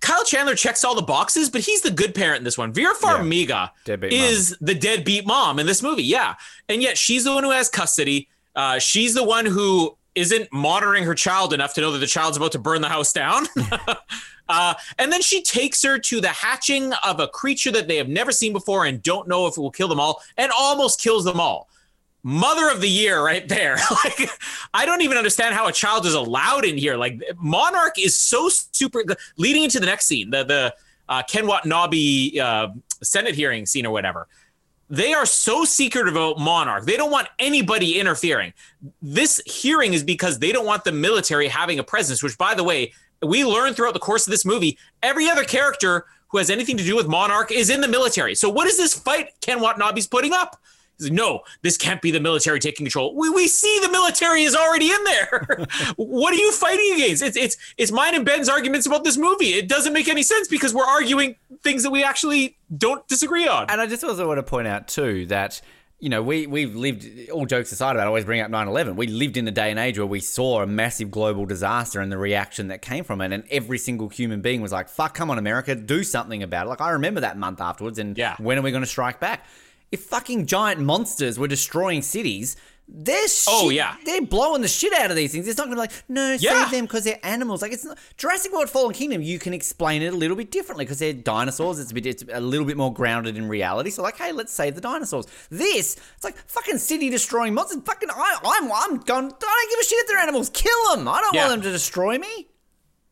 Kyle 0.00 0.24
Chandler 0.24 0.54
checks 0.54 0.84
all 0.84 0.94
the 0.94 1.02
boxes, 1.02 1.50
but 1.50 1.60
he's 1.60 1.82
the 1.82 1.90
good 1.90 2.14
parent 2.14 2.38
in 2.38 2.44
this 2.44 2.56
one. 2.56 2.72
Vera 2.72 2.94
Farmiga 2.94 3.70
yeah, 3.86 3.96
is 4.00 4.52
mom. 4.52 4.66
the 4.66 4.74
deadbeat 4.74 5.26
mom 5.26 5.58
in 5.58 5.66
this 5.66 5.82
movie. 5.82 6.02
Yeah. 6.02 6.36
And 6.70 6.80
yet 6.80 6.96
she's 6.96 7.24
the 7.24 7.34
one 7.34 7.44
who 7.44 7.50
has 7.50 7.68
custody. 7.68 8.28
Uh, 8.56 8.78
she's 8.78 9.12
the 9.12 9.24
one 9.24 9.44
who 9.44 9.94
isn't 10.14 10.50
monitoring 10.50 11.04
her 11.04 11.14
child 11.14 11.52
enough 11.52 11.74
to 11.74 11.82
know 11.82 11.92
that 11.92 11.98
the 11.98 12.06
child's 12.06 12.38
about 12.38 12.52
to 12.52 12.58
burn 12.58 12.80
the 12.80 12.88
house 12.88 13.12
down. 13.12 13.46
Uh, 14.48 14.74
and 14.98 15.10
then 15.10 15.22
she 15.22 15.42
takes 15.42 15.82
her 15.82 15.98
to 15.98 16.20
the 16.20 16.28
hatching 16.28 16.92
of 17.04 17.20
a 17.20 17.28
creature 17.28 17.70
that 17.70 17.88
they 17.88 17.96
have 17.96 18.08
never 18.08 18.30
seen 18.30 18.52
before 18.52 18.84
and 18.84 19.02
don't 19.02 19.26
know 19.26 19.46
if 19.46 19.56
it 19.56 19.60
will 19.60 19.70
kill 19.70 19.88
them 19.88 19.98
all, 20.00 20.22
and 20.36 20.52
almost 20.56 21.00
kills 21.00 21.24
them 21.24 21.40
all. 21.40 21.68
Mother 22.24 22.70
of 22.70 22.80
the 22.80 22.88
year, 22.88 23.22
right 23.22 23.48
there. 23.48 23.76
like, 24.04 24.30
I 24.72 24.86
don't 24.86 25.02
even 25.02 25.16
understand 25.16 25.54
how 25.54 25.66
a 25.66 25.72
child 25.72 26.06
is 26.06 26.14
allowed 26.14 26.64
in 26.64 26.78
here. 26.78 26.96
Like, 26.96 27.20
Monarch 27.36 27.98
is 27.98 28.14
so 28.14 28.48
super. 28.48 29.02
Leading 29.36 29.64
into 29.64 29.80
the 29.80 29.86
next 29.86 30.06
scene, 30.06 30.30
the 30.30 30.44
the 30.44 30.74
uh, 31.08 31.22
Ken 31.24 31.46
Watanabe 31.46 32.38
uh, 32.38 32.68
Senate 33.02 33.34
hearing 33.34 33.66
scene 33.66 33.86
or 33.86 33.92
whatever 33.92 34.28
they 34.92 35.14
are 35.14 35.24
so 35.24 35.64
secretive 35.64 36.14
about 36.16 36.38
Monarch. 36.38 36.84
They 36.84 36.98
don't 36.98 37.10
want 37.10 37.26
anybody 37.38 37.98
interfering. 37.98 38.52
This 39.00 39.40
hearing 39.46 39.94
is 39.94 40.04
because 40.04 40.38
they 40.38 40.52
don't 40.52 40.66
want 40.66 40.84
the 40.84 40.92
military 40.92 41.48
having 41.48 41.78
a 41.78 41.82
presence, 41.82 42.22
which, 42.22 42.36
by 42.36 42.54
the 42.54 42.62
way, 42.62 42.92
we 43.22 43.42
learn 43.42 43.72
throughout 43.72 43.94
the 43.94 44.00
course 44.00 44.26
of 44.26 44.32
this 44.32 44.44
movie, 44.44 44.76
every 45.02 45.30
other 45.30 45.44
character 45.44 46.04
who 46.28 46.36
has 46.36 46.50
anything 46.50 46.76
to 46.76 46.84
do 46.84 46.94
with 46.94 47.06
Monarch 47.06 47.50
is 47.50 47.70
in 47.70 47.80
the 47.80 47.88
military. 47.88 48.34
So 48.34 48.50
what 48.50 48.66
is 48.66 48.76
this 48.76 48.92
fight 48.92 49.28
Ken 49.40 49.62
Watanabe's 49.62 50.06
putting 50.06 50.34
up? 50.34 50.60
Like, 51.02 51.12
no, 51.12 51.40
this 51.62 51.76
can't 51.76 52.02
be 52.02 52.10
the 52.10 52.20
military 52.20 52.60
taking 52.60 52.86
control. 52.86 53.14
We, 53.16 53.30
we 53.30 53.48
see 53.48 53.78
the 53.82 53.90
military 53.90 54.42
is 54.42 54.54
already 54.54 54.90
in 54.90 55.04
there. 55.04 55.66
what 55.96 56.32
are 56.32 56.38
you 56.38 56.52
fighting 56.52 56.94
against? 56.94 57.22
It's 57.22 57.36
it's 57.36 57.56
it's 57.76 57.92
mine 57.92 58.14
and 58.14 58.24
Ben's 58.24 58.48
arguments 58.48 58.86
about 58.86 59.04
this 59.04 59.16
movie. 59.16 59.54
It 59.54 59.68
doesn't 59.68 59.92
make 59.92 60.08
any 60.08 60.22
sense 60.22 60.48
because 60.48 60.74
we're 60.74 60.84
arguing 60.84 61.36
things 61.62 61.82
that 61.82 61.90
we 61.90 62.02
actually 62.02 62.56
don't 62.76 63.06
disagree 63.08 63.46
on. 63.46 63.66
And 63.68 63.80
I 63.80 63.86
just 63.86 64.04
also 64.04 64.26
want 64.26 64.38
to 64.38 64.42
point 64.42 64.66
out 64.66 64.88
too 64.88 65.26
that 65.26 65.60
you 66.02 66.08
know, 66.08 66.20
we, 66.20 66.48
we've 66.48 66.74
lived, 66.74 67.30
all 67.30 67.46
jokes 67.46 67.70
aside 67.70 67.92
about 67.92 68.02
I 68.02 68.06
always 68.08 68.24
bring 68.24 68.40
up 68.40 68.50
9 68.50 68.66
11. 68.66 68.96
We 68.96 69.06
lived 69.06 69.36
in 69.36 69.46
a 69.46 69.52
day 69.52 69.70
and 69.70 69.78
age 69.78 69.98
where 69.98 70.06
we 70.06 70.18
saw 70.18 70.60
a 70.60 70.66
massive 70.66 71.12
global 71.12 71.46
disaster 71.46 72.00
and 72.00 72.10
the 72.10 72.18
reaction 72.18 72.68
that 72.68 72.82
came 72.82 73.04
from 73.04 73.20
it. 73.20 73.32
And 73.32 73.44
every 73.52 73.78
single 73.78 74.08
human 74.08 74.40
being 74.40 74.60
was 74.60 74.72
like, 74.72 74.88
fuck, 74.88 75.14
come 75.14 75.30
on, 75.30 75.38
America, 75.38 75.76
do 75.76 76.02
something 76.02 76.42
about 76.42 76.66
it. 76.66 76.70
Like, 76.70 76.80
I 76.80 76.90
remember 76.90 77.20
that 77.20 77.38
month 77.38 77.60
afterwards. 77.60 78.00
And 78.00 78.18
yeah. 78.18 78.34
when 78.38 78.58
are 78.58 78.62
we 78.62 78.72
going 78.72 78.82
to 78.82 78.88
strike 78.88 79.20
back? 79.20 79.46
If 79.92 80.04
fucking 80.04 80.46
giant 80.46 80.80
monsters 80.80 81.38
were 81.38 81.48
destroying 81.48 82.02
cities, 82.02 82.56
they're 82.88 83.16
oh 83.48 83.68
shit, 83.68 83.76
yeah, 83.76 83.96
they're 84.04 84.22
blowing 84.22 84.60
the 84.60 84.68
shit 84.68 84.92
out 84.92 85.10
of 85.10 85.16
these 85.16 85.32
things. 85.32 85.46
It's 85.46 85.56
not 85.56 85.64
gonna 85.64 85.76
be 85.76 85.80
like 85.80 85.92
no, 86.08 86.36
yeah. 86.38 86.64
save 86.64 86.72
them 86.72 86.84
because 86.84 87.04
they're 87.04 87.18
animals. 87.22 87.62
Like 87.62 87.72
it's 87.72 87.84
not 87.84 87.96
Jurassic 88.16 88.52
World: 88.52 88.68
Fallen 88.68 88.92
Kingdom. 88.92 89.22
You 89.22 89.38
can 89.38 89.54
explain 89.54 90.02
it 90.02 90.12
a 90.12 90.16
little 90.16 90.36
bit 90.36 90.50
differently 90.50 90.84
because 90.84 90.98
they're 90.98 91.12
dinosaurs. 91.12 91.78
It's 91.78 91.90
a 91.90 91.94
bit, 91.94 92.06
it's 92.06 92.24
a 92.32 92.40
little 92.40 92.66
bit 92.66 92.76
more 92.76 92.92
grounded 92.92 93.36
in 93.36 93.48
reality. 93.48 93.90
So 93.90 94.02
like, 94.02 94.16
hey, 94.16 94.32
let's 94.32 94.52
save 94.52 94.74
the 94.74 94.80
dinosaurs. 94.80 95.26
This, 95.48 95.96
it's 96.16 96.24
like 96.24 96.36
fucking 96.36 96.78
city 96.78 97.08
destroying 97.08 97.54
monsters. 97.54 97.82
Fucking, 97.84 98.10
I, 98.10 98.38
I'm, 98.44 98.70
I'm 98.72 98.98
going. 98.98 99.26
I 99.26 99.28
don't 99.28 99.70
give 99.70 99.78
a 99.80 99.84
shit 99.84 99.98
if 100.00 100.08
they're 100.08 100.18
animals. 100.18 100.50
Kill 100.50 100.94
them. 100.94 101.08
I 101.08 101.20
don't 101.20 101.34
yeah. 101.34 101.46
want 101.46 101.62
them 101.62 101.62
to 101.62 101.72
destroy 101.72 102.18
me. 102.18 102.48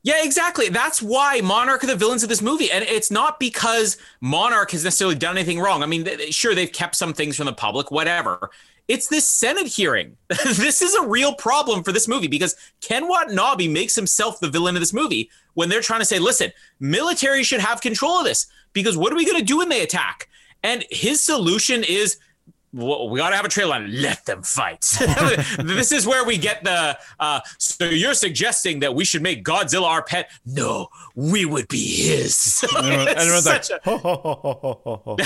Yeah, 0.03 0.25
exactly. 0.25 0.71
That's 0.71 1.03
why 1.03 1.43
Monarch 1.43 1.85
are 1.85 1.87
the 1.87 1.97
villains 1.97 2.23
of 2.23 2.31
this 2.31 2.41
movie. 2.41 2.71
And 2.71 2.85
it's 2.85 3.11
not 3.11 3.39
because 3.39 3.99
Monarch 4.21 4.71
has 4.71 4.85
necessarily 4.85 5.17
done 5.17 5.37
anything 5.37 5.61
wrong. 5.61 5.83
I 5.83 5.87
mean, 5.87 6.09
sure, 6.31 6.55
they've 6.55 6.73
kept 6.73 6.97
some 6.97 7.13
things 7.13 7.37
from 7.37 7.47
the 7.47 7.53
public, 7.53 7.91
whatever. 7.91 8.51
It's 8.89 9.09
this 9.09 9.29
Senate 9.29 9.67
hearing. 9.67 10.17
this 10.29 10.81
is 10.81 10.95
a 10.95 11.07
real 11.07 11.35
problem 11.35 11.85
for 11.85 11.93
this 11.93 12.09
movie 12.09 12.29
because 12.29 12.57
Ken 12.81 13.09
Watanabe 13.09 13.69
makes 13.69 13.95
himself 13.95 14.41
the 14.41 14.49
villain 14.49 14.75
of 14.75 14.81
this 14.81 14.95
movie 14.95 15.31
when 15.55 15.69
they're 15.69 15.83
trying 15.83 16.01
to 16.01 16.07
say, 16.07 16.19
listen, 16.19 16.51
military 16.81 17.43
should 17.43 17.61
have 17.61 17.83
control 17.83 18.19
of 18.19 18.25
this 18.25 18.47
because 18.73 18.97
what 18.97 19.13
are 19.13 19.17
we 19.17 19.27
going 19.27 19.39
to 19.39 19.45
do 19.45 19.59
when 19.59 19.69
they 19.69 19.83
attack? 19.83 20.29
And 20.63 20.85
his 20.91 21.23
solution 21.23 21.85
is 21.85 22.19
well, 22.73 23.09
we 23.09 23.19
got 23.19 23.31
to 23.31 23.37
have 23.37 23.45
a 23.45 23.49
trail 23.49 23.69
line. 23.69 23.91
Let 24.01 24.25
them 24.27 24.43
fight. 24.43 24.81
this 25.59 25.93
is 25.93 26.07
where 26.07 26.25
we 26.25 26.39
get 26.39 26.63
the. 26.63 26.99
Uh, 27.19 27.41
so 27.59 27.85
you're 27.85 28.15
suggesting 28.15 28.81
that 28.81 28.95
we 28.95 29.05
should 29.05 29.23
make 29.23 29.45
Godzilla 29.45 29.87
our 29.87 30.03
pet? 30.03 30.31
No, 30.47 30.89
we 31.15 31.45
would 31.45 31.69
be 31.69 31.85
his. 31.85 32.65
and 32.77 33.09
everyone's 33.09 33.47
like, 33.47 33.65
a... 33.85 35.17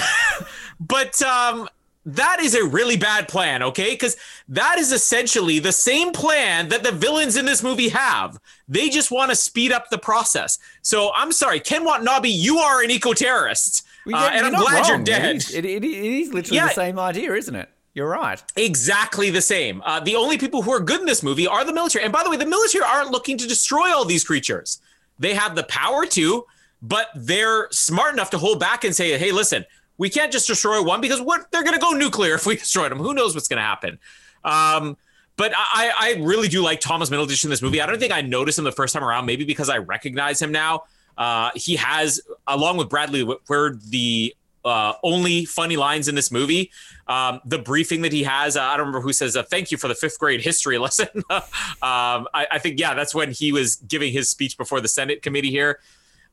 but 0.81 1.23
um, 1.23 1.69
that 2.07 2.39
is 2.41 2.55
a 2.55 2.65
really 2.65 2.97
bad 2.97 3.29
plan, 3.29 3.63
okay? 3.63 3.91
Because 3.91 4.17
that 4.49 4.79
is 4.79 4.93
essentially 4.93 5.59
the 5.59 5.73
same 5.73 6.13
plan 6.13 6.69
that 6.69 6.83
the 6.83 6.93
villains 6.93 7.37
in 7.37 7.45
this 7.45 7.63
movie 7.63 7.89
have. 7.91 8.39
They 8.69 8.89
just 8.89 9.11
want 9.11 9.31
to 9.31 9.37
speed 9.37 9.73
up 9.73 9.91
the 9.91 9.99
process. 9.99 10.59
So 10.83 11.11
I'm 11.15 11.33
sorry, 11.33 11.61
Ken 11.61 11.85
Watanabe, 11.85 12.29
you 12.29 12.59
are 12.59 12.83
an 12.83 12.91
eco 12.91 13.13
terrorist. 13.13 13.87
Well, 14.07 14.17
uh, 14.17 14.31
and 14.33 14.47
I'm 14.47 14.53
glad 14.53 14.81
wrong, 14.81 14.89
you're 14.89 15.05
dead. 15.05 15.37
It, 15.37 15.65
it, 15.65 15.65
it 15.65 15.85
is 15.85 16.33
literally 16.33 16.57
yeah. 16.57 16.69
the 16.69 16.75
same 16.75 16.99
idea, 16.99 17.33
isn't 17.35 17.55
it? 17.55 17.71
You're 17.95 18.09
right. 18.09 18.43
Exactly 18.57 19.31
the 19.31 19.41
same. 19.41 19.81
Uh, 19.85 20.01
the 20.01 20.17
only 20.17 20.37
people 20.37 20.63
who 20.63 20.73
are 20.73 20.81
good 20.81 21.01
in 21.01 21.07
this 21.07 21.23
movie 21.23 21.47
are 21.47 21.65
the 21.65 21.73
military. 21.73 22.05
And 22.05 22.13
by 22.13 22.25
the 22.25 22.31
way, 22.31 22.37
the 22.37 22.47
military 22.47 22.85
aren't 22.85 23.13
looking 23.13 23.39
to 23.39 23.47
destroy 23.47 23.95
all 23.95 24.05
these 24.05 24.25
creatures. 24.25 24.81
They 25.19 25.35
have 25.35 25.55
the 25.55 25.63
power 25.65 26.05
to, 26.07 26.45
but 26.83 27.09
they're 27.15 27.69
smart 27.71 28.13
enough 28.13 28.31
to 28.31 28.39
hold 28.39 28.59
back 28.59 28.83
and 28.83 28.95
say, 28.95 29.17
hey, 29.17 29.31
listen, 29.31 29.65
we 29.97 30.11
can't 30.11 30.33
just 30.33 30.49
destroy 30.49 30.83
one 30.83 31.01
because 31.01 31.21
what 31.21 31.51
they're 31.53 31.63
going 31.63 31.75
to 31.75 31.81
go 31.81 31.93
nuclear 31.93 32.35
if 32.35 32.47
we 32.47 32.57
destroy 32.57 32.89
them. 32.89 32.99
Who 32.99 33.15
knows 33.15 33.35
what's 33.35 33.49
going 33.49 33.59
to 33.59 33.63
happen? 33.63 33.99
Um, 34.43 34.97
but 35.37 35.53
I, 35.57 35.93
I 35.99 36.23
really 36.23 36.49
do 36.49 36.63
like 36.63 36.81
Thomas 36.81 37.11
Middleditch 37.11 37.45
in 37.45 37.51
this 37.51 37.63
movie. 37.63 37.81
I 37.81 37.87
don't 37.87 37.99
think 37.99 38.13
I 38.13 38.21
noticed 38.21 38.59
him 38.59 38.65
the 38.65 38.73
first 38.73 38.95
time 38.95 39.03
around, 39.03 39.27
maybe 39.27 39.45
because 39.45 39.69
I 39.69 39.79
recognize 39.79 40.41
him 40.41 40.53
now. 40.53 40.85
Uh, 41.17 41.51
he 41.55 41.77
has, 41.77 42.21
along 42.47 42.77
with 42.77 42.89
Bradley 42.89 43.23
Whitford, 43.23 43.83
the 43.83 44.35
uh, 44.65 44.95
only 45.03 45.45
funny 45.45 45.77
lines 45.77 46.09
in 46.09 46.15
this 46.15 46.31
movie. 46.31 46.71
Um, 47.07 47.41
the 47.45 47.59
briefing 47.59 48.03
that 48.03 48.13
he 48.13 48.23
has, 48.23 48.57
uh, 48.57 48.63
I 48.63 48.77
don't 48.77 48.87
remember 48.87 49.01
who 49.01 49.13
says, 49.13 49.37
uh, 49.37 49.43
thank 49.43 49.71
you 49.71 49.77
for 49.77 49.89
the 49.89 49.95
fifth 49.95 50.19
grade 50.19 50.41
history 50.41 50.79
lesson. 50.87 51.09
um, 51.31 52.27
I, 52.33 52.47
I, 52.53 52.59
think, 52.59 52.81
yeah, 52.81 52.95
that's 52.95 53.15
when 53.15 53.31
he 53.31 53.53
was 53.53 53.77
giving 53.77 54.13
his 54.13 54.29
speech 54.29 54.57
before 54.57 54.81
the 54.81 54.89
Senate 54.89 55.23
committee 55.23 55.51
here. 55.51 55.81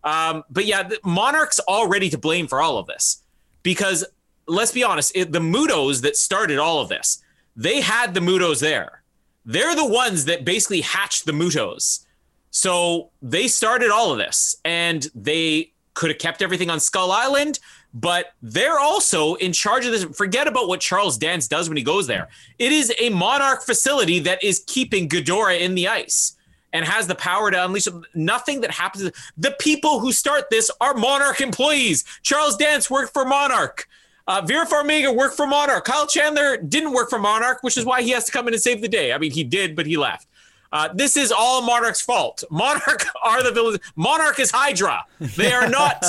Um, 0.03 0.43
but 0.49 0.65
yeah, 0.65 0.89
Monarch's 1.03 1.59
already 1.59 2.09
to 2.09 2.17
blame 2.17 2.47
for 2.47 2.61
all 2.61 2.77
of 2.77 2.87
this 2.87 3.21
because 3.63 4.05
let's 4.47 4.71
be 4.71 4.83
honest, 4.83 5.11
it, 5.15 5.31
the 5.31 5.39
MUTOs 5.39 6.01
that 6.01 6.17
started 6.17 6.57
all 6.57 6.79
of 6.81 6.89
this, 6.89 7.23
they 7.55 7.81
had 7.81 8.13
the 8.13 8.19
MUTOs 8.19 8.61
there. 8.61 9.03
They're 9.45 9.75
the 9.75 9.85
ones 9.85 10.25
that 10.25 10.45
basically 10.45 10.81
hatched 10.81 11.25
the 11.25 11.31
MUTOs. 11.31 12.05
So 12.51 13.09
they 13.21 13.47
started 13.47 13.89
all 13.89 14.11
of 14.11 14.17
this 14.17 14.57
and 14.63 15.09
they 15.15 15.71
could 15.93 16.09
have 16.09 16.19
kept 16.19 16.41
everything 16.41 16.69
on 16.69 16.79
Skull 16.79 17.11
Island, 17.11 17.59
but 17.93 18.33
they're 18.41 18.79
also 18.79 19.35
in 19.35 19.53
charge 19.53 19.85
of 19.85 19.91
this. 19.91 20.03
Forget 20.15 20.47
about 20.47 20.67
what 20.67 20.79
Charles 20.79 21.17
Dance 21.17 21.47
does 21.47 21.69
when 21.69 21.77
he 21.77 21.83
goes 21.83 22.07
there. 22.07 22.29
It 22.59 22.71
is 22.71 22.93
a 22.99 23.09
monarch 23.09 23.63
facility 23.63 24.19
that 24.19 24.43
is 24.43 24.63
keeping 24.67 25.09
Ghidorah 25.09 25.59
in 25.59 25.75
the 25.75 25.87
ice 25.87 26.35
and 26.73 26.85
has 26.85 27.07
the 27.07 27.15
power 27.15 27.51
to 27.51 27.65
unleash 27.65 27.87
nothing 28.13 28.61
that 28.61 28.71
happens. 28.71 29.11
The 29.37 29.55
people 29.59 29.99
who 29.99 30.11
start 30.11 30.49
this 30.49 30.71
are 30.79 30.93
Monarch 30.93 31.41
employees. 31.41 32.03
Charles 32.21 32.55
Dance 32.55 32.89
worked 32.89 33.13
for 33.13 33.25
Monarch. 33.25 33.87
Uh, 34.27 34.41
Vera 34.41 34.65
Farmiga 34.65 35.13
worked 35.13 35.35
for 35.35 35.47
Monarch. 35.47 35.83
Kyle 35.83 36.07
Chandler 36.07 36.55
didn't 36.55 36.93
work 36.93 37.09
for 37.09 37.19
Monarch, 37.19 37.63
which 37.63 37.77
is 37.77 37.83
why 37.83 38.01
he 38.01 38.11
has 38.11 38.25
to 38.25 38.31
come 38.31 38.47
in 38.47 38.53
and 38.53 38.61
save 38.61 38.81
the 38.81 38.87
day. 38.87 39.11
I 39.11 39.17
mean, 39.17 39.31
he 39.31 39.43
did, 39.43 39.75
but 39.75 39.85
he 39.85 39.97
left. 39.97 40.27
Uh, 40.71 40.89
this 40.93 41.17
is 41.17 41.31
all 41.31 41.61
Monarch's 41.61 42.01
fault. 42.01 42.43
Monarch 42.49 43.05
are 43.23 43.43
the 43.43 43.51
villains. 43.51 43.79
Monarch 43.95 44.39
is 44.39 44.51
Hydra. 44.51 45.05
They 45.19 45.51
are 45.51 45.69
not 45.69 46.03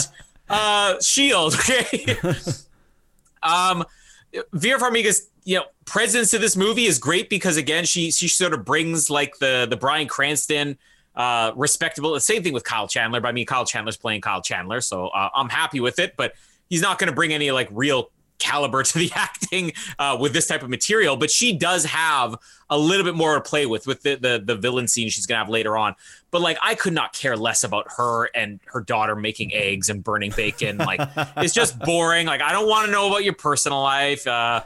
uh, 0.48 1.00
Shield. 1.00 1.54
Okay. 1.54 2.16
um, 3.42 3.84
Vera 4.52 4.78
Farmiga's 4.78 5.28
you 5.44 5.56
know 5.56 5.64
presence 5.84 6.30
to 6.30 6.38
this 6.38 6.56
movie 6.56 6.86
is 6.86 6.98
great 6.98 7.28
because 7.28 7.56
again 7.56 7.84
she 7.84 8.12
she 8.12 8.28
sort 8.28 8.54
of 8.54 8.64
brings 8.64 9.10
like 9.10 9.36
the 9.38 9.66
the 9.68 9.76
Bryan 9.76 10.06
Cranston 10.06 10.78
uh 11.16 11.50
respectable 11.56 12.12
the 12.12 12.20
same 12.20 12.44
thing 12.44 12.52
with 12.52 12.62
Kyle 12.62 12.86
Chandler 12.86 13.20
but 13.20 13.28
I 13.28 13.32
mean 13.32 13.44
Kyle 13.44 13.66
Chandler's 13.66 13.96
playing 13.96 14.20
Kyle 14.20 14.40
Chandler 14.40 14.80
so 14.80 15.08
uh, 15.08 15.30
I'm 15.34 15.48
happy 15.48 15.80
with 15.80 15.98
it 15.98 16.14
but 16.16 16.34
he's 16.70 16.80
not 16.80 16.98
going 16.98 17.08
to 17.08 17.14
bring 17.14 17.32
any 17.32 17.50
like 17.50 17.68
real 17.72 18.10
caliber 18.38 18.82
to 18.82 18.98
the 18.98 19.10
acting 19.14 19.72
uh, 19.98 20.16
with 20.20 20.32
this 20.32 20.46
type 20.46 20.62
of 20.62 20.70
material, 20.70 21.16
but 21.16 21.30
she 21.30 21.56
does 21.56 21.84
have 21.84 22.36
a 22.70 22.78
little 22.78 23.04
bit 23.04 23.14
more 23.14 23.34
to 23.34 23.40
play 23.40 23.66
with 23.66 23.86
with 23.86 24.02
the 24.02 24.16
the, 24.16 24.42
the 24.44 24.56
villain 24.56 24.88
scene 24.88 25.08
she's 25.08 25.26
gonna 25.26 25.38
have 25.38 25.48
later 25.48 25.76
on. 25.76 25.94
But 26.30 26.40
like, 26.40 26.58
I 26.62 26.74
could 26.74 26.94
not 26.94 27.12
care 27.12 27.36
less 27.36 27.64
about 27.64 27.86
her 27.96 28.26
and 28.34 28.60
her 28.66 28.80
daughter 28.80 29.14
making 29.14 29.52
eggs 29.52 29.88
and 29.88 30.02
burning 30.02 30.32
bacon. 30.34 30.78
Like, 30.78 31.00
it's 31.36 31.54
just 31.54 31.78
boring. 31.78 32.26
Like, 32.26 32.40
I 32.40 32.52
don't 32.52 32.68
want 32.68 32.86
to 32.86 32.92
know 32.92 33.08
about 33.08 33.24
your 33.24 33.34
personal 33.34 33.82
life. 33.82 34.26
Uh, 34.26 34.62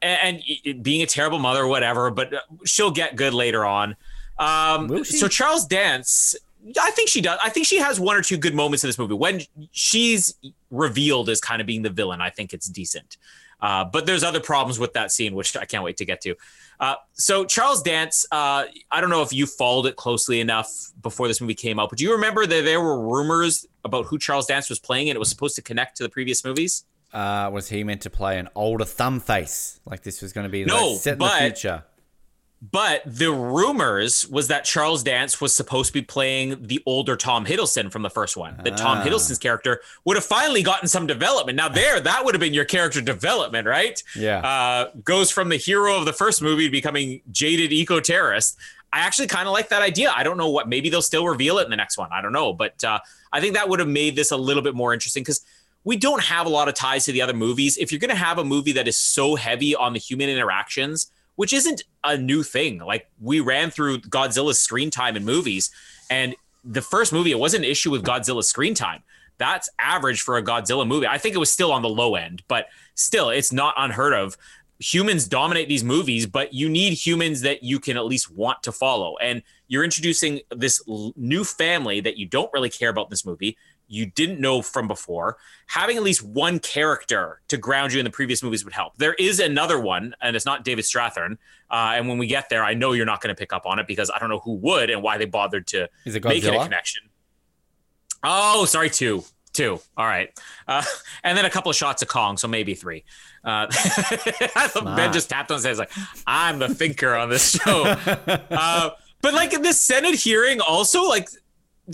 and, 0.00 0.42
and, 0.66 0.82
being 0.82 1.02
a 1.02 1.06
terrible 1.06 1.38
mother, 1.38 1.62
or 1.62 1.68
whatever. 1.68 2.10
But 2.10 2.34
she'll 2.64 2.90
get 2.90 3.16
good 3.16 3.34
later 3.34 3.64
on. 3.64 3.96
Um, 4.38 5.04
so 5.04 5.28
Charles 5.28 5.64
Dance 5.66 6.36
I 6.80 6.90
think 6.92 7.08
she 7.08 7.20
does. 7.20 7.38
I 7.42 7.50
think 7.50 7.66
she 7.66 7.78
has 7.78 8.00
one 8.00 8.16
or 8.16 8.22
two 8.22 8.36
good 8.36 8.54
moments 8.54 8.84
in 8.84 8.88
this 8.88 8.98
movie. 8.98 9.14
When 9.14 9.42
she's 9.72 10.34
revealed 10.70 11.28
as 11.28 11.40
kind 11.40 11.60
of 11.60 11.66
being 11.66 11.82
the 11.82 11.90
villain, 11.90 12.20
I 12.20 12.30
think 12.30 12.52
it's 12.52 12.68
decent. 12.68 13.18
Uh, 13.60 13.84
but 13.84 14.06
there's 14.06 14.22
other 14.22 14.40
problems 14.40 14.78
with 14.78 14.92
that 14.94 15.10
scene, 15.10 15.34
which 15.34 15.56
I 15.56 15.64
can't 15.64 15.84
wait 15.84 15.96
to 15.98 16.04
get 16.04 16.20
to. 16.22 16.34
Uh, 16.80 16.96
so 17.12 17.44
Charles 17.44 17.82
Dance, 17.82 18.26
uh, 18.30 18.64
I 18.90 19.00
don't 19.00 19.10
know 19.10 19.22
if 19.22 19.32
you 19.32 19.46
followed 19.46 19.86
it 19.86 19.96
closely 19.96 20.40
enough 20.40 20.70
before 21.00 21.28
this 21.28 21.40
movie 21.40 21.54
came 21.54 21.78
out, 21.78 21.88
but 21.88 21.98
do 21.98 22.04
you 22.04 22.12
remember 22.12 22.46
that 22.46 22.64
there 22.64 22.80
were 22.80 23.00
rumors 23.00 23.66
about 23.84 24.06
who 24.06 24.18
Charles 24.18 24.46
Dance 24.46 24.68
was 24.68 24.78
playing, 24.78 25.08
and 25.08 25.16
it 25.16 25.18
was 25.18 25.30
supposed 25.30 25.56
to 25.56 25.62
connect 25.62 25.96
to 25.98 26.02
the 26.02 26.08
previous 26.08 26.44
movies? 26.44 26.84
Uh, 27.12 27.48
was 27.52 27.68
he 27.68 27.84
meant 27.84 28.02
to 28.02 28.10
play 28.10 28.38
an 28.38 28.48
older 28.54 28.84
thumb 28.84 29.20
face? 29.20 29.80
Like 29.86 30.02
this 30.02 30.20
was 30.20 30.32
going 30.32 30.44
to 30.44 30.50
be 30.50 30.64
no, 30.64 30.90
like 30.90 31.00
set 31.00 31.12
in 31.12 31.18
but, 31.20 31.38
the 31.38 31.46
future? 31.46 31.84
But 32.70 33.02
the 33.04 33.30
rumors 33.32 34.26
was 34.28 34.48
that 34.48 34.64
Charles 34.64 35.02
Dance 35.02 35.40
was 35.40 35.54
supposed 35.54 35.88
to 35.88 35.92
be 35.92 36.02
playing 36.02 36.66
the 36.66 36.82
older 36.86 37.16
Tom 37.16 37.44
Hiddleston 37.44 37.90
from 37.92 38.02
the 38.02 38.10
first 38.10 38.36
one. 38.36 38.56
That 38.64 38.76
Tom 38.76 38.98
Ah. 38.98 39.04
Hiddleston's 39.04 39.38
character 39.38 39.80
would 40.04 40.16
have 40.16 40.24
finally 40.24 40.62
gotten 40.62 40.88
some 40.88 41.06
development. 41.06 41.56
Now 41.56 41.68
there, 41.68 42.00
that 42.00 42.24
would 42.24 42.34
have 42.34 42.40
been 42.40 42.54
your 42.54 42.64
character 42.64 43.00
development, 43.00 43.66
right? 43.66 44.02
Yeah. 44.16 44.38
Uh, 44.38 44.90
goes 45.04 45.30
from 45.30 45.48
the 45.50 45.56
hero 45.56 45.96
of 45.98 46.04
the 46.06 46.12
first 46.12 46.40
movie 46.40 46.66
to 46.66 46.70
becoming 46.70 47.20
jaded 47.30 47.72
eco 47.72 48.00
terrorist. 48.00 48.56
I 48.92 49.00
actually 49.00 49.26
kind 49.26 49.48
of 49.48 49.52
like 49.52 49.68
that 49.70 49.82
idea. 49.82 50.12
I 50.14 50.22
don't 50.22 50.36
know 50.38 50.48
what. 50.50 50.68
Maybe 50.68 50.88
they'll 50.88 51.02
still 51.02 51.26
reveal 51.26 51.58
it 51.58 51.64
in 51.64 51.70
the 51.70 51.76
next 51.76 51.98
one. 51.98 52.08
I 52.12 52.22
don't 52.22 52.32
know, 52.32 52.52
but 52.52 52.82
uh, 52.84 53.00
I 53.32 53.40
think 53.40 53.54
that 53.54 53.68
would 53.68 53.80
have 53.80 53.88
made 53.88 54.14
this 54.14 54.30
a 54.30 54.36
little 54.36 54.62
bit 54.62 54.74
more 54.76 54.94
interesting 54.94 55.22
because 55.24 55.44
we 55.82 55.96
don't 55.96 56.22
have 56.22 56.46
a 56.46 56.48
lot 56.48 56.68
of 56.68 56.74
ties 56.74 57.04
to 57.06 57.12
the 57.12 57.20
other 57.20 57.34
movies. 57.34 57.76
If 57.76 57.90
you're 57.90 57.98
going 57.98 58.10
to 58.10 58.14
have 58.14 58.38
a 58.38 58.44
movie 58.44 58.72
that 58.72 58.86
is 58.86 58.96
so 58.96 59.34
heavy 59.34 59.74
on 59.74 59.92
the 59.92 59.98
human 59.98 60.30
interactions, 60.30 61.10
which 61.36 61.52
isn't 61.52 61.82
a 62.02 62.16
new 62.16 62.42
thing, 62.42 62.78
like 62.78 63.08
we 63.20 63.40
ran 63.40 63.70
through 63.70 63.98
Godzilla's 63.98 64.58
screen 64.58 64.90
time 64.90 65.16
in 65.16 65.24
movies, 65.24 65.70
and 66.10 66.34
the 66.64 66.82
first 66.82 67.12
movie, 67.12 67.30
it 67.30 67.38
wasn't 67.38 67.64
an 67.64 67.70
issue 67.70 67.90
with 67.90 68.04
Godzilla's 68.04 68.48
screen 68.48 68.74
time. 68.74 69.02
That's 69.38 69.68
average 69.78 70.22
for 70.22 70.36
a 70.36 70.42
Godzilla 70.42 70.86
movie. 70.86 71.06
I 71.06 71.18
think 71.18 71.34
it 71.34 71.38
was 71.38 71.50
still 71.50 71.72
on 71.72 71.82
the 71.82 71.88
low 71.88 72.14
end, 72.14 72.42
but 72.48 72.68
still, 72.94 73.30
it's 73.30 73.52
not 73.52 73.74
unheard 73.76 74.14
of. 74.14 74.36
Humans 74.78 75.28
dominate 75.28 75.68
these 75.68 75.84
movies, 75.84 76.26
but 76.26 76.54
you 76.54 76.68
need 76.68 76.92
humans 76.92 77.40
that 77.42 77.62
you 77.62 77.78
can 77.78 77.96
at 77.96 78.04
least 78.04 78.30
want 78.30 78.62
to 78.62 78.72
follow. 78.72 79.16
And 79.18 79.42
you're 79.68 79.84
introducing 79.84 80.40
this 80.50 80.82
new 81.16 81.44
family 81.44 82.00
that 82.00 82.16
you 82.16 82.26
don't 82.26 82.52
really 82.52 82.70
care 82.70 82.90
about 82.90 83.06
in 83.06 83.10
this 83.10 83.26
movie 83.26 83.56
you 83.86 84.06
didn't 84.06 84.40
know 84.40 84.62
from 84.62 84.88
before. 84.88 85.36
Having 85.66 85.96
at 85.96 86.02
least 86.02 86.22
one 86.22 86.58
character 86.58 87.40
to 87.48 87.56
ground 87.56 87.92
you 87.92 87.98
in 87.98 88.04
the 88.04 88.10
previous 88.10 88.42
movies 88.42 88.64
would 88.64 88.74
help. 88.74 88.96
There 88.96 89.14
is 89.14 89.40
another 89.40 89.78
one, 89.78 90.14
and 90.20 90.36
it's 90.36 90.46
not 90.46 90.64
David 90.64 90.84
Strathairn. 90.84 91.38
Uh, 91.70 91.92
and 91.94 92.08
when 92.08 92.18
we 92.18 92.26
get 92.26 92.48
there, 92.48 92.64
I 92.64 92.74
know 92.74 92.92
you're 92.92 93.06
not 93.06 93.20
going 93.20 93.34
to 93.34 93.38
pick 93.38 93.52
up 93.52 93.66
on 93.66 93.78
it 93.78 93.86
because 93.86 94.10
I 94.10 94.18
don't 94.18 94.28
know 94.28 94.40
who 94.40 94.54
would 94.56 94.90
and 94.90 95.02
why 95.02 95.18
they 95.18 95.24
bothered 95.24 95.66
to 95.68 95.88
Is 96.04 96.14
it 96.14 96.24
make 96.24 96.44
it 96.44 96.54
a 96.54 96.62
connection. 96.62 97.02
Oh, 98.22 98.64
sorry, 98.64 98.90
two. 98.90 99.24
Two. 99.52 99.80
All 99.96 100.06
right. 100.06 100.30
Uh, 100.66 100.82
and 101.24 101.38
then 101.38 101.44
a 101.44 101.50
couple 101.50 101.70
of 101.70 101.76
shots 101.76 102.02
of 102.02 102.08
Kong, 102.08 102.36
so 102.36 102.48
maybe 102.48 102.74
three. 102.74 103.04
Uh, 103.44 103.66
ben 104.96 105.12
just 105.12 105.30
tapped 105.30 105.50
on 105.50 105.56
his 105.56 105.64
head. 105.64 105.70
He's 105.70 105.78
like, 105.78 105.92
I'm 106.26 106.58
the 106.58 106.68
thinker 106.74 107.14
on 107.14 107.30
this 107.30 107.52
show. 107.52 107.84
uh, 108.06 108.90
but 109.22 109.32
like 109.32 109.54
in 109.54 109.62
this 109.62 109.80
Senate 109.80 110.16
hearing, 110.16 110.60
also, 110.60 111.04
like 111.04 111.28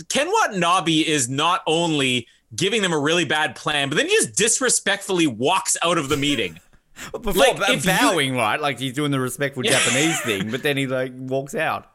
Ken 0.09 0.27
Watanabe 0.31 0.99
is 0.99 1.29
not 1.29 1.61
only 1.67 2.27
giving 2.55 2.81
them 2.81 2.93
a 2.93 2.99
really 2.99 3.25
bad 3.25 3.55
plan, 3.55 3.89
but 3.89 3.95
then 3.97 4.07
he 4.07 4.13
just 4.13 4.35
disrespectfully 4.35 5.27
walks 5.27 5.77
out 5.83 5.97
of 5.97 6.09
the 6.09 6.17
meeting. 6.17 6.59
Before 7.11 7.33
Like, 7.33 7.57
if 7.69 7.85
you- 7.85 7.91
bowing, 7.91 8.35
right? 8.35 8.59
Like 8.59 8.79
he's 8.79 8.93
doing 8.93 9.11
the 9.11 9.19
respectful 9.19 9.63
Japanese 9.65 10.19
thing, 10.21 10.51
but 10.51 10.61
then 10.63 10.77
he 10.77 10.87
like 10.87 11.11
walks 11.15 11.55
out. 11.55 11.90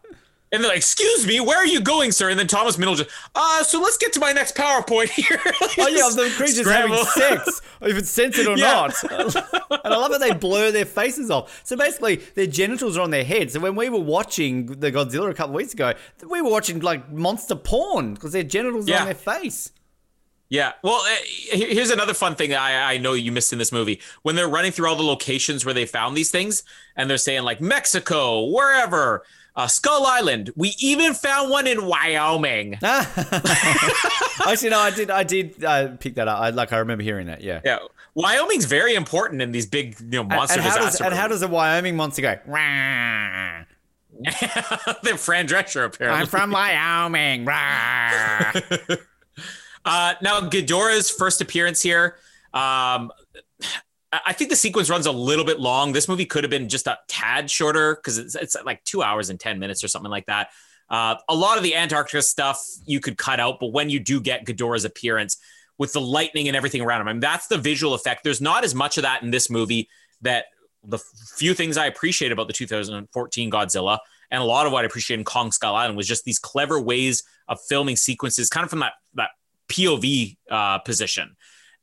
And 0.57 0.65
they're 0.65 0.71
like, 0.71 0.79
"Excuse 0.79 1.27
me, 1.27 1.39
where 1.39 1.59
are 1.59 1.67
you 1.67 1.81
going, 1.81 2.11
sir?" 2.13 2.31
And 2.31 2.39
then 2.39 2.47
Thomas 2.49 2.77
Middleditch, 2.77 3.09
"Uh, 3.35 3.63
so 3.63 3.81
let's 3.81 3.97
get 3.97 4.13
to 4.15 4.21
my 4.21 4.33
next 4.33 4.57
PowerPoint 4.57 5.11
here." 5.11 5.39
Oh 5.79 5.89
yeah, 5.89 6.09
the 6.15 6.33
creature's 6.37 6.67
having 6.69 6.97
Scramble. 6.97 7.05
sex, 7.45 7.61
if 7.83 7.97
it's 7.99 8.11
censored 8.11 8.47
or 8.47 8.57
Yeah. 8.59 8.89
not. 8.89 9.05
and 9.13 9.81
I 9.85 9.89
love 9.97 10.11
how 10.13 10.19
they 10.19 10.33
blur 10.33 10.71
their 10.73 10.87
faces 10.87 11.31
off. 11.31 11.61
So 11.65 11.77
basically, 11.77 12.17
their 12.35 12.47
genitals 12.47 12.97
are 12.97 13.03
on 13.03 13.11
their 13.11 13.25
head. 13.25 13.53
So 13.53 13.61
when 13.61 13.77
we 13.77 13.89
were 13.91 14.01
watching 14.01 14.67
the 14.67 14.91
Godzilla 14.91 15.31
a 15.31 15.35
couple 15.35 15.51
of 15.55 15.57
weeks 15.57 15.75
ago, 15.75 15.93
we 16.29 16.41
were 16.43 16.51
watching 16.51 16.81
like 16.81 17.13
monster 17.13 17.55
porn 17.55 18.15
because 18.15 18.33
their 18.33 18.43
genitals 18.43 18.89
are 18.91 18.99
on 19.01 19.05
their 19.05 19.15
face. 19.15 19.71
Yeah. 20.49 20.73
Well, 20.83 21.01
uh, 21.05 21.17
here's 21.53 21.91
another 21.91 22.15
fun 22.15 22.37
thing 22.37 22.55
I, 22.55 22.95
I 22.95 22.99
know 22.99 23.15
you 23.15 23.33
missed 23.33 23.53
in 23.53 23.59
this 23.59 23.73
movie. 23.73 24.01
When 24.23 24.37
they're 24.37 24.49
running 24.49 24.71
through 24.73 24.89
all 24.89 24.95
the 24.97 25.03
locations 25.03 25.65
where 25.65 25.75
they 25.75 25.87
found 25.87 26.17
these 26.17 26.31
things, 26.31 26.63
and 26.97 27.11
they're 27.11 27.19
saying 27.19 27.43
like 27.43 27.61
Mexico, 27.61 28.45
wherever, 28.47 29.25
uh, 29.57 29.67
Skull 29.67 30.07
Island. 30.07 30.51
We 30.55 30.75
even 30.79 31.15
found 31.15 31.51
one 31.51 31.67
in 31.67 31.87
Wyoming. 31.87 32.75
Actually, 32.83 34.71
no, 34.71 34.79
I 34.79 34.93
did. 34.95 35.11
I 35.11 35.23
did 35.25 35.65
uh, 35.65 35.89
pick 35.99 36.15
that 36.17 36.29
up. 36.29 36.39
I, 36.41 36.51
like 36.51 36.73
I 36.73 36.79
remember 36.79 37.03
hearing 37.03 37.27
that. 37.27 37.41
Yeah. 37.41 37.61
Yeah, 37.65 37.79
Wyoming's 38.15 38.67
very 38.67 38.95
important 38.95 39.43
in 39.43 39.53
these 39.53 39.67
big, 39.67 39.99
you 40.01 40.07
know, 40.11 40.21
And, 40.21 40.29
monster 40.29 40.61
and 40.61 40.65
does 40.65 40.75
disaster. 40.77 41.05
and 41.05 41.15
how 41.15 41.29
does 41.29 41.43
a 41.43 41.49
Wyoming 41.49 41.97
monster 41.97 42.23
go? 42.23 42.37
They're 45.03 45.17
Fran 45.19 45.47
Drescher 45.47 45.85
apparently. 45.85 46.21
I'm 46.23 46.27
from 46.27 46.51
Wyoming. 46.51 47.47
Uh, 49.89 50.15
now, 50.21 50.41
Ghidorah's 50.41 51.13
first 51.13 51.41
appearance 51.41 51.81
here. 51.81 52.17
Um, 52.53 53.13
I 54.25 54.33
think 54.33 54.51
the 54.51 54.57
sequence 54.57 54.89
runs 54.89 55.07
a 55.07 55.13
little 55.13 55.45
bit 55.45 55.61
long. 55.61 55.93
This 55.93 56.09
movie 56.09 56.27
could 56.27 56.45
have 56.45 56.51
been 56.51 56.69
just 56.69 56.87
a 56.87 56.99
tad 57.09 57.51
shorter 57.51 57.97
because 57.97 58.19
it's, 58.19 58.35
it's 58.35 58.57
like 58.65 58.83
two 58.85 59.03
hours 59.03 59.31
and 59.31 59.39
10 59.39 59.59
minutes 59.59 59.83
or 59.83 59.89
something 59.89 60.11
like 60.11 60.27
that. 60.27 60.51
Uh, 60.89 61.17
a 61.29 61.35
lot 61.35 61.57
of 61.57 61.65
the 61.65 61.75
Antarctica 61.75 62.23
stuff 62.23 62.65
you 62.85 63.01
could 63.01 63.19
cut 63.19 63.41
out, 63.41 63.59
but 63.59 63.73
when 63.73 63.91
you 63.91 63.99
do 63.99 64.21
get 64.21 64.45
Ghidorah's 64.45 64.85
appearance 64.85 65.39
with 65.79 65.93
the 65.93 66.01
lightning 66.01 66.47
and 66.47 66.57
everything 66.57 66.81
around 66.81 67.01
him, 67.01 67.09
I 67.09 67.13
mean, 67.13 67.21
that's 67.21 67.49
the 67.49 67.59
visual 67.59 67.95
effect. 67.95 68.23
There's 68.23 68.41
not 68.41 68.65
as 68.65 68.75
much 68.75 68.97
of 68.97 69.03
that 69.03 69.23
in 69.23 69.31
this 69.31 69.51
movie 69.51 69.89
that 70.23 70.47
the 70.85 70.99
few 71.37 71.55
things 71.55 71.77
I 71.77 71.87
appreciate 71.87 72.31
about 72.31 72.47
the 72.47 72.53
2014 72.53 73.51
Godzilla 73.51 73.99
and 74.31 74.43
a 74.43 74.45
lot 74.45 74.67
of 74.67 74.73
what 74.73 74.85
I 74.85 74.87
appreciate 74.87 75.19
in 75.19 75.25
Kong 75.25 75.53
Skull 75.53 75.75
Island 75.75 75.97
was 75.97 76.07
just 76.07 76.25
these 76.25 76.39
clever 76.39 76.81
ways 76.81 77.23
of 77.49 77.61
filming 77.69 77.97
sequences, 77.97 78.49
kind 78.49 78.65
of 78.65 78.71
from 78.71 78.81
that 78.81 78.95
that 79.15 79.31
POV 79.69 80.37
uh, 80.51 80.79
position. 80.79 81.36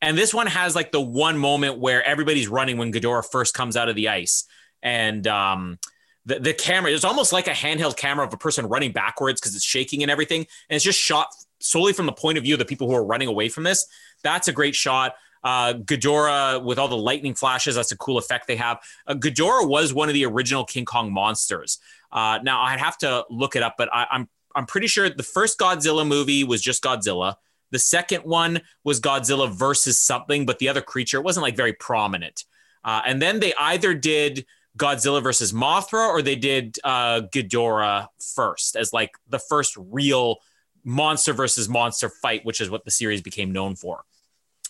And 0.04 0.18
this 0.18 0.34
one 0.34 0.48
has 0.48 0.76
like 0.76 0.92
the 0.92 1.00
one 1.00 1.38
moment 1.38 1.80
where 1.80 2.04
everybody's 2.04 2.50
running 2.50 2.78
when 2.78 2.92
Ghidorah 2.92 3.24
first 3.32 3.54
comes 3.54 3.78
out 3.78 3.88
of 3.88 3.96
the 3.96 4.10
ice, 4.10 4.44
and 4.82 5.26
um, 5.28 5.80
the 6.26 6.42
the 6.42 6.54
camera 6.54 6.92
it's 6.92 7.06
almost 7.06 7.32
like 7.32 7.48
a 7.48 7.52
handheld 7.52 7.96
camera 7.96 8.28
of 8.28 8.34
a 8.34 8.38
person 8.38 8.66
running 8.66 8.92
backwards 8.92 9.40
because 9.40 9.56
it's 9.56 9.64
shaking 9.64 10.02
and 10.04 10.12
everything, 10.12 10.42
and 10.42 10.76
it's 10.76 10.84
just 10.84 11.00
shot 11.00 11.30
solely 11.62 11.94
from 11.94 12.06
the 12.06 12.12
point 12.12 12.38
of 12.38 12.44
view 12.44 12.54
of 12.54 12.60
the 12.60 12.66
people 12.66 12.86
who 12.90 12.94
are 12.94 13.06
running 13.06 13.30
away 13.30 13.48
from 13.48 13.64
this. 13.64 13.88
That's 14.24 14.50
a 14.50 14.52
great 14.52 14.76
shot. 14.76 15.16
Uh, 15.42 15.76
Ghidorah 15.76 16.62
with 16.62 16.80
all 16.80 16.90
the 16.90 16.98
lightning 16.98 17.34
flashes, 17.34 17.76
that's 17.76 17.94
a 17.94 17.98
cool 17.98 18.18
effect 18.18 18.46
they 18.48 18.58
have. 18.58 18.80
Uh, 19.08 19.14
Ghidorah 19.14 19.70
was 19.70 19.94
one 19.94 20.10
of 20.10 20.16
the 20.16 20.26
original 20.26 20.66
King 20.66 20.84
Kong 20.84 21.14
monsters. 21.14 21.80
Uh, 22.12 22.40
now 22.44 22.62
I'd 22.62 22.80
have 22.82 22.98
to 22.98 23.26
look 23.30 23.56
it 23.56 23.64
up, 23.64 23.76
but 23.78 23.88
I, 23.94 24.06
I'm 24.12 24.28
I'm 24.54 24.66
pretty 24.66 24.88
sure 24.88 25.10
the 25.10 25.24
first 25.24 25.58
Godzilla 25.58 26.06
movie 26.06 26.44
was 26.44 26.62
just 26.62 26.84
Godzilla. 26.84 27.36
The 27.74 27.80
second 27.80 28.24
one 28.24 28.62
was 28.84 29.02
Godzilla 29.02 29.52
versus 29.52 30.00
something, 30.00 30.46
but 30.46 30.60
the 30.60 30.70
other 30.70 30.82
creature 30.82 31.20
wasn't 31.20 31.42
like 31.44 31.58
very 31.58 31.74
prominent. 31.74 32.46
Uh, 32.86 33.02
and 33.06 33.20
then 33.20 33.40
they 33.40 33.54
either 33.60 33.96
did 33.96 34.46
Godzilla 34.78 35.22
versus 35.24 35.52
Mothra 35.52 36.08
or 36.08 36.22
they 36.22 36.36
did 36.36 36.78
uh, 36.84 37.22
Ghidorah 37.34 38.08
first 38.36 38.76
as 38.76 38.94
like 38.94 39.12
the 39.28 39.40
first 39.40 39.76
real 39.78 40.38
monster 40.84 41.34
versus 41.34 41.68
monster 41.68 42.10
fight, 42.10 42.46
which 42.46 42.62
is 42.62 42.70
what 42.70 42.86
the 42.86 42.92
series 42.92 43.22
became 43.22 43.52
known 43.52 43.76
for. 43.76 44.06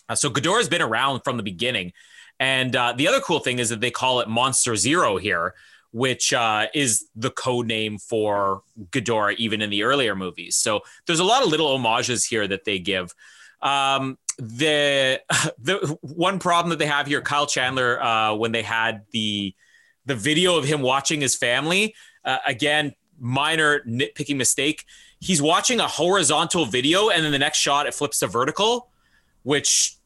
Uh, 0.08 0.14
so 0.14 0.30
Ghidorah's 0.30 0.70
been 0.70 0.82
around 0.82 1.20
from 1.24 1.36
the 1.36 1.42
beginning. 1.42 1.92
And 2.40 2.74
uh, 2.74 2.94
the 2.96 3.06
other 3.06 3.20
cool 3.20 3.40
thing 3.40 3.58
is 3.58 3.68
that 3.68 3.80
they 3.80 3.90
call 3.90 4.20
it 4.20 4.28
Monster 4.28 4.76
Zero 4.76 5.18
here, 5.18 5.54
which 5.94 6.32
uh, 6.32 6.66
is 6.74 7.06
the 7.14 7.30
code 7.30 7.68
name 7.68 7.98
for 7.98 8.62
Ghidorah, 8.90 9.36
even 9.36 9.62
in 9.62 9.70
the 9.70 9.84
earlier 9.84 10.16
movies. 10.16 10.56
So 10.56 10.80
there's 11.06 11.20
a 11.20 11.24
lot 11.24 11.44
of 11.44 11.50
little 11.50 11.68
homages 11.68 12.24
here 12.24 12.48
that 12.48 12.64
they 12.64 12.80
give. 12.80 13.14
Um, 13.62 14.18
the 14.36 15.20
the 15.60 15.96
one 16.00 16.40
problem 16.40 16.70
that 16.70 16.80
they 16.80 16.86
have 16.86 17.06
here, 17.06 17.22
Kyle 17.22 17.46
Chandler, 17.46 18.02
uh, 18.02 18.34
when 18.34 18.50
they 18.50 18.62
had 18.62 19.02
the 19.12 19.54
the 20.04 20.16
video 20.16 20.58
of 20.58 20.64
him 20.64 20.82
watching 20.82 21.20
his 21.20 21.36
family, 21.36 21.94
uh, 22.24 22.38
again, 22.44 22.92
minor 23.20 23.78
nitpicking 23.86 24.36
mistake. 24.36 24.84
He's 25.20 25.40
watching 25.40 25.78
a 25.78 25.86
horizontal 25.86 26.66
video, 26.66 27.08
and 27.08 27.24
then 27.24 27.30
the 27.30 27.38
next 27.38 27.58
shot 27.58 27.86
it 27.86 27.94
flips 27.94 28.18
to 28.18 28.26
vertical, 28.26 28.88
which 29.44 29.96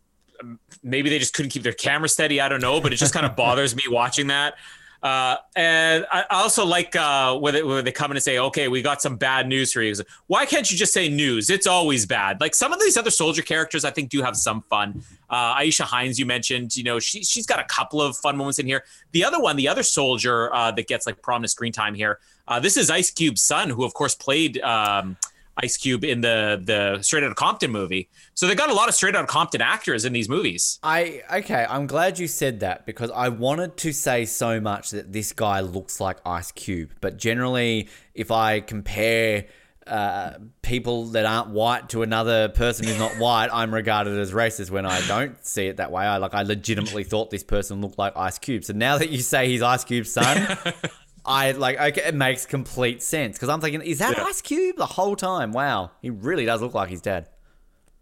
um, 0.43 0.61
maybe 0.83 1.09
they 1.09 1.19
just 1.19 1.33
couldn't 1.33 1.51
keep 1.51 1.63
their 1.63 1.73
camera 1.73 2.11
steady. 2.11 2.43
I 2.43 2.51
don't 2.51 2.61
know, 2.61 2.79
but 2.79 2.93
it 2.93 2.97
just 2.97 3.15
kind 3.15 3.25
of 3.25 3.35
bothers 3.37 3.75
me 3.75 3.85
watching 3.89 4.27
that. 4.27 4.57
Uh, 5.01 5.37
and 5.55 6.05
I 6.11 6.25
also 6.31 6.67
like 6.67 6.97
uh, 6.97 7.39
when, 7.39 7.55
they, 7.55 7.63
when 7.63 7.85
they 7.85 7.93
come 7.93 8.11
in 8.11 8.17
and 8.17 8.23
say, 8.23 8.39
"Okay, 8.39 8.67
we 8.67 8.83
got 8.83 9.01
some 9.01 9.17
bad 9.17 9.47
news 9.47 9.73
for 9.73 9.81
you." 9.81 9.95
Why 10.27 10.45
can't 10.45 10.69
you 10.71 10.77
just 10.77 10.93
say 10.93 11.09
news? 11.09 11.51
It's 11.51 11.69
always 11.69 12.05
bad. 12.05 12.41
Like 12.41 12.55
some 12.55 12.73
of 12.73 12.81
these 12.81 12.97
other 12.97 13.11
soldier 13.11 13.43
characters, 13.43 13.85
I 13.85 13.91
think 13.91 14.11
do 14.11 14.23
have 14.23 14.37
some 14.37 14.63
fun. 14.63 15.05
Uh, 15.31 15.55
Aisha 15.55 15.83
Hinds, 15.83 16.19
you 16.19 16.27
mentioned, 16.27 16.77
you 16.77 16.83
know, 16.83 16.99
she 16.99 17.23
she's 17.23 17.47
got 17.47 17.61
a 17.61 17.65
couple 17.65 18.03
of 18.03 18.17
fun 18.17 18.37
moments 18.37 18.59
in 18.59 18.67
here. 18.67 18.85
The 19.13 19.25
other 19.25 19.41
one, 19.41 19.55
the 19.55 19.69
other 19.69 19.85
soldier 19.85 20.53
uh, 20.53 20.73
that 20.73 20.89
gets 20.89 21.07
like 21.07 21.23
prominent 21.23 21.51
screen 21.51 21.73
time 21.73 21.95
here, 21.95 22.19
uh, 22.49 22.59
this 22.59 22.77
is 22.77 22.91
Ice 22.91 23.13
Cube's 23.13 23.43
son, 23.43 23.71
who 23.71 23.85
of 23.85 23.95
course 23.95 24.17
played 24.17 24.59
um, 24.63 25.17
Ice 25.63 25.77
Cube 25.77 26.05
in 26.05 26.21
the 26.21 26.61
the 26.63 27.03
Straight 27.03 27.25
Outta 27.25 27.35
Compton 27.35 27.71
movie. 27.71 28.09
So 28.35 28.47
they 28.47 28.55
got 28.55 28.71
a 28.71 28.75
lot 28.75 28.89
of 28.89 28.95
Straight 28.95 29.17
Outta 29.17 29.27
Compton 29.27 29.61
actors 29.61 30.05
in 30.05 30.13
these 30.13 30.29
movies. 30.29 30.79
I 30.83 31.23
okay, 31.33 31.67
I'm 31.69 31.87
glad 31.87 32.19
you 32.19 32.29
said 32.29 32.61
that 32.61 32.87
because 32.87 33.11
I 33.11 33.29
wanted 33.29 33.77
to 33.79 33.93
say 33.93 34.25
so 34.25 34.61
much 34.61 34.91
that 34.91 35.13
this 35.13 35.33
guy 35.33 35.61
looks 35.61 36.01
like 36.01 36.19
Ice 36.25 36.53
Cube, 36.53 36.93
but 37.01 37.17
generally, 37.17 37.89
if 38.15 38.31
I 38.31 38.61
compare. 38.61 39.47
Uh, 39.87 40.37
people 40.61 41.07
that 41.07 41.25
aren't 41.25 41.49
white 41.49 41.89
to 41.89 42.03
another 42.03 42.51
person 42.51 42.87
who's 42.87 42.99
not 42.99 43.13
white, 43.13 43.49
I'm 43.51 43.73
regarded 43.73 44.19
as 44.19 44.33
racist 44.33 44.71
when 44.71 44.85
I 44.85 45.01
don't 45.07 45.43
see 45.43 45.67
it 45.67 45.79
that 45.79 45.91
way. 45.91 46.05
I 46.05 46.19
like 46.19 46.35
I 46.35 46.43
legitimately 46.43 47.05
thought 47.05 47.31
this 47.31 47.43
person 47.43 47.81
looked 47.81 47.97
like 47.97 48.15
Ice 48.15 48.39
Cube. 48.39 48.65
So 48.65 48.75
now 48.75 48.99
that 48.99 49.09
you 49.09 49.21
say 49.21 49.49
he's 49.49 49.63
Ice 49.63 49.85
Cube's 49.85 50.13
son, 50.13 50.59
I 51.25 51.53
like 51.53 51.81
okay, 51.81 52.09
it 52.09 52.15
makes 52.15 52.47
complete 52.47 53.03
sense 53.03 53.37
because 53.37 53.49
I'm 53.49 53.61
thinking, 53.61 53.83
is 53.83 53.99
that 53.99 54.17
yeah. 54.17 54.25
Ice 54.25 54.41
Cube 54.41 54.77
the 54.77 54.87
whole 54.87 55.17
time? 55.17 55.53
Wow, 55.53 55.91
he 56.01 56.11
really 56.11 56.45
does 56.45 56.61
look 56.61 56.75
like 56.75 56.91
his 56.91 57.01
dad. 57.01 57.29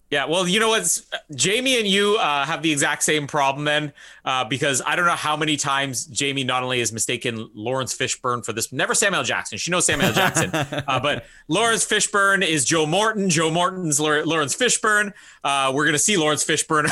Yeah, 0.08 0.26
well, 0.26 0.46
you 0.46 0.60
know 0.60 0.68
what? 0.68 1.00
Jamie 1.34 1.78
and 1.78 1.86
you 1.86 2.16
uh, 2.20 2.44
have 2.44 2.62
the 2.62 2.70
exact 2.70 3.02
same 3.02 3.26
problem 3.26 3.64
then, 3.64 3.92
uh, 4.24 4.44
because 4.44 4.80
I 4.86 4.94
don't 4.94 5.04
know 5.04 5.12
how 5.12 5.36
many 5.36 5.56
times 5.56 6.06
Jamie 6.06 6.44
not 6.44 6.62
only 6.62 6.78
has 6.78 6.92
mistaken 6.92 7.50
Laurence 7.54 7.96
Fishburne 7.96 8.44
for 8.44 8.52
this, 8.52 8.72
never 8.72 8.94
Samuel 8.94 9.24
Jackson. 9.24 9.58
She 9.58 9.72
knows 9.72 9.84
Samuel 9.84 10.12
Jackson, 10.12 10.50
uh, 10.54 11.00
but 11.00 11.24
Laurence 11.48 11.84
Fishburne 11.84 12.46
is 12.46 12.64
Joe 12.64 12.86
Morton. 12.86 13.28
Joe 13.28 13.50
Morton's 13.50 13.98
Laurence 13.98 14.54
Fishburne. 14.54 15.12
Uh, 15.42 15.72
we're 15.74 15.84
gonna 15.84 15.98
see 15.98 16.16
Laurence 16.16 16.44
Fishburne 16.44 16.88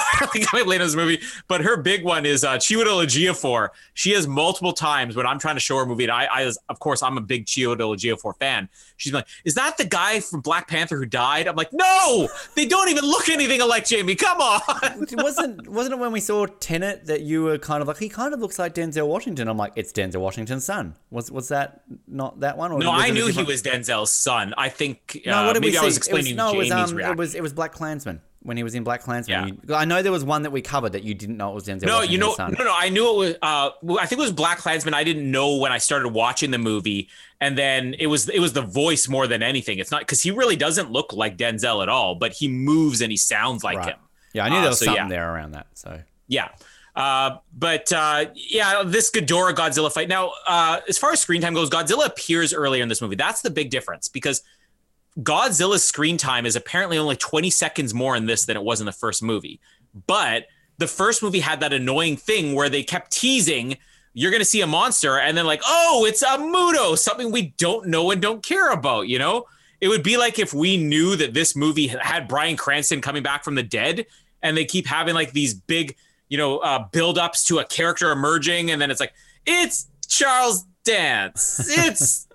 later 0.66 0.72
in 0.72 0.80
this 0.80 0.96
movie, 0.96 1.20
but 1.46 1.60
her 1.60 1.76
big 1.76 2.02
one 2.02 2.26
is 2.26 2.42
uh, 2.42 2.56
Chiwetel 2.56 3.04
Ejiofor. 3.04 3.68
She 3.94 4.10
has 4.10 4.26
multiple 4.26 4.72
times 4.72 5.14
when 5.14 5.24
I'm 5.24 5.38
trying 5.38 5.54
to 5.54 5.60
show 5.60 5.76
her 5.76 5.84
a 5.84 5.86
movie, 5.86 6.04
and 6.04 6.12
I, 6.12 6.24
I 6.24 6.52
of 6.68 6.80
course, 6.80 7.00
I'm 7.00 7.16
a 7.16 7.20
big 7.20 7.46
Chiwetel 7.46 7.96
Ejiofor 7.96 8.36
fan. 8.40 8.68
She's 8.96 9.12
like, 9.12 9.28
"Is 9.44 9.54
that 9.54 9.76
the 9.76 9.84
guy 9.84 10.18
from 10.18 10.40
Black 10.40 10.66
Panther 10.66 10.96
who 10.96 11.06
died?" 11.06 11.46
I'm 11.46 11.54
like, 11.54 11.72
"No, 11.72 12.28
they 12.56 12.66
don't 12.66 12.88
even 12.88 13.03
look 13.04 13.28
anything 13.28 13.60
like 13.66 13.86
Jamie. 13.86 14.14
Come 14.14 14.40
on." 14.40 15.06
wasn't 15.12 15.68
wasn't 15.68 15.94
it 15.94 15.98
when 15.98 16.12
we 16.12 16.20
saw 16.20 16.46
Tenet 16.46 17.06
that 17.06 17.22
you 17.22 17.42
were 17.42 17.58
kind 17.58 17.82
of 17.82 17.88
like, 17.88 17.98
he 17.98 18.08
kind 18.08 18.34
of 18.34 18.40
looks 18.40 18.58
like 18.58 18.74
Denzel 18.74 19.06
Washington? 19.06 19.48
I'm 19.48 19.56
like, 19.56 19.72
it's 19.76 19.92
Denzel 19.92 20.20
Washington's 20.20 20.64
son. 20.64 20.94
Was 21.10 21.30
was 21.30 21.48
that 21.48 21.82
not 22.06 22.40
that 22.40 22.56
one? 22.56 22.72
Or 22.72 22.78
no, 22.80 22.90
I 22.90 23.10
knew 23.10 23.26
he 23.26 23.42
was 23.42 23.62
Denzel's 23.62 24.12
son. 24.12 24.54
I 24.56 24.68
think. 24.68 25.22
Uh, 25.26 25.30
no, 25.30 25.46
what 25.46 25.52
did 25.54 25.60
maybe 25.60 25.72
we 25.72 25.76
see? 25.76 25.78
I 25.78 25.84
was 25.84 25.96
explaining 25.96 26.38
it 26.38 26.42
was, 26.42 26.52
no, 26.52 26.52
Jamie's 26.52 26.70
it 26.70 26.74
was, 26.74 26.92
um. 26.92 27.00
It 27.00 27.16
was 27.16 27.34
it 27.34 27.42
was 27.42 27.52
Black 27.52 27.72
Klansman 27.72 28.20
when 28.44 28.58
he 28.58 28.62
was 28.62 28.74
in 28.74 28.84
Black 28.84 29.02
Klansman. 29.02 29.60
Yeah. 29.66 29.76
I 29.76 29.86
know 29.86 30.02
there 30.02 30.12
was 30.12 30.22
one 30.22 30.42
that 30.42 30.50
we 30.50 30.60
covered 30.62 30.92
that 30.92 31.02
you 31.02 31.14
didn't 31.14 31.38
know 31.38 31.50
it 31.50 31.54
was 31.54 31.64
Denzel. 31.64 31.86
No, 31.86 32.02
you 32.02 32.18
know, 32.18 32.34
no, 32.38 32.48
no, 32.48 32.74
I 32.76 32.90
knew 32.90 33.10
it 33.10 33.16
was. 33.16 33.34
Uh, 33.42 33.70
I 33.98 34.06
think 34.06 34.20
it 34.20 34.22
was 34.22 34.32
Black 34.32 34.58
Klansman. 34.58 34.94
I 34.94 35.02
didn't 35.02 35.28
know 35.28 35.56
when 35.56 35.72
I 35.72 35.78
started 35.78 36.10
watching 36.10 36.50
the 36.50 36.58
movie, 36.58 37.08
and 37.40 37.58
then 37.58 37.94
it 37.98 38.06
was 38.06 38.28
it 38.28 38.40
was 38.40 38.52
the 38.52 38.62
voice 38.62 39.08
more 39.08 39.26
than 39.26 39.42
anything. 39.42 39.78
It's 39.78 39.90
not 39.90 40.02
because 40.02 40.22
he 40.22 40.30
really 40.30 40.56
doesn't 40.56 40.92
look 40.92 41.12
like 41.12 41.36
Denzel 41.38 41.82
at 41.82 41.88
all, 41.88 42.14
but 42.14 42.32
he 42.32 42.46
moves 42.46 43.00
and 43.00 43.10
he 43.10 43.16
sounds 43.16 43.64
like 43.64 43.78
right. 43.78 43.88
him. 43.88 43.98
Yeah, 44.34 44.44
I 44.44 44.48
knew 44.50 44.56
there 44.56 44.66
uh, 44.66 44.68
was 44.68 44.78
so 44.78 44.84
something 44.86 45.04
yeah. 45.04 45.08
there 45.08 45.34
around 45.34 45.52
that. 45.52 45.66
So 45.74 46.00
yeah. 46.28 46.48
Uh, 46.94 47.38
but 47.52 47.92
uh, 47.92 48.26
yeah, 48.34 48.82
this 48.84 49.10
Ghidorah 49.10 49.54
Godzilla 49.54 49.92
fight. 49.92 50.08
Now, 50.08 50.32
uh, 50.46 50.80
as 50.88 50.96
far 50.96 51.12
as 51.12 51.20
screen 51.20 51.40
time 51.40 51.54
goes, 51.54 51.68
Godzilla 51.68 52.06
appears 52.06 52.54
earlier 52.54 52.82
in 52.82 52.88
this 52.88 53.02
movie. 53.02 53.16
That's 53.16 53.40
the 53.40 53.50
big 53.50 53.70
difference 53.70 54.08
because 54.08 54.42
Godzilla's 55.20 55.84
screen 55.84 56.16
time 56.16 56.46
is 56.46 56.56
apparently 56.56 56.98
only 56.98 57.16
20 57.16 57.50
seconds 57.50 57.94
more 57.94 58.16
in 58.16 58.26
this 58.26 58.44
than 58.44 58.56
it 58.56 58.62
was 58.62 58.80
in 58.80 58.86
the 58.86 58.92
first 58.92 59.22
movie. 59.22 59.60
But 60.06 60.46
the 60.78 60.88
first 60.88 61.22
movie 61.22 61.40
had 61.40 61.60
that 61.60 61.72
annoying 61.72 62.16
thing 62.16 62.54
where 62.54 62.68
they 62.68 62.82
kept 62.82 63.12
teasing 63.12 63.76
you're 64.14 64.30
going 64.30 64.40
to 64.40 64.46
see 64.46 64.62
a 64.62 64.66
monster 64.66 65.18
and 65.18 65.36
then 65.36 65.44
like, 65.44 65.60
oh, 65.66 66.06
it's 66.08 66.22
a 66.22 66.38
Muto, 66.38 66.96
something 66.96 67.30
we 67.30 67.52
don't 67.58 67.88
know 67.88 68.12
and 68.12 68.22
don't 68.22 68.42
care 68.42 68.70
about, 68.70 69.08
you 69.08 69.18
know? 69.18 69.46
It 69.80 69.88
would 69.88 70.04
be 70.04 70.16
like 70.16 70.38
if 70.38 70.54
we 70.54 70.76
knew 70.76 71.16
that 71.16 71.34
this 71.34 71.54
movie 71.54 71.88
had 71.88 72.28
Bryan 72.28 72.56
Cranston 72.56 73.00
coming 73.00 73.22
back 73.22 73.44
from 73.44 73.56
the 73.56 73.62
dead 73.62 74.06
and 74.40 74.56
they 74.56 74.64
keep 74.64 74.86
having 74.86 75.14
like 75.14 75.32
these 75.32 75.52
big, 75.52 75.96
you 76.28 76.38
know, 76.38 76.58
uh, 76.58 76.86
build 76.90 77.18
ups 77.18 77.44
to 77.44 77.58
a 77.58 77.64
character 77.64 78.12
emerging 78.12 78.70
and 78.70 78.80
then 78.80 78.90
it's 78.90 79.00
like, 79.00 79.12
it's 79.44 79.88
Charles 80.08 80.64
Dance. 80.84 81.68
It's 81.68 82.28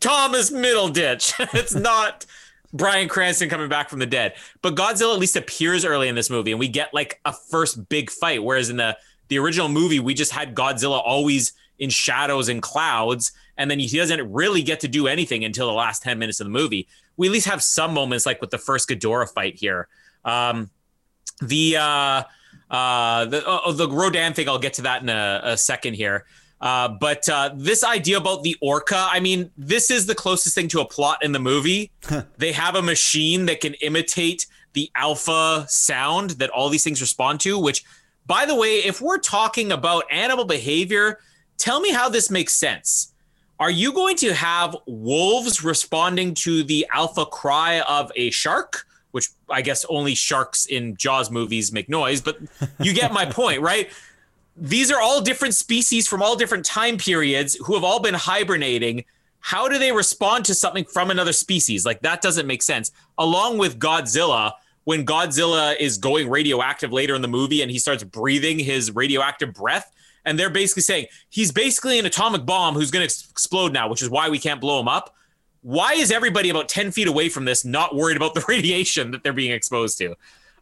Thomas 0.00 0.50
Middleditch. 0.50 1.34
it's 1.54 1.74
not 1.74 2.26
Bryan 2.72 3.08
Cranston 3.08 3.48
coming 3.48 3.68
back 3.68 3.88
from 3.88 3.98
the 3.98 4.06
dead. 4.06 4.34
But 4.62 4.74
Godzilla 4.74 5.14
at 5.14 5.20
least 5.20 5.36
appears 5.36 5.84
early 5.84 6.08
in 6.08 6.14
this 6.14 6.30
movie, 6.30 6.52
and 6.52 6.60
we 6.60 6.68
get 6.68 6.92
like 6.94 7.20
a 7.24 7.32
first 7.32 7.88
big 7.88 8.10
fight. 8.10 8.42
Whereas 8.42 8.70
in 8.70 8.76
the 8.76 8.96
the 9.28 9.38
original 9.38 9.68
movie, 9.68 10.00
we 10.00 10.14
just 10.14 10.32
had 10.32 10.54
Godzilla 10.54 11.00
always 11.04 11.52
in 11.78 11.90
shadows 11.90 12.48
and 12.48 12.62
clouds, 12.62 13.32
and 13.56 13.70
then 13.70 13.78
he 13.78 13.96
doesn't 13.96 14.32
really 14.32 14.62
get 14.62 14.80
to 14.80 14.88
do 14.88 15.06
anything 15.06 15.44
until 15.44 15.66
the 15.66 15.72
last 15.72 16.02
ten 16.02 16.18
minutes 16.18 16.40
of 16.40 16.46
the 16.46 16.50
movie. 16.52 16.88
We 17.16 17.28
at 17.28 17.32
least 17.32 17.46
have 17.46 17.62
some 17.62 17.94
moments, 17.94 18.26
like 18.26 18.40
with 18.40 18.50
the 18.50 18.58
first 18.58 18.88
Ghidorah 18.88 19.28
fight 19.28 19.56
here. 19.56 19.88
Um, 20.24 20.70
the 21.40 21.76
uh, 21.76 22.22
uh, 22.70 23.24
the 23.26 23.46
uh, 23.46 23.72
the 23.72 23.88
Rodan 23.88 24.32
thing, 24.32 24.48
I'll 24.48 24.58
get 24.58 24.74
to 24.74 24.82
that 24.82 25.02
in 25.02 25.08
a, 25.08 25.40
a 25.44 25.56
second 25.56 25.94
here. 25.94 26.24
Uh, 26.62 26.86
but 26.86 27.28
uh, 27.28 27.50
this 27.56 27.82
idea 27.82 28.16
about 28.16 28.44
the 28.44 28.56
orca, 28.62 29.08
I 29.10 29.18
mean, 29.18 29.50
this 29.58 29.90
is 29.90 30.06
the 30.06 30.14
closest 30.14 30.54
thing 30.54 30.68
to 30.68 30.80
a 30.80 30.84
plot 30.84 31.18
in 31.24 31.32
the 31.32 31.40
movie. 31.40 31.90
they 32.38 32.52
have 32.52 32.76
a 32.76 32.82
machine 32.82 33.46
that 33.46 33.60
can 33.60 33.74
imitate 33.74 34.46
the 34.72 34.88
alpha 34.94 35.66
sound 35.68 36.30
that 36.30 36.50
all 36.50 36.68
these 36.68 36.84
things 36.84 37.00
respond 37.00 37.40
to, 37.40 37.58
which, 37.58 37.84
by 38.26 38.46
the 38.46 38.54
way, 38.54 38.76
if 38.76 39.00
we're 39.00 39.18
talking 39.18 39.72
about 39.72 40.04
animal 40.08 40.44
behavior, 40.44 41.18
tell 41.58 41.80
me 41.80 41.90
how 41.90 42.08
this 42.08 42.30
makes 42.30 42.54
sense. 42.54 43.12
Are 43.58 43.70
you 43.70 43.92
going 43.92 44.16
to 44.18 44.32
have 44.32 44.76
wolves 44.86 45.62
responding 45.64 46.34
to 46.34 46.62
the 46.62 46.86
alpha 46.92 47.26
cry 47.26 47.80
of 47.80 48.12
a 48.14 48.30
shark? 48.30 48.86
Which 49.10 49.28
I 49.50 49.60
guess 49.60 49.84
only 49.90 50.14
sharks 50.14 50.64
in 50.66 50.96
Jaws 50.96 51.30
movies 51.30 51.70
make 51.70 51.88
noise, 51.88 52.20
but 52.20 52.38
you 52.80 52.94
get 52.94 53.12
my 53.12 53.26
point, 53.30 53.60
right? 53.60 53.90
These 54.56 54.90
are 54.90 55.00
all 55.00 55.20
different 55.20 55.54
species 55.54 56.06
from 56.06 56.22
all 56.22 56.36
different 56.36 56.64
time 56.64 56.96
periods 56.96 57.56
who 57.64 57.74
have 57.74 57.84
all 57.84 58.00
been 58.00 58.14
hibernating. 58.14 59.04
How 59.40 59.68
do 59.68 59.78
they 59.78 59.92
respond 59.92 60.44
to 60.46 60.54
something 60.54 60.84
from 60.84 61.10
another 61.10 61.32
species? 61.32 61.86
Like 61.86 62.00
that 62.02 62.22
doesn't 62.22 62.46
make 62.46 62.62
sense. 62.62 62.92
Along 63.18 63.58
with 63.58 63.78
Godzilla, 63.78 64.52
when 64.84 65.06
Godzilla 65.06 65.76
is 65.78 65.96
going 65.98 66.28
radioactive 66.28 66.92
later 66.92 67.14
in 67.14 67.22
the 67.22 67.28
movie 67.28 67.62
and 67.62 67.70
he 67.70 67.78
starts 67.78 68.04
breathing 68.04 68.58
his 68.58 68.94
radioactive 68.94 69.54
breath, 69.54 69.90
and 70.24 70.38
they're 70.38 70.50
basically 70.50 70.82
saying 70.82 71.06
he's 71.30 71.50
basically 71.50 71.98
an 71.98 72.06
atomic 72.06 72.46
bomb 72.46 72.74
who's 72.74 72.90
going 72.90 73.06
to 73.06 73.24
explode 73.30 73.72
now, 73.72 73.88
which 73.88 74.02
is 74.02 74.10
why 74.10 74.28
we 74.28 74.38
can't 74.38 74.60
blow 74.60 74.80
him 74.80 74.88
up. 74.88 75.14
Why 75.62 75.94
is 75.94 76.10
everybody 76.10 76.50
about 76.50 76.68
10 76.68 76.90
feet 76.90 77.08
away 77.08 77.28
from 77.28 77.44
this 77.44 77.64
not 77.64 77.94
worried 77.94 78.16
about 78.16 78.34
the 78.34 78.44
radiation 78.48 79.10
that 79.12 79.22
they're 79.22 79.32
being 79.32 79.52
exposed 79.52 79.98
to? 79.98 80.14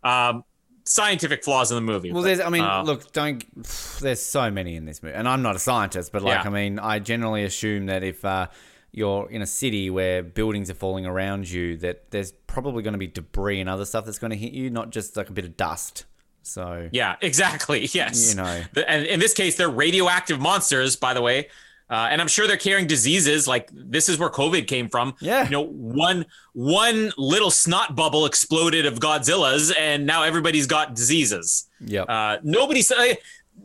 Um, 0.03 0.45
scientific 0.85 1.44
flaws 1.44 1.70
in 1.70 1.77
the 1.77 1.81
movie. 1.81 2.12
Well, 2.12 2.23
but, 2.23 2.27
there's, 2.27 2.40
I 2.40 2.51
mean, 2.51 2.62
uh, 2.62 2.82
look, 2.82 3.12
don't. 3.12 3.44
There's 4.01 4.23
so 4.23 4.51
many 4.51 4.77
in 4.77 4.85
this 4.85 5.02
movie, 5.02 5.15
and 5.15 5.28
I'm 5.28 5.43
not 5.43 5.57
a 5.57 5.59
scientist, 5.59 6.12
but 6.12 6.23
like, 6.23 6.43
yeah. 6.43 6.51
I 6.51 6.52
mean, 6.52 6.78
I 6.78 6.98
generally 6.98 7.44
assume 7.44 7.86
that 7.86 8.02
if 8.02 8.24
uh, 8.24 8.48
you're 8.93 9.31
in 9.31 9.43
a 9.43 9.47
city 9.47 9.90
where 9.90 10.23
buildings 10.23 10.70
are 10.70 10.74
falling 10.74 11.07
around 11.07 11.48
you, 11.48 11.77
that 11.78 12.11
there's 12.11 12.32
probably 12.32 12.82
going 12.82 12.93
to 12.93 12.98
be 12.98 13.07
debris 13.07 13.61
and 13.61 13.69
other 13.69 13.85
stuff 13.85 14.05
that's 14.05 14.19
going 14.19 14.32
to 14.32 14.36
hit 14.36 14.52
you, 14.52 14.70
not 14.70 14.90
just 14.90 15.16
like 15.16 15.28
a 15.28 15.32
bit 15.32 15.44
of 15.44 15.57
dust. 15.57 16.05
So 16.43 16.89
yeah, 16.93 17.16
exactly. 17.23 17.89
Yes, 17.93 18.31
you 18.31 18.36
know, 18.36 18.62
and 18.86 19.07
in 19.07 19.20
this 19.20 19.35
case, 19.35 19.57
they're 19.57 19.69
radioactive 19.69 20.40
monsters. 20.40 20.97
By 20.97 21.15
the 21.15 21.23
way, 21.23 21.48
uh, 21.91 22.09
and 22.11 22.21
I'm 22.21 22.29
sure 22.29 22.47
they're 22.47 22.57
carrying 22.57 22.87
diseases. 22.87 23.49
Like 23.49 23.69
this 23.73 24.09
is 24.09 24.19
where 24.19 24.31
COVID 24.31 24.69
came 24.69 24.89
from. 24.89 25.15
Yeah. 25.21 25.45
You 25.45 25.51
know, 25.51 25.67
one 25.67 26.25
one 26.53 27.12
little 27.19 27.51
snot 27.51 27.97
bubble 27.97 28.27
exploded 28.27 28.87
of 28.87 29.01
Godzilla's, 29.01 29.73
and 29.79 30.07
now 30.07 30.23
everybody's 30.23 30.67
got 30.67 30.95
diseases. 30.95 31.69
Yeah. 31.81 32.03
Uh, 32.03 32.39
nobody. 32.43 32.83
Uh, 32.97 33.15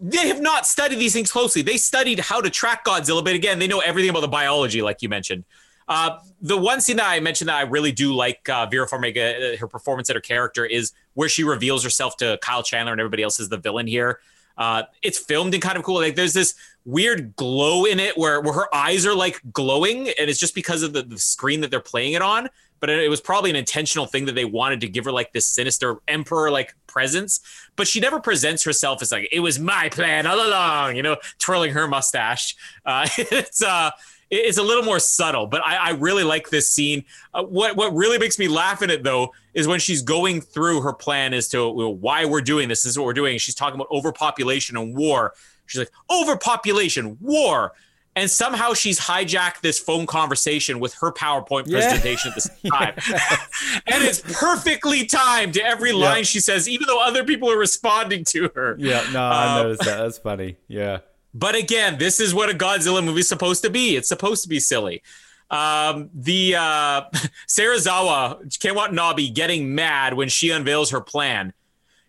they 0.02 0.27
have 0.27 0.41
not 0.41 0.65
studied 0.65 0.97
these 0.97 1.14
things 1.14 1.31
closely. 1.31 1.61
They 1.61 1.77
studied 1.77 2.19
how 2.19 2.41
to 2.41 2.49
track 2.49 2.84
Godzilla, 2.84 3.23
but 3.23 3.34
again, 3.34 3.60
they 3.60 3.68
know 3.68 3.80
everything 3.80 4.10
about 4.10 4.22
the 4.22 4.27
biology, 4.27 4.81
like 4.81 5.02
you 5.02 5.07
mentioned. 5.07 5.45
Uh, 5.88 6.18
the 6.41 6.57
one 6.57 6.81
scene 6.81 6.97
that 6.97 7.07
I 7.07 7.19
mentioned 7.19 7.47
that 7.47 7.57
I 7.57 7.61
really 7.61 7.91
do 7.91 8.14
like 8.14 8.49
uh, 8.49 8.65
Vera 8.65 8.88
Farmiga, 8.88 9.53
uh, 9.53 9.57
her 9.57 9.68
performance 9.68 10.10
and 10.10 10.15
her 10.15 10.22
character 10.22 10.65
is 10.65 10.93
where 11.14 11.30
she 11.30 11.43
reveals 11.43 11.84
herself 11.84 12.18
to 12.18 12.39
Kyle 12.41 12.64
Chandler 12.64 12.91
and 12.91 12.99
everybody 12.99 13.23
else 13.23 13.39
as 13.39 13.49
the 13.49 13.57
villain 13.57 13.88
here. 13.88 14.19
Uh, 14.57 14.84
it's 15.02 15.18
filmed 15.18 15.53
in 15.53 15.61
kind 15.61 15.77
of 15.77 15.84
cool. 15.84 15.95
Like 15.95 16.15
there's 16.15 16.34
this 16.34 16.56
weird 16.86 17.36
glow 17.36 17.86
in 17.86 17.99
it 17.99 18.18
where, 18.18 18.40
where 18.41 18.53
her 18.53 18.73
eyes 18.73 19.06
are 19.06 19.15
like 19.15 19.41
glowing, 19.52 20.10
and 20.10 20.30
it's 20.30 20.40
just 20.40 20.56
because 20.56 20.84
of 20.84 20.94
the, 20.94 21.02
the 21.02 21.18
screen 21.18 21.61
that 21.61 21.72
they're 21.72 21.80
playing 21.80 22.14
it 22.14 22.22
on. 22.22 22.49
But 22.82 22.90
it, 22.90 23.10
was 23.10 23.22
probably 23.22 23.49
an 23.49 23.56
intentional 23.56 24.06
thing 24.06 24.26
that 24.26 24.36
they 24.36 24.45
wanted 24.45 24.82
to 24.82 24.88
give 24.88 25.06
her 25.06 25.11
like 25.11 25.32
this 25.32 25.48
sinister 25.48 25.98
emperor 26.07 26.52
like 26.52 26.76
presence. 26.88 27.40
But 27.76 27.88
she 27.88 27.99
never 27.99 28.19
presents 28.19 28.64
herself 28.64 29.02
as 29.02 29.11
like 29.11 29.27
it 29.32 29.40
was 29.40 29.57
my 29.57 29.90
plan 29.90 30.27
all 30.27 30.45
along, 30.45 30.95
you 30.95 31.02
know, 31.02 31.18
twirling 31.40 31.72
her 31.72 31.88
mustache. 31.88 32.56
Uh, 32.86 33.07
it's 33.18 33.64
uh 33.64 33.91
it's 34.30 34.57
a 34.57 34.64
little 34.64 34.84
more 34.84 34.99
subtle, 34.99 35.48
but 35.48 35.65
I, 35.65 35.76
I 35.76 35.90
really 35.91 36.23
like 36.23 36.49
this 36.49 36.69
scene. 36.69 37.06
Uh, 37.34 37.44
what 37.44 37.76
what 37.76 37.95
really 37.95 38.19
makes 38.19 38.38
me 38.38 38.48
laugh 38.48 38.82
in 38.82 38.90
it 38.90 39.03
though 39.03 39.32
is 39.56 39.68
when 39.68 39.80
she's 39.80 40.02
going 40.02 40.41
through 40.41 40.82
her 40.82 40.94
plan 40.94 41.34
as 41.34 41.48
to 41.48 41.68
why 41.69 42.26
we're 42.26 42.41
doing 42.41 42.69
this. 42.69 42.84
This 42.84 42.91
is 42.91 42.99
what 42.99 43.06
we're 43.06 43.14
doing. 43.14 43.40
She's 43.40 43.56
talking 43.56 43.76
about 43.76 43.88
overpopulation 43.90 44.77
and 44.77 44.95
war. 44.95 45.34
She's 45.65 45.80
like 45.80 45.91
overpopulation, 46.11 47.18
war, 47.22 47.72
and 48.18 48.30
somehow 48.30 48.73
she's 48.73 48.99
hijacked 48.99 49.61
this 49.61 49.80
phone 49.80 50.06
conversation 50.06 50.80
with 50.80 50.94
her 50.95 51.11
PowerPoint 51.11 51.64
yeah. 51.68 51.80
presentation 51.80 52.30
at 52.30 52.36
the 52.36 52.41
same 52.41 52.72
time. 52.72 52.94
and 53.88 54.03
it's 54.03 54.22
perfectly 54.22 55.06
timed 55.06 55.53
to 55.56 55.64
every 55.64 55.94
line 55.94 56.26
she 56.26 56.41
says, 56.41 56.69
even 56.69 56.86
though 56.86 57.02
other 57.02 57.23
people 57.23 57.49
are 57.49 57.57
responding 57.57 58.26
to 58.26 58.49
her. 58.56 58.76
Yeah, 58.77 59.06
no, 59.11 59.23
I 59.23 59.48
um, 59.48 59.64
noticed 59.64 59.86
that. 59.86 59.98
That's 59.98 60.18
funny. 60.18 60.57
Yeah. 60.68 60.99
But 61.34 61.56
again, 61.56 61.98
this 61.98 62.19
is 62.19 62.34
what 62.34 62.49
a 62.49 62.53
Godzilla 62.53 63.03
movie 63.03 63.22
is 63.22 63.27
supposed 63.27 63.64
to 63.64 63.69
be. 63.69 63.95
It's 63.95 64.07
supposed 64.07 64.44
to 64.44 64.49
be 64.49 64.60
silly. 64.60 65.02
Um, 65.51 66.09
the 66.13 66.55
uh, 66.55 67.01
Serizawa 67.47 68.59
Ken 68.59 68.76
Watanabe 68.76 69.30
getting 69.30 69.76
mad 69.76 70.15
when 70.15 70.30
she 70.30 70.49
unveils 70.49 70.89
her 70.91 71.01
plan 71.01 71.53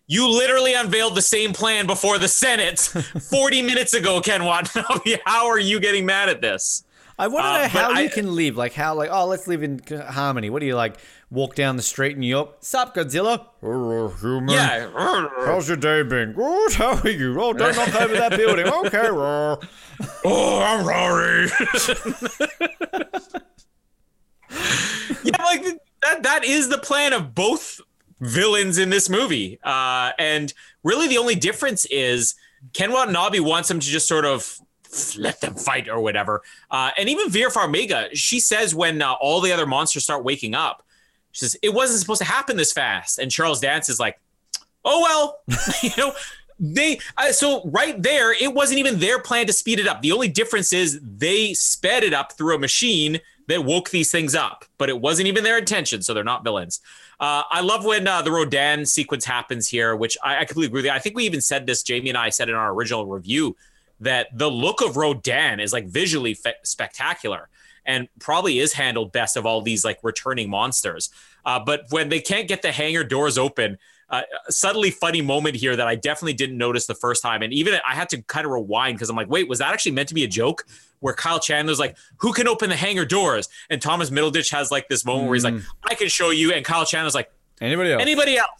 you 0.07 0.29
literally 0.29 0.73
unveiled 0.73 1.15
the 1.15 1.21
same 1.21 1.53
plan 1.53 1.85
before 1.85 2.17
the 2.17 2.29
Senate 2.29 2.79
40 3.29 3.61
minutes 3.61 3.93
ago, 3.93 4.21
Ken 4.21 4.43
Watanabe. 4.45 5.17
How 5.25 5.47
are 5.47 5.59
you 5.59 5.79
getting 5.79 6.05
mad 6.05 6.29
at 6.29 6.41
this? 6.41 6.85
I 7.19 7.27
know 7.27 7.37
uh, 7.37 7.67
how 7.67 7.99
you 7.99 8.11
can 8.11 8.35
leave. 8.35 8.57
Like, 8.57 8.73
how, 8.73 8.93
like, 8.93 9.09
oh, 9.11 9.25
let's 9.25 9.47
live 9.47 9.63
in 9.63 9.81
harmony. 9.89 10.51
What 10.51 10.59
do 10.59 10.67
you 10.67 10.75
like? 10.75 10.97
Walk 11.29 11.55
down 11.55 11.75
the 11.75 11.83
street 11.83 12.13
in 12.13 12.21
New 12.21 12.27
York. 12.27 12.55
Sup, 12.61 12.95
Godzilla? 12.95 13.47
human. 13.61 14.47
Yeah. 14.47 14.89
How's 15.45 15.67
your 15.67 15.75
day 15.75 16.01
been? 16.03 16.31
Good. 16.31 16.71
How 16.73 16.97
are 16.97 17.09
you? 17.09 17.37
Oh, 17.41 17.51
don't 17.51 17.75
knock 17.75 17.93
over 17.95 18.13
that 18.13 18.37
building. 18.37 18.65
Okay. 18.65 19.07
oh, 20.25 20.61
I'm 20.61 20.85
sorry. 20.85 21.47
yeah, 25.23 25.43
like 25.43 25.63
that. 26.01 26.23
That 26.23 26.45
is 26.45 26.69
the 26.69 26.77
plan 26.77 27.11
of 27.11 27.35
both 27.35 27.81
villains 28.21 28.77
in 28.77 28.89
this 28.89 29.09
movie. 29.09 29.59
Uh, 29.63 30.11
and 30.17 30.53
really, 30.83 31.09
the 31.09 31.17
only 31.17 31.35
difference 31.35 31.83
is 31.87 32.35
Ken 32.71 32.93
Watanabe 32.93 33.41
wants 33.41 33.67
them 33.67 33.81
to 33.81 33.85
just 33.85 34.07
sort 34.07 34.23
of 34.23 34.59
let 35.17 35.41
them 35.41 35.55
fight 35.55 35.89
or 35.89 35.99
whatever. 35.99 36.41
Uh, 36.71 36.91
and 36.97 37.09
even 37.09 37.29
Vera 37.29 37.51
Farmiga, 37.51 38.07
she 38.13 38.39
says 38.39 38.73
when 38.73 39.01
uh, 39.01 39.11
all 39.19 39.41
the 39.41 39.51
other 39.51 39.65
monsters 39.65 40.03
start 40.03 40.23
waking 40.23 40.55
up, 40.55 40.83
she 41.31 41.45
says 41.45 41.57
it 41.61 41.73
wasn't 41.73 41.99
supposed 41.99 42.21
to 42.21 42.27
happen 42.27 42.57
this 42.57 42.73
fast. 42.73 43.19
And 43.19 43.31
Charles 43.31 43.59
Dance 43.59 43.89
is 43.89 43.99
like, 43.99 44.19
"Oh 44.83 45.01
well, 45.01 45.39
you 45.81 45.91
know." 45.97 46.13
They 46.59 46.99
uh, 47.17 47.31
so 47.33 47.61
right 47.65 48.01
there, 48.01 48.33
it 48.33 48.51
wasn't 48.51 48.79
even 48.79 48.97
their 48.97 49.19
plan 49.19 49.45
to 49.45 49.53
speed 49.53 49.79
it 49.79 49.87
up. 49.87 50.01
The 50.01 50.11
only 50.11 50.27
difference 50.27 50.73
is 50.73 50.99
they 51.03 51.53
sped 51.53 52.03
it 52.03 52.13
up 52.15 52.31
through 52.31 52.55
a 52.55 52.57
machine 52.57 53.19
that 53.47 53.63
woke 53.63 53.91
these 53.91 54.11
things 54.11 54.33
up, 54.33 54.65
but 54.79 54.89
it 54.89 54.99
wasn't 54.99 55.27
even 55.27 55.43
their 55.43 55.59
intention, 55.59 56.01
so 56.01 56.15
they're 56.15 56.23
not 56.23 56.43
villains. 56.43 56.81
Uh, 57.19 57.43
I 57.49 57.61
love 57.61 57.85
when 57.85 58.07
uh, 58.07 58.21
the 58.21 58.31
Rodan 58.31 58.85
sequence 58.85 59.25
happens 59.25 59.67
here, 59.67 59.95
which 59.95 60.17
I, 60.23 60.39
I 60.39 60.45
completely 60.45 60.67
agree 60.67 60.79
with. 60.79 60.85
You. 60.85 60.91
I 60.91 60.99
think 60.99 61.15
we 61.15 61.25
even 61.25 61.41
said 61.41 61.65
this, 61.65 61.81
Jamie 61.81 62.09
and 62.09 62.17
I 62.17 62.29
said 62.29 62.49
in 62.49 62.55
our 62.55 62.73
original 62.73 63.05
review, 63.05 63.55
that 63.99 64.27
the 64.37 64.49
look 64.49 64.81
of 64.81 64.97
Rodan 64.97 65.59
is 65.59 65.73
like 65.73 65.87
visually 65.87 66.33
fe- 66.33 66.55
spectacular 66.63 67.49
and 67.87 68.07
probably 68.19 68.59
is 68.59 68.73
handled 68.73 69.11
best 69.11 69.37
of 69.37 69.45
all 69.45 69.61
these 69.61 69.83
like 69.83 69.97
returning 70.03 70.49
monsters. 70.49 71.09
Uh, 71.45 71.59
but 71.59 71.85
when 71.89 72.09
they 72.09 72.19
can't 72.19 72.47
get 72.47 72.61
the 72.61 72.71
hangar 72.71 73.03
doors 73.03 73.37
open, 73.37 73.77
uh, 74.09 74.21
subtly 74.49 74.91
funny 74.91 75.21
moment 75.21 75.55
here 75.55 75.75
that 75.75 75.87
I 75.87 75.95
definitely 75.95 76.33
didn't 76.33 76.57
notice 76.57 76.85
the 76.85 76.95
first 76.95 77.21
time. 77.23 77.41
And 77.41 77.51
even 77.53 77.79
I 77.85 77.95
had 77.95 78.09
to 78.09 78.21
kind 78.23 78.45
of 78.45 78.51
rewind 78.51 78.97
because 78.97 79.09
I'm 79.09 79.15
like, 79.15 79.29
wait, 79.29 79.49
was 79.49 79.59
that 79.59 79.73
actually 79.73 79.93
meant 79.93 80.09
to 80.09 80.15
be 80.15 80.23
a 80.23 80.27
joke? 80.27 80.65
Where 80.99 81.13
Kyle 81.13 81.39
Chandler's 81.39 81.79
like, 81.79 81.97
who 82.17 82.33
can 82.33 82.47
open 82.47 82.69
the 82.69 82.75
hangar 82.75 83.05
doors? 83.05 83.49
And 83.69 83.81
Thomas 83.81 84.09
Middleditch 84.09 84.51
has 84.51 84.71
like 84.71 84.87
this 84.87 85.05
moment 85.05 85.25
mm. 85.25 85.27
where 85.27 85.35
he's 85.35 85.43
like, 85.43 85.53
mm. 85.55 85.65
I 85.89 85.95
can 85.95 86.09
show 86.09 86.29
you. 86.29 86.53
And 86.53 86.65
Kyle 86.65 86.85
Chandler's 86.85 87.15
like, 87.15 87.31
anybody 87.61 87.91
else? 87.91 88.01
Anybody 88.01 88.37
else? 88.37 88.49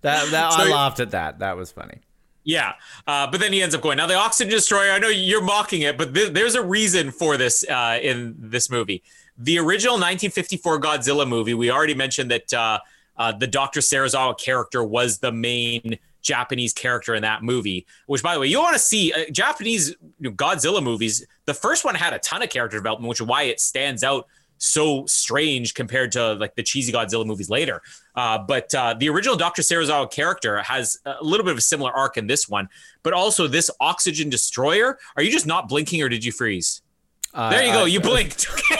that, 0.00 0.30
that 0.30 0.52
so, 0.52 0.62
I 0.62 0.68
laughed 0.70 1.00
at 1.00 1.10
that. 1.10 1.40
That 1.40 1.56
was 1.56 1.72
funny. 1.72 2.00
Yeah, 2.48 2.72
uh, 3.06 3.30
but 3.30 3.40
then 3.40 3.52
he 3.52 3.60
ends 3.60 3.74
up 3.74 3.82
going. 3.82 3.98
Now 3.98 4.06
the 4.06 4.14
oxygen 4.14 4.50
destroyer. 4.50 4.90
I 4.90 4.98
know 4.98 5.08
you're 5.08 5.42
mocking 5.42 5.82
it, 5.82 5.98
but 5.98 6.14
th- 6.14 6.32
there's 6.32 6.54
a 6.54 6.62
reason 6.62 7.10
for 7.10 7.36
this 7.36 7.62
uh, 7.68 7.98
in 8.00 8.36
this 8.38 8.70
movie. 8.70 9.02
The 9.36 9.58
original 9.58 9.96
1954 9.96 10.80
Godzilla 10.80 11.28
movie. 11.28 11.52
We 11.52 11.70
already 11.70 11.92
mentioned 11.92 12.30
that 12.30 12.54
uh, 12.54 12.78
uh, 13.18 13.32
the 13.32 13.46
Dr. 13.46 13.80
Serizawa 13.80 14.38
character 14.38 14.82
was 14.82 15.18
the 15.18 15.30
main 15.30 15.98
Japanese 16.22 16.72
character 16.72 17.14
in 17.14 17.20
that 17.20 17.42
movie. 17.42 17.84
Which, 18.06 18.22
by 18.22 18.32
the 18.32 18.40
way, 18.40 18.46
you 18.46 18.60
want 18.60 18.72
to 18.72 18.78
see 18.78 19.12
uh, 19.12 19.30
Japanese 19.30 19.94
Godzilla 20.22 20.82
movies. 20.82 21.26
The 21.44 21.52
first 21.52 21.84
one 21.84 21.96
had 21.96 22.14
a 22.14 22.18
ton 22.18 22.40
of 22.40 22.48
character 22.48 22.78
development, 22.78 23.10
which 23.10 23.20
is 23.20 23.26
why 23.26 23.42
it 23.42 23.60
stands 23.60 24.02
out 24.02 24.26
so 24.58 25.06
strange 25.06 25.74
compared 25.74 26.12
to 26.12 26.34
like 26.34 26.54
the 26.54 26.62
cheesy 26.62 26.92
Godzilla 26.92 27.24
movies 27.24 27.48
later. 27.48 27.80
Uh, 28.14 28.38
but 28.38 28.74
uh, 28.74 28.94
the 28.98 29.08
original 29.08 29.36
Dr. 29.36 29.62
Serizawa 29.62 30.10
character 30.10 30.62
has 30.62 30.98
a 31.06 31.22
little 31.22 31.44
bit 31.44 31.52
of 31.52 31.58
a 31.58 31.62
similar 31.62 31.92
arc 31.92 32.16
in 32.16 32.26
this 32.26 32.48
one. 32.48 32.68
But 33.02 33.12
also 33.12 33.46
this 33.46 33.70
oxygen 33.80 34.28
destroyer. 34.28 34.98
Are 35.16 35.22
you 35.22 35.30
just 35.30 35.46
not 35.46 35.68
blinking 35.68 36.02
or 36.02 36.08
did 36.08 36.24
you 36.24 36.32
freeze? 36.32 36.82
Uh, 37.32 37.50
there 37.50 37.64
you 37.64 37.72
go. 37.72 37.84
you 37.84 38.00
blinked. 38.00 38.46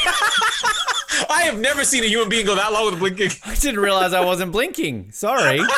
I 1.31 1.43
have 1.43 1.59
never 1.59 1.85
seen 1.85 2.05
a 2.05 2.07
human 2.07 2.29
being 2.29 2.47
go 2.47 2.55
that 2.55 2.73
long 2.73 2.87
with 2.87 2.99
blinking. 2.99 3.31
I 3.45 3.55
didn't 3.55 3.81
realize 3.81 4.13
I 4.13 4.25
wasn't 4.25 4.53
blinking. 4.53 5.13
Sorry. 5.13 5.61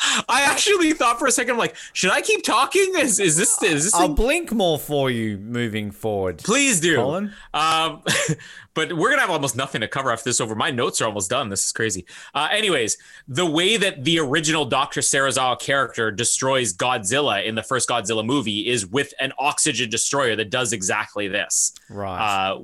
I 0.28 0.42
actually 0.42 0.92
thought 0.92 1.18
for 1.18 1.26
a 1.26 1.32
second, 1.32 1.52
I'm 1.52 1.58
like, 1.58 1.76
should 1.92 2.10
I 2.10 2.20
keep 2.20 2.44
talking? 2.44 2.92
Is, 2.96 3.18
is 3.18 3.36
this 3.36 3.60
is 3.62 3.84
this? 3.84 3.94
I'll 3.94 4.06
thing? 4.06 4.14
blink 4.14 4.52
more 4.52 4.78
for 4.78 5.10
you 5.10 5.38
moving 5.38 5.90
forward. 5.90 6.38
Please 6.38 6.80
do. 6.80 6.96
Colin. 6.96 7.32
Um, 7.52 8.02
but 8.74 8.92
we're 8.92 9.10
gonna 9.10 9.22
have 9.22 9.30
almost 9.30 9.56
nothing 9.56 9.80
to 9.80 9.88
cover 9.88 10.12
after 10.12 10.24
this 10.24 10.40
over. 10.40 10.54
My 10.54 10.70
notes 10.70 11.00
are 11.00 11.06
almost 11.06 11.30
done. 11.30 11.48
This 11.48 11.66
is 11.66 11.72
crazy. 11.72 12.06
Uh, 12.34 12.48
anyways, 12.50 12.96
the 13.26 13.46
way 13.46 13.76
that 13.76 14.04
the 14.04 14.20
original 14.20 14.64
Doctor 14.64 15.00
Serizawa 15.00 15.58
character 15.58 16.10
destroys 16.10 16.72
Godzilla 16.72 17.44
in 17.44 17.54
the 17.54 17.62
first 17.62 17.88
Godzilla 17.88 18.24
movie 18.24 18.68
is 18.68 18.86
with 18.86 19.12
an 19.18 19.32
oxygen 19.38 19.90
destroyer 19.90 20.36
that 20.36 20.50
does 20.50 20.72
exactly 20.72 21.26
this. 21.26 21.72
Right. 21.90 22.50
Uh, 22.50 22.60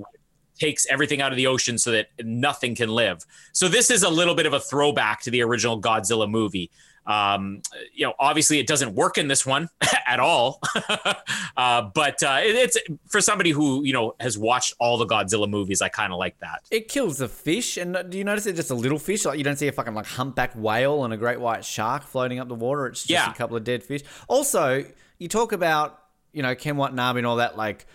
takes 0.58 0.86
everything 0.86 1.20
out 1.20 1.32
of 1.32 1.36
the 1.36 1.48
ocean 1.48 1.78
so 1.78 1.90
that 1.90 2.08
nothing 2.22 2.76
can 2.76 2.88
live. 2.88 3.24
So 3.52 3.68
this 3.68 3.90
is 3.90 4.04
a 4.04 4.08
little 4.08 4.36
bit 4.36 4.46
of 4.46 4.52
a 4.52 4.60
throwback 4.60 5.20
to 5.22 5.30
the 5.30 5.42
original 5.42 5.80
Godzilla 5.80 6.30
movie. 6.30 6.70
Um, 7.06 7.60
you 7.92 8.06
know, 8.06 8.14
obviously 8.18 8.58
it 8.58 8.66
doesn't 8.66 8.94
work 8.94 9.18
in 9.18 9.28
this 9.28 9.44
one 9.44 9.68
at 10.06 10.20
all. 10.20 10.60
uh, 11.56 11.82
but 11.94 12.22
uh, 12.22 12.40
it, 12.42 12.54
it's 12.54 12.78
for 13.08 13.20
somebody 13.20 13.50
who 13.50 13.84
you 13.84 13.92
know 13.92 14.14
has 14.20 14.38
watched 14.38 14.74
all 14.78 14.96
the 14.96 15.06
Godzilla 15.06 15.48
movies. 15.48 15.82
I 15.82 15.88
kind 15.88 16.12
of 16.12 16.18
like 16.18 16.38
that. 16.40 16.62
It 16.70 16.88
kills 16.88 17.18
the 17.18 17.28
fish, 17.28 17.76
and 17.76 17.98
do 18.08 18.18
you 18.18 18.24
notice 18.24 18.46
it's 18.46 18.56
just 18.56 18.70
a 18.70 18.74
little 18.74 18.98
fish? 18.98 19.24
Like 19.24 19.38
you 19.38 19.44
don't 19.44 19.58
see 19.58 19.68
a 19.68 19.72
fucking 19.72 19.94
like 19.94 20.06
humpback 20.06 20.52
whale 20.54 21.04
and 21.04 21.12
a 21.12 21.16
great 21.16 21.40
white 21.40 21.64
shark 21.64 22.02
floating 22.02 22.38
up 22.38 22.48
the 22.48 22.54
water. 22.54 22.86
It's 22.86 23.00
just 23.00 23.10
yeah. 23.10 23.30
a 23.30 23.34
couple 23.34 23.56
of 23.56 23.64
dead 23.64 23.82
fish. 23.82 24.02
Also, 24.28 24.84
you 25.18 25.28
talk 25.28 25.52
about 25.52 25.98
you 26.32 26.42
know 26.42 26.54
Ken 26.54 26.76
Watanabe 26.76 27.20
and 27.20 27.26
all 27.26 27.36
that 27.36 27.56
like 27.56 27.86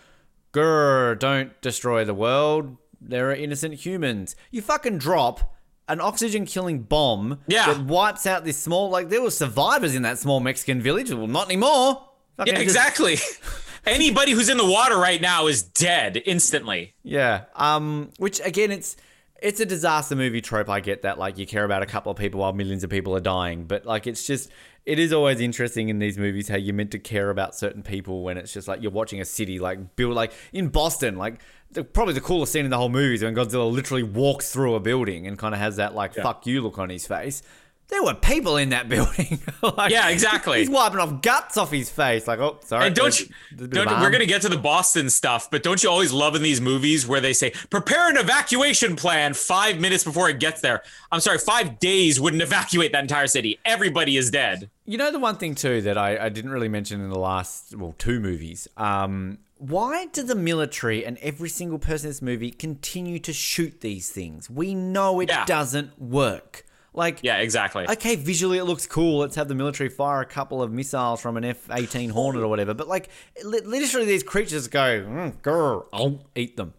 grr, 0.54 1.18
don't 1.18 1.60
destroy 1.62 2.06
the 2.06 2.14
world. 2.14 2.78
There 3.02 3.30
are 3.30 3.36
innocent 3.36 3.76
humans. 3.76 4.36
You 4.52 4.62
fucking 4.62 4.98
drop 4.98 5.56
an 5.90 6.00
oxygen 6.00 6.46
killing 6.46 6.84
bomb 6.84 7.40
yeah. 7.48 7.74
that 7.74 7.84
wipes 7.84 8.26
out 8.26 8.46
this 8.46 8.58
small 8.58 8.90
like 8.90 9.10
there 9.10 9.22
were 9.22 9.32
survivors 9.32 9.96
in 9.96 10.04
that 10.04 10.20
small 10.20 10.40
Mexican 10.40 10.82
village. 10.82 11.12
Well, 11.12 11.28
not 11.28 11.48
anymore. 11.48 12.02
Fucking 12.38 12.54
yeah, 12.54 12.60
exactly. 12.60 13.18
Just... 13.18 13.42
Anybody 13.86 14.34
who's 14.34 14.50
in 14.50 14.58
the 14.58 14.66
water 14.66 14.98
right 14.98 15.20
now 15.20 15.48
is 15.48 15.64
dead 15.64 16.22
instantly. 16.26 16.94
Yeah. 17.04 17.46
Um 17.56 18.12
which 18.18 18.40
again 18.40 18.72
it's 18.72 18.96
it's 19.42 19.60
a 19.60 19.66
disaster 19.66 20.16
movie 20.16 20.42
trope. 20.42 20.70
I 20.70 20.80
get 20.80 21.02
that 21.02 21.18
like 21.18 21.38
you 21.38 21.48
care 21.48 21.64
about 21.64 21.82
a 21.82 21.86
couple 21.86 22.12
of 22.12 22.18
people 22.18 22.42
while 22.42 22.54
millions 22.54 22.84
of 22.84 22.90
people 22.90 23.16
are 23.16 23.22
dying, 23.22 23.66
but 23.66 23.86
like 23.86 24.06
it's 24.06 24.26
just 24.26 24.50
it 24.86 25.00
is 25.00 25.14
always 25.14 25.40
interesting 25.40 25.90
in 25.90 26.00
these 26.00 26.18
movies 26.18 26.48
how 26.48 26.56
you're 26.58 26.74
meant 26.74 26.92
to 26.92 27.00
care 27.00 27.30
about 27.30 27.56
certain 27.56 27.84
people 27.84 28.24
when 28.24 28.38
it's 28.38 28.54
just 28.54 28.68
like 28.68 28.82
you're 28.82 28.92
watching 28.92 29.22
a 29.22 29.26
city 29.26 29.60
like 29.60 29.96
build 29.96 30.14
like 30.14 30.34
in 30.54 30.70
Boston 30.70 31.18
like 31.18 31.40
the, 31.72 31.84
probably 31.84 32.14
the 32.14 32.22
coolest 32.22 32.52
scene 32.52 32.66
in 32.66 32.72
the 32.72 32.78
whole 32.78 32.90
movie 32.90 33.16
is 33.16 33.24
when 33.24 33.36
Godzilla 33.36 33.72
literally 33.72 34.04
walks 34.04 34.52
through 34.52 34.76
a 34.76 34.80
building 34.80 35.28
and 35.28 35.38
kind 35.38 35.54
of 35.54 35.60
has 35.60 35.76
that 35.76 35.96
like 35.96 36.16
yeah. 36.16 36.24
fuck 36.24 36.48
you 36.48 36.62
look 36.62 36.80
on 36.80 36.90
his 36.90 37.06
face 37.06 37.44
there 37.90 38.04
were 38.04 38.14
people 38.14 38.58
in 38.58 38.70
that 38.70 38.88
building. 38.90 39.40
like, 39.62 39.92
yeah, 39.92 40.10
exactly. 40.10 40.60
He's 40.60 40.70
wiping 40.70 41.00
off 41.00 41.22
guts 41.22 41.58
off 41.58 41.72
his 41.72 41.90
face. 41.90 42.28
Like, 42.28 42.40
oh, 42.40 42.60
sorry. 42.64 42.88
And 42.88 42.96
don't 42.96 43.20
you? 43.20 43.28
Don't, 43.56 44.02
we're 44.02 44.12
gonna 44.12 44.26
get 44.26 44.42
to 44.44 44.50
the 44.50 44.58
Boston 44.58 45.10
stuff, 45.10 45.50
but 45.52 45.64
don't 45.64 45.82
you 45.84 45.90
always 45.90 46.14
love 46.14 46.36
in 46.36 46.42
these 46.42 46.62
movies 46.62 47.08
where 47.08 47.22
they 47.22 47.34
say 47.34 47.52
prepare 47.70 48.10
an 48.10 48.18
evacuation 48.18 48.96
plan 48.96 49.34
five 49.34 49.80
minutes 49.80 50.04
before 50.04 50.30
it 50.30 50.40
gets 50.40 50.62
there? 50.62 50.84
I'm 51.12 51.20
sorry, 51.20 51.40
five 51.40 51.80
days 51.80 52.20
wouldn't 52.20 52.42
evacuate 52.50 52.92
that 52.94 53.02
entire 53.02 53.28
city. 53.28 53.60
Everybody 53.66 54.18
is 54.18 54.32
dead. 54.32 54.70
You 54.86 54.98
know 54.98 55.12
the 55.12 55.20
one 55.20 55.38
thing 55.38 55.56
too 55.56 55.82
that 55.82 55.98
I, 55.98 56.26
I 56.26 56.30
didn't 56.30 56.52
really 56.52 56.70
mention 56.70 57.02
in 57.02 57.10
the 57.10 57.20
last 57.20 57.76
well 57.76 57.96
two 57.98 58.20
movies. 58.20 58.68
Um, 58.78 59.40
why 59.58 60.06
do 60.06 60.24
the 60.24 60.36
military 60.36 61.06
and 61.06 61.18
every 61.18 61.50
single 61.50 61.80
person 61.80 62.08
in 62.08 62.12
this 62.12 62.22
movie 62.22 62.50
continue 62.50 63.20
to 63.20 63.34
shoot 63.34 63.82
these 63.82 64.10
things? 64.10 64.50
We 64.50 64.74
know 64.74 65.20
it 65.20 65.30
yeah. 65.30 65.44
doesn't 65.46 66.00
work. 66.00 66.66
Like, 66.94 67.20
yeah, 67.22 67.38
exactly. 67.38 67.88
Okay, 67.88 68.16
visually 68.16 68.58
it 68.58 68.64
looks 68.66 68.88
cool. 68.88 69.20
Let's 69.20 69.36
have 69.36 69.48
the 69.48 69.56
military 69.56 69.90
fire 69.90 70.22
a 70.22 70.26
couple 70.26 70.62
of 70.62 70.72
missiles 70.72 71.22
from 71.22 71.38
an 71.38 71.46
F 71.46 71.70
18 71.72 72.10
Hornet 72.10 72.42
or 72.42 72.48
whatever. 72.48 72.74
But, 72.74 72.88
like, 72.88 73.10
literally, 73.44 74.06
these 74.08 74.24
creatures 74.24 74.68
go, 74.68 75.02
mm, 75.02 75.34
grr, 75.42 75.86
I'll 75.94 76.20
eat 76.36 76.58
them. 76.58 76.74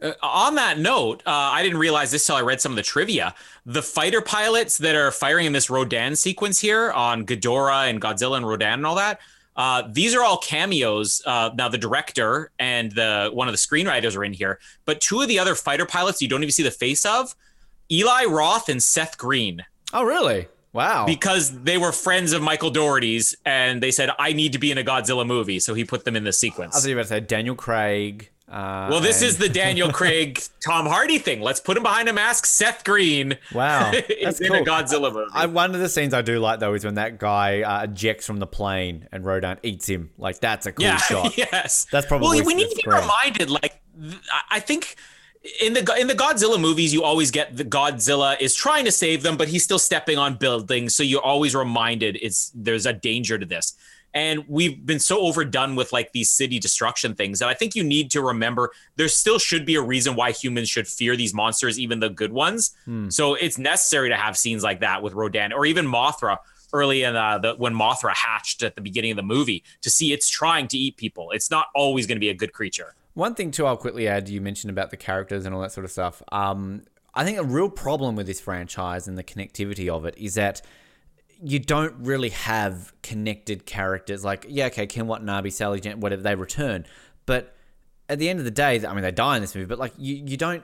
Uh, 0.00 0.12
on 0.22 0.54
that 0.56 0.78
note, 0.78 1.22
uh, 1.26 1.30
I 1.30 1.62
didn't 1.62 1.78
realize 1.78 2.10
this 2.10 2.26
till 2.26 2.36
I 2.36 2.42
read 2.42 2.60
some 2.60 2.72
of 2.72 2.76
the 2.76 2.82
trivia. 2.82 3.34
The 3.64 3.82
fighter 3.82 4.20
pilots 4.20 4.78
that 4.78 4.94
are 4.94 5.10
firing 5.10 5.46
in 5.46 5.52
this 5.52 5.70
Rodan 5.70 6.16
sequence 6.16 6.58
here 6.58 6.90
on 6.92 7.24
Ghidorah 7.24 7.88
and 7.88 8.00
Godzilla 8.00 8.36
and 8.36 8.46
Rodan 8.46 8.74
and 8.74 8.86
all 8.86 8.96
that, 8.96 9.20
Uh, 9.56 9.88
these 9.90 10.14
are 10.14 10.22
all 10.22 10.36
cameos. 10.36 11.22
Uh, 11.24 11.48
now 11.56 11.66
the 11.66 11.78
director 11.78 12.50
and 12.58 12.92
the 12.92 13.30
one 13.32 13.48
of 13.48 13.52
the 13.54 13.58
screenwriters 13.58 14.14
are 14.14 14.22
in 14.22 14.34
here, 14.34 14.58
but 14.84 15.00
two 15.00 15.22
of 15.22 15.28
the 15.28 15.38
other 15.38 15.54
fighter 15.54 15.86
pilots 15.86 16.20
you 16.20 16.28
don't 16.28 16.42
even 16.42 16.52
see 16.52 16.62
the 16.62 16.70
face 16.70 17.06
of, 17.06 17.34
Eli 17.90 18.24
Roth 18.24 18.68
and 18.68 18.82
Seth 18.82 19.18
Green. 19.18 19.64
Oh, 19.92 20.04
really? 20.04 20.48
Wow. 20.72 21.06
Because 21.06 21.62
they 21.62 21.78
were 21.78 21.90
friends 21.90 22.32
of 22.32 22.42
Michael 22.42 22.70
Dougherty's 22.70 23.34
and 23.46 23.82
they 23.82 23.90
said 23.90 24.10
I 24.18 24.34
need 24.34 24.52
to 24.52 24.58
be 24.58 24.70
in 24.70 24.76
a 24.76 24.84
Godzilla 24.84 25.26
movie, 25.26 25.58
so 25.58 25.72
he 25.72 25.84
put 25.84 26.04
them 26.04 26.16
in 26.16 26.24
the 26.24 26.34
sequence. 26.34 26.74
I 26.74 26.78
was 26.78 26.86
about 26.86 27.02
to 27.02 27.08
say 27.08 27.20
Daniel 27.20 27.54
Craig. 27.54 28.30
Uh, 28.48 28.86
well, 28.90 29.00
this 29.00 29.22
and... 29.22 29.28
is 29.28 29.38
the 29.38 29.48
Daniel 29.48 29.90
Craig 29.90 30.40
Tom 30.64 30.86
Hardy 30.86 31.18
thing. 31.18 31.40
Let's 31.40 31.60
put 31.60 31.78
him 31.78 31.82
behind 31.82 32.10
a 32.10 32.12
mask. 32.12 32.44
Seth 32.44 32.84
Green. 32.84 33.38
Wow, 33.54 33.90
that's 34.22 34.38
in 34.40 34.48
cool. 34.48 34.58
a 34.58 34.64
Godzilla 34.64 35.12
movie. 35.12 35.30
I, 35.32 35.46
one 35.46 35.74
of 35.74 35.80
the 35.80 35.88
scenes 35.88 36.12
I 36.12 36.20
do 36.20 36.38
like 36.38 36.60
though 36.60 36.74
is 36.74 36.84
when 36.84 36.94
that 36.94 37.18
guy 37.18 37.62
uh, 37.62 37.84
ejects 37.84 38.26
from 38.26 38.38
the 38.38 38.46
plane 38.46 39.08
and 39.10 39.24
Rodan 39.24 39.58
eats 39.62 39.88
him. 39.88 40.10
Like 40.18 40.40
that's 40.40 40.66
a 40.66 40.72
cool 40.72 40.84
yeah, 40.84 40.96
shot. 40.98 41.38
yes, 41.38 41.86
that's 41.90 42.06
probably. 42.06 42.40
Well, 42.40 42.46
we 42.46 42.54
need 42.54 42.68
to 42.68 42.76
be 42.76 42.90
reminded. 42.90 43.50
Like, 43.50 43.80
I 44.50 44.60
think 44.60 44.96
in 45.60 45.72
the 45.72 45.96
in 45.98 46.06
the 46.06 46.14
Godzilla 46.14 46.60
movies, 46.60 46.92
you 46.92 47.02
always 47.02 47.30
get 47.30 47.56
the 47.56 47.64
Godzilla 47.64 48.40
is 48.40 48.54
trying 48.54 48.84
to 48.84 48.92
save 48.92 49.22
them, 49.22 49.36
but 49.36 49.48
he's 49.48 49.62
still 49.62 49.78
stepping 49.78 50.18
on 50.18 50.34
buildings. 50.34 50.94
So 50.94 51.02
you're 51.02 51.22
always 51.22 51.54
reminded 51.54 52.18
it's 52.20 52.50
there's 52.54 52.86
a 52.86 52.92
danger 52.92 53.38
to 53.38 53.46
this. 53.46 53.74
And 54.14 54.44
we've 54.48 54.86
been 54.86 54.98
so 54.98 55.20
overdone 55.20 55.76
with 55.76 55.92
like 55.92 56.12
these 56.12 56.30
city 56.30 56.58
destruction 56.58 57.14
things 57.14 57.38
that 57.40 57.50
I 57.50 57.54
think 57.54 57.76
you 57.76 57.84
need 57.84 58.10
to 58.12 58.22
remember 58.22 58.72
there 58.96 59.08
still 59.08 59.38
should 59.38 59.66
be 59.66 59.74
a 59.74 59.82
reason 59.82 60.16
why 60.16 60.32
humans 60.32 60.70
should 60.70 60.88
fear 60.88 61.16
these 61.16 61.34
monsters, 61.34 61.78
even 61.78 62.00
the 62.00 62.08
good 62.08 62.32
ones. 62.32 62.74
Hmm. 62.86 63.10
So 63.10 63.34
it's 63.34 63.58
necessary 63.58 64.08
to 64.08 64.16
have 64.16 64.38
scenes 64.38 64.62
like 64.62 64.80
that 64.80 65.02
with 65.02 65.12
Rodan 65.12 65.52
or 65.52 65.66
even 65.66 65.86
Mothra 65.86 66.38
early 66.72 67.02
in 67.02 67.14
uh, 67.14 67.38
the 67.38 67.54
when 67.56 67.74
Mothra 67.74 68.14
hatched 68.14 68.62
at 68.62 68.74
the 68.74 68.80
beginning 68.80 69.10
of 69.10 69.16
the 69.16 69.22
movie 69.22 69.62
to 69.82 69.90
see 69.90 70.12
it's 70.12 70.30
trying 70.30 70.66
to 70.68 70.78
eat 70.78 70.96
people. 70.96 71.30
It's 71.32 71.50
not 71.50 71.66
always 71.74 72.06
going 72.06 72.16
to 72.16 72.20
be 72.20 72.30
a 72.30 72.34
good 72.34 72.52
creature. 72.52 72.94
One 73.16 73.34
thing 73.34 73.50
too, 73.50 73.64
I'll 73.64 73.78
quickly 73.78 74.06
add. 74.08 74.28
You 74.28 74.42
mentioned 74.42 74.70
about 74.70 74.90
the 74.90 74.98
characters 74.98 75.46
and 75.46 75.54
all 75.54 75.62
that 75.62 75.72
sort 75.72 75.86
of 75.86 75.90
stuff. 75.90 76.22
Um, 76.32 76.82
I 77.14 77.24
think 77.24 77.38
a 77.38 77.44
real 77.44 77.70
problem 77.70 78.14
with 78.14 78.26
this 78.26 78.40
franchise 78.40 79.08
and 79.08 79.16
the 79.16 79.24
connectivity 79.24 79.88
of 79.88 80.04
it 80.04 80.18
is 80.18 80.34
that 80.34 80.60
you 81.42 81.58
don't 81.58 81.94
really 81.98 82.28
have 82.28 82.92
connected 83.02 83.64
characters. 83.64 84.22
Like, 84.22 84.44
yeah, 84.50 84.66
okay, 84.66 84.86
Ken 84.86 85.06
Watanabe, 85.06 85.48
Sally 85.48 85.80
Jen, 85.80 85.98
whatever, 86.00 86.20
they 86.20 86.34
return. 86.34 86.84
But 87.24 87.54
at 88.10 88.18
the 88.18 88.28
end 88.28 88.38
of 88.38 88.44
the 88.44 88.50
day, 88.50 88.84
I 88.86 88.92
mean, 88.92 89.00
they 89.00 89.12
die 89.12 89.36
in 89.36 89.40
this 89.40 89.54
movie, 89.54 89.66
but 89.66 89.78
like, 89.78 89.94
you, 89.96 90.16
you 90.16 90.36
don't. 90.36 90.62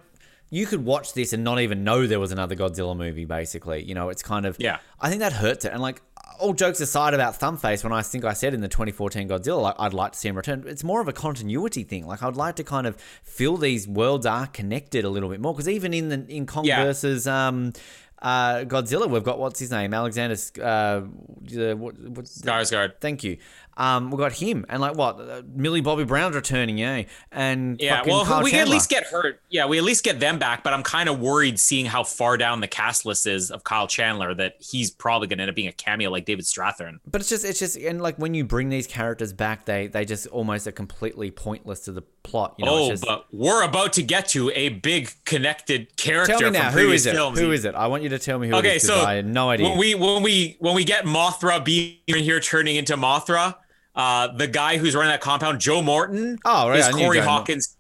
You 0.51 0.67
could 0.67 0.85
watch 0.85 1.15
this 1.15 1.33
and 1.33 1.43
not 1.43 1.59
even 1.59 1.85
know 1.85 2.07
there 2.07 2.21
was 2.21 2.33
another 2.33 2.55
Godzilla 2.55 2.95
movie, 2.95 3.25
basically. 3.25 3.83
You 3.83 3.95
know, 3.95 4.11
it's 4.11 4.23
kind 4.23 4.45
of. 4.45 4.57
Yeah. 4.59 4.81
I 5.01 5.09
think 5.09 5.21
that 5.21 5.33
hurts 5.33 5.65
it. 5.65 5.73
And 5.73 5.81
like, 5.81 6.03
all 6.43 6.53
jokes 6.53 6.81
aside 6.81 7.15
about 7.15 7.39
Thumbface, 7.39 7.85
when 7.85 7.93
I 7.93 8.03
think 8.03 8.25
I 8.25 8.33
said 8.33 8.53
in 8.53 8.61
the 8.61 8.69
2014 8.69 9.29
Godzilla, 9.29 9.63
like, 9.63 9.77
I'd 9.79 9.95
like 9.95 10.13
to 10.13 10.19
see 10.19 10.29
him 10.29 10.37
return, 10.37 10.65
it's 10.67 10.83
more 10.83 11.01
of 11.01 11.09
a 11.09 11.13
continuity 11.13 11.85
thing. 11.85 12.07
Like 12.07 12.23
I'd 12.23 12.37
like 12.37 12.57
to 12.57 12.65
kind 12.65 12.87
of 12.87 12.97
feel 13.23 13.57
these 13.57 13.87
worlds 13.87 14.27
are 14.27 14.49
connected 14.49 15.05
a 15.05 15.09
little 15.09 15.29
bit 15.29 15.41
more 15.41 15.55
because 15.55 15.69
even 15.69 15.95
in 15.95 16.09
the 16.09 16.27
in 16.29 16.47
Kong 16.47 16.65
yeah. 16.65 16.85
versus 16.85 17.27
um, 17.27 17.73
uh, 18.21 18.65
Godzilla, 18.65 19.09
we've 19.09 19.23
got 19.23 19.39
what's 19.39 19.61
his 19.61 19.71
name, 19.71 19.95
Alexander 19.95 20.35
uh, 20.63 21.01
what, 21.01 21.95
Skarsgård. 22.25 22.95
Thank 23.01 23.25
you. 23.25 23.39
Um, 23.77 24.11
we 24.11 24.19
got 24.19 24.33
him 24.33 24.67
and 24.69 24.81
like 24.83 24.97
what 24.97 25.47
Millie 25.49 25.81
Bobby 25.81 26.05
Brown's 26.05 26.35
returning, 26.35 26.77
yeah, 26.77 27.05
and 27.31 27.81
yeah. 27.81 28.03
Well, 28.07 28.25
Kyle 28.25 28.43
we 28.43 28.51
Chandler. 28.51 28.73
at 28.73 28.75
least 28.75 28.91
get 28.91 29.05
hurt. 29.05 29.41
Yeah, 29.49 29.67
we 29.67 29.79
at 29.79 29.85
least 29.85 30.05
get 30.05 30.21
them 30.21 30.39
back. 30.39 30.63
But 30.63 30.75
I'm 30.75 30.83
kind 30.83 31.09
of 31.09 31.21
worried 31.21 31.59
seeing 31.59 31.87
how 31.87 32.05
far 32.05 32.37
down 32.37 32.61
the 32.61 32.69
cast 32.69 33.07
list 33.07 33.27
is 33.27 33.51
of 33.51 33.65
Kyle 33.65 33.87
Chandler 33.87 34.35
that 34.35 34.57
he's 34.61 34.91
probably 34.91 35.27
going 35.27 35.39
to 35.39 35.43
end 35.43 35.51
up 35.51 35.57
being 35.57 35.69
a 35.69 35.73
cameo 35.73 36.11
like 36.11 36.27
David 36.27 36.45
Strathairn. 36.45 36.99
But 37.11 37.23
it's 37.23 37.31
just 37.31 37.45
it's 37.45 37.59
just 37.59 37.77
and 37.77 38.03
like 38.03 38.17
when 38.17 38.35
you 38.35 38.45
bring 38.45 38.69
these 38.69 38.87
characters 38.87 39.33
back, 39.33 39.65
they 39.65 39.87
they 39.87 40.05
just 40.05 40.27
almost 40.27 40.67
are 40.67 40.73
completely 40.73 41.31
pointless 41.31 41.81
to 41.81 41.93
the 41.93 42.03
plot. 42.23 42.55
You 42.59 42.67
know, 42.67 42.75
oh, 42.75 42.91
just... 42.91 43.07
but 43.07 43.27
we're 43.33 43.63
about 43.63 43.95
to 43.95 44.03
get 44.03 44.29
to 44.29 44.51
a 44.51 44.69
big 44.69 45.11
connected 45.25 45.97
character. 45.97 46.39
Tell 46.39 46.51
me 46.51 46.59
now, 46.59 46.71
who 46.71 46.91
is 46.91 47.07
it? 47.07 47.15
Films. 47.15 47.39
Who 47.39 47.53
is 47.53 47.65
it? 47.65 47.75
I 47.75 47.87
want 47.87 48.03
you 48.03 48.11
to 48.11 48.19
tell 48.19 48.39
me 48.39 48.49
who. 48.49 48.57
Okay, 48.57 48.73
it 48.73 48.77
is, 48.77 48.87
so 48.87 49.01
I 49.01 49.15
had 49.15 49.27
no 49.27 49.49
idea. 49.49 49.71
When 49.71 49.79
we 49.79 49.95
when 49.95 50.23
we 50.23 50.57
when 50.59 50.75
we 50.75 50.85
get 50.85 51.05
Mothra 51.07 51.65
being 51.65 51.97
here 52.07 52.39
turning 52.39 52.77
into 52.77 52.97
Mothra 52.97 53.57
uh, 53.95 54.29
the 54.29 54.47
guy 54.47 54.79
who's 54.79 54.95
running 54.95 55.11
that 55.11 55.21
compound, 55.21 55.61
Joe 55.61 55.83
Morton, 55.83 56.39
oh, 56.45 56.69
right. 56.69 56.79
is 56.79 56.89
Corey 56.89 57.21
Hawkins. 57.21 57.77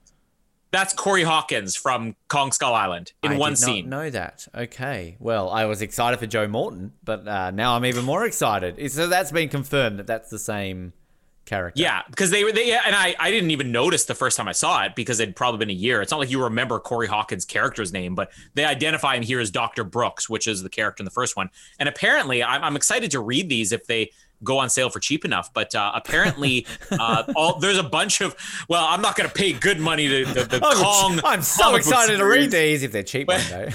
That's 0.70 0.94
Corey 0.94 1.22
Hawkins 1.22 1.76
from 1.76 2.16
Kong 2.28 2.50
Skull 2.50 2.74
Island 2.74 3.12
in 3.22 3.32
I 3.32 3.36
one 3.36 3.56
scene. 3.56 3.90
Not 3.90 3.96
know 3.96 4.10
that. 4.10 4.48
Okay. 4.54 5.16
Well, 5.18 5.50
I 5.50 5.66
was 5.66 5.82
excited 5.82 6.18
for 6.18 6.26
Joe 6.26 6.48
Morton, 6.48 6.92
but 7.04 7.28
uh, 7.28 7.50
now 7.50 7.76
I'm 7.76 7.84
even 7.84 8.06
more 8.06 8.24
excited. 8.24 8.90
So 8.90 9.06
that's 9.06 9.30
been 9.30 9.50
confirmed 9.50 9.98
that 9.98 10.06
that's 10.06 10.30
the 10.30 10.38
same 10.38 10.94
character. 11.44 11.80
Yeah, 11.80 12.02
because 12.08 12.30
they 12.30 12.44
were 12.44 12.52
they 12.52 12.72
and 12.72 12.94
I 12.94 13.14
I 13.18 13.30
didn't 13.30 13.50
even 13.50 13.72
notice 13.72 14.04
the 14.04 14.14
first 14.14 14.36
time 14.36 14.48
I 14.48 14.52
saw 14.52 14.84
it 14.84 14.94
because 14.94 15.20
it'd 15.20 15.36
probably 15.36 15.58
been 15.58 15.70
a 15.70 15.78
year. 15.78 16.00
It's 16.00 16.10
not 16.10 16.20
like 16.20 16.30
you 16.30 16.42
remember 16.42 16.78
Corey 16.78 17.06
Hawkins' 17.06 17.44
character's 17.44 17.92
name, 17.92 18.14
but 18.14 18.30
they 18.54 18.64
identify 18.64 19.16
him 19.16 19.22
here 19.22 19.40
as 19.40 19.50
Dr. 19.50 19.84
Brooks, 19.84 20.28
which 20.28 20.46
is 20.46 20.62
the 20.62 20.70
character 20.70 21.02
in 21.02 21.04
the 21.04 21.10
first 21.10 21.36
one. 21.36 21.50
And 21.78 21.88
apparently, 21.88 22.42
I'm, 22.42 22.62
I'm 22.62 22.76
excited 22.76 23.10
to 23.12 23.20
read 23.20 23.48
these 23.48 23.72
if 23.72 23.86
they 23.86 24.10
go 24.44 24.58
on 24.58 24.70
sale 24.70 24.90
for 24.90 25.00
cheap 25.00 25.24
enough. 25.24 25.52
But 25.52 25.74
uh, 25.74 25.92
apparently, 25.94 26.66
uh, 26.90 27.24
all 27.36 27.58
there's 27.58 27.78
a 27.78 27.82
bunch 27.82 28.20
of. 28.20 28.36
Well, 28.68 28.84
I'm 28.84 29.02
not 29.02 29.16
going 29.16 29.28
to 29.28 29.34
pay 29.34 29.52
good 29.52 29.80
money 29.80 30.08
to 30.08 30.24
the, 30.24 30.44
the 30.44 30.60
Kong. 30.74 31.20
I'm 31.24 31.42
so 31.42 31.74
excited 31.74 32.18
to 32.18 32.24
read 32.24 32.50
these 32.50 32.82
if 32.82 32.92
they're 32.92 33.02
cheap 33.02 33.26
but, 33.26 33.40
one 33.40 33.50
day. 33.50 33.74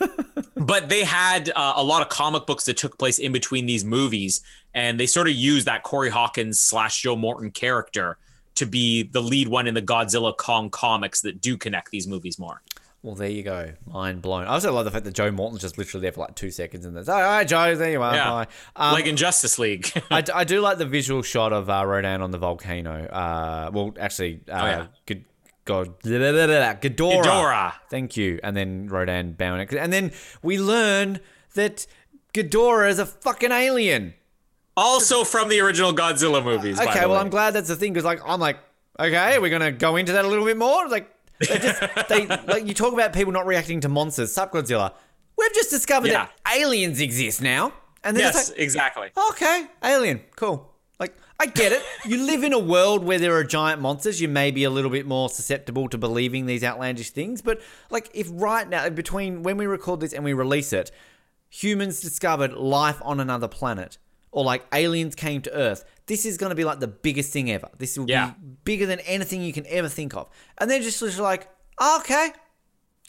but 0.56 0.88
they 0.88 1.04
had 1.04 1.50
uh, 1.54 1.74
a 1.76 1.82
lot 1.82 2.02
of 2.02 2.08
comic 2.08 2.46
books 2.46 2.64
that 2.64 2.76
took 2.76 2.98
place 2.98 3.18
in 3.18 3.32
between 3.32 3.66
these 3.66 3.84
movies, 3.84 4.42
and 4.74 4.98
they 4.98 5.06
sort 5.06 5.28
of 5.28 5.34
used 5.34 5.66
that 5.66 5.82
Corey 5.82 6.10
Hawkins 6.10 6.58
slash 6.60 7.02
Joe 7.02 7.16
Morton 7.16 7.50
character 7.50 8.18
to 8.54 8.66
be 8.66 9.04
the 9.04 9.22
lead 9.22 9.48
one 9.48 9.66
in 9.66 9.74
the 9.74 9.82
Godzilla 9.82 10.36
Kong 10.36 10.70
comics 10.70 11.22
that 11.22 11.40
do 11.40 11.56
connect 11.56 11.90
these 11.90 12.06
movies 12.06 12.38
more. 12.38 12.62
Well, 13.02 13.16
there 13.16 13.28
you 13.28 13.42
go. 13.42 13.72
Mind 13.84 14.22
blown. 14.22 14.44
I 14.44 14.52
also 14.54 14.72
love 14.72 14.84
the 14.84 14.92
fact 14.92 15.04
that 15.06 15.14
Joe 15.14 15.32
Morton's 15.32 15.60
just 15.60 15.76
literally 15.76 16.02
there 16.02 16.12
for 16.12 16.20
like 16.20 16.36
two 16.36 16.52
seconds 16.52 16.86
and 16.86 16.94
there's, 16.94 17.08
all 17.08 17.20
right, 17.20 17.46
Joe, 17.46 17.74
there 17.74 17.90
you 17.90 18.00
are. 18.00 18.14
Yeah. 18.14 18.44
Um, 18.76 18.92
like 18.92 19.06
in 19.06 19.16
Justice 19.16 19.58
League. 19.58 19.90
I, 20.10 20.22
I 20.32 20.44
do 20.44 20.60
like 20.60 20.78
the 20.78 20.86
visual 20.86 21.22
shot 21.22 21.52
of 21.52 21.68
uh, 21.68 21.84
Rodan 21.84 22.22
on 22.22 22.30
the 22.30 22.38
volcano. 22.38 23.06
Uh, 23.06 23.70
well, 23.72 23.92
actually, 23.98 24.42
uh, 24.48 24.52
oh, 24.52 24.66
yeah. 24.66 24.86
good. 25.06 25.24
God, 25.64 26.00
Ghidorah. 26.02 26.80
Ghidorah. 26.80 27.72
Thank 27.88 28.16
you. 28.16 28.38
And 28.42 28.56
then 28.56 28.88
Rodan 28.88 29.32
bowing 29.32 29.60
it. 29.60 29.72
And 29.72 29.92
then 29.92 30.12
we 30.42 30.58
learn 30.58 31.20
that 31.54 31.86
Ghidorah 32.34 32.88
is 32.88 32.98
a 32.98 33.06
fucking 33.06 33.52
alien. 33.52 34.14
Also 34.76 35.22
from 35.24 35.48
the 35.48 35.60
original 35.60 35.92
Godzilla 35.92 36.42
movies. 36.42 36.80
Okay, 36.80 37.00
well, 37.00 37.10
way. 37.10 37.18
I'm 37.18 37.30
glad 37.30 37.52
that's 37.52 37.68
the 37.68 37.76
thing 37.76 37.92
because, 37.92 38.04
like, 38.04 38.20
I'm 38.24 38.40
like, 38.40 38.58
okay, 38.98 39.38
we're 39.38 39.50
gonna 39.50 39.70
go 39.70 39.96
into 39.96 40.12
that 40.12 40.24
a 40.24 40.28
little 40.28 40.44
bit 40.44 40.56
more. 40.56 40.88
Like, 40.88 41.11
they 41.48 41.58
just 41.58 42.08
they 42.08 42.26
like 42.26 42.66
you 42.66 42.74
talk 42.74 42.92
about 42.92 43.12
people 43.12 43.32
not 43.32 43.46
reacting 43.46 43.80
to 43.80 43.88
monsters. 43.88 44.32
Sup 44.32 44.52
Godzilla. 44.52 44.92
We've 45.36 45.54
just 45.54 45.70
discovered 45.70 46.08
yeah. 46.08 46.28
that 46.44 46.56
aliens 46.56 47.00
exist 47.00 47.42
now. 47.42 47.72
And 48.04 48.16
then 48.16 48.24
yes, 48.24 48.50
like, 48.50 48.58
exactly. 48.58 49.10
Okay, 49.30 49.66
alien, 49.82 50.20
cool. 50.36 50.72
Like 50.98 51.16
I 51.38 51.46
get 51.46 51.72
it. 51.72 51.82
you 52.04 52.24
live 52.24 52.44
in 52.44 52.52
a 52.52 52.58
world 52.58 53.04
where 53.04 53.18
there 53.18 53.34
are 53.34 53.44
giant 53.44 53.80
monsters. 53.80 54.20
You 54.20 54.28
may 54.28 54.50
be 54.50 54.64
a 54.64 54.70
little 54.70 54.90
bit 54.90 55.06
more 55.06 55.28
susceptible 55.28 55.88
to 55.88 55.98
believing 55.98 56.46
these 56.46 56.62
outlandish 56.62 57.10
things. 57.10 57.42
But 57.42 57.60
like, 57.90 58.10
if 58.14 58.28
right 58.30 58.68
now, 58.68 58.88
between 58.88 59.42
when 59.42 59.56
we 59.56 59.66
record 59.66 60.00
this 60.00 60.12
and 60.12 60.24
we 60.24 60.32
release 60.32 60.72
it, 60.72 60.90
humans 61.48 62.00
discovered 62.00 62.52
life 62.52 63.00
on 63.02 63.20
another 63.20 63.48
planet, 63.48 63.98
or 64.32 64.44
like 64.44 64.64
aliens 64.74 65.14
came 65.14 65.42
to 65.42 65.52
Earth, 65.54 65.84
this 66.06 66.26
is 66.26 66.36
going 66.36 66.50
to 66.50 66.56
be 66.56 66.64
like 66.64 66.80
the 66.80 66.88
biggest 66.88 67.32
thing 67.32 67.50
ever. 67.50 67.68
This 67.78 67.96
will 67.96 68.10
yeah. 68.10 68.30
be 68.30 68.56
bigger 68.64 68.86
than 68.86 69.00
anything 69.00 69.42
you 69.42 69.52
can 69.52 69.66
ever 69.68 69.88
think 69.88 70.16
of. 70.16 70.28
And 70.58 70.68
they're 70.70 70.80
just 70.80 71.00
literally 71.00 71.22
like, 71.22 71.48
oh, 71.78 71.98
okay, 72.00 72.32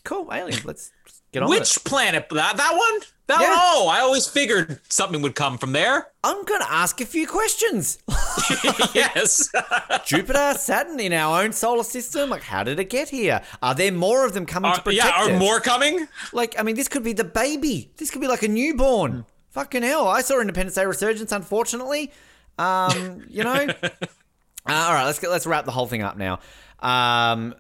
cool, 0.04 0.30
aliens. 0.32 0.64
Let's 0.64 0.92
get 1.32 1.44
on. 1.44 1.50
Which 1.50 1.84
planet? 1.84 2.28
That 2.30 2.58
that 2.58 2.74
one? 2.76 3.02
That 3.28 3.40
yeah. 3.40 3.50
one? 3.50 3.58
Oh, 3.58 3.88
I 3.90 4.02
always 4.02 4.28
figured 4.28 4.82
something 4.90 5.22
would 5.22 5.36
come 5.36 5.58
from 5.58 5.72
there. 5.72 6.08
I'm 6.26 6.44
going 6.44 6.60
to 6.60 6.72
ask 6.72 7.00
a 7.00 7.06
few 7.06 7.26
questions. 7.26 7.98
yes. 8.94 9.50
Jupiter, 10.06 10.56
Saturn 10.58 11.00
in 11.00 11.14
our 11.14 11.42
own 11.42 11.54
solar 11.54 11.84
system. 11.84 12.30
Like, 12.30 12.44
how 12.44 12.64
did 12.64 12.80
it 12.80 12.90
get 12.90 13.10
here? 13.10 13.42
Are 13.62 13.74
there 13.74 13.94
more 13.94 14.26
of 14.26 14.34
them 14.34 14.46
coming 14.46 14.72
uh, 14.72 14.76
to 14.76 14.82
protect 14.82 15.06
Yeah, 15.06 15.24
are 15.24 15.32
us? 15.32 15.40
more 15.40 15.62
coming? 15.62 16.08
Like, 16.34 16.60
I 16.60 16.64
mean, 16.64 16.76
this 16.76 16.90
could 16.90 17.04
be 17.04 17.14
the 17.14 17.24
baby. 17.24 17.92
This 17.96 18.12
could 18.12 18.22
be 18.22 18.28
like 18.28 18.44
a 18.44 18.50
newborn. 18.50 19.26
Fucking 19.54 19.84
hell. 19.84 20.08
I 20.08 20.22
saw 20.22 20.42
Independence 20.42 20.74
Day 20.74 20.86
Resurgence, 20.86 21.32
unfortunately. 21.32 22.12
Um, 22.58 23.24
you 23.30 23.44
know. 23.44 23.54
uh, 23.84 23.88
all 24.68 24.94
right, 24.94 25.06
let's 25.06 25.20
get 25.20 25.30
let's 25.30 25.46
wrap 25.46 25.66
the 25.66 25.72
whole 25.72 25.86
thing 25.86 26.02
up 26.02 26.18
now. 26.18 26.40
Um, 26.80 27.54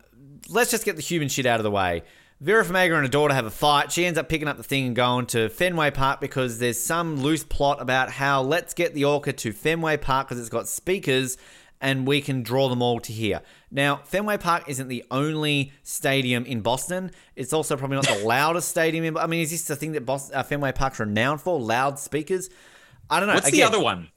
let's 0.49 0.71
just 0.71 0.85
get 0.85 0.95
the 0.95 1.03
human 1.03 1.29
shit 1.29 1.45
out 1.45 1.59
of 1.59 1.63
the 1.63 1.69
way. 1.69 2.01
Vera 2.41 2.65
Farmiga 2.65 2.95
and 2.95 3.03
her 3.03 3.07
daughter 3.07 3.35
have 3.35 3.45
a 3.45 3.51
fight. 3.51 3.91
She 3.91 4.05
ends 4.05 4.17
up 4.17 4.27
picking 4.27 4.47
up 4.47 4.57
the 4.57 4.63
thing 4.63 4.87
and 4.87 4.95
going 4.95 5.27
to 5.27 5.49
Fenway 5.49 5.91
Park 5.91 6.19
because 6.19 6.57
there's 6.57 6.79
some 6.79 7.21
loose 7.21 7.43
plot 7.43 7.79
about 7.79 8.09
how 8.09 8.41
let's 8.41 8.73
get 8.73 8.95
the 8.95 9.05
orca 9.05 9.31
to 9.31 9.53
Fenway 9.53 9.97
Park 9.97 10.27
because 10.27 10.39
it's 10.39 10.49
got 10.49 10.67
speakers 10.67 11.37
and 11.83 12.07
we 12.07 12.21
can 12.21 12.41
draw 12.41 12.69
them 12.69 12.81
all 12.81 12.99
to 13.01 13.11
here. 13.13 13.41
Now, 13.69 13.97
Fenway 14.05 14.37
Park 14.37 14.63
isn't 14.67 14.87
the 14.87 15.03
only 15.11 15.71
stadium 15.83 16.45
in 16.45 16.61
Boston. 16.61 17.11
It's 17.35 17.53
also 17.53 17.75
probably 17.77 17.97
not 17.97 18.07
the 18.07 18.23
loudest 18.25 18.69
stadium 18.69 19.03
in. 19.03 19.17
I 19.17 19.27
mean, 19.27 19.41
is 19.41 19.51
this 19.51 19.65
the 19.65 19.75
thing 19.75 19.91
that 19.91 20.05
Boston, 20.05 20.35
uh, 20.35 20.43
Fenway 20.43 20.71
Park's 20.71 20.99
renowned 20.99 21.41
for? 21.41 21.59
Loud 21.59 21.99
speakers? 21.99 22.49
I 23.09 23.19
don't 23.19 23.27
know. 23.27 23.35
What's 23.35 23.49
Again, 23.49 23.59
the 23.59 23.67
other 23.77 23.83
one? 23.83 24.09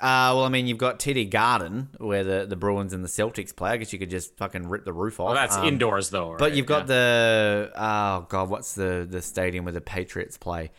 Uh, 0.00 0.32
well, 0.34 0.44
I 0.44 0.48
mean, 0.48 0.66
you've 0.66 0.78
got 0.78 0.98
TD 0.98 1.28
Garden 1.28 1.88
where 1.98 2.24
the, 2.24 2.46
the 2.48 2.56
Bruins 2.56 2.94
and 2.94 3.04
the 3.04 3.08
Celtics 3.08 3.54
play. 3.54 3.70
I 3.72 3.76
guess 3.76 3.92
you 3.92 3.98
could 3.98 4.08
just 4.08 4.34
fucking 4.38 4.66
rip 4.66 4.86
the 4.86 4.94
roof 4.94 5.20
off. 5.20 5.26
Well, 5.26 5.34
that's 5.34 5.56
Um, 5.56 5.66
indoors 5.66 6.08
though. 6.08 6.36
But 6.38 6.54
you've 6.54 6.64
got 6.64 6.82
Yeah. 6.88 6.94
the 6.94 7.72
oh 7.76 8.26
god, 8.30 8.48
what's 8.48 8.74
the 8.74 9.06
the 9.06 9.20
stadium 9.20 9.64
where 9.66 9.72
the 9.72 9.82
Patriots 9.82 10.38
play? 10.38 10.70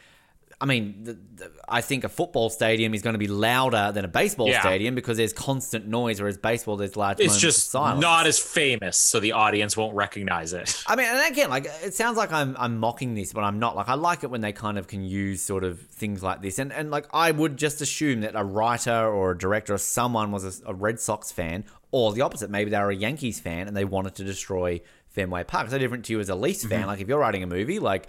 I 0.62 0.66
mean, 0.66 1.04
the, 1.04 1.14
the, 1.14 1.52
I 1.68 1.82
think 1.82 2.04
a 2.04 2.10
football 2.10 2.52
stadium 2.52 2.94
is 2.94 3.02
going 3.02 3.16
to 3.16 3.20
be 3.20 3.28
louder 3.28 3.92
than 3.92 4.06
a 4.06 4.08
baseball 4.08 4.48
Yeah. 4.48 4.62
stadium 4.62 4.94
because 4.94 5.18
there's 5.18 5.34
constant 5.34 5.88
noise, 5.88 6.22
whereas 6.22 6.38
baseball 6.38 6.78
there's 6.78 6.96
large. 6.96 7.20
It's 7.20 7.40
just 7.40 7.72
silence. 7.72 8.00
not 8.00 8.28
as 8.28 8.38
famous, 8.38 8.96
so 8.96 9.20
the 9.20 9.32
audience 9.32 9.76
won't 9.76 9.96
recognize 9.96 10.54
it. 10.54 10.84
I 10.86 10.96
mean, 10.96 11.08
and 11.08 11.32
again, 11.32 11.50
like 11.50 11.66
it 11.66 11.96
sounds 11.96 12.16
like 12.16 12.32
I'm 12.32 12.56
I'm 12.60 12.78
mocking 12.78 13.16
this, 13.16 13.34
but 13.34 13.44
I'm 13.44 13.58
not. 13.58 13.76
Like 13.76 13.90
I 13.90 13.96
like 13.96 14.24
it 14.24 14.30
when 14.30 14.42
they 14.42 14.54
kind 14.54 14.78
of 14.78 14.88
can 14.88 15.04
use 15.04 15.42
sort 15.42 15.64
of 15.64 15.82
things 15.82 16.22
like 16.22 16.44
this, 16.44 16.60
and 16.60 16.72
and 16.72 16.92
like 16.92 17.08
I 17.12 17.32
would 17.32 17.58
just 17.58 17.82
assume 17.82 18.22
that 18.22 18.36
a 18.36 18.44
writer 18.44 19.08
or 19.08 19.32
a 19.32 19.38
director 19.38 19.74
or 19.74 19.80
someone 19.80 20.32
was 20.32 20.62
a, 20.62 20.70
a 20.70 20.74
Red 20.76 21.00
Sox 21.00 21.32
fan, 21.32 21.66
or 21.90 22.14
the 22.14 22.22
opposite. 22.22 22.52
Maybe 22.52 22.70
they 22.70 22.78
were 22.78 22.92
a 22.92 22.96
Yankees 22.96 23.40
fan 23.40 23.68
and 23.68 23.76
they 23.76 23.86
wanted 23.86 24.14
to 24.16 24.24
destroy 24.24 24.82
Fenway 25.10 25.44
Park. 25.44 25.72
No 25.72 25.80
different 25.80 26.06
to 26.06 26.14
you 26.14 26.20
as 26.20 26.30
a 26.30 26.36
Leafs 26.36 26.60
mm-hmm. 26.60 26.70
fan. 26.70 26.88
Like 26.88 27.02
if 27.02 27.08
you're 27.08 27.20
writing 27.20 27.42
a 27.42 27.48
movie, 27.48 27.80
like 27.80 28.08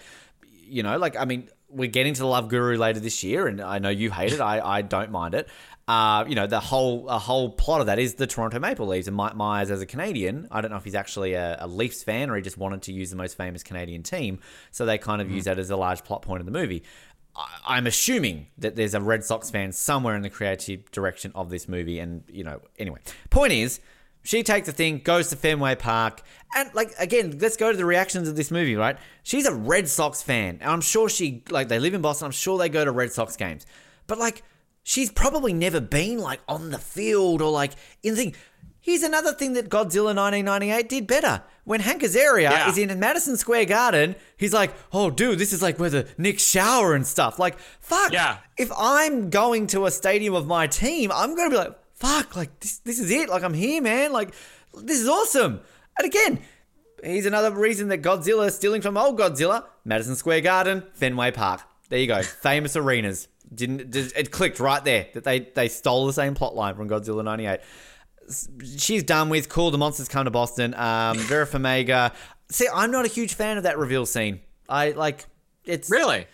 you 0.72 0.82
know, 0.82 0.96
like 0.96 1.16
I 1.16 1.24
mean, 1.24 1.48
we're 1.72 1.88
getting 1.88 2.14
to 2.14 2.20
the 2.20 2.26
Love 2.26 2.48
Guru 2.48 2.76
later 2.76 3.00
this 3.00 3.22
year, 3.22 3.46
and 3.46 3.60
I 3.60 3.78
know 3.78 3.88
you 3.88 4.10
hate 4.10 4.32
it. 4.32 4.40
I, 4.40 4.60
I 4.60 4.82
don't 4.82 5.10
mind 5.10 5.34
it. 5.34 5.48
Uh, 5.88 6.24
you 6.28 6.34
know, 6.34 6.46
the 6.46 6.60
whole 6.60 7.08
a 7.08 7.18
whole 7.18 7.50
plot 7.50 7.80
of 7.80 7.86
that 7.86 7.98
is 7.98 8.14
the 8.14 8.26
Toronto 8.26 8.60
Maple 8.60 8.86
Leafs, 8.86 9.08
and 9.08 9.16
Mike 9.16 9.34
Myers 9.34 9.70
as 9.70 9.80
a 9.80 9.86
Canadian. 9.86 10.46
I 10.50 10.60
don't 10.60 10.70
know 10.70 10.76
if 10.76 10.84
he's 10.84 10.94
actually 10.94 11.34
a, 11.34 11.56
a 11.60 11.66
Leafs 11.66 12.02
fan 12.02 12.30
or 12.30 12.36
he 12.36 12.42
just 12.42 12.56
wanted 12.56 12.82
to 12.82 12.92
use 12.92 13.10
the 13.10 13.16
most 13.16 13.36
famous 13.36 13.62
Canadian 13.62 14.02
team, 14.02 14.38
so 14.70 14.86
they 14.86 14.98
kind 14.98 15.20
of 15.20 15.30
use 15.30 15.44
that 15.44 15.58
as 15.58 15.70
a 15.70 15.76
large 15.76 16.04
plot 16.04 16.22
point 16.22 16.40
of 16.40 16.46
the 16.46 16.52
movie. 16.52 16.84
I, 17.34 17.46
I'm 17.66 17.86
assuming 17.86 18.46
that 18.58 18.76
there's 18.76 18.94
a 18.94 19.00
Red 19.00 19.24
Sox 19.24 19.50
fan 19.50 19.72
somewhere 19.72 20.14
in 20.14 20.22
the 20.22 20.30
creative 20.30 20.90
direction 20.92 21.32
of 21.34 21.50
this 21.50 21.68
movie, 21.68 21.98
and 21.98 22.22
you 22.28 22.44
know, 22.44 22.60
anyway, 22.78 23.00
point 23.30 23.52
is. 23.52 23.80
She 24.22 24.42
takes 24.42 24.66
the 24.66 24.72
thing, 24.72 24.98
goes 24.98 25.28
to 25.30 25.36
Fenway 25.36 25.74
Park, 25.76 26.22
and 26.54 26.72
like 26.74 26.92
again, 26.98 27.38
let's 27.40 27.56
go 27.56 27.70
to 27.72 27.76
the 27.76 27.84
reactions 27.84 28.28
of 28.28 28.36
this 28.36 28.50
movie, 28.50 28.76
right? 28.76 28.96
She's 29.22 29.46
a 29.46 29.54
Red 29.54 29.88
Sox 29.88 30.22
fan, 30.22 30.58
and 30.60 30.70
I'm 30.70 30.80
sure 30.80 31.08
she 31.08 31.42
like 31.50 31.68
they 31.68 31.78
live 31.80 31.94
in 31.94 32.02
Boston. 32.02 32.26
I'm 32.26 32.30
sure 32.32 32.58
they 32.58 32.68
go 32.68 32.84
to 32.84 32.92
Red 32.92 33.12
Sox 33.12 33.36
games, 33.36 33.66
but 34.06 34.18
like 34.18 34.42
she's 34.84 35.10
probably 35.10 35.52
never 35.52 35.80
been 35.80 36.18
like 36.18 36.40
on 36.48 36.70
the 36.70 36.78
field 36.78 37.42
or 37.42 37.50
like 37.50 37.72
in 38.02 38.14
the 38.14 38.22
thing. 38.24 38.34
Here's 38.84 39.04
another 39.04 39.32
thing 39.32 39.52
that 39.52 39.68
Godzilla 39.68 40.06
1998 40.12 40.88
did 40.88 41.06
better. 41.06 41.42
When 41.62 41.78
Hank 41.78 42.02
Azaria 42.02 42.50
Yeah. 42.50 42.68
is 42.68 42.76
in 42.78 42.98
Madison 42.98 43.36
Square 43.36 43.66
Garden, 43.66 44.16
he's 44.36 44.52
like, 44.52 44.72
"Oh, 44.92 45.08
dude, 45.08 45.38
this 45.38 45.52
is 45.52 45.62
like 45.62 45.78
where 45.78 45.88
the 45.90 46.08
Knicks 46.18 46.42
shower 46.44 46.92
and 46.94 47.06
stuff." 47.06 47.38
Like, 47.38 47.56
fuck. 47.80 48.12
Yeah. 48.12 48.38
If 48.58 48.72
I'm 48.76 49.30
going 49.30 49.68
to 49.68 49.86
a 49.86 49.90
stadium 49.92 50.34
of 50.34 50.48
my 50.48 50.66
team, 50.66 51.12
I'm 51.14 51.36
gonna 51.36 51.50
be 51.50 51.56
like, 51.58 51.78
fuck, 52.02 52.34
like 52.34 52.58
this, 52.60 52.78
this 52.78 52.98
is 52.98 53.10
it. 53.10 53.28
Like 53.28 53.44
I'm 53.44 53.54
here, 53.54 53.80
man. 53.80 54.12
Like 54.12 54.34
this 54.74 55.00
is 55.00 55.08
awesome. 55.08 55.60
And 55.98 56.06
again, 56.06 56.40
here's 57.02 57.26
another 57.26 57.52
reason 57.52 57.88
that 57.88 58.02
Godzilla 58.02 58.48
is 58.48 58.56
stealing 58.56 58.82
from 58.82 58.96
old 58.96 59.18
Godzilla: 59.18 59.64
Madison 59.84 60.16
Square 60.16 60.40
Garden, 60.42 60.82
Fenway 60.94 61.30
Park. 61.30 61.60
There 61.88 61.98
you 61.98 62.08
go, 62.08 62.22
famous 62.42 62.76
arenas. 62.76 63.28
Didn't 63.54 63.92
just, 63.92 64.16
it 64.16 64.30
clicked 64.30 64.60
right 64.60 64.84
there 64.84 65.06
that 65.14 65.24
they 65.24 65.40
they 65.40 65.68
stole 65.68 66.06
the 66.06 66.12
same 66.12 66.34
plot 66.34 66.56
line 66.56 66.74
from 66.74 66.88
Godzilla 66.88 67.22
'98. 67.24 67.60
She's 68.76 69.02
done 69.02 69.28
with. 69.28 69.48
Cool, 69.48 69.70
the 69.70 69.78
monsters 69.78 70.08
come 70.08 70.24
to 70.24 70.30
Boston. 70.30 70.74
Um, 70.74 71.18
Vera 71.18 71.46
Farmiga. 71.46 72.12
See, 72.50 72.66
I'm 72.72 72.90
not 72.90 73.04
a 73.04 73.08
huge 73.08 73.34
fan 73.34 73.56
of 73.56 73.62
that 73.62 73.78
reveal 73.78 74.06
scene. 74.06 74.40
I 74.68 74.90
like 74.90 75.26
it's 75.64 75.90
Really? 75.90 76.26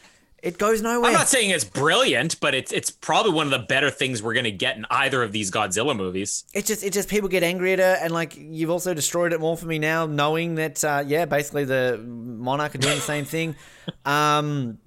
It 0.42 0.56
goes 0.56 0.82
nowhere. 0.82 1.10
I'm 1.10 1.14
not 1.14 1.28
saying 1.28 1.50
it's 1.50 1.64
brilliant, 1.64 2.38
but 2.40 2.54
it's 2.54 2.72
it's 2.72 2.90
probably 2.90 3.32
one 3.32 3.46
of 3.46 3.50
the 3.50 3.66
better 3.66 3.90
things 3.90 4.22
we're 4.22 4.34
gonna 4.34 4.50
get 4.50 4.76
in 4.76 4.86
either 4.90 5.22
of 5.22 5.32
these 5.32 5.50
Godzilla 5.50 5.96
movies. 5.96 6.44
It's 6.54 6.68
just, 6.68 6.84
it 6.84 6.92
just 6.92 7.08
people 7.08 7.28
get 7.28 7.42
angry 7.42 7.72
at 7.72 7.80
her, 7.80 7.98
and 8.00 8.12
like 8.12 8.36
you've 8.36 8.70
also 8.70 8.94
destroyed 8.94 9.32
it 9.32 9.40
more 9.40 9.56
for 9.56 9.66
me 9.66 9.78
now, 9.78 10.06
knowing 10.06 10.54
that, 10.56 10.84
uh, 10.84 11.02
yeah, 11.06 11.24
basically 11.24 11.64
the 11.64 11.98
monarch 12.06 12.74
are 12.74 12.78
doing 12.78 12.96
the 12.96 13.00
same 13.00 13.24
thing. 13.24 13.56
Um, 14.04 14.78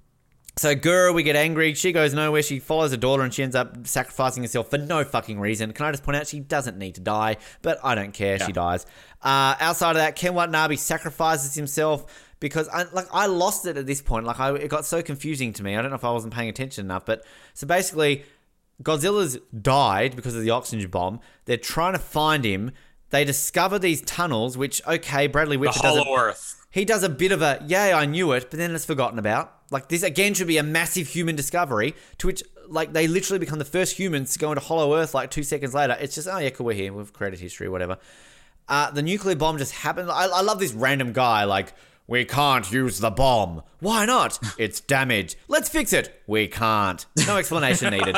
so 0.56 0.74
Gura, 0.76 1.14
we 1.14 1.22
get 1.22 1.34
angry. 1.34 1.74
She 1.74 1.92
goes 1.92 2.12
nowhere. 2.12 2.42
She 2.42 2.58
follows 2.58 2.90
her 2.90 2.96
daughter, 2.96 3.22
and 3.22 3.32
she 3.32 3.42
ends 3.42 3.56
up 3.56 3.86
sacrificing 3.86 4.42
herself 4.42 4.70
for 4.70 4.78
no 4.78 5.02
fucking 5.02 5.40
reason. 5.40 5.72
Can 5.72 5.86
I 5.86 5.90
just 5.90 6.04
point 6.04 6.16
out 6.16 6.26
she 6.26 6.40
doesn't 6.40 6.76
need 6.76 6.96
to 6.96 7.00
die, 7.00 7.38
but 7.62 7.78
I 7.82 7.94
don't 7.94 8.12
care. 8.12 8.38
She 8.38 8.52
dies. 8.52 8.84
Uh, 9.22 9.56
outside 9.60 9.92
of 9.92 9.96
that, 9.96 10.14
Ken 10.14 10.34
Watanabe 10.34 10.76
sacrifices 10.76 11.54
himself 11.54 12.06
because 12.42 12.68
I 12.68 12.82
like 12.92 13.06
I 13.10 13.24
lost 13.24 13.64
it 13.64 13.78
at 13.78 13.86
this 13.86 14.02
point. 14.02 14.26
Like 14.26 14.38
I, 14.38 14.54
it 14.54 14.68
got 14.68 14.84
so 14.84 15.00
confusing 15.00 15.54
to 15.54 15.62
me. 15.62 15.74
I 15.74 15.80
don't 15.80 15.90
know 15.90 15.96
if 15.96 16.04
I 16.04 16.12
wasn't 16.12 16.34
paying 16.34 16.50
attention 16.50 16.84
enough, 16.84 17.06
but 17.06 17.24
so 17.54 17.66
basically. 17.66 18.24
Godzilla's 18.82 19.38
died 19.60 20.16
because 20.16 20.34
of 20.34 20.42
the 20.42 20.50
oxygen 20.50 20.90
bomb. 20.90 21.20
They're 21.44 21.56
trying 21.56 21.92
to 21.92 22.00
find 22.00 22.44
him. 22.44 22.72
They 23.10 23.24
discover 23.24 23.78
these 23.78 24.00
tunnels, 24.00 24.58
which 24.58 24.84
okay, 24.88 25.28
Bradley 25.28 25.56
The 25.56 25.60
Whitford 25.60 25.82
does 25.82 25.98
Hollow 25.98 26.16
a, 26.16 26.20
Earth. 26.20 26.66
he 26.70 26.84
does 26.84 27.04
a 27.04 27.08
bit 27.08 27.30
of 27.30 27.42
a 27.42 27.62
yay, 27.64 27.92
I 27.92 28.06
knew 28.06 28.32
it, 28.32 28.50
but 28.50 28.58
then 28.58 28.74
it's 28.74 28.84
forgotten 28.84 29.20
about. 29.20 29.54
Like 29.70 29.88
this 29.88 30.02
again 30.02 30.34
should 30.34 30.48
be 30.48 30.56
a 30.56 30.64
massive 30.64 31.06
human 31.06 31.36
discovery 31.36 31.94
to 32.18 32.26
which 32.26 32.42
like 32.66 32.92
they 32.92 33.06
literally 33.06 33.38
become 33.38 33.60
the 33.60 33.64
first 33.64 33.96
humans 33.96 34.32
to 34.32 34.38
go 34.40 34.50
into 34.50 34.62
Hollow 34.64 34.96
Earth 34.96 35.14
like 35.14 35.30
two 35.30 35.44
seconds 35.44 35.74
later. 35.74 35.96
It's 36.00 36.16
just 36.16 36.26
oh 36.26 36.38
yeah, 36.38 36.50
cool, 36.50 36.66
we're 36.66 36.72
here, 36.72 36.92
we've 36.92 37.12
created 37.12 37.38
history, 37.38 37.68
whatever. 37.68 37.98
Uh, 38.66 38.90
the 38.90 39.02
nuclear 39.02 39.36
bomb 39.36 39.58
just 39.58 39.74
happened. 39.74 40.10
I, 40.10 40.24
I 40.24 40.40
love 40.40 40.58
this 40.58 40.72
random 40.72 41.12
guy 41.12 41.44
like. 41.44 41.72
We 42.12 42.26
can't 42.26 42.70
use 42.70 42.98
the 42.98 43.10
bomb. 43.10 43.62
Why 43.80 44.04
not? 44.04 44.38
It's 44.58 44.80
damaged. 44.80 45.36
Let's 45.48 45.70
fix 45.70 45.94
it. 45.94 46.22
We 46.26 46.46
can't. 46.46 47.06
No 47.26 47.38
explanation 47.38 47.90
needed. 47.94 48.16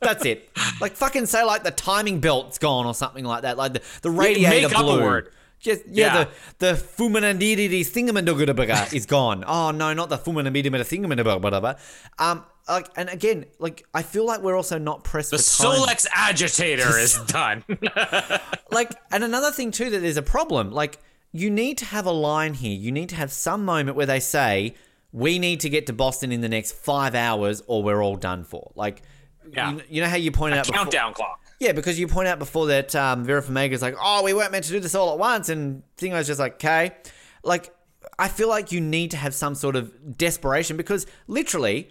That's 0.00 0.24
it. 0.24 0.48
Like 0.80 0.94
fucking 0.94 1.26
say 1.26 1.42
like 1.42 1.64
the 1.64 1.72
timing 1.72 2.20
belt's 2.20 2.58
gone 2.58 2.86
or 2.86 2.94
something 2.94 3.24
like 3.24 3.42
that. 3.42 3.56
Like 3.56 3.72
the, 3.72 3.82
the 4.02 4.10
radiator 4.12 4.68
make 4.68 4.76
up 4.76 4.80
a 4.80 4.84
blew. 4.84 5.02
word. 5.02 5.32
Just, 5.58 5.82
yeah, 5.88 6.14
Yeah. 6.14 6.24
the 6.58 6.66
the 6.66 6.72
fumanadididi 6.74 7.80
thingamadagudabaga 7.80 8.92
is 8.94 9.06
gone. 9.06 9.42
Oh 9.44 9.72
no, 9.72 9.92
not 9.92 10.08
the 10.08 10.18
fumanabidimada 10.18 10.84
thingamadagudabaga. 10.86 11.78
Um, 12.20 12.44
like, 12.68 12.88
and 12.94 13.08
again, 13.08 13.46
like 13.58 13.84
I 13.92 14.02
feel 14.02 14.24
like 14.24 14.40
we're 14.42 14.54
also 14.56 14.78
not 14.78 15.02
pressed 15.02 15.32
The. 15.32 15.38
Solex 15.38 16.06
agitator 16.14 16.96
is 16.96 17.18
done. 17.26 17.64
like, 18.70 18.92
and 19.10 19.24
another 19.24 19.50
thing 19.50 19.72
too 19.72 19.90
that 19.90 19.98
there's 19.98 20.16
a 20.16 20.22
problem. 20.22 20.70
Like, 20.70 20.98
you 21.38 21.50
need 21.50 21.78
to 21.78 21.84
have 21.86 22.06
a 22.06 22.10
line 22.12 22.54
here. 22.54 22.76
You 22.76 22.92
need 22.92 23.08
to 23.10 23.16
have 23.16 23.32
some 23.32 23.64
moment 23.64 23.96
where 23.96 24.06
they 24.06 24.20
say, 24.20 24.74
"We 25.12 25.38
need 25.38 25.60
to 25.60 25.68
get 25.68 25.86
to 25.86 25.92
Boston 25.92 26.32
in 26.32 26.40
the 26.40 26.48
next 26.48 26.72
five 26.72 27.14
hours, 27.14 27.62
or 27.66 27.82
we're 27.82 28.02
all 28.02 28.16
done 28.16 28.44
for." 28.44 28.72
Like, 28.74 29.02
Yeah. 29.52 29.72
you, 29.72 29.82
you 29.88 30.02
know 30.02 30.08
how 30.08 30.16
you 30.16 30.30
pointed 30.32 30.58
out 30.58 30.66
before- 30.66 30.78
Countdown 30.82 31.14
clock. 31.14 31.40
Yeah, 31.58 31.72
because 31.72 31.98
you 31.98 32.06
point 32.06 32.28
out 32.28 32.38
before 32.38 32.66
that 32.66 32.94
um, 32.94 33.24
Vera 33.24 33.42
Farmiga's 33.42 33.80
like, 33.80 33.94
oh, 33.98 34.22
we 34.22 34.34
weren't 34.34 34.52
meant 34.52 34.64
to 34.66 34.72
do 34.72 34.78
this 34.80 34.94
all 34.94 35.12
at 35.12 35.18
once, 35.18 35.48
and 35.48 35.82
Thingo's 35.96 36.26
just 36.26 36.38
like, 36.38 36.54
okay. 36.56 36.90
Like, 37.42 37.74
I 38.18 38.28
feel 38.28 38.48
like 38.48 38.72
you 38.72 38.80
need 38.80 39.12
to 39.12 39.16
have 39.16 39.34
some 39.34 39.54
sort 39.54 39.74
of 39.74 40.18
desperation 40.18 40.76
because 40.76 41.06
literally, 41.28 41.90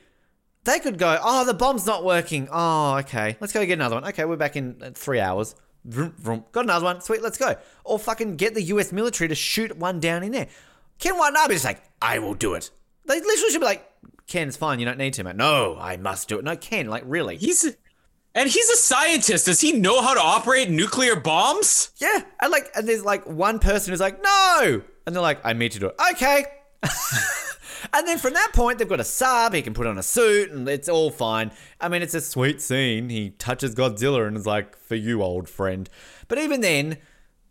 they 0.66 0.80
could 0.80 0.98
go, 1.00 1.18
oh, 1.24 1.46
the 1.46 1.54
bomb's 1.56 1.86
not 1.88 2.04
working. 2.04 2.48
Oh, 2.52 2.98
okay, 2.98 3.38
let's 3.40 3.54
go 3.54 3.66
get 3.66 3.74
another 3.74 3.96
one. 3.96 4.06
Okay, 4.10 4.26
we're 4.26 4.36
back 4.36 4.56
in 4.56 4.76
uh, 4.84 4.92
three 4.94 5.20
hours. 5.20 5.56
Vroom, 5.86 6.14
vroom. 6.18 6.46
Got 6.52 6.66
another 6.66 6.86
one. 6.86 7.02
Sweet, 7.02 7.22
let's 7.22 7.38
go. 7.38 7.56
Or 7.84 8.00
fucking 8.00 8.38
get 8.38 8.56
the 8.56 8.64
U.S. 8.64 8.92
military 8.92 9.28
to 9.28 9.36
shoot 9.36 9.78
one 9.78 10.00
down 10.00 10.24
in 10.24 10.32
there. 10.32 10.48
Ken 11.00 11.18
Watanabe's 11.18 11.64
like, 11.64 11.82
I 12.02 12.20
will 12.20 12.34
do 12.34 12.56
it. 12.56 12.72
They 13.06 13.20
literally 13.20 13.52
should 13.52 13.60
be 13.60 13.66
like, 13.66 13.90
Ken's 14.28 14.58
fine. 14.58 14.80
You 14.80 14.86
don't 14.86 14.98
need 14.98 15.14
to, 15.14 15.24
man. 15.24 15.38
No, 15.38 15.78
I 15.80 15.98
must 15.98 16.28
do 16.28 16.40
it. 16.40 16.44
No, 16.44 16.56
Ken, 16.56 16.88
like 16.88 17.04
really. 17.06 17.38
He's 17.38 17.76
and 18.34 18.50
he's 18.50 18.70
a 18.70 18.76
scientist. 18.76 19.46
Does 19.46 19.62
he 19.62 19.72
know 19.72 20.02
how 20.02 20.14
to 20.14 20.20
operate 20.20 20.70
nuclear 20.70 21.16
bombs? 21.16 21.92
Yeah, 21.98 22.22
and 22.42 22.52
like, 22.52 22.70
and 22.76 22.88
there's 22.88 23.06
like 23.06 23.26
one 23.26 23.60
person 23.60 23.92
who's 23.92 24.02
like, 24.02 24.22
no, 24.22 24.82
and 25.06 25.16
they're 25.16 25.22
like, 25.22 25.40
I 25.46 25.54
need 25.54 25.72
to 25.74 25.80
do 25.80 25.88
it. 25.88 25.96
Okay. 26.14 26.46
and 27.94 28.08
then 28.08 28.18
from 28.18 28.34
that 28.34 28.52
point, 28.54 28.80
they've 28.80 28.90
got 28.90 29.00
a 29.00 29.06
sub. 29.06 29.54
He 29.54 29.62
can 29.62 29.74
put 29.74 29.88
on 29.88 29.98
a 29.98 30.04
suit, 30.04 30.52
and 30.52 30.68
it's 30.68 30.90
all 30.90 31.12
fine. 31.12 31.52
I 31.80 31.90
mean, 31.90 32.02
it's 32.02 32.14
a 32.14 32.22
sweet 32.22 32.62
scene. 32.62 33.10
He 33.10 33.32
touches 33.32 33.76
Godzilla 33.76 34.28
and 34.28 34.38
is 34.38 34.46
like, 34.46 34.78
for 34.78 34.96
you, 34.96 35.22
old 35.22 35.50
friend. 35.50 35.90
But 36.28 36.38
even 36.40 36.62
then, 36.62 36.98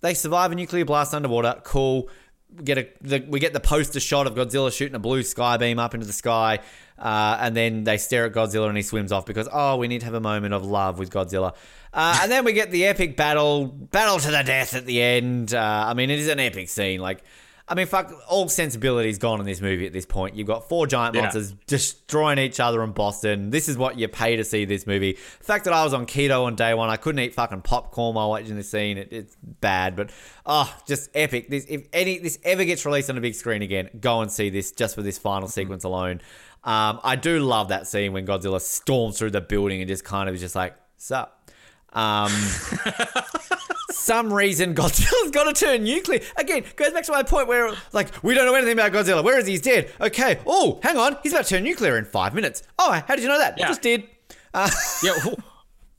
they 0.03 0.15
survive 0.15 0.53
a 0.53 0.55
nuclear 0.55 0.85
blast 0.85 1.15
underwater. 1.15 1.61
Cool. 1.65 2.09
We 2.57 2.63
get 2.63 2.79
a 2.79 2.89
the, 3.01 3.27
we 3.29 3.41
get 3.41 3.53
the 3.53 3.61
poster 3.61 3.99
shot 3.99 4.27
of 4.29 4.35
Godzilla 4.35 4.73
shooting 4.73 4.95
a 4.95 5.01
blue 5.01 5.25
sky 5.25 5.57
beam 5.57 5.79
up 5.81 5.95
into 5.95 6.07
the 6.07 6.13
sky, 6.13 6.61
uh, 6.99 7.39
and 7.41 7.57
then 7.57 7.83
they 7.83 7.97
stare 7.97 8.27
at 8.27 8.33
Godzilla 8.33 8.69
and 8.69 8.77
he 8.77 8.83
swims 8.85 9.11
off 9.11 9.27
because 9.27 9.49
oh 9.53 9.77
we 9.77 9.89
need 9.89 10.01
to 10.01 10.05
have 10.05 10.15
a 10.15 10.21
moment 10.21 10.55
of 10.55 10.65
love 10.65 11.01
with 11.01 11.11
Godzilla, 11.11 11.55
uh, 11.93 12.21
and 12.23 12.31
then 12.31 12.45
we 12.45 12.53
get 12.53 12.71
the 12.71 12.85
epic 12.87 13.17
battle 13.17 13.67
battle 13.67 14.21
to 14.21 14.31
the 14.31 14.43
death 14.45 14.75
at 14.75 14.87
the 14.87 15.03
end. 15.03 15.53
Uh, 15.53 15.85
I 15.89 15.95
mean 15.95 16.11
it 16.11 16.21
is 16.21 16.29
an 16.29 16.39
epic 16.39 16.69
scene 16.69 17.01
like. 17.01 17.25
I 17.67 17.75
mean, 17.75 17.87
fuck, 17.87 18.13
all 18.29 18.47
sensibility's 18.51 19.19
gone 19.19 19.41
in 19.41 19.47
this 19.47 19.63
movie 19.63 19.87
at 19.87 19.93
this 19.95 20.05
point. 20.05 20.35
You've 20.37 20.47
got 20.47 20.69
four 20.69 20.87
giant 20.87 21.15
Yeah. 21.15 21.23
monsters 21.23 21.53
destroying 21.67 22.39
each 22.39 22.61
other 22.61 22.83
in 22.85 22.93
Boston. 22.93 23.49
This 23.49 23.71
is 23.71 23.79
what 23.79 23.99
you 23.99 24.07
pay 24.07 24.37
to 24.37 24.45
see 24.45 24.67
this 24.67 24.87
movie. 24.87 25.13
The 25.15 25.45
fact 25.45 25.65
that 25.65 25.73
I 25.73 25.83
was 25.83 25.95
on 25.95 26.05
keto 26.05 26.45
on 26.45 26.57
day 26.57 26.75
one, 26.75 26.91
I 26.91 26.97
couldn't 26.97 27.21
eat 27.21 27.33
fucking 27.33 27.63
popcorn 27.63 28.17
while 28.17 28.29
watching 28.29 28.55
this 28.57 28.71
scene. 28.71 28.99
It, 28.99 29.09
it's 29.13 29.37
bad, 29.43 29.97
but 29.97 30.11
oh, 30.45 30.71
just 30.87 31.09
epic. 31.15 31.49
This 31.49 31.65
if 31.67 31.87
any 31.95 32.19
this 32.19 32.39
ever 32.45 32.67
gets 32.67 32.85
released 32.85 33.09
on 33.09 33.17
a 33.17 33.23
big 33.23 33.35
screen 33.35 33.63
again, 33.63 33.89
go 33.99 34.21
and 34.21 34.31
see 34.31 34.51
this 34.51 34.71
just 34.71 34.95
for 34.95 35.01
this 35.03 35.17
final 35.17 35.49
sequence 35.49 35.85
alone. 35.85 36.21
Um, 36.65 37.01
I 37.03 37.17
do 37.17 37.41
love 37.41 37.69
that 37.69 37.87
scene 37.87 38.13
when 38.13 38.27
Godzilla 38.27 38.61
storms 38.61 39.19
through 39.19 39.31
the 39.31 39.41
building 39.41 39.81
and 39.81 39.89
just 39.89 40.05
kind 40.05 40.29
of 40.29 40.35
is 40.35 40.41
just 40.43 40.55
like, 40.55 40.75
sup. 40.99 41.49
Um, 41.95 42.31
some 44.05 44.33
reason 44.33 44.75
Godzilla's 44.75 45.31
got 45.33 45.45
to 45.55 45.65
turn 45.65 45.85
nuclear. 45.85 46.21
Again, 46.37 46.65
goes 46.77 46.93
back 46.93 47.05
to 47.05 47.13
my 47.13 47.23
point 47.23 47.49
where, 47.49 47.75
like, 47.93 48.23
we 48.23 48.35
don't 48.35 48.45
know 48.47 48.55
anything 48.55 48.75
about 48.79 48.93
Godzilla. 48.93 49.25
Where 49.25 49.39
is 49.39 49.47
he? 49.47 49.53
He's 49.53 49.63
dead. 49.63 49.91
Okay. 50.01 50.41
Oh, 50.47 50.79
hang 50.83 50.97
on. 50.97 51.17
He's 51.23 51.33
about 51.33 51.45
to 51.47 51.55
turn 51.55 51.65
nuclear 51.65 51.97
in 51.97 52.05
five 52.05 52.35
minutes. 52.35 52.63
Oh, 52.79 52.93
how 52.93 53.15
did 53.15 53.23
you 53.23 53.29
know 53.29 53.39
that? 53.39 53.57
Yeah. 53.59 53.69
Just 53.69 53.83
did. 53.83 54.05
Uh, 54.53 54.71
Yeah. 55.03 55.15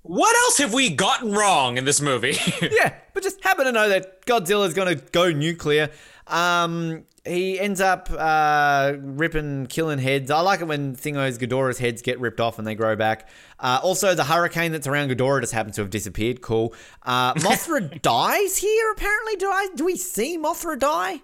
What 0.03 0.36
else 0.36 0.60
have 0.60 0.72
we 0.72 0.91
gotten 0.91 1.32
wrong 1.32 1.80
in 1.80 1.86
this 1.86 1.99
movie? 1.99 2.38
yeah, 2.61 2.94
but 3.15 3.23
just 3.23 3.44
happen 3.44 3.65
to 3.65 3.72
know 3.72 3.90
that 3.90 4.23
Godzilla's 4.27 4.76
going 4.76 4.95
to 4.95 5.03
go 5.11 5.32
nuclear. 5.32 5.90
Um, 6.27 7.06
he 7.26 7.60
ends 7.60 7.81
up 7.81 8.10
uh, 8.11 8.93
ripping, 8.99 9.68
killing 9.68 9.99
heads. 9.99 10.30
I 10.31 10.41
like 10.41 10.61
it 10.61 10.65
when 10.65 10.95
Thingo's 10.95 11.38
Ghidorah's 11.38 11.80
heads 11.80 12.02
get 12.02 12.19
ripped 12.19 12.39
off 12.39 12.60
and 12.60 12.68
they 12.68 12.76
grow 12.76 12.95
back. 12.95 13.27
Uh, 13.60 13.80
also, 13.81 14.14
the 14.14 14.26
hurricane 14.26 14.72
that's 14.72 14.88
around 14.88 15.10
Ghidorah 15.10 15.41
just 15.41 15.53
happens 15.53 15.76
to 15.76 15.81
have 15.81 15.89
disappeared. 15.89 16.41
Cool. 16.41 16.73
Uh, 17.03 17.34
Mothra 17.35 18.02
dies 18.02 18.57
here. 18.57 18.91
Apparently, 18.91 19.35
do 19.35 19.49
I 19.49 19.69
do 19.76 19.85
we 19.85 19.95
see 19.97 20.38
Mothra 20.38 20.77
die? 20.77 21.22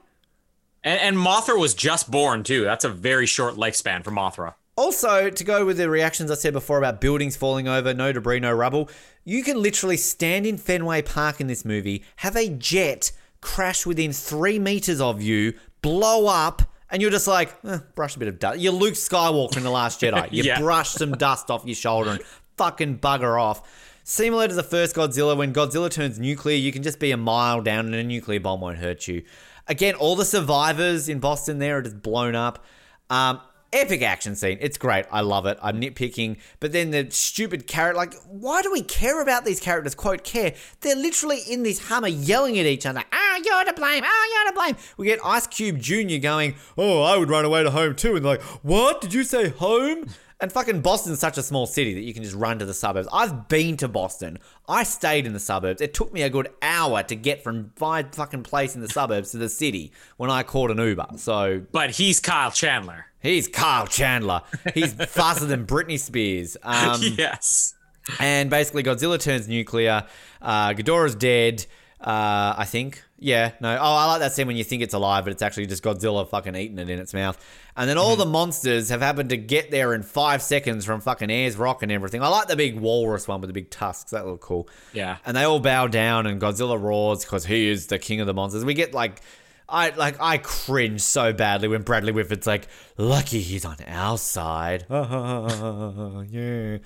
and, 0.83 0.99
and 0.99 1.17
Mothra 1.17 1.59
was 1.59 1.73
just 1.73 2.09
born 2.09 2.43
too. 2.43 2.63
That's 2.63 2.85
a 2.85 2.89
very 2.89 3.25
short 3.25 3.55
lifespan 3.55 4.03
for 4.03 4.11
Mothra. 4.11 4.55
Also, 4.77 5.29
to 5.29 5.43
go 5.43 5.65
with 5.65 5.77
the 5.77 5.89
reactions 5.89 6.31
I 6.31 6.35
said 6.35 6.53
before 6.53 6.77
about 6.77 7.01
buildings 7.01 7.35
falling 7.35 7.67
over, 7.67 7.93
no 7.93 8.11
debris, 8.11 8.39
no 8.39 8.53
rubble, 8.53 8.89
you 9.23 9.43
can 9.43 9.61
literally 9.61 9.97
stand 9.97 10.45
in 10.47 10.57
Fenway 10.57 11.01
Park 11.01 11.41
in 11.41 11.47
this 11.47 11.65
movie, 11.65 12.03
have 12.17 12.35
a 12.35 12.49
jet 12.49 13.11
crash 13.41 13.85
within 13.85 14.13
three 14.13 14.59
meters 14.59 15.01
of 15.01 15.21
you, 15.21 15.53
blow 15.81 16.27
up, 16.27 16.61
and 16.89 17.01
you're 17.01 17.11
just 17.11 17.27
like, 17.27 17.53
eh, 17.65 17.79
brush 17.95 18.15
a 18.15 18.19
bit 18.19 18.27
of 18.27 18.39
dust. 18.39 18.59
You're 18.59 18.73
Luke 18.73 18.93
Skywalker 18.95 19.57
in 19.57 19.63
The 19.63 19.69
Last 19.71 20.01
Jedi. 20.01 20.27
You 20.31 20.43
Yeah. 20.43 20.59
brush 20.59 20.89
some 20.89 21.11
dust 21.13 21.49
off 21.49 21.63
your 21.65 21.75
shoulder 21.75 22.11
and 22.11 22.21
fucking 22.57 22.99
bugger 22.99 23.41
off. 23.41 23.67
Similar 24.03 24.47
to 24.47 24.53
the 24.55 24.63
first 24.63 24.95
Godzilla, 24.95 25.37
when 25.37 25.53
Godzilla 25.53 25.89
turns 25.89 26.19
nuclear, 26.19 26.57
you 26.57 26.71
can 26.71 26.83
just 26.83 26.99
be 26.99 27.11
a 27.11 27.17
mile 27.17 27.61
down 27.61 27.85
and 27.85 27.95
a 27.95 28.03
nuclear 28.03 28.39
bomb 28.39 28.61
won't 28.61 28.79
hurt 28.79 29.07
you. 29.07 29.23
Again, 29.67 29.93
all 29.95 30.15
the 30.15 30.25
survivors 30.25 31.07
in 31.07 31.19
Boston 31.19 31.59
there 31.59 31.77
are 31.77 31.81
just 31.81 32.01
blown 32.01 32.35
up. 32.35 32.65
Um, 33.09 33.39
epic 33.73 34.01
action 34.01 34.35
scene. 34.35 34.57
It's 34.61 34.77
great. 34.77 35.05
I 35.11 35.21
love 35.21 35.45
it. 35.45 35.57
I'm 35.61 35.79
nitpicking. 35.79 36.37
But 36.59 36.71
then 36.71 36.91
the 36.91 37.07
stupid 37.09 37.67
character, 37.67 37.97
like, 37.97 38.13
why 38.25 38.61
do 38.61 38.71
we 38.71 38.81
care 38.81 39.21
about 39.21 39.45
these 39.45 39.59
characters? 39.59 39.95
Quote, 39.95 40.23
care. 40.23 40.53
They're 40.81 40.95
literally 40.95 41.39
in 41.49 41.63
this 41.63 41.87
hammer 41.87 42.07
yelling 42.07 42.59
at 42.59 42.65
each 42.65 42.85
other. 42.85 43.03
Ah, 43.11 43.39
you're 43.43 43.65
to 43.65 43.73
blame. 43.73 44.03
Ah, 44.05 44.25
you're 44.33 44.51
to 44.51 44.55
blame. 44.57 44.75
We 44.97 45.05
get 45.07 45.19
Ice 45.23 45.47
Cube 45.47 45.79
Jr. 45.79 46.17
going, 46.21 46.55
oh, 46.77 47.01
I 47.01 47.17
would 47.17 47.29
run 47.29 47.45
away 47.45 47.63
to 47.63 47.71
home 47.71 47.95
too. 47.95 48.15
And 48.15 48.25
they're 48.25 48.33
like, 48.33 48.41
what? 48.63 49.01
Did 49.01 49.13
you 49.13 49.23
say 49.23 49.49
home? 49.49 50.05
And 50.41 50.51
fucking 50.51 50.81
Boston's 50.81 51.19
such 51.19 51.37
a 51.37 51.43
small 51.43 51.67
city 51.67 51.93
that 51.93 52.01
you 52.01 52.15
can 52.15 52.23
just 52.23 52.35
run 52.35 52.57
to 52.57 52.65
the 52.65 52.73
suburbs. 52.73 53.07
I've 53.13 53.47
been 53.47 53.77
to 53.77 53.87
Boston. 53.87 54.39
I 54.67 54.81
stayed 54.81 55.27
in 55.27 55.33
the 55.33 55.39
suburbs. 55.39 55.81
It 55.81 55.93
took 55.93 56.11
me 56.11 56.23
a 56.23 56.31
good 56.31 56.49
hour 56.63 57.03
to 57.03 57.15
get 57.15 57.43
from 57.43 57.71
my 57.79 58.01
fucking 58.01 58.41
place 58.41 58.73
in 58.73 58.81
the 58.81 58.89
suburbs 58.89 59.31
to 59.31 59.37
the 59.37 59.49
city 59.49 59.91
when 60.17 60.31
I 60.31 60.41
called 60.41 60.71
an 60.71 60.79
Uber. 60.79 61.09
So 61.17 61.61
But 61.71 61.91
he's 61.91 62.19
Kyle 62.19 62.49
Chandler. 62.49 63.05
He's 63.21 63.47
Kyle 63.47 63.87
Chandler. 63.87 64.41
He's 64.73 64.93
faster 65.09 65.45
than 65.45 65.65
Britney 65.65 65.99
Spears. 65.99 66.57
Um, 66.63 66.99
yes. 67.17 67.75
and 68.19 68.49
basically, 68.49 68.83
Godzilla 68.83 69.19
turns 69.19 69.47
nuclear. 69.47 70.05
Uh, 70.41 70.69
Ghidorah's 70.69 71.15
dead. 71.15 71.65
Uh, 71.99 72.55
I 72.57 72.65
think. 72.65 73.03
Yeah. 73.19 73.51
No. 73.61 73.77
Oh, 73.77 73.95
I 73.95 74.05
like 74.05 74.21
that 74.21 74.33
scene 74.33 74.47
when 74.47 74.55
you 74.55 74.63
think 74.63 74.81
it's 74.81 74.95
alive, 74.95 75.23
but 75.23 75.31
it's 75.31 75.43
actually 75.43 75.67
just 75.67 75.83
Godzilla 75.83 76.27
fucking 76.27 76.55
eating 76.55 76.79
it 76.79 76.89
in 76.89 76.97
its 76.97 77.13
mouth. 77.13 77.37
And 77.77 77.87
then 77.87 77.99
all 77.99 78.15
the 78.15 78.25
monsters 78.25 78.89
have 78.89 79.01
happened 79.01 79.29
to 79.29 79.37
get 79.37 79.69
there 79.69 79.93
in 79.93 80.01
five 80.01 80.41
seconds 80.41 80.83
from 80.83 80.99
fucking 81.01 81.29
Ayers 81.29 81.57
Rock 81.57 81.83
and 81.83 81.91
everything. 81.91 82.23
I 82.23 82.27
like 82.29 82.47
the 82.47 82.55
big 82.55 82.79
walrus 82.79 83.27
one 83.27 83.39
with 83.39 83.49
the 83.49 83.53
big 83.53 83.69
tusks. 83.69 84.09
That 84.09 84.25
looked 84.25 84.41
cool. 84.41 84.67
Yeah. 84.93 85.17
And 85.23 85.37
they 85.37 85.43
all 85.43 85.59
bow 85.59 85.85
down, 85.85 86.25
and 86.25 86.41
Godzilla 86.41 86.81
roars 86.81 87.23
because 87.23 87.45
he 87.45 87.69
is 87.69 87.85
the 87.85 87.99
king 87.99 88.19
of 88.19 88.25
the 88.25 88.33
monsters. 88.33 88.65
We 88.65 88.73
get 88.73 88.93
like. 88.95 89.21
I 89.69 89.89
like 89.91 90.17
I 90.19 90.37
cringe 90.37 91.01
so 91.01 91.33
badly 91.33 91.67
when 91.67 91.83
Bradley 91.83 92.11
Whitford's 92.11 92.47
like, 92.47 92.67
"Lucky 92.97 93.41
he's 93.41 93.65
on 93.65 93.77
our 93.87 94.17
side." 94.17 94.85
yeah. 94.89 96.77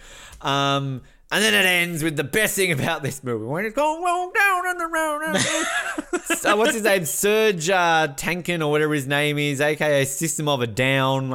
Um, 0.42 1.02
and 1.32 1.44
then 1.44 1.54
it 1.54 1.66
ends 1.66 2.04
with 2.04 2.16
the 2.16 2.24
best 2.24 2.56
thing 2.56 2.72
about 2.72 3.02
this 3.04 3.24
movie 3.24 3.46
when 3.46 3.66
it's 3.66 3.76
going 3.76 4.04
roll 4.04 4.32
down 4.32 4.68
on 4.68 4.78
the 4.78 4.88
road. 4.88 6.40
so 6.40 6.56
what's 6.58 6.74
his 6.74 6.84
name? 6.84 7.02
Serj 7.02 7.70
uh, 7.70 8.14
Tankin 8.16 8.62
or 8.62 8.72
whatever 8.72 8.94
his 8.94 9.08
name 9.08 9.38
is, 9.38 9.60
aka 9.60 10.06
System 10.06 10.48
of 10.48 10.62
a 10.62 10.68
Down. 10.68 11.30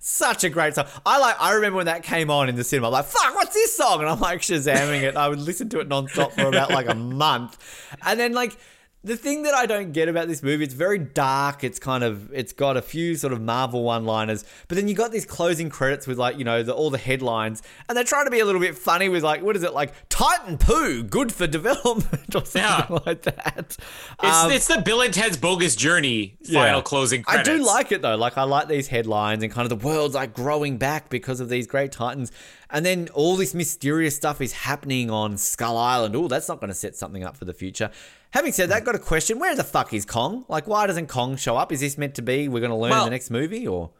Such 0.00 0.44
a 0.44 0.48
great 0.50 0.74
song. 0.74 0.86
I 1.06 1.18
like. 1.18 1.36
I 1.40 1.52
remember 1.54 1.76
when 1.76 1.86
that 1.86 2.02
came 2.02 2.30
on 2.30 2.48
in 2.48 2.56
the 2.56 2.64
cinema. 2.64 2.88
I'm 2.88 2.92
like, 2.92 3.06
"Fuck, 3.06 3.34
what's 3.34 3.54
this 3.54 3.76
song?" 3.76 4.00
And 4.00 4.08
I'm 4.08 4.20
like 4.20 4.40
shazamming 4.40 5.02
it. 5.02 5.16
I 5.16 5.28
would 5.28 5.40
listen 5.40 5.68
to 5.70 5.80
it 5.80 5.88
nonstop 5.88 6.32
for 6.32 6.46
about 6.46 6.70
like 6.70 6.88
a 6.88 6.94
month, 6.94 7.58
and 8.04 8.18
then 8.18 8.32
like 8.32 8.56
the 9.04 9.16
thing 9.16 9.44
that 9.44 9.54
I 9.54 9.64
don't 9.66 9.92
get 9.92 10.08
about 10.08 10.26
this 10.26 10.42
movie, 10.42 10.64
it's 10.64 10.74
very 10.74 10.98
dark. 10.98 11.62
It's 11.62 11.78
kind 11.78 12.02
of, 12.02 12.32
it's 12.32 12.52
got 12.52 12.76
a 12.76 12.82
few 12.82 13.14
sort 13.14 13.32
of 13.32 13.40
Marvel 13.40 13.84
one-liners, 13.84 14.44
but 14.66 14.74
then 14.76 14.88
you 14.88 14.94
got 14.94 15.12
these 15.12 15.24
closing 15.24 15.70
credits 15.70 16.06
with 16.06 16.18
like, 16.18 16.36
you 16.36 16.44
know, 16.44 16.62
the, 16.64 16.72
all 16.74 16.90
the 16.90 16.98
headlines, 16.98 17.62
and 17.88 17.96
they're 17.96 18.02
trying 18.04 18.24
to 18.26 18.30
be 18.30 18.40
a 18.40 18.44
little 18.44 18.60
bit 18.60 18.76
funny 18.76 19.08
with 19.08 19.22
like, 19.22 19.42
what 19.42 19.54
is 19.56 19.62
it 19.62 19.72
like, 19.72 19.94
Titan 20.08 20.58
poo, 20.58 21.04
good 21.04 21.32
for 21.32 21.46
development 21.58 22.34
or 22.34 22.44
something 22.44 22.62
Yeah. 22.62 22.98
like 23.06 23.22
that. 23.22 23.76
It's, 24.22 24.36
Um, 24.44 24.50
it's 24.50 24.66
the 24.66 24.82
Bill 24.82 25.00
and 25.02 25.14
Ted's 25.14 25.36
Bogus 25.36 25.76
Journey 25.76 26.36
final 26.44 26.78
yeah. 26.78 26.80
closing 26.82 27.24
I 27.28 27.42
do 27.44 27.64
like 27.64 27.92
it 27.92 28.02
though. 28.02 28.16
Like 28.16 28.36
I 28.36 28.42
like 28.42 28.66
these 28.68 28.88
headlines 28.88 29.42
and 29.44 29.52
kind 29.52 29.70
of 29.70 29.78
the 29.80 29.86
world's 29.86 30.16
like 30.16 30.34
growing 30.34 30.76
back 30.76 31.08
because 31.08 31.38
of 31.40 31.48
these 31.48 31.66
great 31.68 31.92
titans. 31.92 32.32
And 32.70 32.84
then 32.84 33.08
all 33.14 33.36
this 33.36 33.54
mysterious 33.54 34.14
stuff 34.16 34.40
is 34.42 34.52
happening 34.52 35.08
on 35.10 35.38
Skull 35.38 35.78
Island. 35.78 36.14
Oh, 36.16 36.28
that's 36.28 36.48
not 36.48 36.60
going 36.60 36.68
to 36.68 36.74
set 36.74 36.96
something 36.96 37.24
up 37.24 37.34
for 37.36 37.46
the 37.46 37.54
future. 37.54 37.90
Having 38.30 38.52
said 38.52 38.68
that, 38.70 38.78
I've 38.78 38.84
got 38.84 38.94
a 38.94 38.98
question. 38.98 39.38
Where 39.38 39.54
the 39.54 39.64
fuck 39.64 39.92
is 39.94 40.04
Kong? 40.04 40.44
Like, 40.48 40.66
why 40.66 40.86
doesn't 40.86 41.08
Kong 41.08 41.36
show 41.36 41.56
up? 41.56 41.72
Is 41.72 41.80
this 41.80 41.96
meant 41.96 42.14
to 42.16 42.22
be 42.22 42.48
we're 42.48 42.60
going 42.60 42.70
to 42.70 42.76
learn 42.76 42.92
in 42.92 43.04
the 43.04 43.10
next 43.10 43.30
movie 43.30 43.66
or? 43.66 43.90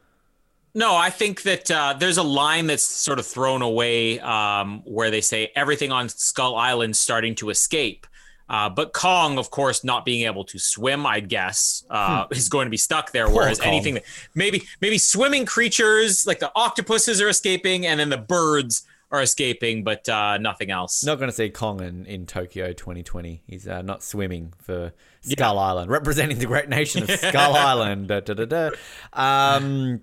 No, 0.75 0.95
I 0.95 1.09
think 1.09 1.41
that 1.43 1.71
uh, 1.71 1.95
there's 1.97 2.17
a 2.17 2.23
line 2.23 2.67
that's 2.67 2.83
sort 2.83 3.17
of 3.17 3.25
thrown 3.25 3.63
away 3.63 4.19
um, 4.19 4.81
where 4.85 5.09
they 5.09 5.21
say 5.21 5.51
everything 5.55 5.91
on 5.91 6.09
Skull 6.09 6.55
Island 6.55 6.95
starting 6.95 7.33
to 7.35 7.49
escape. 7.49 8.05
Uh, 8.47 8.69
but 8.69 8.93
Kong, 8.93 9.37
of 9.37 9.51
course, 9.51 9.83
not 9.83 10.05
being 10.05 10.25
able 10.25 10.43
to 10.45 10.57
swim, 10.57 11.05
I 11.05 11.19
guess, 11.19 11.83
uh, 11.89 12.25
is 12.31 12.49
going 12.49 12.65
to 12.65 12.71
be 12.71 12.77
stuck 12.77 13.11
there. 13.11 13.29
whereas 13.29 13.59
Kong. 13.59 13.67
anything 13.67 13.93
that 13.95 14.03
maybe 14.33 14.63
maybe 14.81 14.97
swimming 14.97 15.45
creatures 15.45 16.25
like 16.25 16.39
the 16.39 16.51
octopuses 16.55 17.21
are 17.21 17.29
escaping, 17.29 17.85
and 17.85 17.99
then 17.99 18.09
the 18.09 18.17
birds 18.17 18.83
are 19.11 19.21
escaping, 19.21 19.83
but 19.83 20.07
uh, 20.07 20.37
nothing 20.37 20.69
else. 20.71 21.03
Not 21.03 21.17
going 21.17 21.29
to 21.29 21.35
see 21.35 21.49
Kong 21.49 21.81
in, 21.81 22.05
in 22.05 22.25
Tokyo 22.25 22.73
2020. 22.73 23.41
He's 23.47 23.67
uh, 23.67 23.81
not 23.81 24.03
swimming 24.03 24.53
for 24.61 24.93
Skull 25.21 25.57
Island, 25.57 25.89
representing 25.89 26.37
the 26.39 26.45
great 26.45 26.69
nation 26.69 27.03
of 27.03 27.09
Skull 27.11 27.55
Island. 27.55 28.07
Da, 28.09 28.19
da, 28.19 28.33
da. 28.45 28.69
Um, 29.13 30.01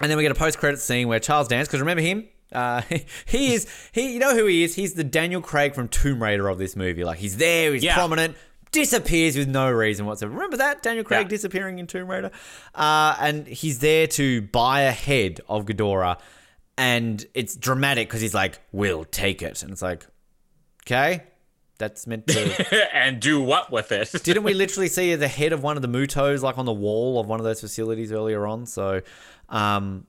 and 0.00 0.10
then 0.10 0.16
we 0.16 0.22
get 0.22 0.32
a 0.32 0.36
post 0.36 0.58
credit 0.58 0.80
scene 0.80 1.08
where 1.08 1.20
Charles 1.20 1.48
Dance, 1.48 1.68
because 1.68 1.80
remember 1.80 2.02
him? 2.02 2.28
Uh, 2.52 2.82
he 3.26 3.54
is 3.54 3.66
he. 3.92 4.12
You 4.14 4.20
know 4.20 4.34
who 4.34 4.46
he 4.46 4.62
is? 4.64 4.74
He's 4.74 4.94
the 4.94 5.04
Daniel 5.04 5.40
Craig 5.40 5.74
from 5.74 5.88
Tomb 5.88 6.22
Raider 6.22 6.48
of 6.48 6.58
this 6.58 6.76
movie. 6.76 7.04
Like 7.04 7.18
he's 7.18 7.36
there, 7.38 7.72
he's 7.74 7.82
Yeah. 7.82 7.94
prominent, 7.94 8.36
disappears 8.72 9.36
with 9.36 9.48
no 9.48 9.70
reason 9.70 10.06
whatsoever. 10.06 10.34
Remember 10.34 10.56
that 10.58 10.82
Daniel 10.82 11.04
Craig 11.04 11.24
Yeah. 11.26 11.28
disappearing 11.28 11.78
in 11.78 11.86
Tomb 11.86 12.08
Raider? 12.08 12.30
Uh, 12.74 13.16
and 13.20 13.46
he's 13.46 13.80
there 13.80 14.06
to 14.08 14.42
buy 14.42 14.82
a 14.82 14.92
head 14.92 15.40
of 15.48 15.66
Ghidorah, 15.66 16.18
and 16.78 17.24
it's 17.34 17.56
dramatic 17.56 18.08
because 18.08 18.20
he's 18.20 18.34
like, 18.34 18.60
"We'll 18.72 19.04
take 19.04 19.42
it," 19.42 19.62
and 19.62 19.72
it's 19.72 19.82
like, 19.82 20.06
okay, 20.84 21.22
that's 21.78 22.06
meant 22.06 22.26
to. 22.28 22.94
and 22.94 23.20
do 23.20 23.42
what 23.42 23.70
with 23.70 23.92
it? 23.92 24.10
Didn't 24.22 24.42
we 24.42 24.54
literally 24.54 24.88
see 24.88 25.14
the 25.14 25.28
head 25.28 25.52
of 25.52 25.62
one 25.62 25.76
of 25.76 25.82
the 25.82 25.88
MUTOs 25.88 26.42
like 26.42 26.58
on 26.58 26.64
the 26.64 26.72
wall 26.72 27.20
of 27.20 27.26
one 27.26 27.40
of 27.40 27.44
those 27.44 27.60
facilities 27.60 28.12
earlier 28.12 28.46
on? 28.46 28.66
So, 28.66 29.02
um, 29.48 30.06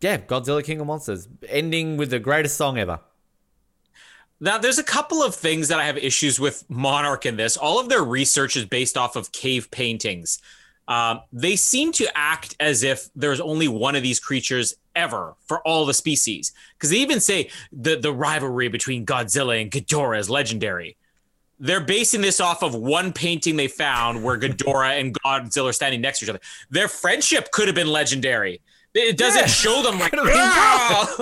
yeah, 0.00 0.18
Godzilla 0.18 0.64
King 0.64 0.80
of 0.80 0.86
Monsters 0.86 1.28
ending 1.48 1.96
with 1.96 2.10
the 2.10 2.18
greatest 2.18 2.56
song 2.56 2.78
ever. 2.78 3.00
Now, 4.40 4.58
there's 4.58 4.78
a 4.78 4.84
couple 4.84 5.22
of 5.22 5.34
things 5.34 5.68
that 5.68 5.78
I 5.78 5.86
have 5.86 5.96
issues 5.96 6.40
with 6.40 6.68
Monarch 6.68 7.24
in 7.24 7.36
this. 7.36 7.56
All 7.56 7.78
of 7.78 7.88
their 7.88 8.02
research 8.02 8.56
is 8.56 8.64
based 8.64 8.96
off 8.96 9.16
of 9.16 9.32
cave 9.32 9.70
paintings. 9.70 10.40
Um, 10.86 11.20
they 11.32 11.56
seem 11.56 11.92
to 11.92 12.06
act 12.16 12.56
as 12.60 12.82
if 12.82 13.08
there's 13.14 13.40
only 13.40 13.68
one 13.68 13.94
of 13.94 14.02
these 14.02 14.20
creatures 14.20 14.74
ever 14.94 15.34
for 15.46 15.66
all 15.66 15.86
the 15.86 15.94
species. 15.94 16.52
Because 16.76 16.90
they 16.90 16.98
even 16.98 17.20
say 17.20 17.50
the, 17.72 17.96
the 17.96 18.12
rivalry 18.12 18.68
between 18.68 19.06
Godzilla 19.06 19.60
and 19.60 19.70
Ghidorah 19.70 20.18
is 20.18 20.28
legendary. 20.28 20.96
They're 21.58 21.80
basing 21.80 22.20
this 22.20 22.40
off 22.40 22.62
of 22.62 22.74
one 22.74 23.12
painting 23.12 23.56
they 23.56 23.68
found 23.68 24.22
where 24.22 24.38
Ghidorah 24.38 25.00
and 25.00 25.18
Godzilla 25.20 25.70
are 25.70 25.72
standing 25.72 26.00
next 26.00 26.18
to 26.18 26.26
each 26.26 26.30
other. 26.30 26.40
Their 26.70 26.88
friendship 26.88 27.50
could 27.52 27.68
have 27.68 27.74
been 27.74 27.88
legendary. 27.88 28.60
It 28.94 29.16
doesn't 29.16 29.40
Yeah. 29.42 29.46
show 29.46 29.82
them 29.82 29.98
like, 29.98 30.10
Could 30.12 30.20
"Ah!" 30.32 31.16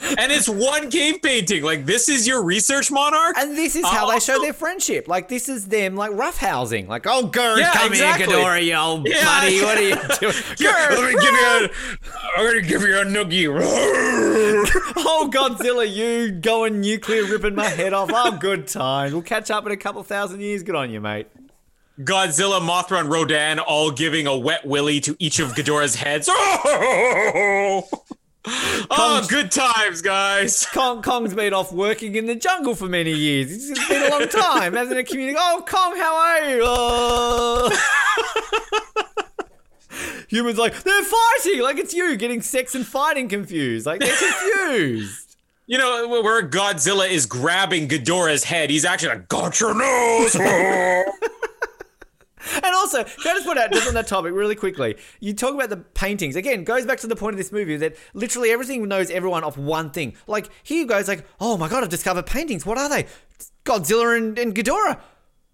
and 0.18 0.32
it's 0.32 0.48
one 0.48 0.90
cave 0.90 1.20
painting. 1.22 1.62
Like 1.62 1.84
this 1.84 2.08
is 2.08 2.26
your 2.26 2.42
research, 2.42 2.90
Monarch. 2.90 3.36
And 3.36 3.56
this 3.56 3.76
is 3.76 3.84
how 3.84 4.08
Uh, 4.08 4.12
they 4.14 4.20
show 4.20 4.40
their 4.40 4.52
friendship. 4.54 5.08
Like 5.08 5.28
this 5.28 5.48
is 5.48 5.66
them 5.66 5.94
like 5.96 6.12
roughhousing. 6.12 6.88
Like, 6.88 7.06
oh, 7.06 7.26
Gerd, 7.26 7.58
Yeah, 7.58 7.72
come 7.72 7.92
exactly. 7.92 8.26
here, 8.34 8.36
Ghidorah, 8.44 8.64
you 8.64 8.74
old 8.74 9.06
Yeah, 9.08 9.24
buddy. 9.24 9.60
What 9.60 9.76
are 9.76 9.82
you 9.82 9.94
doing? 10.20 10.34
Gerd, 10.58 10.98
let 10.98 11.14
me 11.14 11.20
give 11.20 11.34
you 11.34 11.46
a, 11.46 11.70
I'm 12.38 12.46
gonna 12.46 12.60
give 12.62 12.82
you 12.82 12.98
a 12.98 13.04
noogie. 13.04 13.48
oh, 14.96 15.30
Godzilla, 15.32 15.92
you 15.92 16.30
going 16.30 16.80
nuclear, 16.80 17.24
ripping 17.24 17.54
my 17.54 17.68
head 17.68 17.92
off. 17.92 18.10
Oh, 18.12 18.32
good 18.38 18.66
times. 18.68 19.12
We'll 19.12 19.22
catch 19.22 19.50
up 19.50 19.66
in 19.66 19.72
a 19.72 19.76
couple 19.76 20.02
thousand 20.02 20.40
years. 20.40 20.62
Good 20.62 20.74
on 20.76 20.90
you, 20.90 21.00
mate. 21.00 21.26
Godzilla, 21.98 22.60
Mothra, 22.60 23.00
and 23.00 23.10
Rodan 23.10 23.58
all 23.58 23.90
giving 23.90 24.28
a 24.28 24.36
wet 24.36 24.64
willy 24.64 25.00
to 25.00 25.16
each 25.18 25.40
of 25.40 25.52
Ghidorah's 25.52 25.96
heads. 25.96 26.28
Oh, 28.50 28.86
oh 28.90 29.26
good 29.28 29.50
times, 29.50 30.00
guys. 30.00 30.64
Kong 30.72 31.02
Kong's 31.02 31.34
been 31.34 31.52
off 31.52 31.70
working 31.70 32.14
in 32.14 32.24
the 32.24 32.34
jungle 32.34 32.74
for 32.74 32.86
many 32.88 33.12
years. 33.12 33.70
It's 33.70 33.88
been 33.88 34.02
a 34.04 34.08
long 34.08 34.28
time. 34.28 34.72
Hasn't 34.72 34.98
a 34.98 35.04
community? 35.04 35.36
Oh, 35.38 35.62
Kong, 35.66 35.96
how 35.96 36.16
are 36.16 36.48
you? 36.48 36.62
Oh. 36.64 37.70
Humans 40.28 40.56
like 40.58 40.82
they're 40.82 41.04
fighting. 41.04 41.60
Like 41.60 41.78
it's 41.78 41.92
you 41.92 42.16
getting 42.16 42.40
sex 42.40 42.74
and 42.74 42.86
fighting 42.86 43.28
confused. 43.28 43.84
Like 43.84 44.00
they're 44.00 44.16
confused. 44.16 45.36
You 45.66 45.76
know, 45.76 46.08
where 46.08 46.48
Godzilla 46.48 47.06
is 47.10 47.26
grabbing 47.26 47.88
Ghidorah's 47.88 48.44
head, 48.44 48.70
he's 48.70 48.86
actually 48.86 49.10
like, 49.10 49.28
got 49.28 49.60
your 49.60 49.74
nose. 49.74 50.34
And 52.54 52.74
also, 52.74 53.04
can 53.04 53.28
I 53.28 53.34
just 53.34 53.46
put 53.46 53.58
out 53.58 53.72
just 53.72 53.88
on 53.88 53.94
that 53.94 54.06
topic 54.06 54.32
really 54.32 54.54
quickly? 54.54 54.96
You 55.20 55.34
talk 55.34 55.54
about 55.54 55.70
the 55.70 55.76
paintings 55.76 56.36
again. 56.36 56.64
Goes 56.64 56.86
back 56.86 56.98
to 57.00 57.06
the 57.06 57.16
point 57.16 57.34
of 57.34 57.38
this 57.38 57.52
movie 57.52 57.76
that 57.76 57.96
literally 58.14 58.50
everything 58.50 58.86
knows 58.86 59.10
everyone 59.10 59.44
off 59.44 59.56
one 59.56 59.90
thing. 59.90 60.14
Like 60.26 60.48
here 60.62 60.84
goes 60.86 61.08
like, 61.08 61.26
oh 61.40 61.56
my 61.56 61.68
god, 61.68 61.82
I've 61.82 61.88
discovered 61.88 62.26
paintings. 62.26 62.64
What 62.64 62.78
are 62.78 62.88
they? 62.88 63.06
Godzilla 63.64 64.16
and, 64.16 64.38
and 64.38 64.54
Ghidorah. 64.54 64.98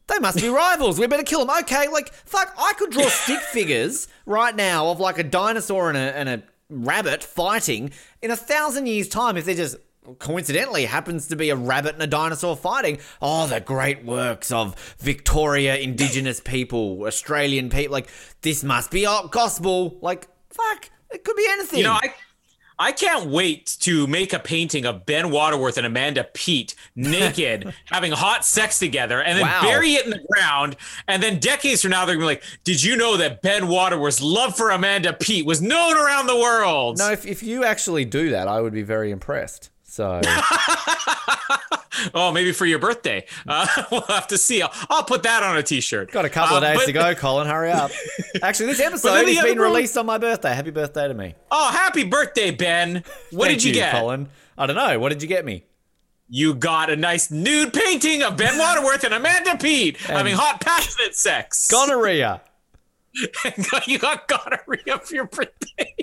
They 0.06 0.18
must 0.18 0.38
be 0.38 0.48
rivals. 0.48 0.98
We 0.98 1.06
better 1.06 1.22
kill 1.22 1.46
them. 1.46 1.56
Okay, 1.60 1.88
like 1.88 2.12
fuck, 2.12 2.54
I 2.58 2.74
could 2.76 2.90
draw 2.90 3.08
stick 3.08 3.40
figures 3.52 4.08
right 4.26 4.54
now 4.54 4.88
of 4.88 5.00
like 5.00 5.18
a 5.18 5.24
dinosaur 5.24 5.88
and 5.88 5.96
a, 5.96 6.16
and 6.16 6.28
a 6.28 6.42
rabbit 6.68 7.22
fighting 7.22 7.90
in 8.20 8.30
a 8.30 8.36
thousand 8.36 8.86
years' 8.86 9.08
time 9.08 9.36
if 9.36 9.44
they're 9.44 9.54
just 9.54 9.76
coincidentally 10.18 10.84
happens 10.86 11.28
to 11.28 11.36
be 11.36 11.50
a 11.50 11.56
rabbit 11.56 11.94
and 11.94 12.02
a 12.02 12.06
dinosaur 12.06 12.56
fighting. 12.56 12.98
Oh, 13.20 13.46
the 13.46 13.60
great 13.60 14.04
works 14.04 14.52
of 14.52 14.74
Victoria 14.98 15.76
Indigenous 15.76 16.40
people, 16.40 17.04
Australian 17.04 17.70
people. 17.70 17.92
Like, 17.92 18.08
this 18.42 18.62
must 18.62 18.90
be 18.90 19.06
art 19.06 19.30
gospel. 19.30 19.98
Like, 20.00 20.28
fuck, 20.50 20.90
it 21.10 21.24
could 21.24 21.36
be 21.36 21.46
anything. 21.50 21.78
You 21.80 21.84
know, 21.86 21.92
I. 21.92 22.14
I 22.76 22.90
can't 22.90 23.30
wait 23.30 23.76
to 23.82 24.08
make 24.08 24.32
a 24.32 24.40
painting 24.40 24.84
of 24.84 25.06
Ben 25.06 25.30
Waterworth 25.30 25.76
and 25.76 25.86
Amanda 25.86 26.24
Peet 26.24 26.74
naked, 26.96 27.72
having 27.84 28.10
hot 28.10 28.44
sex 28.44 28.80
together, 28.80 29.22
and 29.22 29.38
then 29.38 29.46
wow. 29.46 29.62
bury 29.62 29.92
it 29.94 30.04
in 30.04 30.10
the 30.10 30.26
ground. 30.32 30.76
And 31.06 31.22
then 31.22 31.38
decades 31.38 31.82
from 31.82 31.92
now, 31.92 32.04
they're 32.04 32.16
gonna 32.16 32.24
be 32.24 32.34
like, 32.34 32.42
"Did 32.64 32.82
you 32.82 32.96
know 32.96 33.16
that 33.16 33.42
Ben 33.42 33.68
Waterworth's 33.68 34.20
love 34.20 34.56
for 34.56 34.70
Amanda 34.70 35.12
Peet 35.12 35.46
was 35.46 35.62
known 35.62 35.96
around 35.96 36.26
the 36.26 36.36
world?" 36.36 36.98
No, 36.98 37.12
if, 37.12 37.24
if 37.24 37.44
you 37.44 37.64
actually 37.64 38.04
do 38.04 38.30
that, 38.30 38.48
I 38.48 38.60
would 38.60 38.72
be 38.72 38.82
very 38.82 39.12
impressed. 39.12 39.70
So, 39.94 40.20
oh, 42.14 42.32
maybe 42.32 42.50
for 42.50 42.66
your 42.66 42.80
birthday, 42.80 43.26
uh, 43.46 43.64
we'll 43.92 44.00
have 44.00 44.26
to 44.26 44.38
see. 44.38 44.60
I'll, 44.60 44.72
I'll, 44.90 45.04
put 45.04 45.22
that 45.22 45.44
on 45.44 45.56
a 45.56 45.62
T-shirt. 45.62 46.10
Got 46.10 46.24
a 46.24 46.28
couple 46.28 46.56
of 46.56 46.64
uh, 46.64 46.66
days 46.66 46.78
but... 46.78 46.86
to 46.86 46.92
go, 46.92 47.14
Colin. 47.14 47.46
Hurry 47.46 47.70
up. 47.70 47.92
Actually, 48.42 48.66
this 48.66 48.80
episode 48.80 49.28
has 49.28 49.44
been 49.44 49.60
released 49.60 49.96
on 49.96 50.04
my 50.04 50.18
birthday. 50.18 50.52
Happy 50.52 50.72
birthday 50.72 51.06
to 51.06 51.14
me. 51.14 51.36
Oh, 51.48 51.70
happy 51.70 52.02
birthday, 52.02 52.50
Ben! 52.50 53.04
What 53.30 53.46
did 53.46 53.62
you, 53.62 53.68
you, 53.68 53.74
get, 53.74 53.92
Colin? 53.92 54.28
I 54.58 54.66
don't 54.66 54.74
know. 54.74 54.98
What 54.98 55.10
did 55.10 55.22
you 55.22 55.28
get 55.28 55.44
me? 55.44 55.62
You 56.28 56.56
got 56.56 56.90
a 56.90 56.96
nice 56.96 57.30
nude 57.30 57.72
painting 57.72 58.24
of 58.24 58.36
Ben 58.36 58.58
Waterworth 58.58 59.04
and 59.04 59.14
Amanda 59.14 59.56
Peet 59.58 59.98
having 59.98 60.34
hot, 60.34 60.60
passionate 60.60 61.14
sex. 61.14 61.70
Gonorrhea. 61.70 62.42
you 63.86 64.00
got 64.00 64.26
gonorrhea 64.26 64.98
for 64.98 65.14
your 65.14 65.26
birthday. 65.26 65.94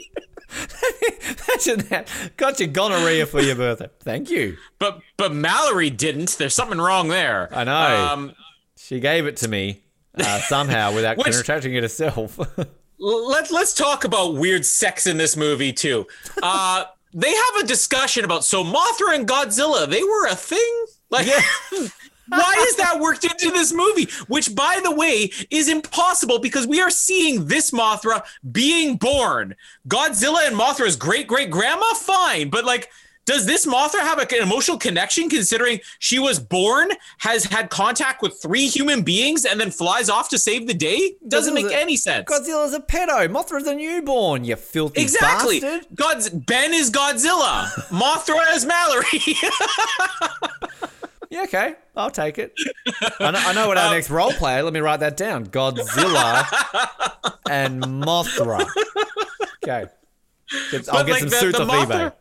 Imagine 0.51 1.87
that. 1.89 2.07
Got 2.37 2.59
your 2.59 2.69
gonorrhea 2.69 3.25
for 3.25 3.41
your 3.41 3.55
birthday. 3.55 3.89
Thank 4.01 4.29
you. 4.29 4.57
But 4.79 5.01
but 5.17 5.33
Mallory 5.33 5.89
didn't. 5.89 6.37
There's 6.37 6.55
something 6.55 6.79
wrong 6.79 7.07
there. 7.07 7.49
I 7.53 7.63
know. 7.63 8.07
Um, 8.11 8.33
she 8.77 8.99
gave 8.99 9.25
it 9.25 9.37
to 9.37 9.47
me 9.47 9.83
uh, 10.15 10.39
somehow 10.41 10.93
without 10.93 11.17
which, 11.17 11.35
attaching 11.35 11.73
it 11.75 11.83
herself. 11.83 12.39
let 12.99 13.51
Let's 13.51 13.73
talk 13.73 14.03
about 14.03 14.35
weird 14.35 14.65
sex 14.65 15.07
in 15.07 15.17
this 15.17 15.35
movie 15.35 15.73
too. 15.73 16.07
Uh, 16.41 16.85
they 17.13 17.33
have 17.33 17.55
a 17.63 17.67
discussion 17.67 18.25
about 18.25 18.43
so 18.43 18.63
Mothra 18.63 19.15
and 19.15 19.27
Godzilla. 19.27 19.89
They 19.89 20.03
were 20.03 20.27
a 20.27 20.35
thing. 20.35 20.85
Like 21.09 21.27
yeah. 21.27 21.41
Why 22.27 22.65
is 22.67 22.75
that 22.77 22.99
worked 22.99 23.23
into 23.23 23.51
this 23.51 23.73
movie? 23.73 24.07
Which, 24.27 24.55
by 24.55 24.79
the 24.83 24.95
way, 24.95 25.31
is 25.49 25.67
impossible 25.69 26.39
because 26.39 26.67
we 26.67 26.81
are 26.81 26.89
seeing 26.89 27.45
this 27.45 27.71
Mothra 27.71 28.23
being 28.51 28.97
born. 28.97 29.55
Godzilla 29.87 30.47
and 30.47 30.55
Mothra's 30.55 30.95
great 30.95 31.27
great 31.27 31.49
grandma, 31.49 31.93
fine, 31.93 32.49
but 32.49 32.65
like, 32.65 32.89
does 33.25 33.45
this 33.45 33.65
Mothra 33.65 33.99
have 33.99 34.17
an 34.17 34.27
emotional 34.41 34.77
connection 34.77 35.29
considering 35.29 35.79
she 35.99 36.17
was 36.17 36.39
born, 36.39 36.89
has 37.19 37.43
had 37.43 37.69
contact 37.69 38.21
with 38.21 38.41
three 38.41 38.67
human 38.67 39.03
beings, 39.03 39.45
and 39.45 39.59
then 39.59 39.69
flies 39.69 40.09
off 40.09 40.29
to 40.29 40.39
save 40.39 40.67
the 40.67 40.73
day? 40.73 41.15
Doesn't 41.27 41.53
make 41.53 41.67
a, 41.67 41.79
any 41.79 41.95
sense. 41.97 42.25
Godzilla's 42.25 42.73
a 42.73 42.79
pedo. 42.79 43.27
Mothra's 43.29 43.67
a 43.67 43.75
newborn. 43.75 44.43
You 44.43 44.55
filthy 44.55 45.01
exactly. 45.01 45.59
bastard. 45.59 45.95
God's 45.95 46.29
Ben 46.29 46.73
is 46.73 46.89
Godzilla. 46.89 47.65
Mothra 47.89 48.55
is 48.55 48.65
Mallory. 48.65 49.05
Yeah, 51.31 51.43
okay. 51.43 51.75
I'll 51.95 52.11
take 52.11 52.37
it. 52.37 52.53
I 53.19 53.31
know, 53.31 53.39
I 53.39 53.53
know 53.53 53.67
what 53.69 53.77
our 53.77 53.87
um, 53.87 53.93
next 53.93 54.09
role 54.09 54.33
play. 54.33 54.61
Let 54.61 54.73
me 54.73 54.81
write 54.81 54.99
that 54.99 55.15
down. 55.15 55.47
Godzilla 55.47 56.45
and 57.49 57.81
Mothra. 57.81 58.67
Okay. 59.63 59.85
I'll 60.91 61.05
get 61.05 61.11
like 61.11 61.19
some 61.21 61.29
the, 61.29 61.35
suits 61.37 61.57
the 61.57 61.63
off 61.63 61.87
Mothra, 61.87 61.87
eBay. 61.87 62.13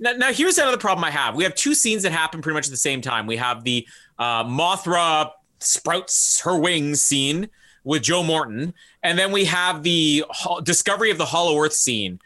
Now, 0.00 0.12
now, 0.12 0.32
here's 0.32 0.58
another 0.58 0.76
problem 0.76 1.04
I 1.04 1.12
have. 1.12 1.36
We 1.36 1.44
have 1.44 1.54
two 1.54 1.72
scenes 1.72 2.02
that 2.02 2.10
happen 2.10 2.42
pretty 2.42 2.54
much 2.54 2.66
at 2.66 2.72
the 2.72 2.76
same 2.76 3.00
time. 3.00 3.26
We 3.26 3.36
have 3.36 3.62
the 3.62 3.86
uh, 4.18 4.42
Mothra 4.42 5.30
sprouts 5.60 6.40
her 6.40 6.58
wings 6.58 7.00
scene 7.00 7.48
with 7.84 8.02
Joe 8.02 8.24
Morton, 8.24 8.74
and 9.04 9.16
then 9.16 9.30
we 9.30 9.44
have 9.44 9.84
the 9.84 10.24
ho- 10.30 10.60
discovery 10.60 11.12
of 11.12 11.18
the 11.18 11.26
Hollow 11.26 11.56
Earth 11.62 11.74
scene. 11.74 12.18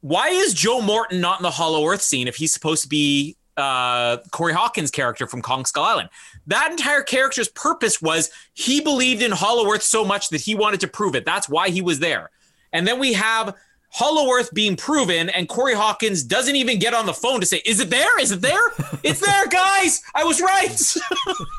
Why 0.00 0.28
is 0.28 0.54
Joe 0.54 0.80
Morton 0.80 1.20
not 1.20 1.38
in 1.38 1.42
the 1.42 1.50
Hollow 1.50 1.86
Earth 1.86 2.00
scene 2.00 2.28
if 2.28 2.36
he's 2.36 2.54
supposed 2.54 2.82
to 2.84 2.88
be 2.88 3.36
uh, 3.58 4.18
Corey 4.30 4.52
Hawkins' 4.52 4.90
character 4.90 5.26
from 5.26 5.42
Kong 5.42 5.64
Skull 5.64 5.84
Island. 5.84 6.08
That 6.46 6.70
entire 6.70 7.02
character's 7.02 7.48
purpose 7.48 8.00
was 8.00 8.30
he 8.54 8.80
believed 8.80 9.20
in 9.20 9.32
Hollow 9.32 9.70
Earth 9.70 9.82
so 9.82 10.04
much 10.04 10.30
that 10.30 10.40
he 10.40 10.54
wanted 10.54 10.80
to 10.80 10.88
prove 10.88 11.14
it. 11.14 11.26
That's 11.26 11.48
why 11.48 11.68
he 11.68 11.82
was 11.82 11.98
there. 11.98 12.30
And 12.72 12.86
then 12.86 12.98
we 12.98 13.12
have 13.14 13.56
Hollow 13.90 14.32
Earth 14.32 14.52
being 14.54 14.76
proven, 14.76 15.28
and 15.30 15.48
Corey 15.48 15.74
Hawkins 15.74 16.22
doesn't 16.22 16.56
even 16.56 16.78
get 16.78 16.94
on 16.94 17.06
the 17.06 17.14
phone 17.14 17.40
to 17.40 17.46
say, 17.46 17.60
Is 17.66 17.80
it 17.80 17.90
there? 17.90 18.20
Is 18.20 18.30
it 18.30 18.40
there? 18.40 18.60
it's 19.02 19.20
there, 19.20 19.46
guys. 19.50 20.02
I 20.14 20.24
was 20.24 20.40
right. 20.40 20.78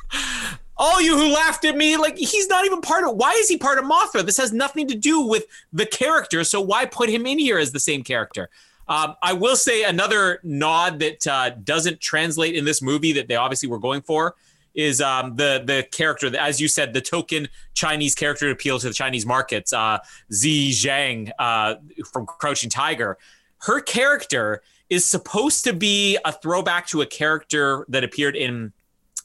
All 0.77 1.01
you 1.01 1.17
who 1.17 1.33
laughed 1.33 1.65
at 1.65 1.75
me, 1.75 1.97
like 1.97 2.17
he's 2.17 2.47
not 2.47 2.65
even 2.65 2.79
part 2.79 3.03
of 3.03 3.17
why 3.17 3.33
is 3.33 3.49
he 3.49 3.57
part 3.57 3.79
of 3.79 3.83
Mothra? 3.83 4.25
This 4.25 4.37
has 4.37 4.53
nothing 4.53 4.87
to 4.87 4.95
do 4.95 5.19
with 5.19 5.45
the 5.73 5.85
character. 5.85 6.45
So 6.45 6.61
why 6.61 6.85
put 6.85 7.09
him 7.09 7.25
in 7.25 7.37
here 7.37 7.57
as 7.57 7.73
the 7.73 7.81
same 7.81 8.01
character? 8.01 8.49
Um, 8.89 9.15
I 9.21 9.33
will 9.33 9.55
say 9.55 9.83
another 9.83 10.39
nod 10.43 10.99
that 10.99 11.25
uh, 11.27 11.51
doesn't 11.63 12.01
translate 12.01 12.55
in 12.55 12.65
this 12.65 12.81
movie 12.81 13.13
that 13.13 13.27
they 13.27 13.35
obviously 13.35 13.69
were 13.69 13.77
going 13.79 14.01
for 14.01 14.35
is 14.73 14.99
um, 14.99 15.35
the 15.35 15.61
the 15.63 15.87
character, 15.91 16.35
as 16.35 16.59
you 16.59 16.67
said, 16.67 16.93
the 16.93 17.01
token 17.01 17.47
Chinese 17.75 18.15
character 18.15 18.47
to 18.47 18.51
appeal 18.51 18.79
to 18.79 18.87
the 18.87 18.93
Chinese 18.93 19.25
markets, 19.25 19.73
uh, 19.73 19.99
Ziyi 20.31 20.71
Zhang 20.71 21.31
uh, 21.37 21.75
from 22.11 22.25
Crouching 22.25 22.69
Tiger. 22.69 23.17
Her 23.59 23.79
character 23.79 24.61
is 24.89 25.05
supposed 25.05 25.63
to 25.65 25.73
be 25.73 26.17
a 26.25 26.31
throwback 26.31 26.87
to 26.87 27.01
a 27.01 27.05
character 27.05 27.85
that 27.89 28.03
appeared 28.03 28.35
in 28.35 28.73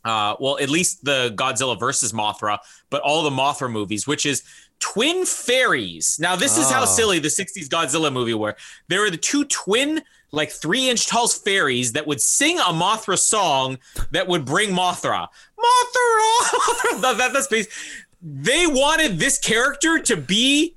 uh, 0.05 0.37
well, 0.39 0.59
at 0.59 0.69
least 0.69 1.05
the 1.05 1.33
Godzilla 1.35 1.79
versus 1.81 2.13
Mothra, 2.13 2.59
but 2.91 3.01
all 3.01 3.23
the 3.23 3.31
Mothra 3.31 3.71
movies, 3.71 4.07
which 4.07 4.27
is 4.27 4.43
twin 4.85 5.25
fairies. 5.25 6.19
Now, 6.21 6.37
this 6.37 6.59
is 6.59 6.71
how 6.71 6.83
ah. 6.83 6.85
silly 6.85 7.19
the 7.19 7.29
60s 7.29 7.69
Godzilla 7.69 8.13
movie 8.13 8.35
were. 8.35 8.55
There 8.89 9.01
were 9.01 9.11
the 9.11 9.17
two 9.17 9.45
twin, 9.47 10.03
like 10.31 10.51
three 10.51 10.91
inch 10.91 11.07
tall 11.07 11.27
fairies 11.27 11.93
that 11.93 12.07
would 12.07 12.21
sing 12.21 12.59
a 12.59 12.65
Mothra 12.65 13.19
song 13.19 13.79
that 14.11 14.29
would 14.29 14.45
bring 14.45 14.71
Mothra. 14.71 15.29
Mothra! 15.59 17.01
that, 17.01 17.31
that's 17.33 17.47
based. 17.47 17.71
They 18.21 18.67
wanted 18.67 19.19
this 19.19 19.39
character 19.39 19.99
to 20.01 20.17
be 20.19 20.77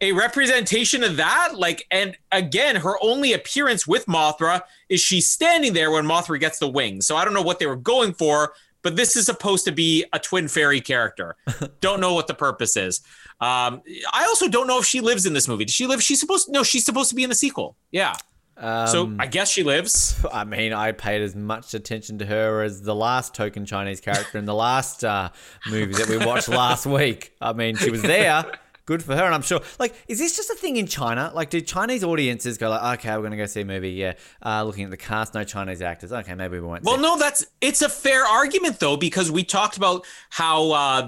a 0.00 0.10
representation 0.10 1.04
of 1.04 1.16
that. 1.18 1.52
Like, 1.54 1.86
and 1.92 2.16
again, 2.32 2.74
her 2.76 2.96
only 3.00 3.34
appearance 3.34 3.86
with 3.86 4.06
Mothra 4.06 4.62
is 4.88 5.00
she's 5.00 5.30
standing 5.30 5.74
there 5.74 5.92
when 5.92 6.04
Mothra 6.04 6.40
gets 6.40 6.58
the 6.58 6.68
wings. 6.68 7.06
So 7.06 7.16
I 7.16 7.24
don't 7.24 7.34
know 7.34 7.42
what 7.42 7.60
they 7.60 7.66
were 7.66 7.76
going 7.76 8.14
for, 8.14 8.54
but 8.82 8.96
this 8.96 9.14
is 9.14 9.26
supposed 9.26 9.64
to 9.66 9.72
be 9.72 10.04
a 10.12 10.18
twin 10.18 10.48
fairy 10.48 10.80
character. 10.80 11.36
don't 11.80 12.00
know 12.00 12.14
what 12.14 12.26
the 12.26 12.34
purpose 12.34 12.76
is. 12.76 13.00
Um, 13.40 13.82
I 14.12 14.24
also 14.26 14.48
don't 14.48 14.66
know 14.66 14.78
if 14.78 14.86
she 14.86 15.00
lives 15.00 15.26
in 15.26 15.32
this 15.32 15.48
movie. 15.48 15.64
Does 15.64 15.74
she 15.74 15.86
live? 15.86 16.02
She's 16.02 16.20
supposed 16.20 16.46
to. 16.46 16.52
no, 16.52 16.62
she's 16.62 16.84
supposed 16.84 17.10
to 17.10 17.14
be 17.14 17.24
in 17.24 17.28
the 17.28 17.34
sequel. 17.34 17.76
Yeah. 17.90 18.16
Um, 18.56 18.86
so 18.86 19.12
I 19.18 19.26
guess 19.26 19.50
she 19.50 19.64
lives. 19.64 20.14
I 20.32 20.44
mean, 20.44 20.72
I 20.72 20.92
paid 20.92 21.22
as 21.22 21.34
much 21.34 21.74
attention 21.74 22.18
to 22.18 22.26
her 22.26 22.62
as 22.62 22.82
the 22.82 22.94
last 22.94 23.34
token 23.34 23.66
Chinese 23.66 24.00
character 24.00 24.38
in 24.38 24.44
the 24.44 24.54
last 24.54 25.04
uh, 25.04 25.30
movie 25.66 25.94
that 25.94 26.08
we 26.08 26.18
watched 26.18 26.48
last 26.48 26.86
week. 26.86 27.32
I 27.40 27.52
mean, 27.52 27.76
she 27.76 27.90
was 27.90 28.02
there. 28.02 28.44
Good 28.86 29.02
for 29.02 29.14
her. 29.14 29.24
And 29.24 29.34
I'm 29.34 29.42
sure, 29.42 29.60
like, 29.78 29.94
is 30.08 30.18
this 30.18 30.36
just 30.36 30.50
a 30.50 30.54
thing 30.54 30.76
in 30.76 30.86
China? 30.86 31.30
Like, 31.34 31.50
do 31.50 31.60
Chinese 31.60 32.04
audiences 32.04 32.58
go 32.58 32.70
like, 32.70 33.00
okay, 33.00 33.16
we're 33.16 33.28
to 33.30 33.36
go 33.36 33.46
see 33.46 33.62
a 33.62 33.64
movie? 33.64 33.90
Yeah, 33.90 34.14
uh, 34.44 34.64
looking 34.64 34.84
at 34.84 34.90
the 34.90 34.96
cast, 34.96 35.34
no 35.34 35.44
Chinese 35.44 35.82
actors. 35.82 36.12
Okay, 36.12 36.34
maybe 36.34 36.58
we 36.58 36.66
won't. 36.66 36.84
Well, 36.84 36.98
no, 36.98 37.18
that's 37.18 37.46
it's 37.60 37.82
a 37.82 37.88
fair 37.88 38.24
argument 38.24 38.80
though 38.80 38.96
because 38.96 39.30
we 39.30 39.44
talked 39.44 39.76
about 39.76 40.04
how 40.30 40.70
uh, 40.72 41.02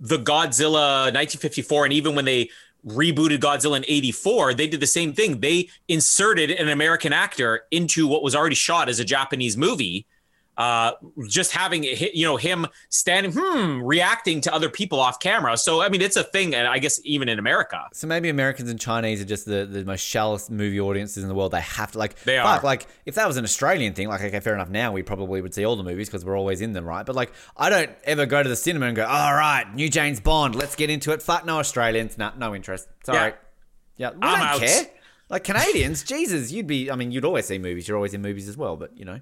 the 0.00 0.18
Godzilla 0.18 1.04
1954 1.12 1.84
and 1.84 1.92
even 1.92 2.14
when 2.14 2.24
they 2.24 2.50
rebooted 2.86 3.38
Godzilla 3.38 3.76
in 3.76 3.84
84, 3.86 4.54
they 4.54 4.66
did 4.66 4.80
the 4.80 4.86
same 4.86 5.12
thing. 5.12 5.40
They 5.40 5.68
inserted 5.88 6.50
an 6.50 6.68
American 6.68 7.12
actor 7.12 7.62
into 7.70 8.08
what 8.08 8.22
was 8.22 8.34
already 8.34 8.56
shot 8.56 8.88
as 8.88 8.98
a 8.98 9.04
Japanese 9.04 9.56
movie 9.56 10.06
uh, 10.56 10.92
just 11.28 11.52
having 11.52 11.84
you 11.84 12.26
know 12.26 12.36
him 12.36 12.66
standing, 12.90 13.32
hmm, 13.34 13.82
reacting 13.82 14.40
to 14.42 14.52
other 14.52 14.68
people 14.68 15.00
off 15.00 15.18
camera. 15.18 15.56
So 15.56 15.80
I 15.80 15.88
mean, 15.88 16.02
it's 16.02 16.16
a 16.16 16.24
thing, 16.24 16.54
and 16.54 16.68
I 16.68 16.78
guess 16.78 17.00
even 17.04 17.28
in 17.28 17.38
America. 17.38 17.86
So 17.92 18.06
maybe 18.06 18.28
Americans 18.28 18.70
and 18.70 18.78
Chinese 18.78 19.20
are 19.22 19.24
just 19.24 19.46
the, 19.46 19.64
the 19.64 19.84
most 19.84 20.00
shallowest 20.00 20.50
movie 20.50 20.80
audiences 20.80 21.22
in 21.22 21.28
the 21.28 21.34
world. 21.34 21.52
They 21.52 21.60
have 21.60 21.92
to 21.92 21.98
like 21.98 22.18
they 22.24 22.36
fuck, 22.36 22.62
are 22.62 22.66
like 22.66 22.86
if 23.06 23.14
that 23.14 23.26
was 23.26 23.36
an 23.38 23.44
Australian 23.44 23.94
thing, 23.94 24.08
like 24.08 24.20
okay, 24.20 24.40
fair 24.40 24.54
enough. 24.54 24.68
Now 24.68 24.92
we 24.92 25.02
probably 25.02 25.40
would 25.40 25.54
see 25.54 25.64
all 25.64 25.76
the 25.76 25.82
movies 25.82 26.08
because 26.08 26.24
we're 26.24 26.36
always 26.38 26.60
in 26.60 26.72
them, 26.72 26.84
right? 26.84 27.06
But 27.06 27.16
like 27.16 27.32
I 27.56 27.70
don't 27.70 27.90
ever 28.04 28.26
go 28.26 28.42
to 28.42 28.48
the 28.48 28.56
cinema 28.56 28.86
and 28.86 28.96
go, 28.96 29.06
all 29.06 29.34
right, 29.34 29.64
new 29.74 29.88
James 29.88 30.20
Bond, 30.20 30.54
let's 30.54 30.76
get 30.76 30.90
into 30.90 31.12
it. 31.12 31.22
Fuck 31.22 31.46
no 31.46 31.58
Australians, 31.58 32.18
nah, 32.18 32.32
no 32.36 32.54
interest. 32.54 32.88
Sorry, 33.04 33.32
yeah, 33.96 34.10
yeah 34.10 34.10
we 34.10 34.18
I'm 34.22 34.38
don't 34.38 34.48
out. 34.48 34.60
care. 34.60 34.84
Like 35.30 35.44
Canadians, 35.44 36.02
Jesus, 36.02 36.52
you'd 36.52 36.66
be. 36.66 36.90
I 36.90 36.94
mean, 36.94 37.10
you'd 37.10 37.24
always 37.24 37.46
see 37.46 37.58
movies. 37.58 37.88
You're 37.88 37.96
always 37.96 38.12
in 38.12 38.20
movies 38.20 38.50
as 38.50 38.56
well, 38.58 38.76
but 38.76 38.94
you 38.98 39.06
know. 39.06 39.20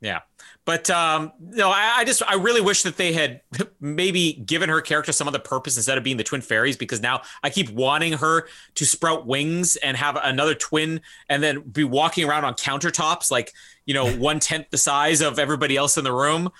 Yeah. 0.00 0.20
But 0.68 0.90
um, 0.90 1.32
no, 1.40 1.70
I, 1.70 1.94
I, 1.96 2.04
just 2.04 2.22
I 2.28 2.34
really 2.34 2.60
wish 2.60 2.82
that 2.82 2.98
they 2.98 3.14
had 3.14 3.40
maybe 3.80 4.34
given 4.34 4.68
her 4.68 4.82
character 4.82 5.12
some 5.12 5.26
other 5.26 5.38
purpose 5.38 5.78
instead 5.78 5.96
of 5.96 6.04
being 6.04 6.18
the 6.18 6.24
twin 6.24 6.42
fairies 6.42 6.76
because 6.76 7.00
now 7.00 7.22
I 7.42 7.48
keep 7.48 7.70
wanting 7.70 8.12
her 8.12 8.46
to 8.74 8.84
sprout 8.84 9.26
wings 9.26 9.76
and 9.76 9.96
have 9.96 10.18
another 10.22 10.54
twin 10.54 11.00
and 11.30 11.42
then 11.42 11.62
be 11.62 11.84
walking 11.84 12.28
around 12.28 12.44
on 12.44 12.52
countertops 12.52 13.30
like 13.30 13.54
you 13.86 13.94
know 13.94 14.12
one 14.18 14.40
tenth 14.40 14.66
the 14.68 14.76
size 14.76 15.22
of 15.22 15.38
everybody 15.38 15.74
else 15.74 15.96
in 15.96 16.04
the 16.04 16.12
room. 16.12 16.50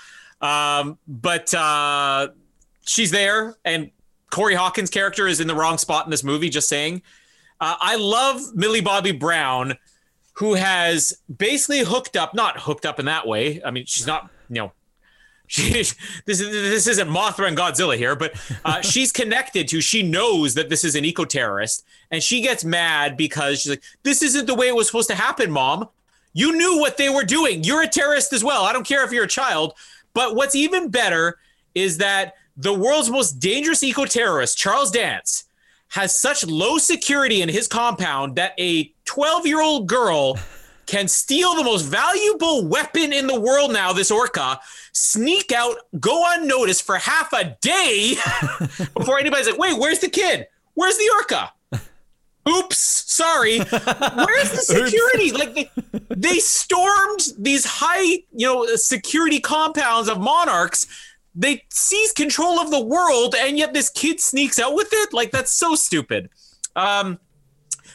Um, 0.40 0.96
but 1.06 1.52
uh, 1.52 2.28
she's 2.86 3.10
there 3.10 3.58
and 3.66 3.90
Corey 4.30 4.54
Hawkins' 4.54 4.88
character 4.88 5.26
is 5.26 5.38
in 5.38 5.48
the 5.48 5.54
wrong 5.54 5.76
spot 5.76 6.06
in 6.06 6.10
this 6.10 6.24
movie. 6.24 6.48
Just 6.48 6.70
saying. 6.70 7.02
Uh, 7.60 7.76
I 7.78 7.96
love 7.96 8.40
Millie 8.54 8.80
Bobby 8.80 9.12
Brown 9.12 9.76
who 10.38 10.54
has 10.54 11.18
basically 11.36 11.80
hooked 11.80 12.16
up, 12.16 12.32
not 12.32 12.60
hooked 12.60 12.86
up 12.86 13.00
in 13.00 13.06
that 13.06 13.26
way. 13.26 13.60
I 13.64 13.72
mean, 13.72 13.86
she's 13.86 14.06
not, 14.06 14.30
you 14.48 14.54
know, 14.54 14.72
she, 15.48 15.70
this 15.72 15.96
is 16.26 16.38
this 16.38 16.86
isn't 16.86 17.08
Mothra 17.08 17.48
and 17.48 17.56
Godzilla 17.56 17.96
here, 17.96 18.14
but 18.14 18.34
uh, 18.64 18.80
she's 18.82 19.10
connected 19.10 19.66
to. 19.68 19.80
She 19.80 20.04
knows 20.04 20.54
that 20.54 20.68
this 20.68 20.84
is 20.84 20.94
an 20.94 21.04
eco 21.04 21.24
terrorist, 21.24 21.84
and 22.12 22.22
she 22.22 22.40
gets 22.40 22.64
mad 22.64 23.16
because 23.16 23.62
she's 23.62 23.70
like, 23.70 23.82
"This 24.04 24.22
isn't 24.22 24.46
the 24.46 24.54
way 24.54 24.68
it 24.68 24.76
was 24.76 24.86
supposed 24.86 25.08
to 25.08 25.16
happen, 25.16 25.50
Mom. 25.50 25.88
You 26.34 26.56
knew 26.56 26.78
what 26.78 26.98
they 26.98 27.08
were 27.08 27.24
doing. 27.24 27.64
You're 27.64 27.82
a 27.82 27.88
terrorist 27.88 28.32
as 28.32 28.44
well. 28.44 28.62
I 28.62 28.72
don't 28.72 28.86
care 28.86 29.04
if 29.04 29.10
you're 29.10 29.24
a 29.24 29.28
child." 29.28 29.74
But 30.14 30.36
what's 30.36 30.54
even 30.54 30.88
better 30.88 31.38
is 31.74 31.98
that 31.98 32.34
the 32.56 32.74
world's 32.74 33.10
most 33.10 33.40
dangerous 33.40 33.82
eco 33.82 34.04
terrorist, 34.04 34.56
Charles 34.56 34.92
Dance, 34.92 35.47
has 35.88 36.18
such 36.18 36.46
low 36.46 36.78
security 36.78 37.42
in 37.42 37.48
his 37.48 37.66
compound 37.66 38.36
that 38.36 38.52
a 38.58 38.92
12 39.04 39.46
year 39.46 39.60
old 39.60 39.86
girl 39.86 40.38
can 40.86 41.06
steal 41.06 41.54
the 41.54 41.64
most 41.64 41.82
valuable 41.82 42.66
weapon 42.66 43.12
in 43.12 43.26
the 43.26 43.38
world 43.38 43.72
now, 43.72 43.92
this 43.92 44.10
orca, 44.10 44.58
sneak 44.92 45.52
out, 45.52 45.76
go 46.00 46.24
unnoticed 46.34 46.82
for 46.82 46.96
half 46.96 47.32
a 47.34 47.56
day 47.60 48.14
before 48.96 49.18
anybody's 49.18 49.46
like, 49.46 49.58
wait, 49.58 49.78
where's 49.78 49.98
the 49.98 50.08
kid? 50.08 50.46
Where's 50.74 50.96
the 50.96 51.10
orca? 51.16 51.52
Oops, 52.48 52.78
sorry. 52.78 53.58
Where's 53.58 54.50
the 54.50 54.62
security? 54.64 55.32
like 55.32 55.54
they, 55.54 55.70
they 56.08 56.38
stormed 56.38 57.20
these 57.38 57.66
high, 57.66 58.22
you 58.32 58.46
know, 58.46 58.64
security 58.76 59.40
compounds 59.40 60.08
of 60.08 60.18
monarchs 60.18 60.86
they 61.38 61.64
seize 61.70 62.12
control 62.12 62.58
of 62.58 62.70
the 62.70 62.84
world 62.84 63.34
and 63.38 63.56
yet 63.56 63.72
this 63.72 63.88
kid 63.88 64.20
sneaks 64.20 64.58
out 64.58 64.74
with 64.74 64.88
it 64.92 65.12
like 65.12 65.30
that's 65.30 65.52
so 65.52 65.74
stupid 65.74 66.28
um, 66.76 67.18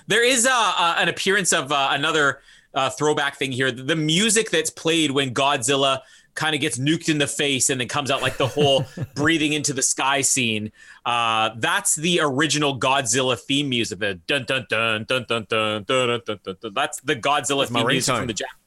there 0.07 0.26
is 0.26 0.45
uh, 0.45 0.49
uh, 0.52 0.95
an 0.98 1.10
appearance 1.10 1.53
of 1.53 1.72
uh, 1.72 1.90
another 1.91 2.41
uh, 2.74 2.90
throwback 2.90 3.38
thing 3.38 3.52
here 3.52 3.72
the 3.72 3.95
music 3.95 4.49
that's 4.49 4.70
played 4.70 5.11
when 5.11 5.34
godzilla 5.34 5.99
kind 6.36 6.56
of 6.56 6.61
gets 6.61 6.80
nuked 6.80 7.10
in 7.10 7.20
the 7.20 7.28
face 7.28 7.70
and 7.70 7.80
then 7.80 7.88
comes 7.88 8.10
out 8.10 8.22
like 8.22 8.38
the 8.38 8.48
whole 8.48 8.86
breathing 9.14 9.53
into 9.53 9.74
the 9.74 9.84
sky 9.84 10.22
scene 10.22 10.72
uh, 11.06 11.52
that's 11.57 11.95
the 11.95 12.20
original 12.24 12.80
godzilla 12.80 13.38
theme 13.38 13.68
music 13.68 13.99
the 13.99 14.15
dun 14.26 14.45
dun 14.45 14.65
dun 14.70 15.03
dun 15.03 15.26
dun 15.28 15.45
dun 15.45 15.45
dun 15.49 15.86
dun 15.86 16.22
dun, 16.26 16.40
dun, 16.44 16.57
dun. 16.61 16.74
that's 16.74 17.02
the 17.02 17.15
godzilla 17.15 17.61
that's 17.61 17.72
theme 17.72 17.88
music 17.88 18.15
from 18.15 18.28
the 18.28 18.34
Japanese 18.34 18.62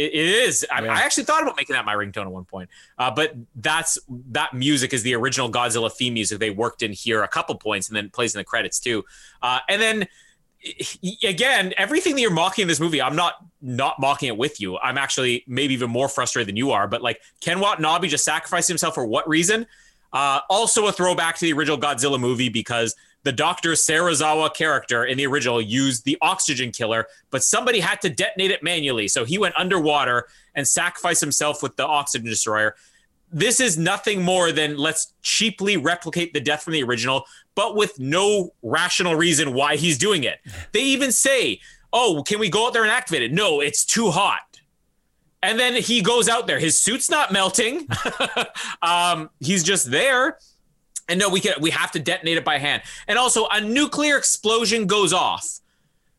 it, 0.00 0.14
it 0.14 0.28
is. 0.28 0.66
I, 0.70 0.82
yeah. 0.82 0.94
I, 0.94 1.00
actually 1.00 1.24
thought 1.24 1.42
about 1.42 1.56
making 1.56 1.74
that 1.74 1.84
my 1.84 1.94
ringtone 1.94 2.22
at 2.22 2.32
one 2.32 2.44
point, 2.44 2.70
uh, 2.98 3.10
but 3.10 3.34
that's 3.56 3.98
that 4.30 4.54
music 4.54 4.92
is 4.92 5.02
the 5.02 5.14
original 5.14 5.50
Godzilla 5.50 5.92
theme 5.92 6.14
music. 6.14 6.38
They 6.38 6.50
worked 6.50 6.82
in 6.82 6.92
here 6.92 7.22
a 7.22 7.28
couple 7.28 7.54
points 7.56 7.88
and 7.88 7.96
then 7.96 8.10
plays 8.10 8.34
in 8.34 8.38
the 8.38 8.44
credits 8.44 8.80
too. 8.80 9.04
Uh, 9.42 9.60
and 9.68 9.80
then 9.80 10.08
again, 11.22 11.72
everything 11.76 12.14
that 12.14 12.20
you're 12.20 12.30
mocking 12.30 12.62
in 12.62 12.68
this 12.68 12.80
movie, 12.80 13.00
I'm 13.00 13.16
not 13.16 13.34
not 13.62 14.00
mocking 14.00 14.28
it 14.28 14.36
with 14.36 14.60
you. 14.60 14.78
I'm 14.78 14.98
actually 14.98 15.44
maybe 15.46 15.74
even 15.74 15.90
more 15.90 16.08
frustrated 16.08 16.48
than 16.48 16.56
you 16.56 16.70
are. 16.70 16.86
But 16.88 17.02
like 17.02 17.20
Ken 17.40 17.60
Watanabe 17.60 18.08
just 18.08 18.24
sacrificed 18.24 18.68
himself 18.68 18.94
for 18.94 19.06
what 19.06 19.28
reason? 19.28 19.66
Uh, 20.12 20.40
also 20.48 20.86
a 20.86 20.92
throwback 20.92 21.36
to 21.36 21.44
the 21.44 21.52
original 21.52 21.78
Godzilla 21.78 22.18
movie 22.18 22.48
because 22.48 22.96
the 23.22 23.32
Dr. 23.32 23.72
Serizawa 23.72 24.54
character 24.54 25.04
in 25.04 25.18
the 25.18 25.26
original 25.26 25.60
used 25.60 26.04
the 26.04 26.16
oxygen 26.22 26.72
killer, 26.72 27.06
but 27.30 27.44
somebody 27.44 27.80
had 27.80 28.00
to 28.02 28.08
detonate 28.08 28.50
it 28.50 28.62
manually. 28.62 29.08
So 29.08 29.24
he 29.24 29.38
went 29.38 29.54
underwater 29.58 30.26
and 30.54 30.66
sacrificed 30.66 31.20
himself 31.20 31.62
with 31.62 31.76
the 31.76 31.86
oxygen 31.86 32.28
destroyer. 32.28 32.74
This 33.32 33.60
is 33.60 33.78
nothing 33.78 34.22
more 34.22 34.52
than 34.52 34.76
let's 34.76 35.12
cheaply 35.22 35.76
replicate 35.76 36.32
the 36.32 36.40
death 36.40 36.62
from 36.62 36.72
the 36.72 36.82
original, 36.82 37.24
but 37.54 37.76
with 37.76 37.98
no 38.00 38.54
rational 38.62 39.14
reason 39.14 39.52
why 39.52 39.76
he's 39.76 39.98
doing 39.98 40.24
it. 40.24 40.38
They 40.72 40.82
even 40.82 41.12
say, 41.12 41.60
Oh, 41.92 42.22
can 42.24 42.38
we 42.38 42.48
go 42.48 42.68
out 42.68 42.72
there 42.72 42.82
and 42.82 42.90
activate 42.90 43.22
it? 43.22 43.32
No, 43.32 43.60
it's 43.60 43.84
too 43.84 44.10
hot. 44.10 44.60
And 45.42 45.58
then 45.58 45.74
he 45.74 46.02
goes 46.02 46.28
out 46.28 46.46
there. 46.46 46.60
His 46.60 46.78
suit's 46.78 47.10
not 47.10 47.32
melting. 47.32 47.88
um, 48.82 49.30
he's 49.40 49.64
just 49.64 49.90
there 49.90 50.38
and 51.10 51.18
no, 51.18 51.28
we 51.28 51.40
can 51.40 51.54
we 51.60 51.70
have 51.70 51.90
to 51.92 51.98
detonate 51.98 52.38
it 52.38 52.44
by 52.44 52.58
hand. 52.58 52.82
And 53.08 53.18
also, 53.18 53.46
a 53.48 53.60
nuclear 53.60 54.16
explosion 54.16 54.86
goes 54.86 55.12
off. 55.12 55.60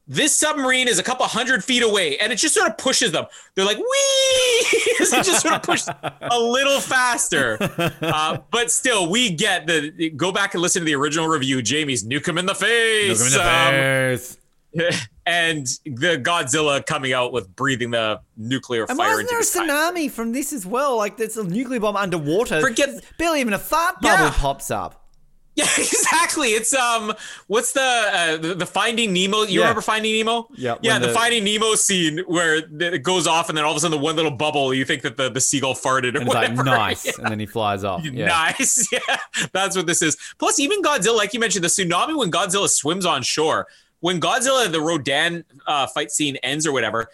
This 0.07 0.35
submarine 0.35 0.88
is 0.89 0.99
a 0.99 1.03
couple 1.03 1.26
hundred 1.26 1.63
feet 1.63 1.84
away, 1.84 2.18
and 2.18 2.34
it 2.34 2.35
just 2.35 2.53
sort 2.53 2.69
of 2.69 2.77
pushes 2.77 3.11
them. 3.11 3.26
They're 3.55 3.65
like, 3.65 3.77
"Wee!" 3.77 3.85
it 3.85 5.23
just 5.23 5.41
sort 5.41 5.53
of 5.53 5.63
pushed 5.63 5.88
a 5.88 6.39
little 6.39 6.81
faster. 6.81 7.57
Uh, 8.01 8.39
but 8.51 8.72
still, 8.72 9.09
we 9.09 9.31
get 9.31 9.68
the. 9.68 10.09
Go 10.09 10.31
back 10.31 10.53
and 10.53 10.61
listen 10.61 10.81
to 10.81 10.85
the 10.85 10.95
original 10.95 11.27
review. 11.27 11.61
Jamie's 11.61 12.03
nuke 12.03 12.27
him 12.27 12.38
in 12.38 12.45
the 12.45 12.55
face. 12.55 13.22
Nuke 13.22 13.22
him 13.22 13.27
in 13.27 13.34
the 13.34 13.47
um, 13.47 14.18
face. 14.18 15.07
and 15.26 15.68
the 15.85 16.22
Godzilla 16.22 16.85
coming 16.85 17.14
out 17.14 17.31
with 17.31 17.56
breathing 17.56 17.91
the 17.91 18.22
nuclear 18.38 18.85
and 18.88 18.98
fire. 18.98 19.10
Wasn't 19.10 19.30
there 19.30 19.39
a 19.39 19.43
tsunami 19.43 20.10
from 20.10 20.31
this 20.31 20.52
as 20.53 20.65
well? 20.65 20.98
Like 20.98 21.18
there's 21.18 21.38
a 21.38 21.43
nuclear 21.43 21.80
bomb 21.80 21.95
underwater. 21.95 22.61
Forget 22.61 23.03
barely 23.18 23.41
even 23.41 23.53
a 23.53 23.60
fart 23.60 24.02
bubble 24.02 24.26
yeah. 24.26 24.34
pops 24.35 24.72
up. 24.72 24.98
Yeah, 25.53 25.68
exactly. 25.77 26.49
It's 26.52 26.73
um, 26.73 27.14
what's 27.48 27.73
the 27.73 27.81
uh, 27.81 28.38
the, 28.38 28.56
the 28.56 28.65
Finding 28.65 29.11
Nemo? 29.11 29.41
You 29.41 29.60
yeah. 29.60 29.60
remember 29.60 29.81
Finding 29.81 30.14
Nemo? 30.14 30.48
Yeah. 30.56 30.77
Yeah, 30.81 30.98
the, 30.98 31.07
the, 31.07 31.14
Finding 31.14 31.43
Nemo 31.43 31.76
scene 31.76 32.19
where 32.19 32.56
it 32.56 33.03
goes 33.03 33.27
off, 33.27 33.49
and 33.49 33.57
then 33.57 33.65
all 33.65 33.72
of 33.72 33.77
a 33.77 33.81
sudden, 33.81 33.98
the 33.98 34.02
one 34.02 34.15
little 34.15 34.31
bubble, 34.31 34.73
you 34.73 34.85
think 34.85 35.02
that 35.02 35.18
the, 35.18 35.30
the 35.30 35.41
seagull 35.41 35.73
farted 35.73 36.15
or 36.15 36.23
whatever. 36.23 36.56
Like, 36.56 36.65
nice, 36.65 37.06
yeah. 37.06 37.11
and 37.18 37.31
then 37.31 37.38
he 37.38 37.45
flies 37.45 37.84
off. 37.84 38.06
Yeah. 38.06 38.27
Nice. 38.27 38.88
Yeah, 38.93 39.18
that's 39.52 39.76
what 39.76 39.88
this 39.88 40.02
is. 40.02 40.15
Plus, 40.38 40.57
even 40.60 40.81
Godzilla, 40.81 41.18
like 41.18 41.34
you 41.34 41.39
mentioned, 41.41 41.65
the 41.65 41.69
tsunami 41.69 42.18
when 42.18 42.31
Godzilla 42.31 42.69
swims 42.69 43.06
on 43.06 43.22
shore 43.22 43.68
when 44.02 44.19
Godzilla 44.19 44.69
the 44.72 44.82
Rodan 44.82 45.45
uh, 45.65 45.88
fight 45.88 46.11
scene 46.11 46.36
ends 46.38 46.68
or 46.68 46.73
whatever, 46.73 47.10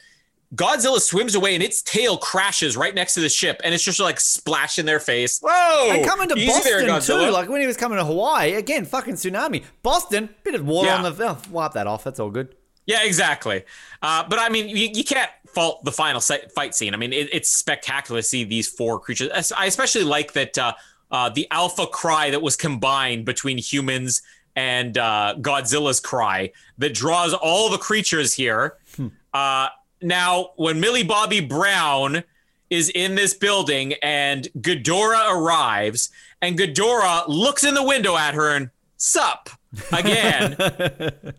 Godzilla 0.55 0.99
swims 0.99 1.35
away 1.35 1.55
and 1.55 1.63
its 1.63 1.81
tail 1.81 2.17
crashes 2.17 2.77
right 2.77 2.95
next 2.95 3.13
to 3.15 3.19
the 3.19 3.29
ship, 3.29 3.59
and 3.63 3.73
it's 3.73 3.83
just 3.83 3.99
like 3.99 4.19
splash 4.19 4.79
in 4.79 4.85
their 4.85 4.99
face. 4.99 5.39
Whoa! 5.41 5.91
And 5.91 6.05
coming 6.05 6.29
to 6.29 6.35
Boston 6.35 6.87
there, 6.87 6.99
too, 7.01 7.31
like 7.31 7.49
when 7.49 7.61
he 7.61 7.67
was 7.67 7.77
coming 7.77 7.97
to 7.97 8.05
Hawaii, 8.05 8.53
again, 8.53 8.85
fucking 8.85 9.15
tsunami. 9.15 9.63
Boston, 9.83 10.29
bit 10.43 10.55
of 10.55 10.65
water 10.65 10.87
yeah. 10.87 11.03
on 11.03 11.15
the 11.15 11.29
oh, 11.29 11.37
wipe 11.51 11.73
that 11.73 11.85
off. 11.85 12.03
That's 12.03 12.19
all 12.19 12.29
good. 12.29 12.55
Yeah, 12.85 13.03
exactly. 13.03 13.65
Uh, 14.01 14.23
but 14.29 14.39
I 14.39 14.47
mean, 14.47 14.69
you, 14.69 14.89
you, 14.93 15.03
can't 15.03 15.29
fault 15.47 15.83
the 15.83 15.91
final 15.91 16.21
fight 16.21 16.73
scene. 16.73 16.93
I 16.93 16.97
mean, 16.97 17.11
it, 17.11 17.27
it's 17.33 17.49
spectacular 17.49 18.21
to 18.21 18.23
see 18.25 18.45
these 18.45 18.69
four 18.69 18.97
creatures. 18.97 19.51
I 19.51 19.65
especially 19.65 20.05
like 20.05 20.31
that 20.31 20.57
uh, 20.57 20.73
uh, 21.11 21.29
the 21.29 21.47
alpha 21.51 21.85
cry 21.85 22.31
that 22.31 22.41
was 22.41 22.55
combined 22.55 23.25
between 23.25 23.57
humans 23.57 24.21
and 24.57 24.97
uh, 24.97 25.35
Godzilla's 25.39 25.99
cry 25.99 26.51
that 26.79 26.95
draws 26.95 27.33
all 27.33 27.69
the 27.69 27.77
creatures 27.77 28.33
here. 28.33 28.75
Hmm. 28.95 29.09
Uh, 29.31 29.67
now, 30.01 30.49
when 30.55 30.79
Millie 30.79 31.03
Bobby 31.03 31.39
Brown 31.39 32.23
is 32.71 32.89
in 32.89 33.13
this 33.13 33.35
building 33.35 33.93
and 34.01 34.49
Ghidorah 34.59 35.31
arrives, 35.31 36.09
and 36.41 36.57
Ghidorah 36.57 37.27
looks 37.27 37.63
in 37.63 37.75
the 37.75 37.83
window 37.83 38.17
at 38.17 38.33
her 38.33 38.55
and 38.55 38.71
sup 38.97 39.49
again. 39.93 40.55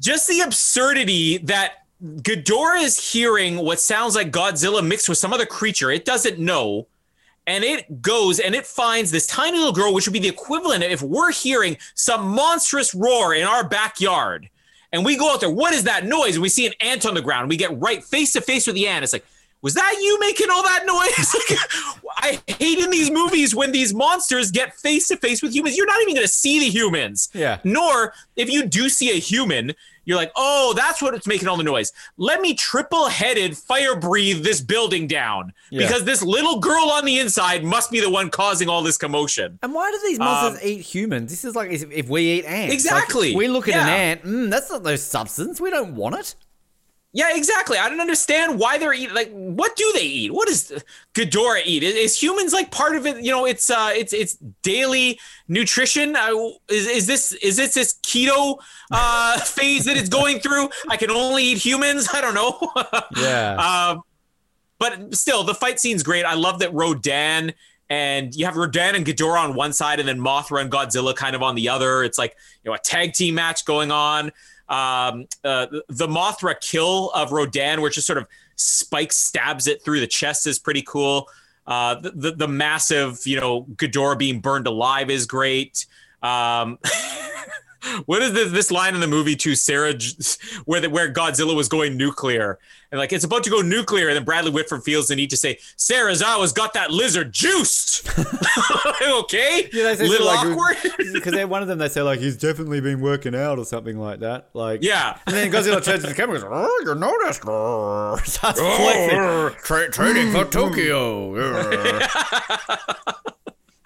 Just 0.00 0.28
the 0.28 0.40
absurdity 0.40 1.38
that 1.38 1.72
Ghidorah 2.02 2.82
is 2.82 3.12
hearing 3.12 3.58
what 3.58 3.80
sounds 3.80 4.14
like 4.14 4.30
Godzilla 4.30 4.86
mixed 4.86 5.08
with 5.08 5.18
some 5.18 5.32
other 5.32 5.44
creature 5.44 5.90
it 5.90 6.04
doesn't 6.04 6.38
know. 6.38 6.86
And 7.50 7.64
it 7.64 8.00
goes 8.00 8.38
and 8.38 8.54
it 8.54 8.64
finds 8.64 9.10
this 9.10 9.26
tiny 9.26 9.58
little 9.58 9.72
girl, 9.72 9.92
which 9.92 10.06
would 10.06 10.12
be 10.12 10.20
the 10.20 10.28
equivalent 10.28 10.84
if 10.84 11.02
we're 11.02 11.32
hearing 11.32 11.76
some 11.96 12.28
monstrous 12.28 12.94
roar 12.94 13.34
in 13.34 13.42
our 13.42 13.68
backyard. 13.68 14.48
And 14.92 15.04
we 15.04 15.16
go 15.16 15.32
out 15.32 15.40
there, 15.40 15.50
what 15.50 15.74
is 15.74 15.82
that 15.82 16.06
noise? 16.06 16.36
And 16.36 16.42
we 16.42 16.48
see 16.48 16.68
an 16.68 16.74
ant 16.80 17.04
on 17.04 17.14
the 17.14 17.20
ground. 17.20 17.48
We 17.48 17.56
get 17.56 17.76
right 17.80 18.04
face 18.04 18.34
to 18.34 18.40
face 18.40 18.68
with 18.68 18.76
the 18.76 18.86
ant. 18.86 19.02
It's 19.02 19.12
like, 19.12 19.26
was 19.62 19.74
that 19.74 19.96
you 20.00 20.16
making 20.20 20.48
all 20.48 20.62
that 20.62 20.86
noise? 20.86 21.58
I 22.18 22.40
hate 22.46 22.78
in 22.78 22.90
these 22.90 23.10
movies 23.10 23.52
when 23.52 23.72
these 23.72 23.92
monsters 23.92 24.52
get 24.52 24.76
face 24.76 25.08
to 25.08 25.16
face 25.16 25.42
with 25.42 25.52
humans. 25.52 25.76
You're 25.76 25.86
not 25.86 26.00
even 26.02 26.14
going 26.14 26.26
to 26.26 26.32
see 26.32 26.60
the 26.60 26.70
humans. 26.70 27.30
Yeah. 27.34 27.58
Nor 27.64 28.14
if 28.36 28.48
you 28.48 28.64
do 28.64 28.88
see 28.88 29.10
a 29.10 29.18
human, 29.18 29.72
you're 30.10 30.18
like, 30.18 30.32
oh, 30.36 30.74
that's 30.76 31.00
what 31.00 31.14
it's 31.14 31.26
making 31.26 31.48
all 31.48 31.56
the 31.56 31.62
noise. 31.62 31.92
Let 32.18 32.40
me 32.42 32.52
triple 32.54 33.08
headed 33.08 33.56
fire 33.56 33.96
breathe 33.96 34.42
this 34.44 34.60
building 34.60 35.06
down 35.06 35.52
Yeah. 35.70 35.86
because 35.86 36.04
this 36.04 36.20
little 36.22 36.58
girl 36.58 36.90
on 36.90 37.04
the 37.04 37.18
inside 37.18 37.64
must 37.64 37.90
be 37.90 38.00
the 38.00 38.10
one 38.10 38.28
causing 38.28 38.68
all 38.68 38.82
this 38.82 38.98
commotion. 38.98 39.58
And 39.62 39.72
why 39.72 39.90
do 39.90 40.00
these 40.04 40.18
monsters 40.18 40.62
eat 40.64 40.80
humans? 40.80 41.30
This 41.30 41.44
is 41.44 41.54
like 41.54 41.70
if 41.70 42.08
we 42.08 42.22
eat 42.32 42.44
ants. 42.44 42.64
Like, 42.70 42.72
Exactly. 42.74 43.34
we 43.36 43.48
look 43.48 43.68
at 43.68 43.74
an 43.76 43.88
ant. 43.88 44.22
Mm, 44.24 44.50
that's 44.50 44.68
not 44.70 44.82
no 44.82 44.96
substance. 44.96 45.60
We 45.60 45.70
don't 45.70 45.94
want 45.94 46.16
it. 46.16 46.34
Yeah, 47.12 47.34
exactly. 47.36 47.76
I 47.76 47.88
don't 47.88 48.00
understand 48.00 48.60
why 48.60 48.78
they're 48.78 48.92
eating. 48.92 49.14
Like, 49.14 49.30
what 49.32 49.74
do 49.74 49.90
they 49.94 50.04
eat? 50.04 50.32
What 50.32 50.46
does 50.46 50.72
Ghidorah 51.14 51.62
eat? 51.64 51.82
Is, 51.82 51.94
is 51.94 52.22
humans 52.22 52.52
like 52.52 52.70
part 52.70 52.94
of 52.94 53.04
it? 53.04 53.24
You 53.24 53.32
know, 53.32 53.46
it's 53.46 53.68
uh, 53.68 53.90
it's 53.92 54.12
it's 54.12 54.34
daily 54.62 55.18
nutrition. 55.48 56.14
I, 56.16 56.30
is 56.68 56.86
is 56.86 57.06
this 57.08 57.32
is 57.32 57.56
this 57.56 57.74
this 57.74 57.94
keto 58.06 58.58
uh 58.92 59.38
phase 59.40 59.86
that 59.86 59.96
it's 59.96 60.08
going 60.08 60.38
through? 60.38 60.70
I 60.88 60.96
can 60.96 61.10
only 61.10 61.42
eat 61.42 61.58
humans. 61.58 62.08
I 62.12 62.20
don't 62.20 62.34
know. 62.34 62.72
Yeah. 63.16 63.56
Um, 63.56 64.02
but 64.78 65.14
still, 65.14 65.42
the 65.42 65.54
fight 65.54 65.78
scene's 65.78 66.02
great. 66.02 66.24
I 66.24 66.34
love 66.34 66.60
that 66.60 66.72
Rodan 66.72 67.52
and 67.90 68.34
you 68.34 68.44
have 68.46 68.56
Rodan 68.56 68.94
and 68.94 69.04
Ghidorah 69.04 69.40
on 69.40 69.54
one 69.54 69.72
side, 69.72 69.98
and 69.98 70.08
then 70.08 70.20
Mothra 70.20 70.60
and 70.60 70.70
Godzilla 70.70 71.14
kind 71.14 71.34
of 71.34 71.42
on 71.42 71.56
the 71.56 71.68
other. 71.68 72.04
It's 72.04 72.18
like 72.18 72.36
you 72.62 72.70
know 72.70 72.74
a 72.76 72.78
tag 72.78 73.12
team 73.12 73.34
match 73.34 73.64
going 73.64 73.90
on. 73.90 74.30
Um, 74.70 75.26
uh, 75.44 75.66
the 75.88 76.06
Mothra 76.06 76.58
kill 76.60 77.10
of 77.10 77.32
Rodan, 77.32 77.82
which 77.82 77.96
just 77.96 78.06
sort 78.06 78.18
of 78.18 78.26
Spike 78.56 79.12
stabs 79.12 79.66
it 79.66 79.82
through 79.82 80.00
the 80.00 80.06
chest, 80.06 80.46
is 80.46 80.58
pretty 80.58 80.82
cool. 80.82 81.28
Uh, 81.66 81.96
the, 81.96 82.10
the 82.10 82.32
the 82.32 82.48
massive, 82.48 83.20
you 83.26 83.38
know, 83.40 83.64
Ghidorah 83.76 84.18
being 84.18 84.40
burned 84.40 84.66
alive 84.66 85.10
is 85.10 85.26
great. 85.26 85.86
Um, 86.22 86.78
what 88.06 88.22
is 88.22 88.32
this 88.32 88.52
this 88.52 88.70
line 88.70 88.94
in 88.94 89.00
the 89.00 89.06
movie 89.06 89.36
to 89.36 89.54
Sarah, 89.54 89.94
where 90.64 90.80
the, 90.80 90.90
where 90.90 91.12
Godzilla 91.12 91.54
was 91.54 91.68
going 91.68 91.96
nuclear, 91.96 92.58
and 92.90 92.98
like 92.98 93.12
it's 93.12 93.24
about 93.24 93.44
to 93.44 93.50
go 93.50 93.60
nuclear, 93.60 94.08
and 94.08 94.16
then 94.16 94.24
Bradley 94.24 94.50
Whitford 94.50 94.82
feels 94.84 95.08
the 95.08 95.16
need 95.16 95.30
to 95.30 95.36
say, 95.36 95.58
"Serizawa's 95.76 96.52
got 96.52 96.74
that 96.74 96.90
lizard 96.90 97.32
juiced." 97.32 98.08
okay, 99.02 99.68
Yeah, 99.72 99.84
they 99.84 99.96
say 99.96 100.08
little 100.08 100.28
something 100.28 100.52
awkward. 100.52 100.76
Because 101.12 101.46
one 101.46 101.62
of 101.62 101.68
them 101.68 101.78
they 101.78 101.88
say 101.88 102.02
like 102.02 102.20
he's 102.20 102.36
definitely 102.36 102.80
been 102.80 103.00
working 103.00 103.34
out 103.34 103.58
or 103.58 103.64
something 103.64 103.98
like 103.98 104.20
that. 104.20 104.48
Like 104.54 104.82
yeah, 104.82 105.18
And 105.26 105.36
then 105.36 105.50
Godzilla 105.50 105.82
turns 105.82 106.02
to 106.02 106.08
the 106.08 106.14
camera 106.14 106.36
and 106.36 106.44
goes, 106.44 106.52
oh, 106.52 106.82
you 106.86 106.94
noticed. 106.94 107.42
Starts 108.30 108.60
flexing. 108.60 109.18
Oh, 109.18 109.50
tra- 109.62 109.90
training 109.90 110.32
for 110.32 110.44
Tokyo. 110.44 111.34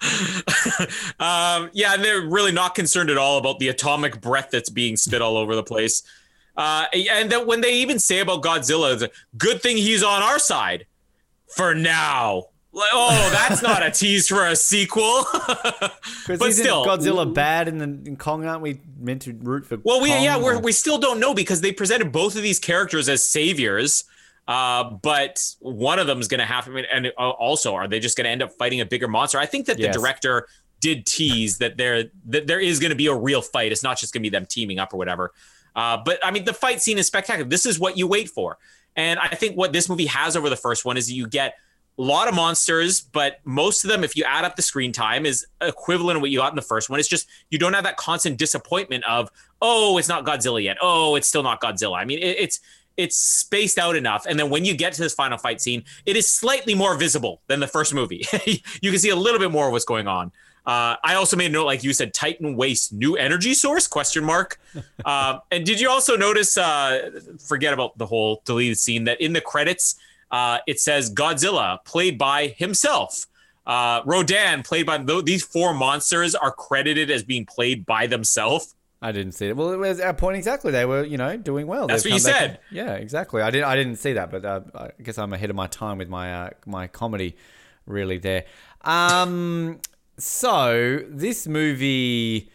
um, 1.19 1.69
yeah, 1.73 1.93
and 1.93 2.03
they're 2.03 2.21
really 2.21 2.51
not 2.51 2.75
concerned 2.75 3.09
at 3.09 3.17
all 3.17 3.37
about 3.37 3.59
the 3.59 3.69
atomic 3.69 4.21
breath 4.21 4.49
that's 4.51 4.69
being 4.69 4.97
spit 4.97 5.21
all 5.21 5.37
over 5.37 5.55
the 5.55 5.63
place. 5.63 6.03
Uh, 6.57 6.85
and 6.93 7.29
then 7.29 7.45
when 7.45 7.61
they 7.61 7.75
even 7.75 7.99
say 7.99 8.19
about 8.19 8.41
Godzilla, 8.41 8.93
it's 8.93 9.03
a 9.03 9.09
good 9.37 9.61
thing 9.61 9.77
he's 9.77 10.03
on 10.03 10.21
our 10.21 10.39
side 10.39 10.85
for 11.47 11.75
now. 11.75 12.45
Like, 12.71 12.89
oh, 12.91 13.29
that's 13.31 13.61
not 13.61 13.83
a 13.83 13.91
tease 13.91 14.27
for 14.27 14.45
a 14.45 14.55
sequel. 14.55 15.25
But 16.27 16.53
still, 16.53 16.83
Godzilla 16.85 17.31
bad 17.31 17.67
in, 17.67 17.77
the, 17.77 17.83
in 17.83 18.17
Kong? 18.17 18.45
Aren't 18.45 18.61
we 18.61 18.79
meant 18.99 19.21
to 19.23 19.33
root 19.33 19.65
for 19.65 19.77
Well, 19.83 20.01
we 20.01 20.09
Kong, 20.09 20.23
yeah, 20.23 20.37
we're, 20.37 20.59
we 20.59 20.71
still 20.71 20.97
don't 20.97 21.19
know 21.19 21.35
because 21.35 21.61
they 21.61 21.71
presented 21.71 22.11
both 22.11 22.35
of 22.35 22.41
these 22.41 22.57
characters 22.57 23.07
as 23.07 23.23
saviors. 23.23 24.05
Uh, 24.47 24.83
but 25.01 25.43
one 25.59 25.97
of 25.97 26.07
them 26.07 26.19
is 26.19 26.27
going 26.27 26.39
to 26.39 26.45
have, 26.45 26.67
I 26.69 26.81
and 26.93 27.07
uh, 27.17 27.29
also, 27.31 27.73
are 27.73 27.87
they 27.87 27.99
just 27.99 28.15
going 28.15 28.25
to 28.25 28.29
end 28.29 28.43
up 28.43 28.51
fighting 28.51 28.81
a 28.81 28.85
bigger 28.85 29.07
monster? 29.07 29.39
I 29.39 29.45
think 29.45 29.65
that 29.65 29.77
the 29.77 29.83
Yes. 29.83 29.95
director 29.95 30.47
did 30.81 31.05
tease 31.05 31.57
that 31.57 31.77
there 31.77 32.03
that 32.27 32.45
there 32.45 32.59
is 32.59 32.79
going 32.79 32.91
to 32.91 32.95
be 32.95 33.07
a 33.07 33.13
real 33.15 33.41
fight. 33.41 33.71
It's 33.71 33.81
not 33.81 33.97
just 33.97 34.13
going 34.13 34.21
to 34.21 34.29
be 34.29 34.35
them 34.35 34.45
teaming 34.45 34.77
up 34.77 34.93
or 34.93 34.97
whatever. 34.97 35.31
Uh, 35.75 35.97
but 36.05 36.19
I 36.23 36.31
mean, 36.31 36.45
the 36.45 36.53
fight 36.53 36.81
scene 36.81 36.97
is 36.97 37.07
spectacular. 37.07 37.49
This 37.49 37.65
is 37.65 37.79
what 37.79 37.97
you 37.97 38.07
wait 38.07 38.29
for, 38.29 38.57
and 38.95 39.19
I 39.19 39.29
think 39.29 39.57
what 39.57 39.73
this 39.73 39.89
movie 39.89 40.05
has 40.05 40.35
over 40.35 40.49
the 40.49 40.55
first 40.55 40.85
one 40.85 40.95
is 40.95 41.11
you 41.11 41.27
get 41.27 41.55
a 41.97 42.01
lot 42.01 42.27
of 42.27 42.35
monsters, 42.35 43.01
but 43.01 43.39
most 43.45 43.83
of 43.85 43.89
them, 43.89 44.03
if 44.03 44.15
you 44.17 44.25
add 44.25 44.43
up 44.45 44.57
the 44.57 44.61
screen 44.61 44.91
time, 44.91 45.25
is 45.25 45.45
equivalent 45.61 46.17
to 46.17 46.19
what 46.19 46.29
you 46.29 46.39
got 46.39 46.51
in 46.51 46.55
the 46.57 46.61
first 46.61 46.89
one. 46.89 46.99
It's 46.99 47.07
just 47.09 47.27
you 47.49 47.57
don't 47.57 47.73
have 47.73 47.85
that 47.85 47.95
constant 47.97 48.37
disappointment 48.37 49.05
of, 49.05 49.31
oh, 49.61 49.97
it's 49.97 50.09
not 50.09 50.25
Godzilla 50.25 50.61
yet. 50.61 50.77
Oh, 50.81 51.15
it's 51.15 51.27
still 51.27 51.43
not 51.43 51.61
Godzilla. 51.61 51.97
I 51.97 52.03
mean, 52.05 52.19
it, 52.19 52.35
it's 52.37 52.59
it's 52.97 53.17
spaced 53.17 53.77
out 53.77 53.95
enough, 53.95 54.25
and 54.25 54.39
then 54.39 54.49
when 54.49 54.65
you 54.65 54.75
get 54.75 54.93
to 54.93 55.01
this 55.01 55.13
final 55.13 55.37
fight 55.37 55.61
scene, 55.61 55.83
it 56.05 56.15
is 56.15 56.29
slightly 56.29 56.75
more 56.75 56.95
visible 56.95 57.41
than 57.47 57.59
the 57.59 57.67
first 57.67 57.93
movie. 57.93 58.25
you 58.81 58.91
can 58.91 58.99
see 58.99 59.09
a 59.09 59.15
little 59.15 59.39
bit 59.39 59.51
more 59.51 59.67
of 59.67 59.71
what's 59.71 59.85
going 59.85 60.07
on. 60.07 60.31
Uh, 60.65 60.95
I 61.03 61.13
also 61.13 61.37
made 61.37 61.51
a 61.51 61.53
note, 61.53 61.65
like 61.65 61.83
you 61.83 61.93
said, 61.93 62.13
Titan 62.13 62.55
waste 62.55 62.91
new 62.91 63.15
energy 63.15 63.53
source? 63.53 63.87
Question 63.87 64.23
mark. 64.23 64.59
um, 65.05 65.41
and 65.51 65.65
did 65.65 65.79
you 65.79 65.89
also 65.89 66.17
notice? 66.17 66.57
Uh, 66.57 67.11
forget 67.39 67.73
about 67.73 67.97
the 67.97 68.05
whole 68.05 68.41
deleted 68.45 68.79
scene 68.79 69.03
that 69.03 69.21
in 69.21 69.33
the 69.33 69.41
credits 69.41 69.95
uh, 70.31 70.59
it 70.67 70.79
says 70.79 71.13
Godzilla 71.13 71.83
played 71.85 72.17
by 72.17 72.47
himself. 72.57 73.25
Uh, 73.65 74.01
Rodan 74.05 74.63
played 74.63 74.85
by 74.85 74.97
th- 74.97 75.25
these 75.25 75.43
four 75.43 75.73
monsters 75.73 76.35
are 76.35 76.51
credited 76.51 77.09
as 77.09 77.23
being 77.23 77.45
played 77.45 77.85
by 77.85 78.05
themselves. 78.07 78.74
I 79.07 79.11
didn't 79.11 79.33
see 79.33 79.47
it. 79.47 79.55
Well, 79.55 79.71
it 79.71 79.77
was 79.77 79.99
our 79.99 80.13
point 80.13 80.37
exactly. 80.37 80.71
They 80.71 80.85
were, 80.85 81.03
you 81.03 81.17
know, 81.17 81.37
doing 81.37 81.67
well. 81.67 81.87
That's 81.87 82.03
They've 82.03 82.13
what 82.13 82.15
you 82.17 82.23
said. 82.23 82.49
and- 82.49 82.59
yeah, 82.71 82.93
exactly. 82.93 83.41
I 83.41 83.51
didn't. 83.51 83.67
I 83.67 83.75
didn't 83.75 83.97
see 83.97 84.13
that, 84.13 84.31
but 84.31 84.43
uh, 84.43 84.61
I 84.73 84.89
guess 85.03 85.17
I'm 85.17 85.31
ahead 85.33 85.49
of 85.49 85.55
my 85.55 85.67
time 85.67 85.97
with 85.99 86.09
my 86.09 86.33
uh, 86.33 86.49
my 86.65 86.87
comedy, 86.87 87.35
really. 87.85 88.17
There. 88.17 88.45
Um. 88.81 89.79
So 90.17 91.03
this 91.07 91.47
movie. 91.47 92.51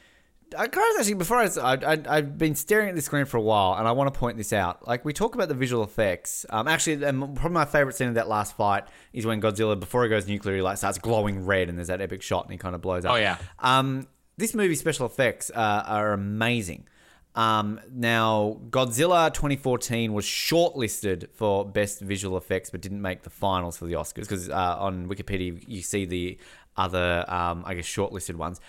I 0.59 0.66
kind 0.66 0.94
of 0.94 0.98
actually 0.98 1.14
before 1.14 1.36
I, 1.36 1.47
I, 1.62 1.74
I 1.94 2.02
I've 2.09 2.36
been 2.36 2.56
staring 2.56 2.89
at 2.89 2.97
the 2.97 3.02
screen 3.02 3.24
for 3.24 3.36
a 3.36 3.40
while, 3.40 3.74
and 3.78 3.86
I 3.86 3.93
want 3.93 4.12
to 4.12 4.18
point 4.18 4.36
this 4.36 4.52
out. 4.52 4.85
Like 4.89 5.05
we 5.05 5.12
talk 5.12 5.36
about 5.36 5.47
the 5.47 5.55
visual 5.55 5.85
effects. 5.85 6.44
Um, 6.51 6.66
actually, 6.66 7.05
um, 7.05 7.35
probably 7.35 7.55
my 7.55 7.64
favorite 7.64 7.94
scene 7.94 8.09
of 8.09 8.14
that 8.14 8.28
last 8.28 8.56
fight 8.56 8.82
is 9.12 9.24
when 9.24 9.40
Godzilla, 9.40 9.78
before 9.78 10.02
he 10.02 10.09
goes 10.09 10.27
nuclear, 10.27 10.56
he 10.56 10.62
like 10.62 10.78
starts 10.78 10.98
glowing 10.98 11.47
red, 11.47 11.68
and 11.68 11.78
there's 11.78 11.86
that 11.86 12.01
epic 12.01 12.20
shot, 12.22 12.47
and 12.47 12.52
he 12.52 12.59
kind 12.59 12.74
of 12.74 12.81
blows 12.81 13.05
up. 13.05 13.12
Oh, 13.12 13.16
yeah. 13.16 13.36
Um, 13.60 14.09
this 14.41 14.55
movie's 14.55 14.81
special 14.81 15.07
effects 15.07 15.51
uh, 15.55 15.85
are 15.87 16.12
amazing. 16.12 16.89
Um, 17.37 17.81
now, 17.93 18.59
Godzilla 18.71 19.33
2014 19.33 20.12
was 20.12 20.25
shortlisted 20.25 21.31
for 21.33 21.65
best 21.65 22.01
visual 22.01 22.37
effects, 22.37 22.71
but 22.71 22.81
didn't 22.81 23.03
make 23.03 23.23
the 23.23 23.31
finals 23.31 23.77
for 23.77 23.85
the 23.85 23.93
Oscars 23.93 24.23
because 24.23 24.51
uh, 24.51 24.77
on 24.79 25.09
Wikipedia 25.09 25.62
you 25.69 25.83
see 25.83 26.05
the 26.05 26.39
other, 26.77 27.25
um, 27.29 27.62
I 27.65 27.75
guess, 27.75 27.87
shortlisted 27.87 28.35
ones. 28.35 28.61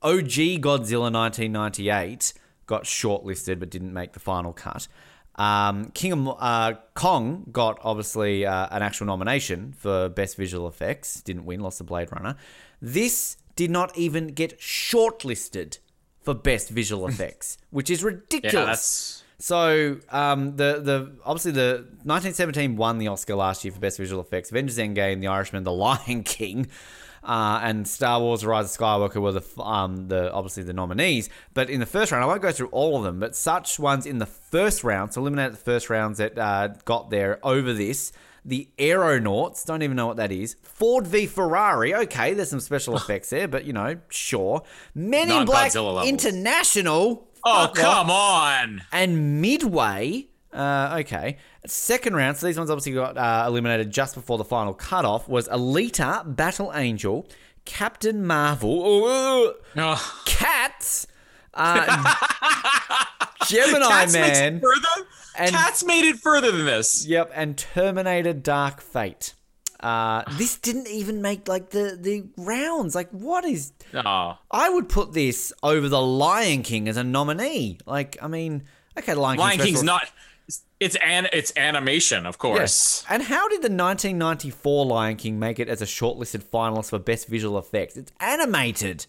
OG 0.00 0.62
Godzilla 0.62 1.12
1998 1.12 2.32
got 2.66 2.84
shortlisted 2.84 3.58
but 3.58 3.68
didn't 3.68 3.92
make 3.92 4.12
the 4.12 4.20
final 4.20 4.52
cut. 4.52 4.88
Um, 5.34 5.90
King 5.94 6.12
of 6.12 6.36
uh, 6.40 6.74
Kong 6.94 7.44
got 7.52 7.78
obviously 7.82 8.46
uh, 8.46 8.68
an 8.70 8.82
actual 8.82 9.06
nomination 9.06 9.72
for 9.72 10.08
best 10.08 10.36
visual 10.36 10.66
effects, 10.66 11.20
didn't 11.20 11.44
win, 11.44 11.60
lost 11.60 11.78
to 11.78 11.84
Blade 11.84 12.10
Runner. 12.10 12.36
This 12.80 13.36
did 13.58 13.72
not 13.72 13.98
even 13.98 14.28
get 14.28 14.60
shortlisted 14.60 15.78
for 16.22 16.32
best 16.32 16.70
visual 16.70 17.06
effects, 17.10 17.58
which 17.70 17.90
is 17.90 18.04
ridiculous. 18.04 19.24
Yeah, 19.24 19.34
So 19.40 19.96
um, 20.10 20.54
the 20.56 20.80
the 20.80 21.12
obviously 21.24 21.52
the 21.52 21.84
1917 22.04 22.76
won 22.76 22.98
the 22.98 23.08
Oscar 23.08 23.34
last 23.34 23.64
year 23.64 23.72
for 23.72 23.80
best 23.80 23.98
visual 23.98 24.22
effects. 24.22 24.50
Avengers: 24.52 24.78
Endgame, 24.78 25.20
The 25.20 25.26
Irishman, 25.26 25.64
The 25.64 25.72
Lion 25.72 26.22
King, 26.38 26.68
uh, 27.24 27.58
and 27.64 27.88
Star 27.88 28.20
Wars: 28.20 28.46
Rise 28.46 28.66
of 28.66 28.80
Skywalker 28.80 29.20
were 29.20 29.32
the 29.32 29.60
um, 29.60 30.06
the 30.06 30.32
obviously 30.32 30.62
the 30.62 30.72
nominees. 30.72 31.28
But 31.52 31.68
in 31.68 31.80
the 31.80 31.86
first 31.86 32.12
round, 32.12 32.22
I 32.22 32.28
won't 32.28 32.42
go 32.42 32.52
through 32.52 32.68
all 32.68 32.96
of 32.96 33.02
them, 33.02 33.18
but 33.18 33.34
such 33.34 33.80
ones 33.80 34.06
in 34.06 34.18
the 34.18 34.26
first 34.26 34.84
round, 34.84 35.14
so 35.14 35.20
eliminate 35.20 35.50
the 35.50 35.58
first 35.58 35.90
rounds 35.90 36.18
that 36.18 36.38
uh, 36.38 36.68
got 36.84 37.10
there 37.10 37.40
over 37.42 37.72
this. 37.72 38.12
The 38.48 38.68
Aeronauts, 38.78 39.62
don't 39.64 39.82
even 39.82 39.94
know 39.96 40.06
what 40.06 40.16
that 40.16 40.32
is. 40.32 40.56
Ford 40.62 41.06
v 41.06 41.26
Ferrari, 41.26 41.94
okay, 41.94 42.32
there's 42.34 42.48
some 42.48 42.60
special 42.60 42.96
effects 42.96 43.28
there, 43.30 43.46
but 43.46 43.64
you 43.66 43.72
know, 43.74 43.98
sure. 44.08 44.62
Men 44.94 45.30
in 45.30 45.44
Black 45.44 45.74
International. 45.76 47.28
oh 47.44 47.50
off 47.50 47.74
come 47.74 48.10
on. 48.10 48.82
and 48.90 49.40
midway 49.40 50.26
uh, 50.52 50.96
okay 51.00 51.36
second 51.66 52.16
round 52.16 52.36
so 52.36 52.46
these 52.46 52.56
ones 52.58 52.68
obviously 52.70 52.92
got 52.92 53.16
uh, 53.16 53.44
eliminated 53.46 53.90
just 53.90 54.14
before 54.14 54.38
the 54.38 54.44
final 54.44 54.72
cutoff 54.74 55.28
was 55.28 55.46
alita 55.48 56.34
battle 56.34 56.72
angel 56.74 57.26
captain 57.64 58.26
marvel 58.26 58.82
Oh, 59.76 60.22
cats 60.24 61.06
Uh, 61.54 61.84
Gemini 63.46 63.86
Cats 63.88 64.12
makes 64.12 64.38
Man. 64.40 64.56
it 64.56 64.60
further. 64.62 65.08
And- 65.38 65.50
Cats 65.50 65.84
made 65.84 66.04
it 66.04 66.16
further 66.18 66.50
than 66.50 66.66
this. 66.66 67.06
Yep, 67.06 67.30
and 67.34 67.56
Terminator 67.56 68.32
Dark 68.32 68.80
Fate. 68.80 69.34
Uh, 69.80 70.24
this 70.36 70.56
didn't 70.58 70.88
even 70.88 71.22
make 71.22 71.46
like 71.46 71.70
the 71.70 71.96
the 72.00 72.24
rounds. 72.36 72.96
Like, 72.96 73.08
what 73.10 73.44
is? 73.44 73.72
Oh, 73.94 74.36
I 74.50 74.68
would 74.68 74.88
put 74.88 75.12
this 75.12 75.52
over 75.62 75.88
the 75.88 76.00
Lion 76.02 76.62
King 76.62 76.88
as 76.88 76.96
a 76.96 77.04
nominee. 77.04 77.78
Like, 77.86 78.16
I 78.20 78.26
mean, 78.26 78.64
okay, 78.98 79.14
Lion, 79.14 79.38
Lion 79.38 79.58
King's 79.58 79.66
King's 79.66 79.82
not. 79.84 80.10
It's 80.80 80.96
an 80.96 81.28
it's 81.32 81.52
animation, 81.56 82.26
of 82.26 82.38
course. 82.38 82.58
Yes. 82.58 83.04
And 83.08 83.22
how 83.22 83.48
did 83.48 83.58
the 83.58 83.70
1994 83.70 84.86
Lion 84.86 85.16
King 85.16 85.38
make 85.38 85.58
it 85.60 85.68
as 85.68 85.80
a 85.82 85.86
shortlisted 85.86 86.42
finalist 86.42 86.90
for 86.90 86.98
best 86.98 87.28
visual 87.28 87.58
effects? 87.58 87.96
It's 87.96 88.12
animated. 88.18 89.06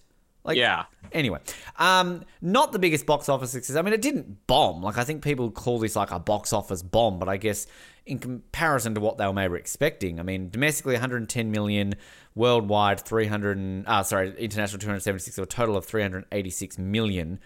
Like, 0.49 0.57
Yeah. 0.57 0.85
Anyway, 1.11 1.39
um, 1.77 2.23
not 2.41 2.71
the 2.71 2.80
biggest 2.80 3.05
box 3.05 3.30
office 3.30 3.51
success. 3.51 3.76
I 3.76 3.81
mean, 3.81 3.93
it 3.93 4.01
didn't 4.01 4.45
bomb. 4.47 4.81
Like, 4.84 4.97
I 4.97 5.03
think 5.03 5.23
people 5.23 5.49
call 5.49 5.80
this 5.80 5.95
like 5.95 6.11
a 6.11 6.19
box 6.19 6.53
office 6.53 6.84
bomb, 6.84 7.17
but 7.19 7.30
I 7.30 7.38
guess 7.38 7.67
in 8.05 8.19
comparison 8.19 8.95
to 8.95 9.01
what 9.01 9.17
they 9.17 9.26
were 9.26 9.34
maybe 9.34 9.55
expecting, 9.55 10.19
I 10.19 10.23
mean, 10.23 10.49
domestically 10.49 10.93
110 10.93 11.51
million, 11.51 11.93
worldwide 12.35 12.99
300, 12.99 13.57
and, 13.57 13.88
uh, 13.88 14.03
sorry, 14.03 14.30
international 14.38 14.80
276, 14.80 15.35
so 15.35 15.43
a 15.43 15.45
total 15.45 15.77
of 15.77 15.85
386 15.85 16.77
million. 16.77 17.39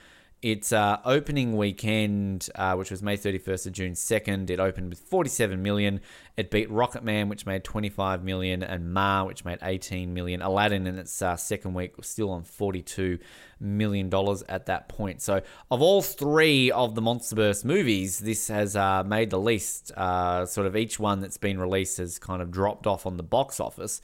Its 0.43 0.73
uh, 0.73 0.99
opening 1.05 1.55
weekend, 1.55 2.49
uh, 2.55 2.75
which 2.75 2.91
was 2.91 3.01
May 3.01 3.15
31st 3.15 3.63
to 3.63 3.71
June 3.71 3.93
2nd, 3.93 4.49
it 4.49 4.59
opened 4.59 4.89
with 4.89 4.99
47 4.99 5.63
million. 5.63 6.01
It 6.35 6.51
beat 6.51 6.69
Rocketman, 6.69 7.29
which 7.29 7.45
made 7.45 7.63
25 7.63 8.25
million, 8.25 8.61
and 8.61 8.93
Ma, 8.93 9.23
which 9.23 9.45
made 9.45 9.59
18 9.61 10.13
million. 10.13 10.41
Aladdin, 10.41 10.85
in 10.85 10.99
its 10.99 11.21
uh, 11.21 11.37
second 11.37 11.75
week, 11.75 11.95
was 11.95 12.07
still 12.07 12.29
on 12.29 12.43
42 12.43 13.19
million 13.61 14.09
dollars 14.09 14.43
at 14.49 14.65
that 14.65 14.89
point. 14.89 15.21
So, 15.21 15.41
of 15.71 15.81
all 15.81 16.01
three 16.01 16.71
of 16.71 16.93
the 16.93 17.01
MonsterVerse 17.01 17.63
movies, 17.63 18.19
this 18.19 18.49
has 18.49 18.75
uh, 18.75 19.05
made 19.05 19.29
the 19.29 19.39
least. 19.39 19.93
Uh, 19.95 20.45
sort 20.45 20.67
of 20.67 20.75
each 20.75 20.99
one 20.99 21.21
that's 21.21 21.37
been 21.37 21.57
released 21.57 21.99
has 21.99 22.19
kind 22.19 22.41
of 22.41 22.51
dropped 22.51 22.85
off 22.85 23.05
on 23.05 23.15
the 23.15 23.23
box 23.23 23.61
office. 23.61 24.01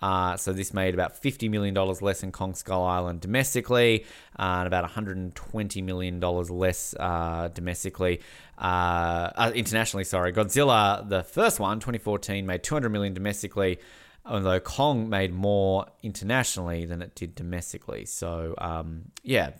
Uh, 0.00 0.36
so 0.36 0.52
this 0.52 0.72
made 0.72 0.94
about 0.94 1.20
$50 1.20 1.50
million 1.50 1.74
less 1.74 2.20
than 2.20 2.32
Kong 2.32 2.54
Skull 2.54 2.84
Island 2.84 3.20
domestically, 3.20 4.04
uh, 4.38 4.42
and 4.58 4.66
about 4.66 4.88
$120 4.88 5.82
million 5.82 6.20
less 6.20 6.94
uh, 6.98 7.48
domestically, 7.48 8.20
uh, 8.58 9.30
uh, 9.36 9.52
internationally, 9.54 10.04
sorry. 10.04 10.32
Godzilla, 10.32 11.08
the 11.08 11.22
first 11.22 11.58
one, 11.60 11.80
2014, 11.80 12.46
made 12.46 12.62
200 12.62 12.88
million 12.90 13.14
domestically, 13.14 13.78
although 14.24 14.60
Kong 14.60 15.08
made 15.08 15.32
more 15.32 15.86
internationally 16.02 16.84
than 16.84 17.02
it 17.02 17.14
did 17.14 17.34
domestically. 17.34 18.04
So, 18.04 18.54
um, 18.58 19.10
yeah, 19.22 19.50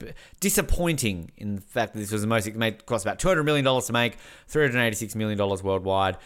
disappointing 0.41 1.33
in 1.37 1.57
the 1.57 1.61
fact 1.63 1.95
that 1.95 2.01
this 2.01 2.13
was 2.13 2.21
the 2.21 2.29
most, 2.29 2.47
it 2.47 2.55
made, 2.55 2.87
cost 2.87 3.05
about 3.05 3.19
$200 3.19 3.45
million 3.45 3.65
to 3.65 3.93
make, 3.93 4.17
$386 4.51 5.15
million 5.15 5.39
worldwide. 5.39 6.17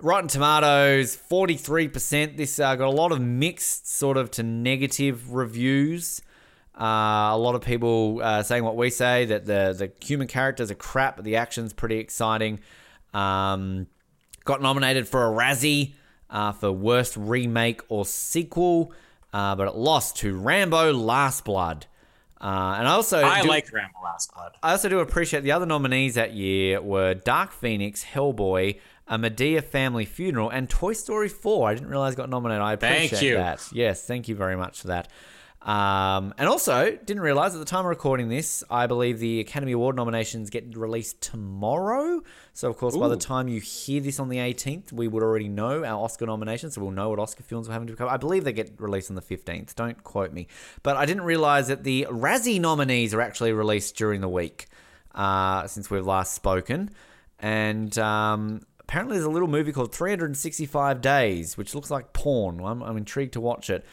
Rotten 0.00 0.28
Tomatoes, 0.28 1.16
43%. 1.16 2.36
This 2.36 2.60
uh, 2.60 2.76
got 2.76 2.86
a 2.86 2.90
lot 2.90 3.10
of 3.10 3.20
mixed, 3.20 3.90
sort 3.90 4.16
of 4.16 4.30
to 4.32 4.42
negative 4.42 5.32
reviews. 5.32 6.22
Uh, 6.78 7.30
a 7.32 7.38
lot 7.38 7.56
of 7.56 7.62
people 7.62 8.20
uh, 8.22 8.42
saying 8.44 8.62
what 8.62 8.76
we 8.76 8.90
say 8.90 9.24
that 9.24 9.44
the, 9.46 9.74
the 9.76 9.90
human 10.04 10.28
characters 10.28 10.70
are 10.70 10.76
crap, 10.76 11.16
but 11.16 11.24
the 11.24 11.34
action's 11.34 11.72
pretty 11.72 11.98
exciting. 11.98 12.60
Um, 13.12 13.88
got 14.44 14.62
nominated 14.62 15.08
for 15.08 15.26
a 15.26 15.30
Razzie 15.30 15.94
uh, 16.30 16.52
for 16.52 16.70
Worst 16.70 17.16
Remake 17.16 17.80
or 17.88 18.04
Sequel, 18.04 18.92
uh, 19.32 19.56
but 19.56 19.66
it 19.66 19.74
lost 19.74 20.16
to 20.18 20.38
Rambo 20.38 20.92
Last 20.92 21.44
Blood. 21.44 21.86
Uh, 22.40 22.76
and 22.78 22.86
I 22.86 22.92
also 22.92 23.24
I 23.24 23.42
do- 23.42 23.48
like 23.48 23.72
Rambo 23.72 23.98
Last 24.04 24.32
Blood. 24.32 24.52
I 24.62 24.70
also 24.70 24.88
do 24.88 25.00
appreciate 25.00 25.42
the 25.42 25.50
other 25.50 25.66
nominees 25.66 26.14
that 26.14 26.34
year 26.34 26.80
were 26.80 27.14
Dark 27.14 27.50
Phoenix, 27.50 28.04
Hellboy, 28.04 28.78
A 29.08 29.18
Madea 29.18 29.62
Family 29.62 30.04
Funeral, 30.04 30.50
and 30.50 30.68
Toy 30.68 30.92
Story 30.92 31.28
4. 31.28 31.68
I 31.68 31.74
didn't 31.74 31.88
realize 31.88 32.14
got 32.14 32.28
nominated. 32.28 32.62
I 32.62 32.74
appreciate 32.74 33.08
Thank 33.10 33.22
you. 33.22 33.34
that. 33.36 33.68
Yes, 33.72 34.04
thank 34.04 34.28
you 34.28 34.34
very 34.34 34.56
much 34.56 34.82
for 34.82 34.88
that. 34.88 35.08
Um, 35.62 36.34
and 36.38 36.48
also, 36.48 36.96
didn't 37.04 37.22
realize 37.22 37.54
at 37.54 37.58
the 37.58 37.64
time 37.64 37.80
of 37.80 37.86
recording 37.86 38.28
this, 38.28 38.62
I 38.70 38.86
believe 38.86 39.18
the 39.18 39.40
Academy 39.40 39.72
Award 39.72 39.96
nominations 39.96 40.50
get 40.50 40.76
released 40.76 41.20
tomorrow. 41.20 42.22
So, 42.52 42.70
of 42.70 42.76
course, 42.76 42.96
by 42.96 43.08
the 43.08 43.16
time 43.16 43.48
you 43.48 43.60
hear 43.60 44.00
this 44.00 44.20
on 44.20 44.28
the 44.28 44.38
18th, 44.38 44.92
we 44.92 45.08
would 45.08 45.22
already 45.22 45.48
know 45.48 45.84
our 45.84 46.04
Oscar 46.04 46.26
nominations. 46.26 46.74
So, 46.74 46.82
we'll 46.82 46.92
know 46.92 47.10
what 47.10 47.18
Oscar 47.18 47.42
films 47.42 47.66
we're 47.66 47.72
having 47.72 47.88
to 47.88 47.96
cover. 47.96 48.10
I 48.10 48.18
believe 48.18 48.44
they 48.44 48.52
get 48.52 48.72
released 48.78 49.10
on 49.10 49.16
the 49.16 49.22
15th. 49.22 49.74
Don't 49.74 50.02
quote 50.04 50.32
me. 50.32 50.46
But 50.84 50.96
I 50.96 51.06
didn't 51.06 51.24
realize 51.24 51.66
that 51.68 51.82
the 51.82 52.06
Razzie 52.08 52.60
nominees 52.60 53.12
are 53.12 53.20
actually 53.20 53.52
released 53.52 53.96
during 53.96 54.20
the 54.20 54.28
week 54.28 54.68
uh, 55.14 55.66
since 55.66 55.90
we've 55.90 56.06
last 56.06 56.34
spoken. 56.34 56.90
And 57.40 57.96
um, 57.98 58.62
apparently, 58.88 59.16
there's 59.16 59.26
a 59.26 59.30
little 59.30 59.48
movie 59.48 59.70
called 59.72 59.94
365 59.94 61.00
Days, 61.00 61.56
which 61.56 61.74
looks 61.74 61.90
like 61.90 62.12
porn. 62.12 62.60
I'm, 62.64 62.82
I'm 62.82 62.96
intrigued 62.96 63.34
to 63.34 63.40
watch 63.40 63.70
it. 63.70 63.84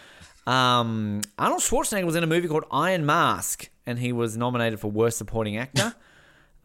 Um, 0.48 1.22
Arnold 1.38 1.62
Schwarzenegger 1.62 2.06
was 2.06 2.16
in 2.16 2.24
a 2.24 2.28
movie 2.28 2.48
called 2.48 2.66
Iron 2.72 3.06
Mask, 3.06 3.70
and 3.86 4.00
he 4.00 4.12
was 4.14 4.38
nominated 4.38 4.80
for 4.80 4.90
Worst 4.92 5.18
Supporting 5.18 5.58
Actor. 5.58 5.96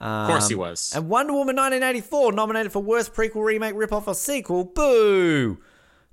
Of 0.03 0.29
course 0.31 0.49
he 0.49 0.55
Um, 0.55 0.61
was. 0.61 0.95
And 0.97 1.11
Wonder 1.11 1.35
Woman 1.35 1.57
1984 1.57 2.33
nominated 2.33 2.73
for 2.73 2.83
Worst 2.83 3.13
Prequel, 3.13 3.45
Remake, 3.45 3.75
Ripoff, 3.75 4.07
or 4.07 4.15
Sequel. 4.15 4.65
Boo! 4.65 5.59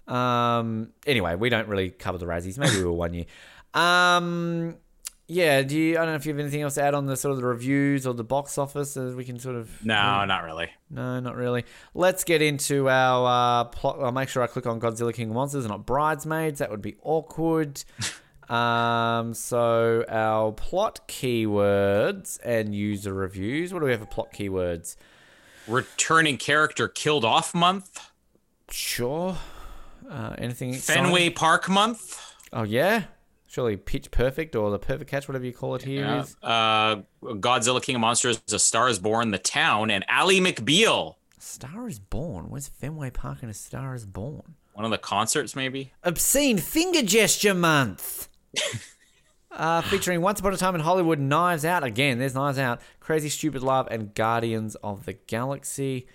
Um, 0.09 0.89
anyway, 1.05 1.35
we 1.35 1.47
don't 1.47 1.69
really 1.69 1.91
cover 1.91 2.17
the 2.17 2.25
Razzies. 2.25 2.57
Maybe 2.57 2.75
we 2.79 2.83
will 2.83 2.97
one 2.97 3.13
year. 3.13 3.23
Um, 3.73 4.75
yeah, 5.29 5.61
do 5.61 5.77
you, 5.77 5.95
I 5.95 5.99
don't 5.99 6.07
know 6.07 6.15
if 6.15 6.25
you 6.25 6.31
have 6.31 6.39
anything 6.39 6.61
else 6.61 6.75
to 6.75 6.83
add 6.83 6.93
on 6.93 7.05
the 7.05 7.17
sort 7.17 7.33
of 7.33 7.37
the 7.37 7.45
reviews 7.45 8.07
or 8.07 8.13
the 8.13 8.23
box 8.23 8.57
office 8.57 8.95
as 8.95 9.13
we 9.13 9.25
can 9.25 9.39
sort 9.39 9.57
of. 9.57 9.83
No, 9.85 10.23
not 10.23 10.43
really. 10.43 10.69
No, 10.89 11.19
not 11.19 11.35
really. 11.35 11.65
Let's 11.93 12.23
get 12.23 12.41
into 12.41 12.89
our 12.89 13.61
uh, 13.61 13.63
plot. 13.65 13.97
I'll 13.99 14.13
make 14.13 14.29
sure 14.29 14.41
I 14.41 14.47
click 14.47 14.65
on 14.65 14.79
Godzilla 14.79 15.13
King 15.13 15.29
of 15.29 15.35
Monsters 15.35 15.65
and 15.65 15.71
not 15.71 15.85
Bridesmaids. 15.85 16.59
That 16.59 16.71
would 16.71 16.81
be 16.81 16.95
awkward. 17.03 17.83
um, 18.49 19.33
so 19.33 20.05
our 20.07 20.53
plot 20.53 21.05
keywords 21.09 22.39
and 22.45 22.73
user 22.73 23.13
reviews. 23.13 23.73
What 23.73 23.81
do 23.81 23.85
we 23.85 23.91
have 23.91 23.99
for 23.99 24.05
plot 24.05 24.31
keywords? 24.31 24.95
Returning 25.67 26.37
character 26.37 26.87
killed 26.87 27.25
off 27.25 27.53
month. 27.53 28.11
Sure. 28.71 29.37
Uh, 30.09 30.35
anything 30.37 30.73
exciting? 30.73 31.03
Fenway 31.03 31.31
Park 31.31 31.67
month. 31.67 32.33
Oh 32.53 32.63
yeah. 32.63 33.03
Surely 33.57 33.75
Pitch 33.75 34.11
Perfect 34.11 34.55
or 34.55 34.69
the 34.69 34.77
Perfect 34.77 35.09
Catch, 35.09 35.27
whatever 35.27 35.43
you 35.43 35.51
call 35.51 35.73
it 35.73 35.81
here 35.81 36.05
Yeah. 36.43 36.47
Uh, 36.47 37.01
Godzilla 37.23 37.81
King 37.81 37.95
of 37.95 38.01
Monsters, 38.01 38.39
A 38.51 38.59
Star 38.59 38.87
is 38.87 38.99
Born, 38.99 39.31
The 39.31 39.39
Town, 39.39 39.89
and 39.89 40.05
Ally 40.07 40.35
McBeal. 40.35 41.15
Star 41.39 41.87
is 41.87 41.97
Born. 41.97 42.51
Where's 42.51 42.67
Fenway 42.67 43.09
Park 43.09 43.39
and 43.41 43.49
A 43.49 43.55
Star 43.55 43.95
is 43.95 44.05
Born? 44.05 44.53
One 44.73 44.85
of 44.85 44.91
the 44.91 44.99
concerts, 44.99 45.55
maybe. 45.55 45.91
Obscene 46.03 46.59
Finger 46.59 47.01
Gesture 47.01 47.55
Month. 47.55 48.29
uh, 49.51 49.81
featuring 49.81 50.21
Once 50.21 50.39
Upon 50.39 50.53
a 50.53 50.57
Time 50.57 50.75
in 50.75 50.81
Hollywood, 50.81 51.17
Knives 51.17 51.65
Out. 51.65 51.83
Again, 51.83 52.19
there's 52.19 52.35
Knives 52.35 52.59
Out. 52.59 52.79
Crazy 52.99 53.27
Stupid 53.29 53.63
Love, 53.63 53.87
and 53.89 54.13
Guardians 54.13 54.75
of 54.83 55.05
the 55.07 55.13
Galaxy. 55.13 56.05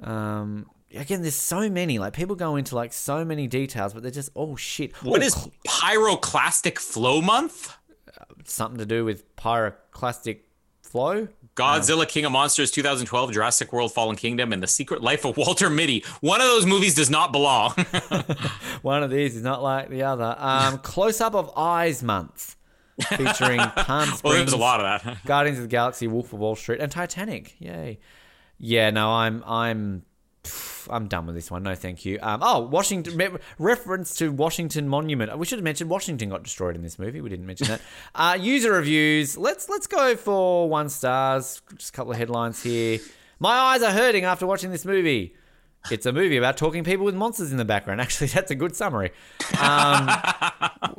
Um, 0.00 0.66
again, 0.94 1.22
there's 1.22 1.34
so 1.34 1.68
many. 1.70 1.98
Like, 1.98 2.12
people 2.12 2.36
go 2.36 2.56
into, 2.56 2.74
like, 2.74 2.92
so 2.92 3.24
many 3.24 3.46
details, 3.46 3.92
but 3.94 4.02
they're 4.02 4.10
just, 4.12 4.30
oh, 4.36 4.56
shit. 4.56 4.92
What 5.04 5.22
Oh, 5.22 5.24
is 5.24 5.34
Pyroclastic 5.66 6.78
Flow 6.78 7.20
month? 7.20 7.76
Something 8.44 8.78
to 8.78 8.86
do 8.86 9.04
with 9.04 9.34
pyroclastic 9.36 10.40
flow? 10.82 11.28
Godzilla 11.56 12.08
King 12.08 12.24
of 12.24 12.32
Monsters 12.32 12.70
2012, 12.70 13.32
Jurassic 13.32 13.72
World 13.72 13.92
Fallen 13.92 14.16
Kingdom, 14.16 14.52
and 14.52 14.62
The 14.62 14.66
Secret 14.66 15.02
Life 15.02 15.24
of 15.24 15.36
Walter 15.36 15.68
Mitty. 15.68 16.04
One 16.20 16.40
of 16.40 16.46
those 16.46 16.64
movies 16.66 16.94
does 16.94 17.10
not 17.10 17.32
belong. 17.32 17.72
One 18.82 19.02
of 19.02 19.10
these 19.10 19.36
is 19.36 19.42
not 19.42 19.62
like 19.62 19.90
the 19.90 20.02
other. 20.04 20.34
Um, 20.38 20.78
Close 20.82 21.20
Up 21.20 21.34
of 21.34 21.50
Eyes 21.56 22.02
Month. 22.02 22.56
Featuring 23.02 23.58
Palm 23.60 24.04
Springs. 24.08 24.22
well, 24.24 24.32
there's 24.34 24.52
a 24.52 24.56
lot 24.58 24.80
of 24.80 25.02
that. 25.04 25.24
Guardians 25.24 25.58
of 25.58 25.62
the 25.64 25.68
Galaxy, 25.68 26.06
Wolf 26.06 26.32
of 26.32 26.38
Wall 26.38 26.54
Street, 26.56 26.80
and 26.80 26.90
Titanic. 26.92 27.54
Yay! 27.58 27.98
Yeah, 28.58 28.90
no, 28.90 29.10
I'm 29.10 29.42
I'm 29.46 30.02
I'm 30.90 31.08
done 31.08 31.26
with 31.26 31.34
this 31.34 31.50
one. 31.50 31.62
No, 31.62 31.74
thank 31.74 32.04
you. 32.04 32.18
Um, 32.22 32.40
oh, 32.42 32.60
Washington 32.60 33.38
reference 33.58 34.14
to 34.16 34.30
Washington 34.30 34.88
Monument. 34.88 35.36
We 35.38 35.46
should 35.46 35.58
have 35.58 35.64
mentioned 35.64 35.90
Washington 35.90 36.28
got 36.28 36.42
destroyed 36.42 36.76
in 36.76 36.82
this 36.82 36.98
movie. 36.98 37.20
We 37.20 37.28
didn't 37.28 37.46
mention 37.46 37.68
that. 37.68 37.80
uh, 38.14 38.36
user 38.40 38.72
reviews. 38.72 39.36
Let's 39.36 39.68
let's 39.68 39.86
go 39.86 40.16
for 40.16 40.68
one 40.68 40.88
stars. 40.88 41.62
Just 41.76 41.90
a 41.90 41.92
couple 41.92 42.12
of 42.12 42.18
headlines 42.18 42.62
here. 42.62 42.98
My 43.38 43.52
eyes 43.52 43.82
are 43.82 43.92
hurting 43.92 44.24
after 44.24 44.46
watching 44.46 44.70
this 44.70 44.84
movie. 44.84 45.34
It's 45.90 46.04
a 46.04 46.12
movie 46.12 46.36
about 46.36 46.56
talking 46.56 46.84
people 46.84 47.04
with 47.04 47.14
monsters 47.14 47.52
in 47.52 47.56
the 47.56 47.64
background. 47.64 48.00
Actually, 48.02 48.28
that's 48.28 48.50
a 48.50 48.54
good 48.54 48.76
summary. 48.76 49.10
Um, 49.52 50.08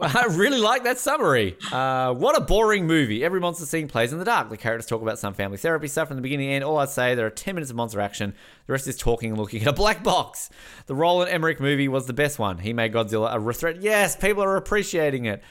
I 0.01 0.27
really 0.31 0.59
like 0.59 0.83
that 0.85 0.97
summary. 0.97 1.55
Uh, 1.71 2.13
what 2.13 2.35
a 2.35 2.41
boring 2.41 2.87
movie. 2.87 3.23
Every 3.23 3.39
monster 3.39 3.65
scene 3.65 3.87
plays 3.87 4.11
in 4.11 4.19
the 4.19 4.25
dark. 4.25 4.49
The 4.49 4.57
characters 4.57 4.87
talk 4.87 5.01
about 5.01 5.19
some 5.19 5.33
family 5.33 5.57
therapy 5.57 5.87
stuff 5.87 6.07
from 6.07 6.17
the 6.17 6.23
beginning 6.23 6.47
to 6.49 6.53
end. 6.55 6.63
All 6.63 6.77
I'd 6.77 6.89
say, 6.89 7.13
there 7.13 7.27
are 7.27 7.31
10 7.31 7.55
minutes 7.55 7.69
of 7.69 7.77
monster 7.77 8.01
action. 8.01 8.33
The 8.65 8.73
rest 8.73 8.87
is 8.87 8.97
talking 8.97 9.31
and 9.31 9.39
looking 9.39 9.61
at 9.61 9.67
a 9.67 9.73
black 9.73 10.03
box. 10.03 10.49
The 10.87 10.95
Roland 10.95 11.29
Emmerich 11.29 11.59
movie 11.59 11.87
was 11.87 12.07
the 12.07 12.13
best 12.13 12.39
one. 12.39 12.57
He 12.57 12.73
made 12.73 12.91
Godzilla 12.91 13.35
a 13.35 13.53
threat. 13.53 13.81
Yes, 13.81 14.15
people 14.15 14.43
are 14.43 14.57
appreciating 14.57 15.25
it. 15.25 15.43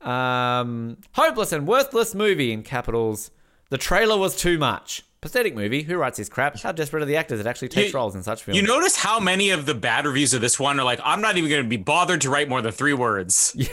Um, 0.00 0.98
hopeless 1.12 1.52
and 1.52 1.66
worthless 1.66 2.14
movie 2.14 2.52
in 2.52 2.62
capitals. 2.62 3.30
The 3.70 3.78
trailer 3.78 4.16
was 4.16 4.36
too 4.36 4.58
much. 4.58 5.02
Pathetic 5.26 5.54
movie. 5.54 5.82
Who 5.82 5.96
writes 5.96 6.18
this 6.18 6.28
crap? 6.28 6.58
How 6.60 6.72
desperate 6.72 7.02
are 7.02 7.06
the 7.06 7.16
actors 7.16 7.38
that 7.38 7.46
actually 7.48 7.68
takes 7.68 7.92
You- 7.92 7.98
roles 7.98 8.14
in 8.14 8.22
such 8.22 8.42
films? 8.44 8.56
You 8.56 8.66
notice 8.66 8.96
how 8.96 9.18
many 9.18 9.50
of 9.50 9.66
the 9.66 9.74
bad 9.74 10.06
reviews 10.06 10.32
of 10.34 10.40
this 10.40 10.58
one 10.60 10.78
are 10.78 10.84
like, 10.84 11.00
I'm 11.04 11.20
not 11.20 11.36
even 11.36 11.50
going 11.50 11.62
to 11.64 11.68
be 11.68 11.76
bothered 11.76 12.20
to 12.22 12.30
write 12.30 12.48
more 12.48 12.62
than 12.62 12.72
three 12.72 12.94
words. 12.94 13.56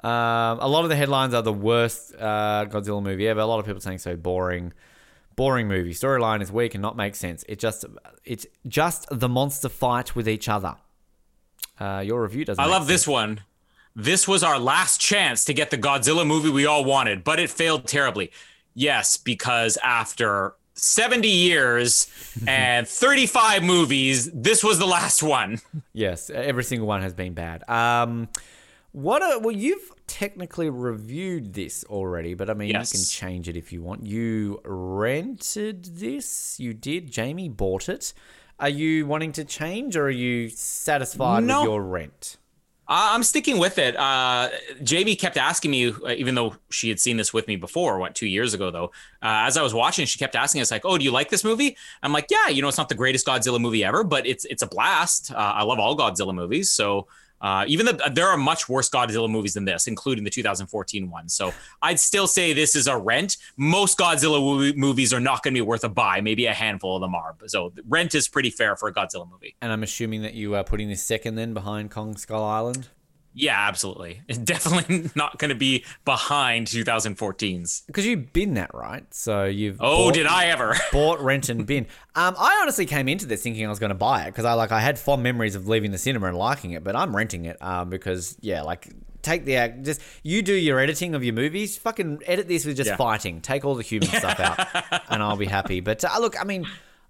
Um, 0.00 0.60
a 0.60 0.68
lot 0.68 0.84
of 0.84 0.90
the 0.90 0.94
headlines 0.96 1.34
are 1.34 1.42
the 1.42 1.52
worst 1.52 2.14
uh, 2.14 2.66
Godzilla 2.70 3.02
movie 3.02 3.26
ever. 3.26 3.40
A 3.40 3.46
lot 3.46 3.58
of 3.58 3.66
people 3.66 3.80
saying 3.80 3.98
so 3.98 4.14
boring, 4.16 4.72
boring 5.34 5.66
movie. 5.66 5.92
Storyline 5.92 6.40
is 6.40 6.52
weak 6.52 6.76
and 6.76 6.82
not 6.82 6.96
make 6.96 7.16
sense. 7.16 7.44
It 7.48 7.58
just 7.58 7.84
it's 8.24 8.46
just 8.68 9.08
the 9.10 9.28
monster 9.28 9.68
fight 9.68 10.14
with 10.14 10.28
each 10.28 10.48
other. 10.48 10.76
Uh, 11.80 12.04
your 12.06 12.22
review 12.22 12.44
doesn't. 12.44 12.62
I 12.62 12.68
love 12.68 12.82
sense. 12.82 12.88
this 12.90 13.08
one. 13.08 13.40
This 13.96 14.28
was 14.28 14.44
our 14.44 14.60
last 14.60 15.00
chance 15.00 15.44
to 15.46 15.52
get 15.52 15.70
the 15.70 15.78
Godzilla 15.78 16.24
movie 16.24 16.50
we 16.50 16.64
all 16.64 16.84
wanted, 16.84 17.24
but 17.24 17.40
it 17.40 17.50
failed 17.50 17.88
terribly. 17.88 18.30
Yes, 18.74 19.16
because 19.16 19.76
after 19.82 20.54
70 20.78 21.28
years 21.28 22.06
and 22.46 22.86
35 22.86 23.62
movies, 23.62 24.30
this 24.32 24.62
was 24.64 24.78
the 24.78 24.86
last 24.86 25.22
one. 25.22 25.60
Yes, 25.92 26.30
every 26.30 26.64
single 26.64 26.86
one 26.86 27.02
has 27.02 27.12
been 27.14 27.34
bad. 27.34 27.68
Um, 27.68 28.28
what? 28.92 29.22
A, 29.22 29.38
well, 29.38 29.54
you've 29.54 29.92
technically 30.06 30.70
reviewed 30.70 31.52
this 31.54 31.84
already, 31.84 32.34
but 32.34 32.48
I 32.48 32.54
mean, 32.54 32.70
Yes. 32.70 32.92
you 32.92 32.98
can 32.98 33.06
change 33.06 33.48
it 33.48 33.56
if 33.56 33.72
you 33.72 33.82
want. 33.82 34.06
You 34.06 34.60
rented 34.64 35.84
this. 35.84 36.58
You 36.58 36.72
did. 36.74 37.10
Jamie 37.10 37.48
bought 37.48 37.88
it. 37.88 38.12
Are 38.60 38.68
you 38.68 39.06
wanting 39.06 39.32
to 39.32 39.44
change, 39.44 39.96
or 39.96 40.04
are 40.06 40.10
you 40.10 40.48
satisfied 40.48 41.44
No. 41.44 41.60
with 41.60 41.68
your 41.68 41.82
rent? 41.82 42.36
I'm 42.88 43.22
sticking 43.22 43.58
with 43.58 43.78
it. 43.78 43.96
Uh, 43.96 44.48
Jamie 44.82 45.14
kept 45.14 45.36
asking 45.36 45.70
me, 45.70 45.90
uh, 45.90 46.08
even 46.16 46.34
though 46.34 46.54
she 46.70 46.88
had 46.88 46.98
seen 46.98 47.18
this 47.18 47.34
with 47.34 47.46
me 47.46 47.56
before, 47.56 47.98
what 47.98 48.14
two 48.14 48.26
years 48.26 48.54
ago 48.54 48.70
though. 48.70 48.86
Uh, 49.22 49.44
as 49.46 49.58
I 49.58 49.62
was 49.62 49.74
watching, 49.74 50.06
she 50.06 50.18
kept 50.18 50.34
asking 50.34 50.62
us 50.62 50.70
like, 50.70 50.86
"Oh, 50.86 50.96
do 50.96 51.04
you 51.04 51.10
like 51.10 51.28
this 51.28 51.44
movie?" 51.44 51.76
I'm 52.02 52.12
like, 52.12 52.28
"Yeah, 52.30 52.48
you 52.48 52.62
know, 52.62 52.68
it's 52.68 52.78
not 52.78 52.88
the 52.88 52.94
greatest 52.94 53.26
Godzilla 53.26 53.60
movie 53.60 53.84
ever, 53.84 54.04
but 54.04 54.26
it's 54.26 54.46
it's 54.46 54.62
a 54.62 54.66
blast. 54.66 55.30
Uh, 55.32 55.36
I 55.36 55.64
love 55.64 55.78
all 55.78 55.96
Godzilla 55.96 56.34
movies, 56.34 56.70
so." 56.70 57.06
Uh, 57.40 57.64
even 57.68 57.86
the, 57.86 58.10
there 58.14 58.28
are 58.28 58.36
much 58.36 58.68
worse 58.68 58.88
Godzilla 58.88 59.30
movies 59.30 59.54
than 59.54 59.64
this, 59.64 59.86
including 59.86 60.24
the 60.24 60.30
2014 60.30 61.10
one. 61.10 61.28
So 61.28 61.52
I'd 61.82 62.00
still 62.00 62.26
say 62.26 62.52
this 62.52 62.74
is 62.74 62.86
a 62.86 62.96
rent. 62.96 63.36
Most 63.56 63.98
Godzilla 63.98 64.40
movie, 64.40 64.76
movies 64.76 65.12
are 65.12 65.20
not 65.20 65.42
going 65.42 65.54
to 65.54 65.58
be 65.58 65.62
worth 65.62 65.84
a 65.84 65.88
buy. 65.88 66.20
Maybe 66.20 66.46
a 66.46 66.54
handful 66.54 66.96
of 66.96 67.00
them 67.00 67.14
are. 67.14 67.36
So 67.46 67.72
rent 67.88 68.14
is 68.14 68.28
pretty 68.28 68.50
fair 68.50 68.76
for 68.76 68.88
a 68.88 68.94
Godzilla 68.94 69.28
movie. 69.30 69.54
And 69.60 69.72
I'm 69.72 69.82
assuming 69.82 70.22
that 70.22 70.34
you 70.34 70.54
are 70.54 70.64
putting 70.64 70.88
this 70.88 71.02
second 71.02 71.36
then 71.36 71.54
behind 71.54 71.90
Kong 71.90 72.16
Skull 72.16 72.44
Island. 72.44 72.88
Yeah, 73.40 73.56
absolutely. 73.68 74.22
It's 74.28 74.36
definitely 74.38 75.10
not 75.14 75.38
going 75.38 75.50
to 75.50 75.54
be 75.54 75.84
behind 76.04 76.66
2014's. 76.66 77.84
Because 77.86 78.04
you've 78.04 78.32
been 78.32 78.54
that, 78.54 78.74
right? 78.74 79.04
So 79.14 79.44
you've 79.44 79.76
Oh, 79.80 80.06
bought- 80.06 80.14
did 80.14 80.26
I 80.26 80.46
ever? 80.46 80.74
bought, 80.92 81.20
rent, 81.20 81.48
and 81.48 81.64
bin. 81.64 81.86
Um, 82.16 82.34
I 82.38 82.58
honestly 82.62 82.84
came 82.84 83.08
into 83.08 83.26
this 83.26 83.42
thinking 83.42 83.64
I 83.64 83.68
was 83.68 83.78
going 83.78 83.90
to 83.90 83.94
buy 83.94 84.22
it 84.24 84.26
because 84.26 84.44
I 84.44 84.54
like 84.54 84.72
I 84.72 84.80
had 84.80 84.98
fond 84.98 85.22
memories 85.22 85.54
of 85.54 85.68
leaving 85.68 85.92
the 85.92 85.98
cinema 85.98 86.26
and 86.26 86.36
liking 86.36 86.72
it, 86.72 86.82
but 86.82 86.96
I'm 86.96 87.14
renting 87.14 87.44
it 87.44 87.56
um, 87.62 87.90
because 87.90 88.36
yeah, 88.40 88.62
like 88.62 88.88
take 89.22 89.44
the 89.44 89.56
act, 89.56 89.84
just 89.84 90.00
you 90.24 90.42
do 90.42 90.54
your 90.54 90.80
editing 90.80 91.14
of 91.14 91.22
your 91.22 91.34
movies, 91.34 91.78
fucking 91.78 92.22
edit 92.26 92.48
this 92.48 92.64
with 92.64 92.76
just 92.76 92.88
Yeah. 92.88 92.96
fighting, 92.96 93.40
take 93.40 93.64
all 93.64 93.76
the 93.76 93.82
human 93.84 94.08
stuff 94.08 94.40
out, 94.40 95.02
and 95.10 95.22
I'll 95.22 95.36
be 95.36 95.46
happy. 95.46 95.78
But 95.80 96.04
uh, 96.04 96.18
look, 96.20 96.40
I 96.40 96.44
mean. 96.44 96.66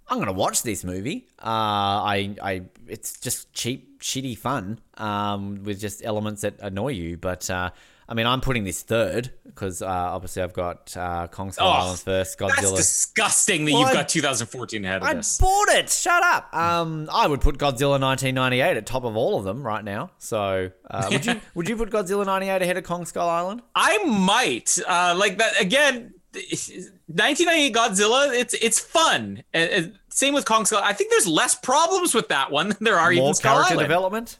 I'm 0.09 0.19
gonna 0.19 0.33
watch 0.33 0.63
this 0.63 0.83
movie. 0.83 1.27
Uh, 1.39 1.45
I, 1.45 2.35
I, 2.41 2.61
it's 2.87 3.19
just 3.19 3.53
cheap, 3.53 4.01
shitty 4.01 4.37
fun 4.37 4.79
um, 4.97 5.63
with 5.63 5.79
just 5.79 6.03
elements 6.03 6.41
that 6.41 6.55
annoy 6.61 6.89
you. 6.93 7.17
But 7.17 7.49
uh, 7.49 7.69
I 8.07 8.13
mean, 8.15 8.25
I'm 8.25 8.41
putting 8.41 8.63
this 8.63 8.81
third 8.81 9.31
because 9.45 9.83
uh, 9.83 9.85
obviously 9.87 10.41
I've 10.41 10.53
got 10.53 10.97
uh, 10.97 11.27
Kong 11.27 11.51
Skull 11.51 11.67
Oh, 11.67 11.71
Island 11.71 11.99
first, 11.99 12.39
That's 12.39 12.59
Godzilla. 12.59 12.75
disgusting 12.75 13.65
that 13.65 13.71
Well, 13.73 13.81
you've 13.81 13.89
I- 13.91 13.93
got 13.93 14.09
2014 14.09 14.83
ahead 14.83 14.97
of 14.97 15.07
I 15.07 15.13
this. 15.13 15.37
bought 15.37 15.69
it. 15.69 15.89
Shut 15.91 16.23
up. 16.23 16.51
Um, 16.55 17.07
I 17.13 17.27
would 17.27 17.41
put 17.41 17.59
Godzilla 17.59 18.01
1998 18.01 18.77
at 18.77 18.85
top 18.87 19.03
of 19.03 19.15
all 19.15 19.37
of 19.37 19.43
them 19.43 19.61
right 19.61 19.83
now. 19.83 20.09
So, 20.17 20.71
uh, 20.89 21.07
would 21.11 21.25
you 21.25 21.39
would 21.53 21.69
you 21.69 21.77
put 21.77 21.91
Godzilla 21.91 22.25
98 22.25 22.61
ahead 22.63 22.77
of 22.77 22.83
Kong 22.83 23.05
Skull 23.05 23.29
Island? 23.29 23.61
I 23.75 24.03
might 24.05 24.79
uh, 24.87 25.13
like 25.15 25.37
that 25.37 25.61
again. 25.61 26.15
1998 26.33 27.73
Godzilla. 27.73 28.33
It's 28.39 28.53
it's 28.55 28.79
fun. 28.79 29.43
And 29.53 29.98
same 30.19 30.33
with 30.33 30.45
Kong 30.45 30.65
Skull. 30.65 30.81
I 30.83 30.93
think 30.93 31.11
there's 31.11 31.27
less 31.27 31.55
problems 31.55 32.13
with 32.13 32.27
that 32.27 32.51
one 32.51 32.69
than 32.69 32.77
there 32.81 32.99
are 32.99 33.11
More 33.11 33.23
even 33.23 33.33
Skull 33.33 33.53
character 33.53 33.73
Island. 33.75 33.87
development, 33.87 34.39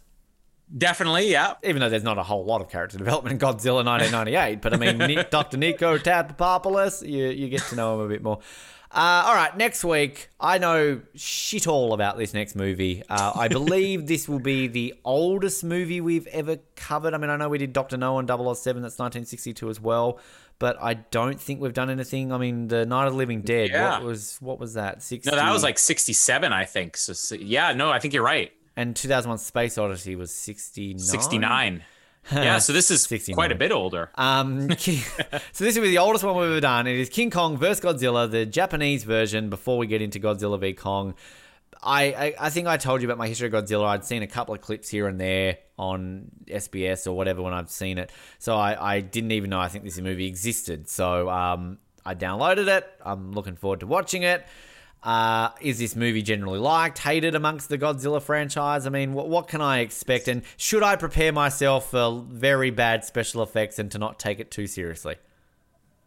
Definitely, 0.78 1.32
yeah. 1.32 1.54
even 1.64 1.80
though 1.80 1.90
there's 1.90 2.04
not 2.04 2.18
a 2.20 2.24
whole 2.24 2.46
lot 2.46 2.62
of 2.62 2.70
character 2.70 2.98
development 2.98 3.34
in 3.34 3.40
Godzilla 3.40 3.84
1998. 3.84 4.62
but 4.62 4.74
I 4.74 4.78
mean, 4.78 4.98
Nick, 5.00 5.30
Dr. 5.38 5.58
Niko 5.58 5.98
Tatopoulos, 5.98 7.08
you 7.08 7.26
you 7.28 7.50
get 7.50 7.62
to 7.70 7.76
know 7.76 7.96
him 7.96 8.06
a 8.06 8.10
bit 8.10 8.22
more. 8.22 8.40
Uh, 8.92 9.24
all 9.28 9.36
right, 9.36 9.56
next 9.56 9.84
week 9.84 10.30
I 10.40 10.58
know 10.58 11.02
shit 11.16 11.68
all 11.68 11.94
about 11.94 12.18
this 12.18 12.34
next 12.34 12.56
movie. 12.56 13.04
Uh, 13.08 13.32
I 13.36 13.48
believe 13.48 14.08
this 14.08 14.28
will 14.28 14.40
be 14.40 14.68
the 14.68 14.96
oldest 15.06 15.64
movie 15.64 16.02
we've 16.02 16.28
ever 16.28 16.58
covered. 16.76 17.14
I 17.14 17.18
mean, 17.20 17.30
I 17.30 17.38
know 17.38 17.50
we 17.50 17.60
did 17.60 17.72
Doctor 17.72 17.98
No 17.98 18.18
on 18.18 18.28
007, 18.28 18.82
that's 18.82 18.98
1962 19.00 19.70
as 19.70 19.80
well, 19.80 20.20
but 20.60 20.78
I 20.82 20.96
don't 20.96 21.40
think 21.40 21.62
we've 21.62 21.74
done 21.74 21.90
anything. 21.90 22.32
I 22.32 22.38
mean, 22.38 22.68
the 22.68 22.86
Night 22.86 23.08
of 23.08 23.14
the 23.14 23.18
Living 23.18 23.42
Dead. 23.42 23.70
Yeah. 23.70 23.94
What 23.94 24.04
was 24.04 24.38
what 24.42 24.60
was 24.60 24.74
that? 24.74 25.02
60. 25.02 25.32
No, 25.32 25.38
that 25.38 25.52
was 25.52 25.64
like 25.64 25.80
67, 25.80 26.54
I 26.54 26.66
think. 26.66 26.98
So, 26.98 27.14
so 27.14 27.36
yeah, 27.36 27.74
no, 27.74 27.90
I 27.90 28.00
think 28.00 28.14
you're 28.14 28.24
right. 28.24 28.52
and 28.76 28.96
2001: 28.96 29.38
Space 29.40 29.78
Odyssey 29.78 30.16
was 30.16 30.34
69. 30.34 31.00
69. 31.00 31.84
yeah, 32.34 32.60
so 32.60 32.74
this 32.74 32.92
is 32.92 33.02
69. 33.04 33.34
quite 33.34 33.52
a 33.52 33.56
bit 33.56 33.72
older. 33.72 34.12
Um, 34.16 34.70
so 34.78 35.64
this 35.64 35.76
will 35.76 35.84
be 35.84 35.90
the 35.90 35.98
oldest 35.98 36.24
one 36.24 36.36
we've 36.36 36.50
ever 36.50 36.60
done. 36.60 36.86
It 36.86 37.00
is 37.00 37.10
King 37.10 37.32
Kong 37.32 37.58
versus 37.58 37.84
Godzilla, 37.84 38.30
the 38.30 38.46
Japanese 38.46 39.04
version. 39.06 39.50
Before 39.50 39.78
we 39.78 39.88
get 39.88 40.02
into 40.02 40.20
Godzilla 40.20 40.60
v 40.60 40.74
Kong, 40.74 41.16
I, 41.82 42.04
I 42.04 42.34
I 42.40 42.50
think 42.50 42.68
I 42.68 42.78
told 42.78 43.02
you 43.02 43.08
about 43.08 43.18
my 43.18 43.28
history 43.28 43.48
of 43.48 43.54
Godzilla. 43.54 43.86
I'd 43.88 44.06
seen 44.06 44.22
a 44.22 44.28
couple 44.28 44.54
of 44.54 44.62
clips 44.62 44.90
here 44.90 45.08
and 45.08 45.20
there 45.20 45.58
on 45.78 46.30
SBS 46.48 47.08
or 47.08 47.14
whatever 47.14 47.42
when 47.42 47.54
I've 47.54 47.72
seen 47.72 47.98
it. 47.98 48.12
So 48.38 48.56
I, 48.58 48.96
I 48.96 49.02
didn't 49.02 49.32
even 49.32 49.50
know 49.50 49.60
I 49.60 49.70
think 49.70 49.86
this 49.86 49.98
movie 50.00 50.28
existed. 50.28 50.90
So 50.90 51.30
um, 51.30 51.78
I 52.06 52.16
downloaded 52.16 52.68
it. 52.68 52.86
I'm 53.04 53.32
looking 53.32 53.56
forward 53.56 53.80
to 53.80 53.88
watching 53.88 54.24
it. 54.24 54.46
Uh, 55.02 55.50
is 55.62 55.80
this 55.80 55.96
movie 55.96 56.22
generally 56.22 56.60
liked, 56.60 56.98
hated 56.98 57.34
amongst 57.34 57.70
the 57.70 57.78
Godzilla 57.78 58.22
franchise? 58.22 58.86
I 58.86 58.90
mean, 58.90 59.14
what, 59.14 59.30
what 59.30 59.48
can 59.48 59.62
I 59.62 59.80
expect? 59.80 60.28
And 60.28 60.42
should 60.58 60.84
I 60.84 60.98
prepare 60.98 61.32
myself 61.32 61.92
for 61.92 62.26
very 62.28 62.70
bad 62.70 63.06
special 63.06 63.42
effects 63.42 63.80
and 63.80 63.90
to 63.92 63.98
not 63.98 64.20
take 64.20 64.42
it 64.42 64.52
too 64.52 64.68
seriously? 64.68 65.16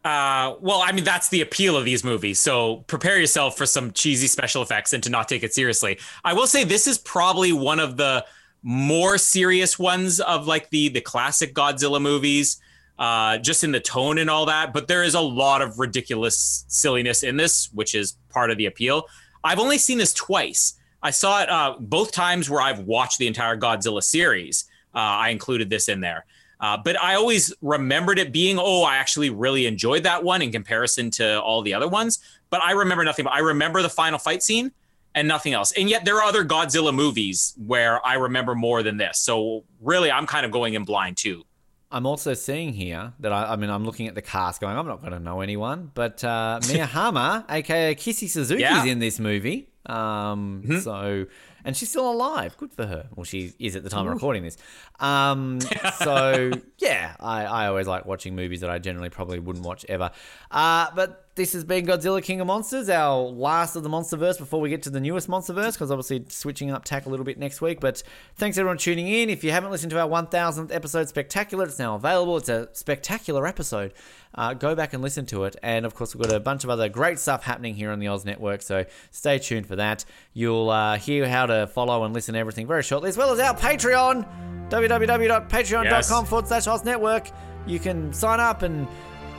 Uh, 0.03 0.55
well, 0.59 0.81
I 0.81 0.91
mean, 0.91 1.05
that's 1.05 1.29
the 1.29 1.41
appeal 1.41 1.77
of 1.77 1.85
these 1.85 2.03
movies. 2.03 2.39
So 2.39 2.77
prepare 2.87 3.17
yourself 3.17 3.57
for 3.57 3.65
some 3.65 3.91
cheesy 3.91 4.27
special 4.27 4.61
effects 4.61 4.91
and 4.91 5.01
to 5.03 5.09
not 5.09 5.29
take 5.29 5.43
it 5.43 5.53
seriously. 5.53 5.97
I 6.25 6.33
will 6.33 6.47
say 6.47 6.65
this 6.65 6.87
is 6.87 6.97
probably 6.97 7.53
one 7.53 7.79
of 7.79 7.95
the 7.95 8.25
more 8.63 9.17
serious 9.17 9.79
ones 9.79 10.19
of 10.19 10.47
like 10.47 10.69
the 10.69 10.89
the 10.89 11.01
classic 11.01 11.53
Godzilla 11.53 12.01
movies, 12.01 12.59
uh, 12.99 13.37
just 13.37 13.63
in 13.63 13.71
the 13.71 13.79
tone 13.79 14.17
and 14.17 14.29
all 14.29 14.45
that. 14.47 14.73
But 14.73 14.87
there 14.87 15.03
is 15.03 15.15
a 15.15 15.21
lot 15.21 15.61
of 15.61 15.79
ridiculous 15.79 16.65
silliness 16.67 17.23
in 17.23 17.37
this, 17.37 17.69
which 17.73 17.95
is 17.95 18.17
part 18.29 18.51
of 18.51 18.57
the 18.57 18.65
appeal. 18.65 19.07
I've 19.43 19.59
only 19.59 19.77
seen 19.77 19.97
this 19.97 20.13
twice. 20.13 20.73
I 21.01 21.11
saw 21.11 21.41
it 21.41 21.49
uh, 21.49 21.75
both 21.79 22.11
times 22.11 22.49
where 22.49 22.61
I've 22.61 22.79
watched 22.79 23.19
the 23.19 23.27
entire 23.27 23.57
Godzilla 23.57 24.03
series. 24.03 24.65
Uh, 24.95 24.99
I 24.99 25.29
included 25.29 25.69
this 25.69 25.89
in 25.89 26.01
there. 26.01 26.25
Uh, 26.63 26.77
but 26.77 26.95
I 27.01 27.15
always 27.15 27.53
remembered 27.61 28.17
it 28.19 28.31
being, 28.31 28.57
oh, 28.57 28.83
I 28.83 28.95
actually 28.95 29.29
really 29.29 29.65
enjoyed 29.65 30.03
that 30.03 30.23
one 30.23 30.41
in 30.41 30.49
comparison 30.49 31.11
to 31.11 31.41
all 31.41 31.61
the 31.61 31.73
other 31.73 31.89
ones. 31.89 32.19
But 32.49 32.61
I 32.63 32.71
remember 32.71 33.03
nothing. 33.03 33.25
But 33.25 33.33
I 33.33 33.39
remember 33.39 33.81
the 33.81 33.89
final 33.89 34.17
fight 34.17 34.41
scene 34.41 34.71
and 35.13 35.27
nothing 35.27 35.51
else. 35.51 35.73
And 35.73 35.89
yet 35.89 36.05
there 36.05 36.15
are 36.15 36.23
other 36.23 36.45
Godzilla 36.45 36.95
movies 36.95 37.53
where 37.57 37.99
I 38.07 38.13
remember 38.13 38.55
more 38.55 38.81
than 38.81 38.95
this. 38.95 39.19
So 39.19 39.65
really, 39.81 40.09
I'm 40.09 40.25
kind 40.25 40.45
of 40.45 40.51
going 40.53 40.73
in 40.75 40.85
blind 40.85 41.17
too. 41.17 41.43
I'm 41.91 42.05
also 42.05 42.33
seeing 42.33 42.71
here 42.71 43.11
that 43.19 43.33
I, 43.33 43.53
I 43.53 43.55
mean, 43.57 43.69
I'm 43.69 43.83
looking 43.85 44.07
at 44.07 44.15
the 44.15 44.21
cast 44.21 44.61
going, 44.61 44.77
I'm 44.77 44.87
not 44.87 45.01
going 45.01 45.11
to 45.11 45.19
know 45.19 45.41
anyone, 45.41 45.91
but 45.93 46.23
uh, 46.23 46.61
Mie 46.69 46.77
Hama, 46.79 47.45
aka 47.49 47.93
Kissy 47.93 48.29
Suzuki, 48.29 48.61
Yeah. 48.61 48.79
is 48.83 48.89
in 48.89 48.99
this 48.99 49.19
movie. 49.19 49.67
Um, 49.85 50.79
So, 50.81 51.25
and 51.65 51.75
she's 51.75 51.89
still 51.89 52.09
alive. 52.09 52.57
Good 52.57 52.73
for 52.73 52.85
her. 52.85 53.07
Well, 53.15 53.23
she 53.23 53.53
is 53.59 53.75
at 53.75 53.83
the 53.83 53.89
time 53.89 54.07
of 54.07 54.13
recording 54.13 54.43
this. 54.43 54.57
Um, 54.99 55.59
so, 55.99 56.51
yeah, 56.77 57.15
I, 57.19 57.45
I 57.45 57.67
always 57.67 57.87
like 57.87 58.05
watching 58.05 58.35
movies 58.35 58.61
that 58.61 58.69
I 58.69 58.79
generally 58.79 59.09
probably 59.09 59.39
wouldn't 59.39 59.65
watch 59.65 59.85
ever. 59.89 60.11
Uh, 60.51 60.87
but 60.95 61.32
this 61.35 61.53
has 61.53 61.63
been 61.63 61.85
Godzilla 61.85 62.23
King 62.23 62.41
of 62.41 62.47
Monsters, 62.47 62.89
our 62.89 63.19
last 63.19 63.75
of 63.75 63.81
the 63.81 63.89
Monsterverse 63.89 64.37
before 64.37 64.61
we 64.61 64.69
get 64.69 64.83
to 64.83 64.91
the 64.91 64.99
newest 64.99 65.27
Monsterverse, 65.27 65.73
because 65.73 65.89
obviously 65.89 66.25
switching 66.29 66.69
up 66.69 66.85
tack 66.85 67.07
a 67.07 67.09
little 67.09 67.25
bit 67.25 67.39
next 67.39 67.59
week. 67.59 67.79
But 67.79 68.03
thanks 68.35 68.57
everyone 68.57 68.77
tuning 68.77 69.07
in. 69.07 69.31
If 69.31 69.43
you 69.43 69.49
haven't 69.49 69.71
listened 69.71 69.89
to 69.91 69.99
our 69.99 70.07
1000th 70.07 70.71
episode 70.71 71.09
spectacular, 71.09 71.65
it's 71.65 71.79
now 71.79 71.95
available. 71.95 72.37
It's 72.37 72.49
a 72.49 72.69
spectacular 72.73 73.47
episode. 73.47 73.93
Uh, 74.35 74.53
go 74.53 74.75
back 74.75 74.93
and 74.93 75.01
listen 75.01 75.25
to 75.27 75.45
it. 75.45 75.55
And 75.63 75.87
of 75.87 75.95
course, 75.95 76.15
we've 76.15 76.27
got 76.27 76.35
a 76.35 76.39
bunch 76.39 76.63
of 76.63 76.69
other 76.69 76.87
great 76.87 77.17
stuff 77.17 77.43
happening 77.43 77.73
here 77.73 77.89
on 77.89 77.99
the 77.99 78.07
Oz 78.07 78.25
Network, 78.25 78.61
so 78.61 78.85
stay 79.09 79.39
tuned 79.39 79.65
for 79.65 79.75
that. 79.75 80.05
You'll 80.33 80.69
uh, 80.69 80.97
hear 80.97 81.27
how 81.27 81.47
to 81.47 81.65
follow 81.67 82.03
and 82.03 82.13
listen 82.13 82.33
to 82.33 82.39
everything 82.39 82.67
very 82.67 82.83
shortly, 82.83 83.09
as 83.09 83.17
well 83.17 83.31
as 83.31 83.39
our 83.39 83.55
Patreon, 83.55 84.69
www.patreon.com 84.69 86.25
forward 86.25 86.47
slash 86.47 86.67
Oz 86.67 86.83
Network. 86.83 87.29
You 87.65 87.79
can 87.79 88.13
sign 88.13 88.39
up 88.39 88.61
and 88.61 88.87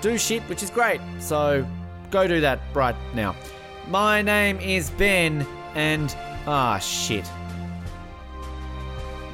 do 0.01 0.19
shit, 0.19 0.43
which 0.45 0.63
is 0.63 0.71
great. 0.71 1.01
So 1.19 1.67
go 2.15 2.29
do 2.29 2.41
that 2.41 2.61
right 2.73 2.95
now. 3.13 3.35
My 3.89 4.23
name 4.23 4.59
is 4.61 4.89
Ben, 4.91 5.45
and 5.75 6.15
ah 6.47 6.79
shit. 6.79 7.29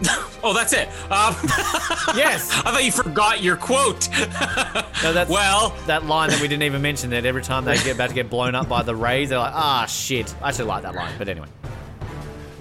Oh, 0.43 0.55
that's 0.55 0.73
it. 0.73 0.89
Um, 1.11 1.37
Yes. 2.17 2.51
I 2.65 2.73
thought 2.73 2.83
you 2.83 2.91
forgot 2.91 3.43
your 3.43 3.59
quote. 3.59 4.09
No, 5.03 5.13
that's 5.13 5.29
well, 5.31 5.77
that 5.87 6.07
line 6.07 6.31
that 6.31 6.41
we 6.41 6.49
didn't 6.49 6.63
even 6.63 6.81
mention. 6.81 7.11
That 7.11 7.27
every 7.27 7.43
time 7.43 7.67
they 7.67 7.75
get 7.75 7.97
about 7.97 8.09
to 8.09 8.15
get 8.15 8.31
blown 8.31 8.55
up 8.55 8.67
by 8.67 8.83
the 8.83 8.97
rays, 8.97 9.29
they're 9.29 9.39
like, 9.39 9.53
ah 9.53 9.85
shit. 9.85 10.35
I 10.41 10.49
actually 10.49 10.65
like 10.65 10.83
that 10.85 10.95
line, 10.95 11.13
but 11.19 11.29
anyway. 11.29 11.49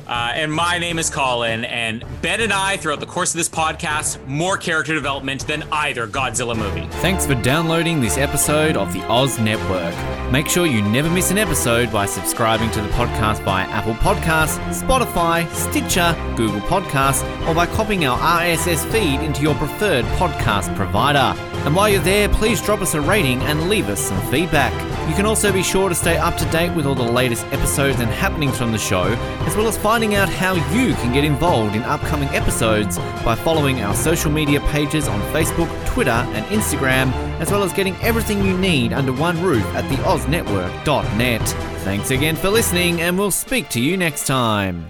Uh, 0.09 0.31
and 0.33 0.51
my 0.51 0.79
name 0.79 0.97
is 0.97 1.07
Colin, 1.07 1.65
and 1.65 2.03
Ben 2.23 2.41
and 2.41 2.51
I, 2.51 2.77
throughout 2.77 2.99
the 2.99 3.05
course 3.05 3.31
of 3.31 3.37
this 3.37 3.47
podcast, 3.47 4.25
more 4.25 4.57
character 4.57 4.95
development 4.95 5.45
than 5.45 5.61
either 5.71 6.07
Godzilla 6.07 6.57
movie. 6.57 6.87
Thanks 6.93 7.27
for 7.27 7.35
downloading 7.35 8.01
this 8.01 8.17
episode 8.17 8.75
of 8.75 8.91
the 8.91 9.05
Oz 9.05 9.37
Network. 9.37 9.93
Make 10.31 10.49
sure 10.49 10.65
you 10.65 10.81
never 10.81 11.11
miss 11.11 11.29
an 11.29 11.37
episode 11.37 11.91
by 11.93 12.07
subscribing 12.07 12.71
to 12.71 12.81
the 12.81 12.87
podcast 12.89 13.43
via 13.43 13.65
Apple 13.65 13.93
Podcasts, 13.93 14.57
Spotify, 14.73 15.47
Stitcher, 15.53 16.15
Google 16.35 16.61
Podcasts, 16.61 17.21
or 17.47 17.53
by 17.53 17.67
copying 17.67 18.05
our 18.05 18.17
RSS 18.17 18.91
feed 18.91 19.23
into 19.23 19.43
your 19.43 19.53
preferred 19.53 20.05
podcast 20.17 20.75
provider. 20.75 21.39
And 21.65 21.75
while 21.75 21.89
you're 21.89 22.01
there, 22.01 22.29
please 22.29 22.61
drop 22.61 22.81
us 22.81 22.95
a 22.95 23.01
rating 23.01 23.41
and 23.41 23.69
leave 23.69 23.89
us 23.89 23.99
some 23.99 24.19
feedback. 24.31 24.73
You 25.09 25.15
can 25.15 25.25
also 25.25 25.51
be 25.51 25.61
sure 25.61 25.89
to 25.89 25.95
stay 25.95 26.17
up 26.17 26.37
to 26.37 26.45
date 26.51 26.73
with 26.75 26.85
all 26.85 26.95
the 26.95 27.03
latest 27.03 27.45
episodes 27.47 27.99
and 27.99 28.09
happenings 28.09 28.57
from 28.57 28.71
the 28.71 28.77
show, 28.77 29.03
as 29.45 29.55
well 29.57 29.67
as 29.67 29.77
finding 29.99 30.15
out 30.15 30.29
how 30.29 30.53
you 30.73 30.93
can 30.93 31.11
get 31.11 31.25
involved 31.25 31.75
in 31.75 31.83
upcoming 31.83 32.29
episodes 32.29 32.97
by 33.25 33.35
following 33.35 33.81
our 33.81 33.93
social 33.93 34.31
media 34.31 34.61
pages 34.71 35.09
on 35.09 35.19
Facebook, 35.33 35.67
Twitter, 35.87 36.09
and 36.09 36.45
Instagram, 36.45 37.11
as 37.41 37.51
well 37.51 37.63
as 37.63 37.73
getting 37.73 37.97
everything 37.97 38.41
you 38.45 38.57
need 38.57 38.93
under 38.93 39.11
one 39.11 39.37
roof 39.41 39.65
at 39.75 39.83
theoznetwork.net. 39.91 41.41
Thanks 41.83 42.11
again 42.11 42.37
for 42.37 42.49
listening, 42.49 43.01
and 43.01 43.19
we'll 43.19 43.29
speak 43.29 43.67
to 43.71 43.81
you 43.81 43.97
next 43.97 44.25
time. 44.25 44.89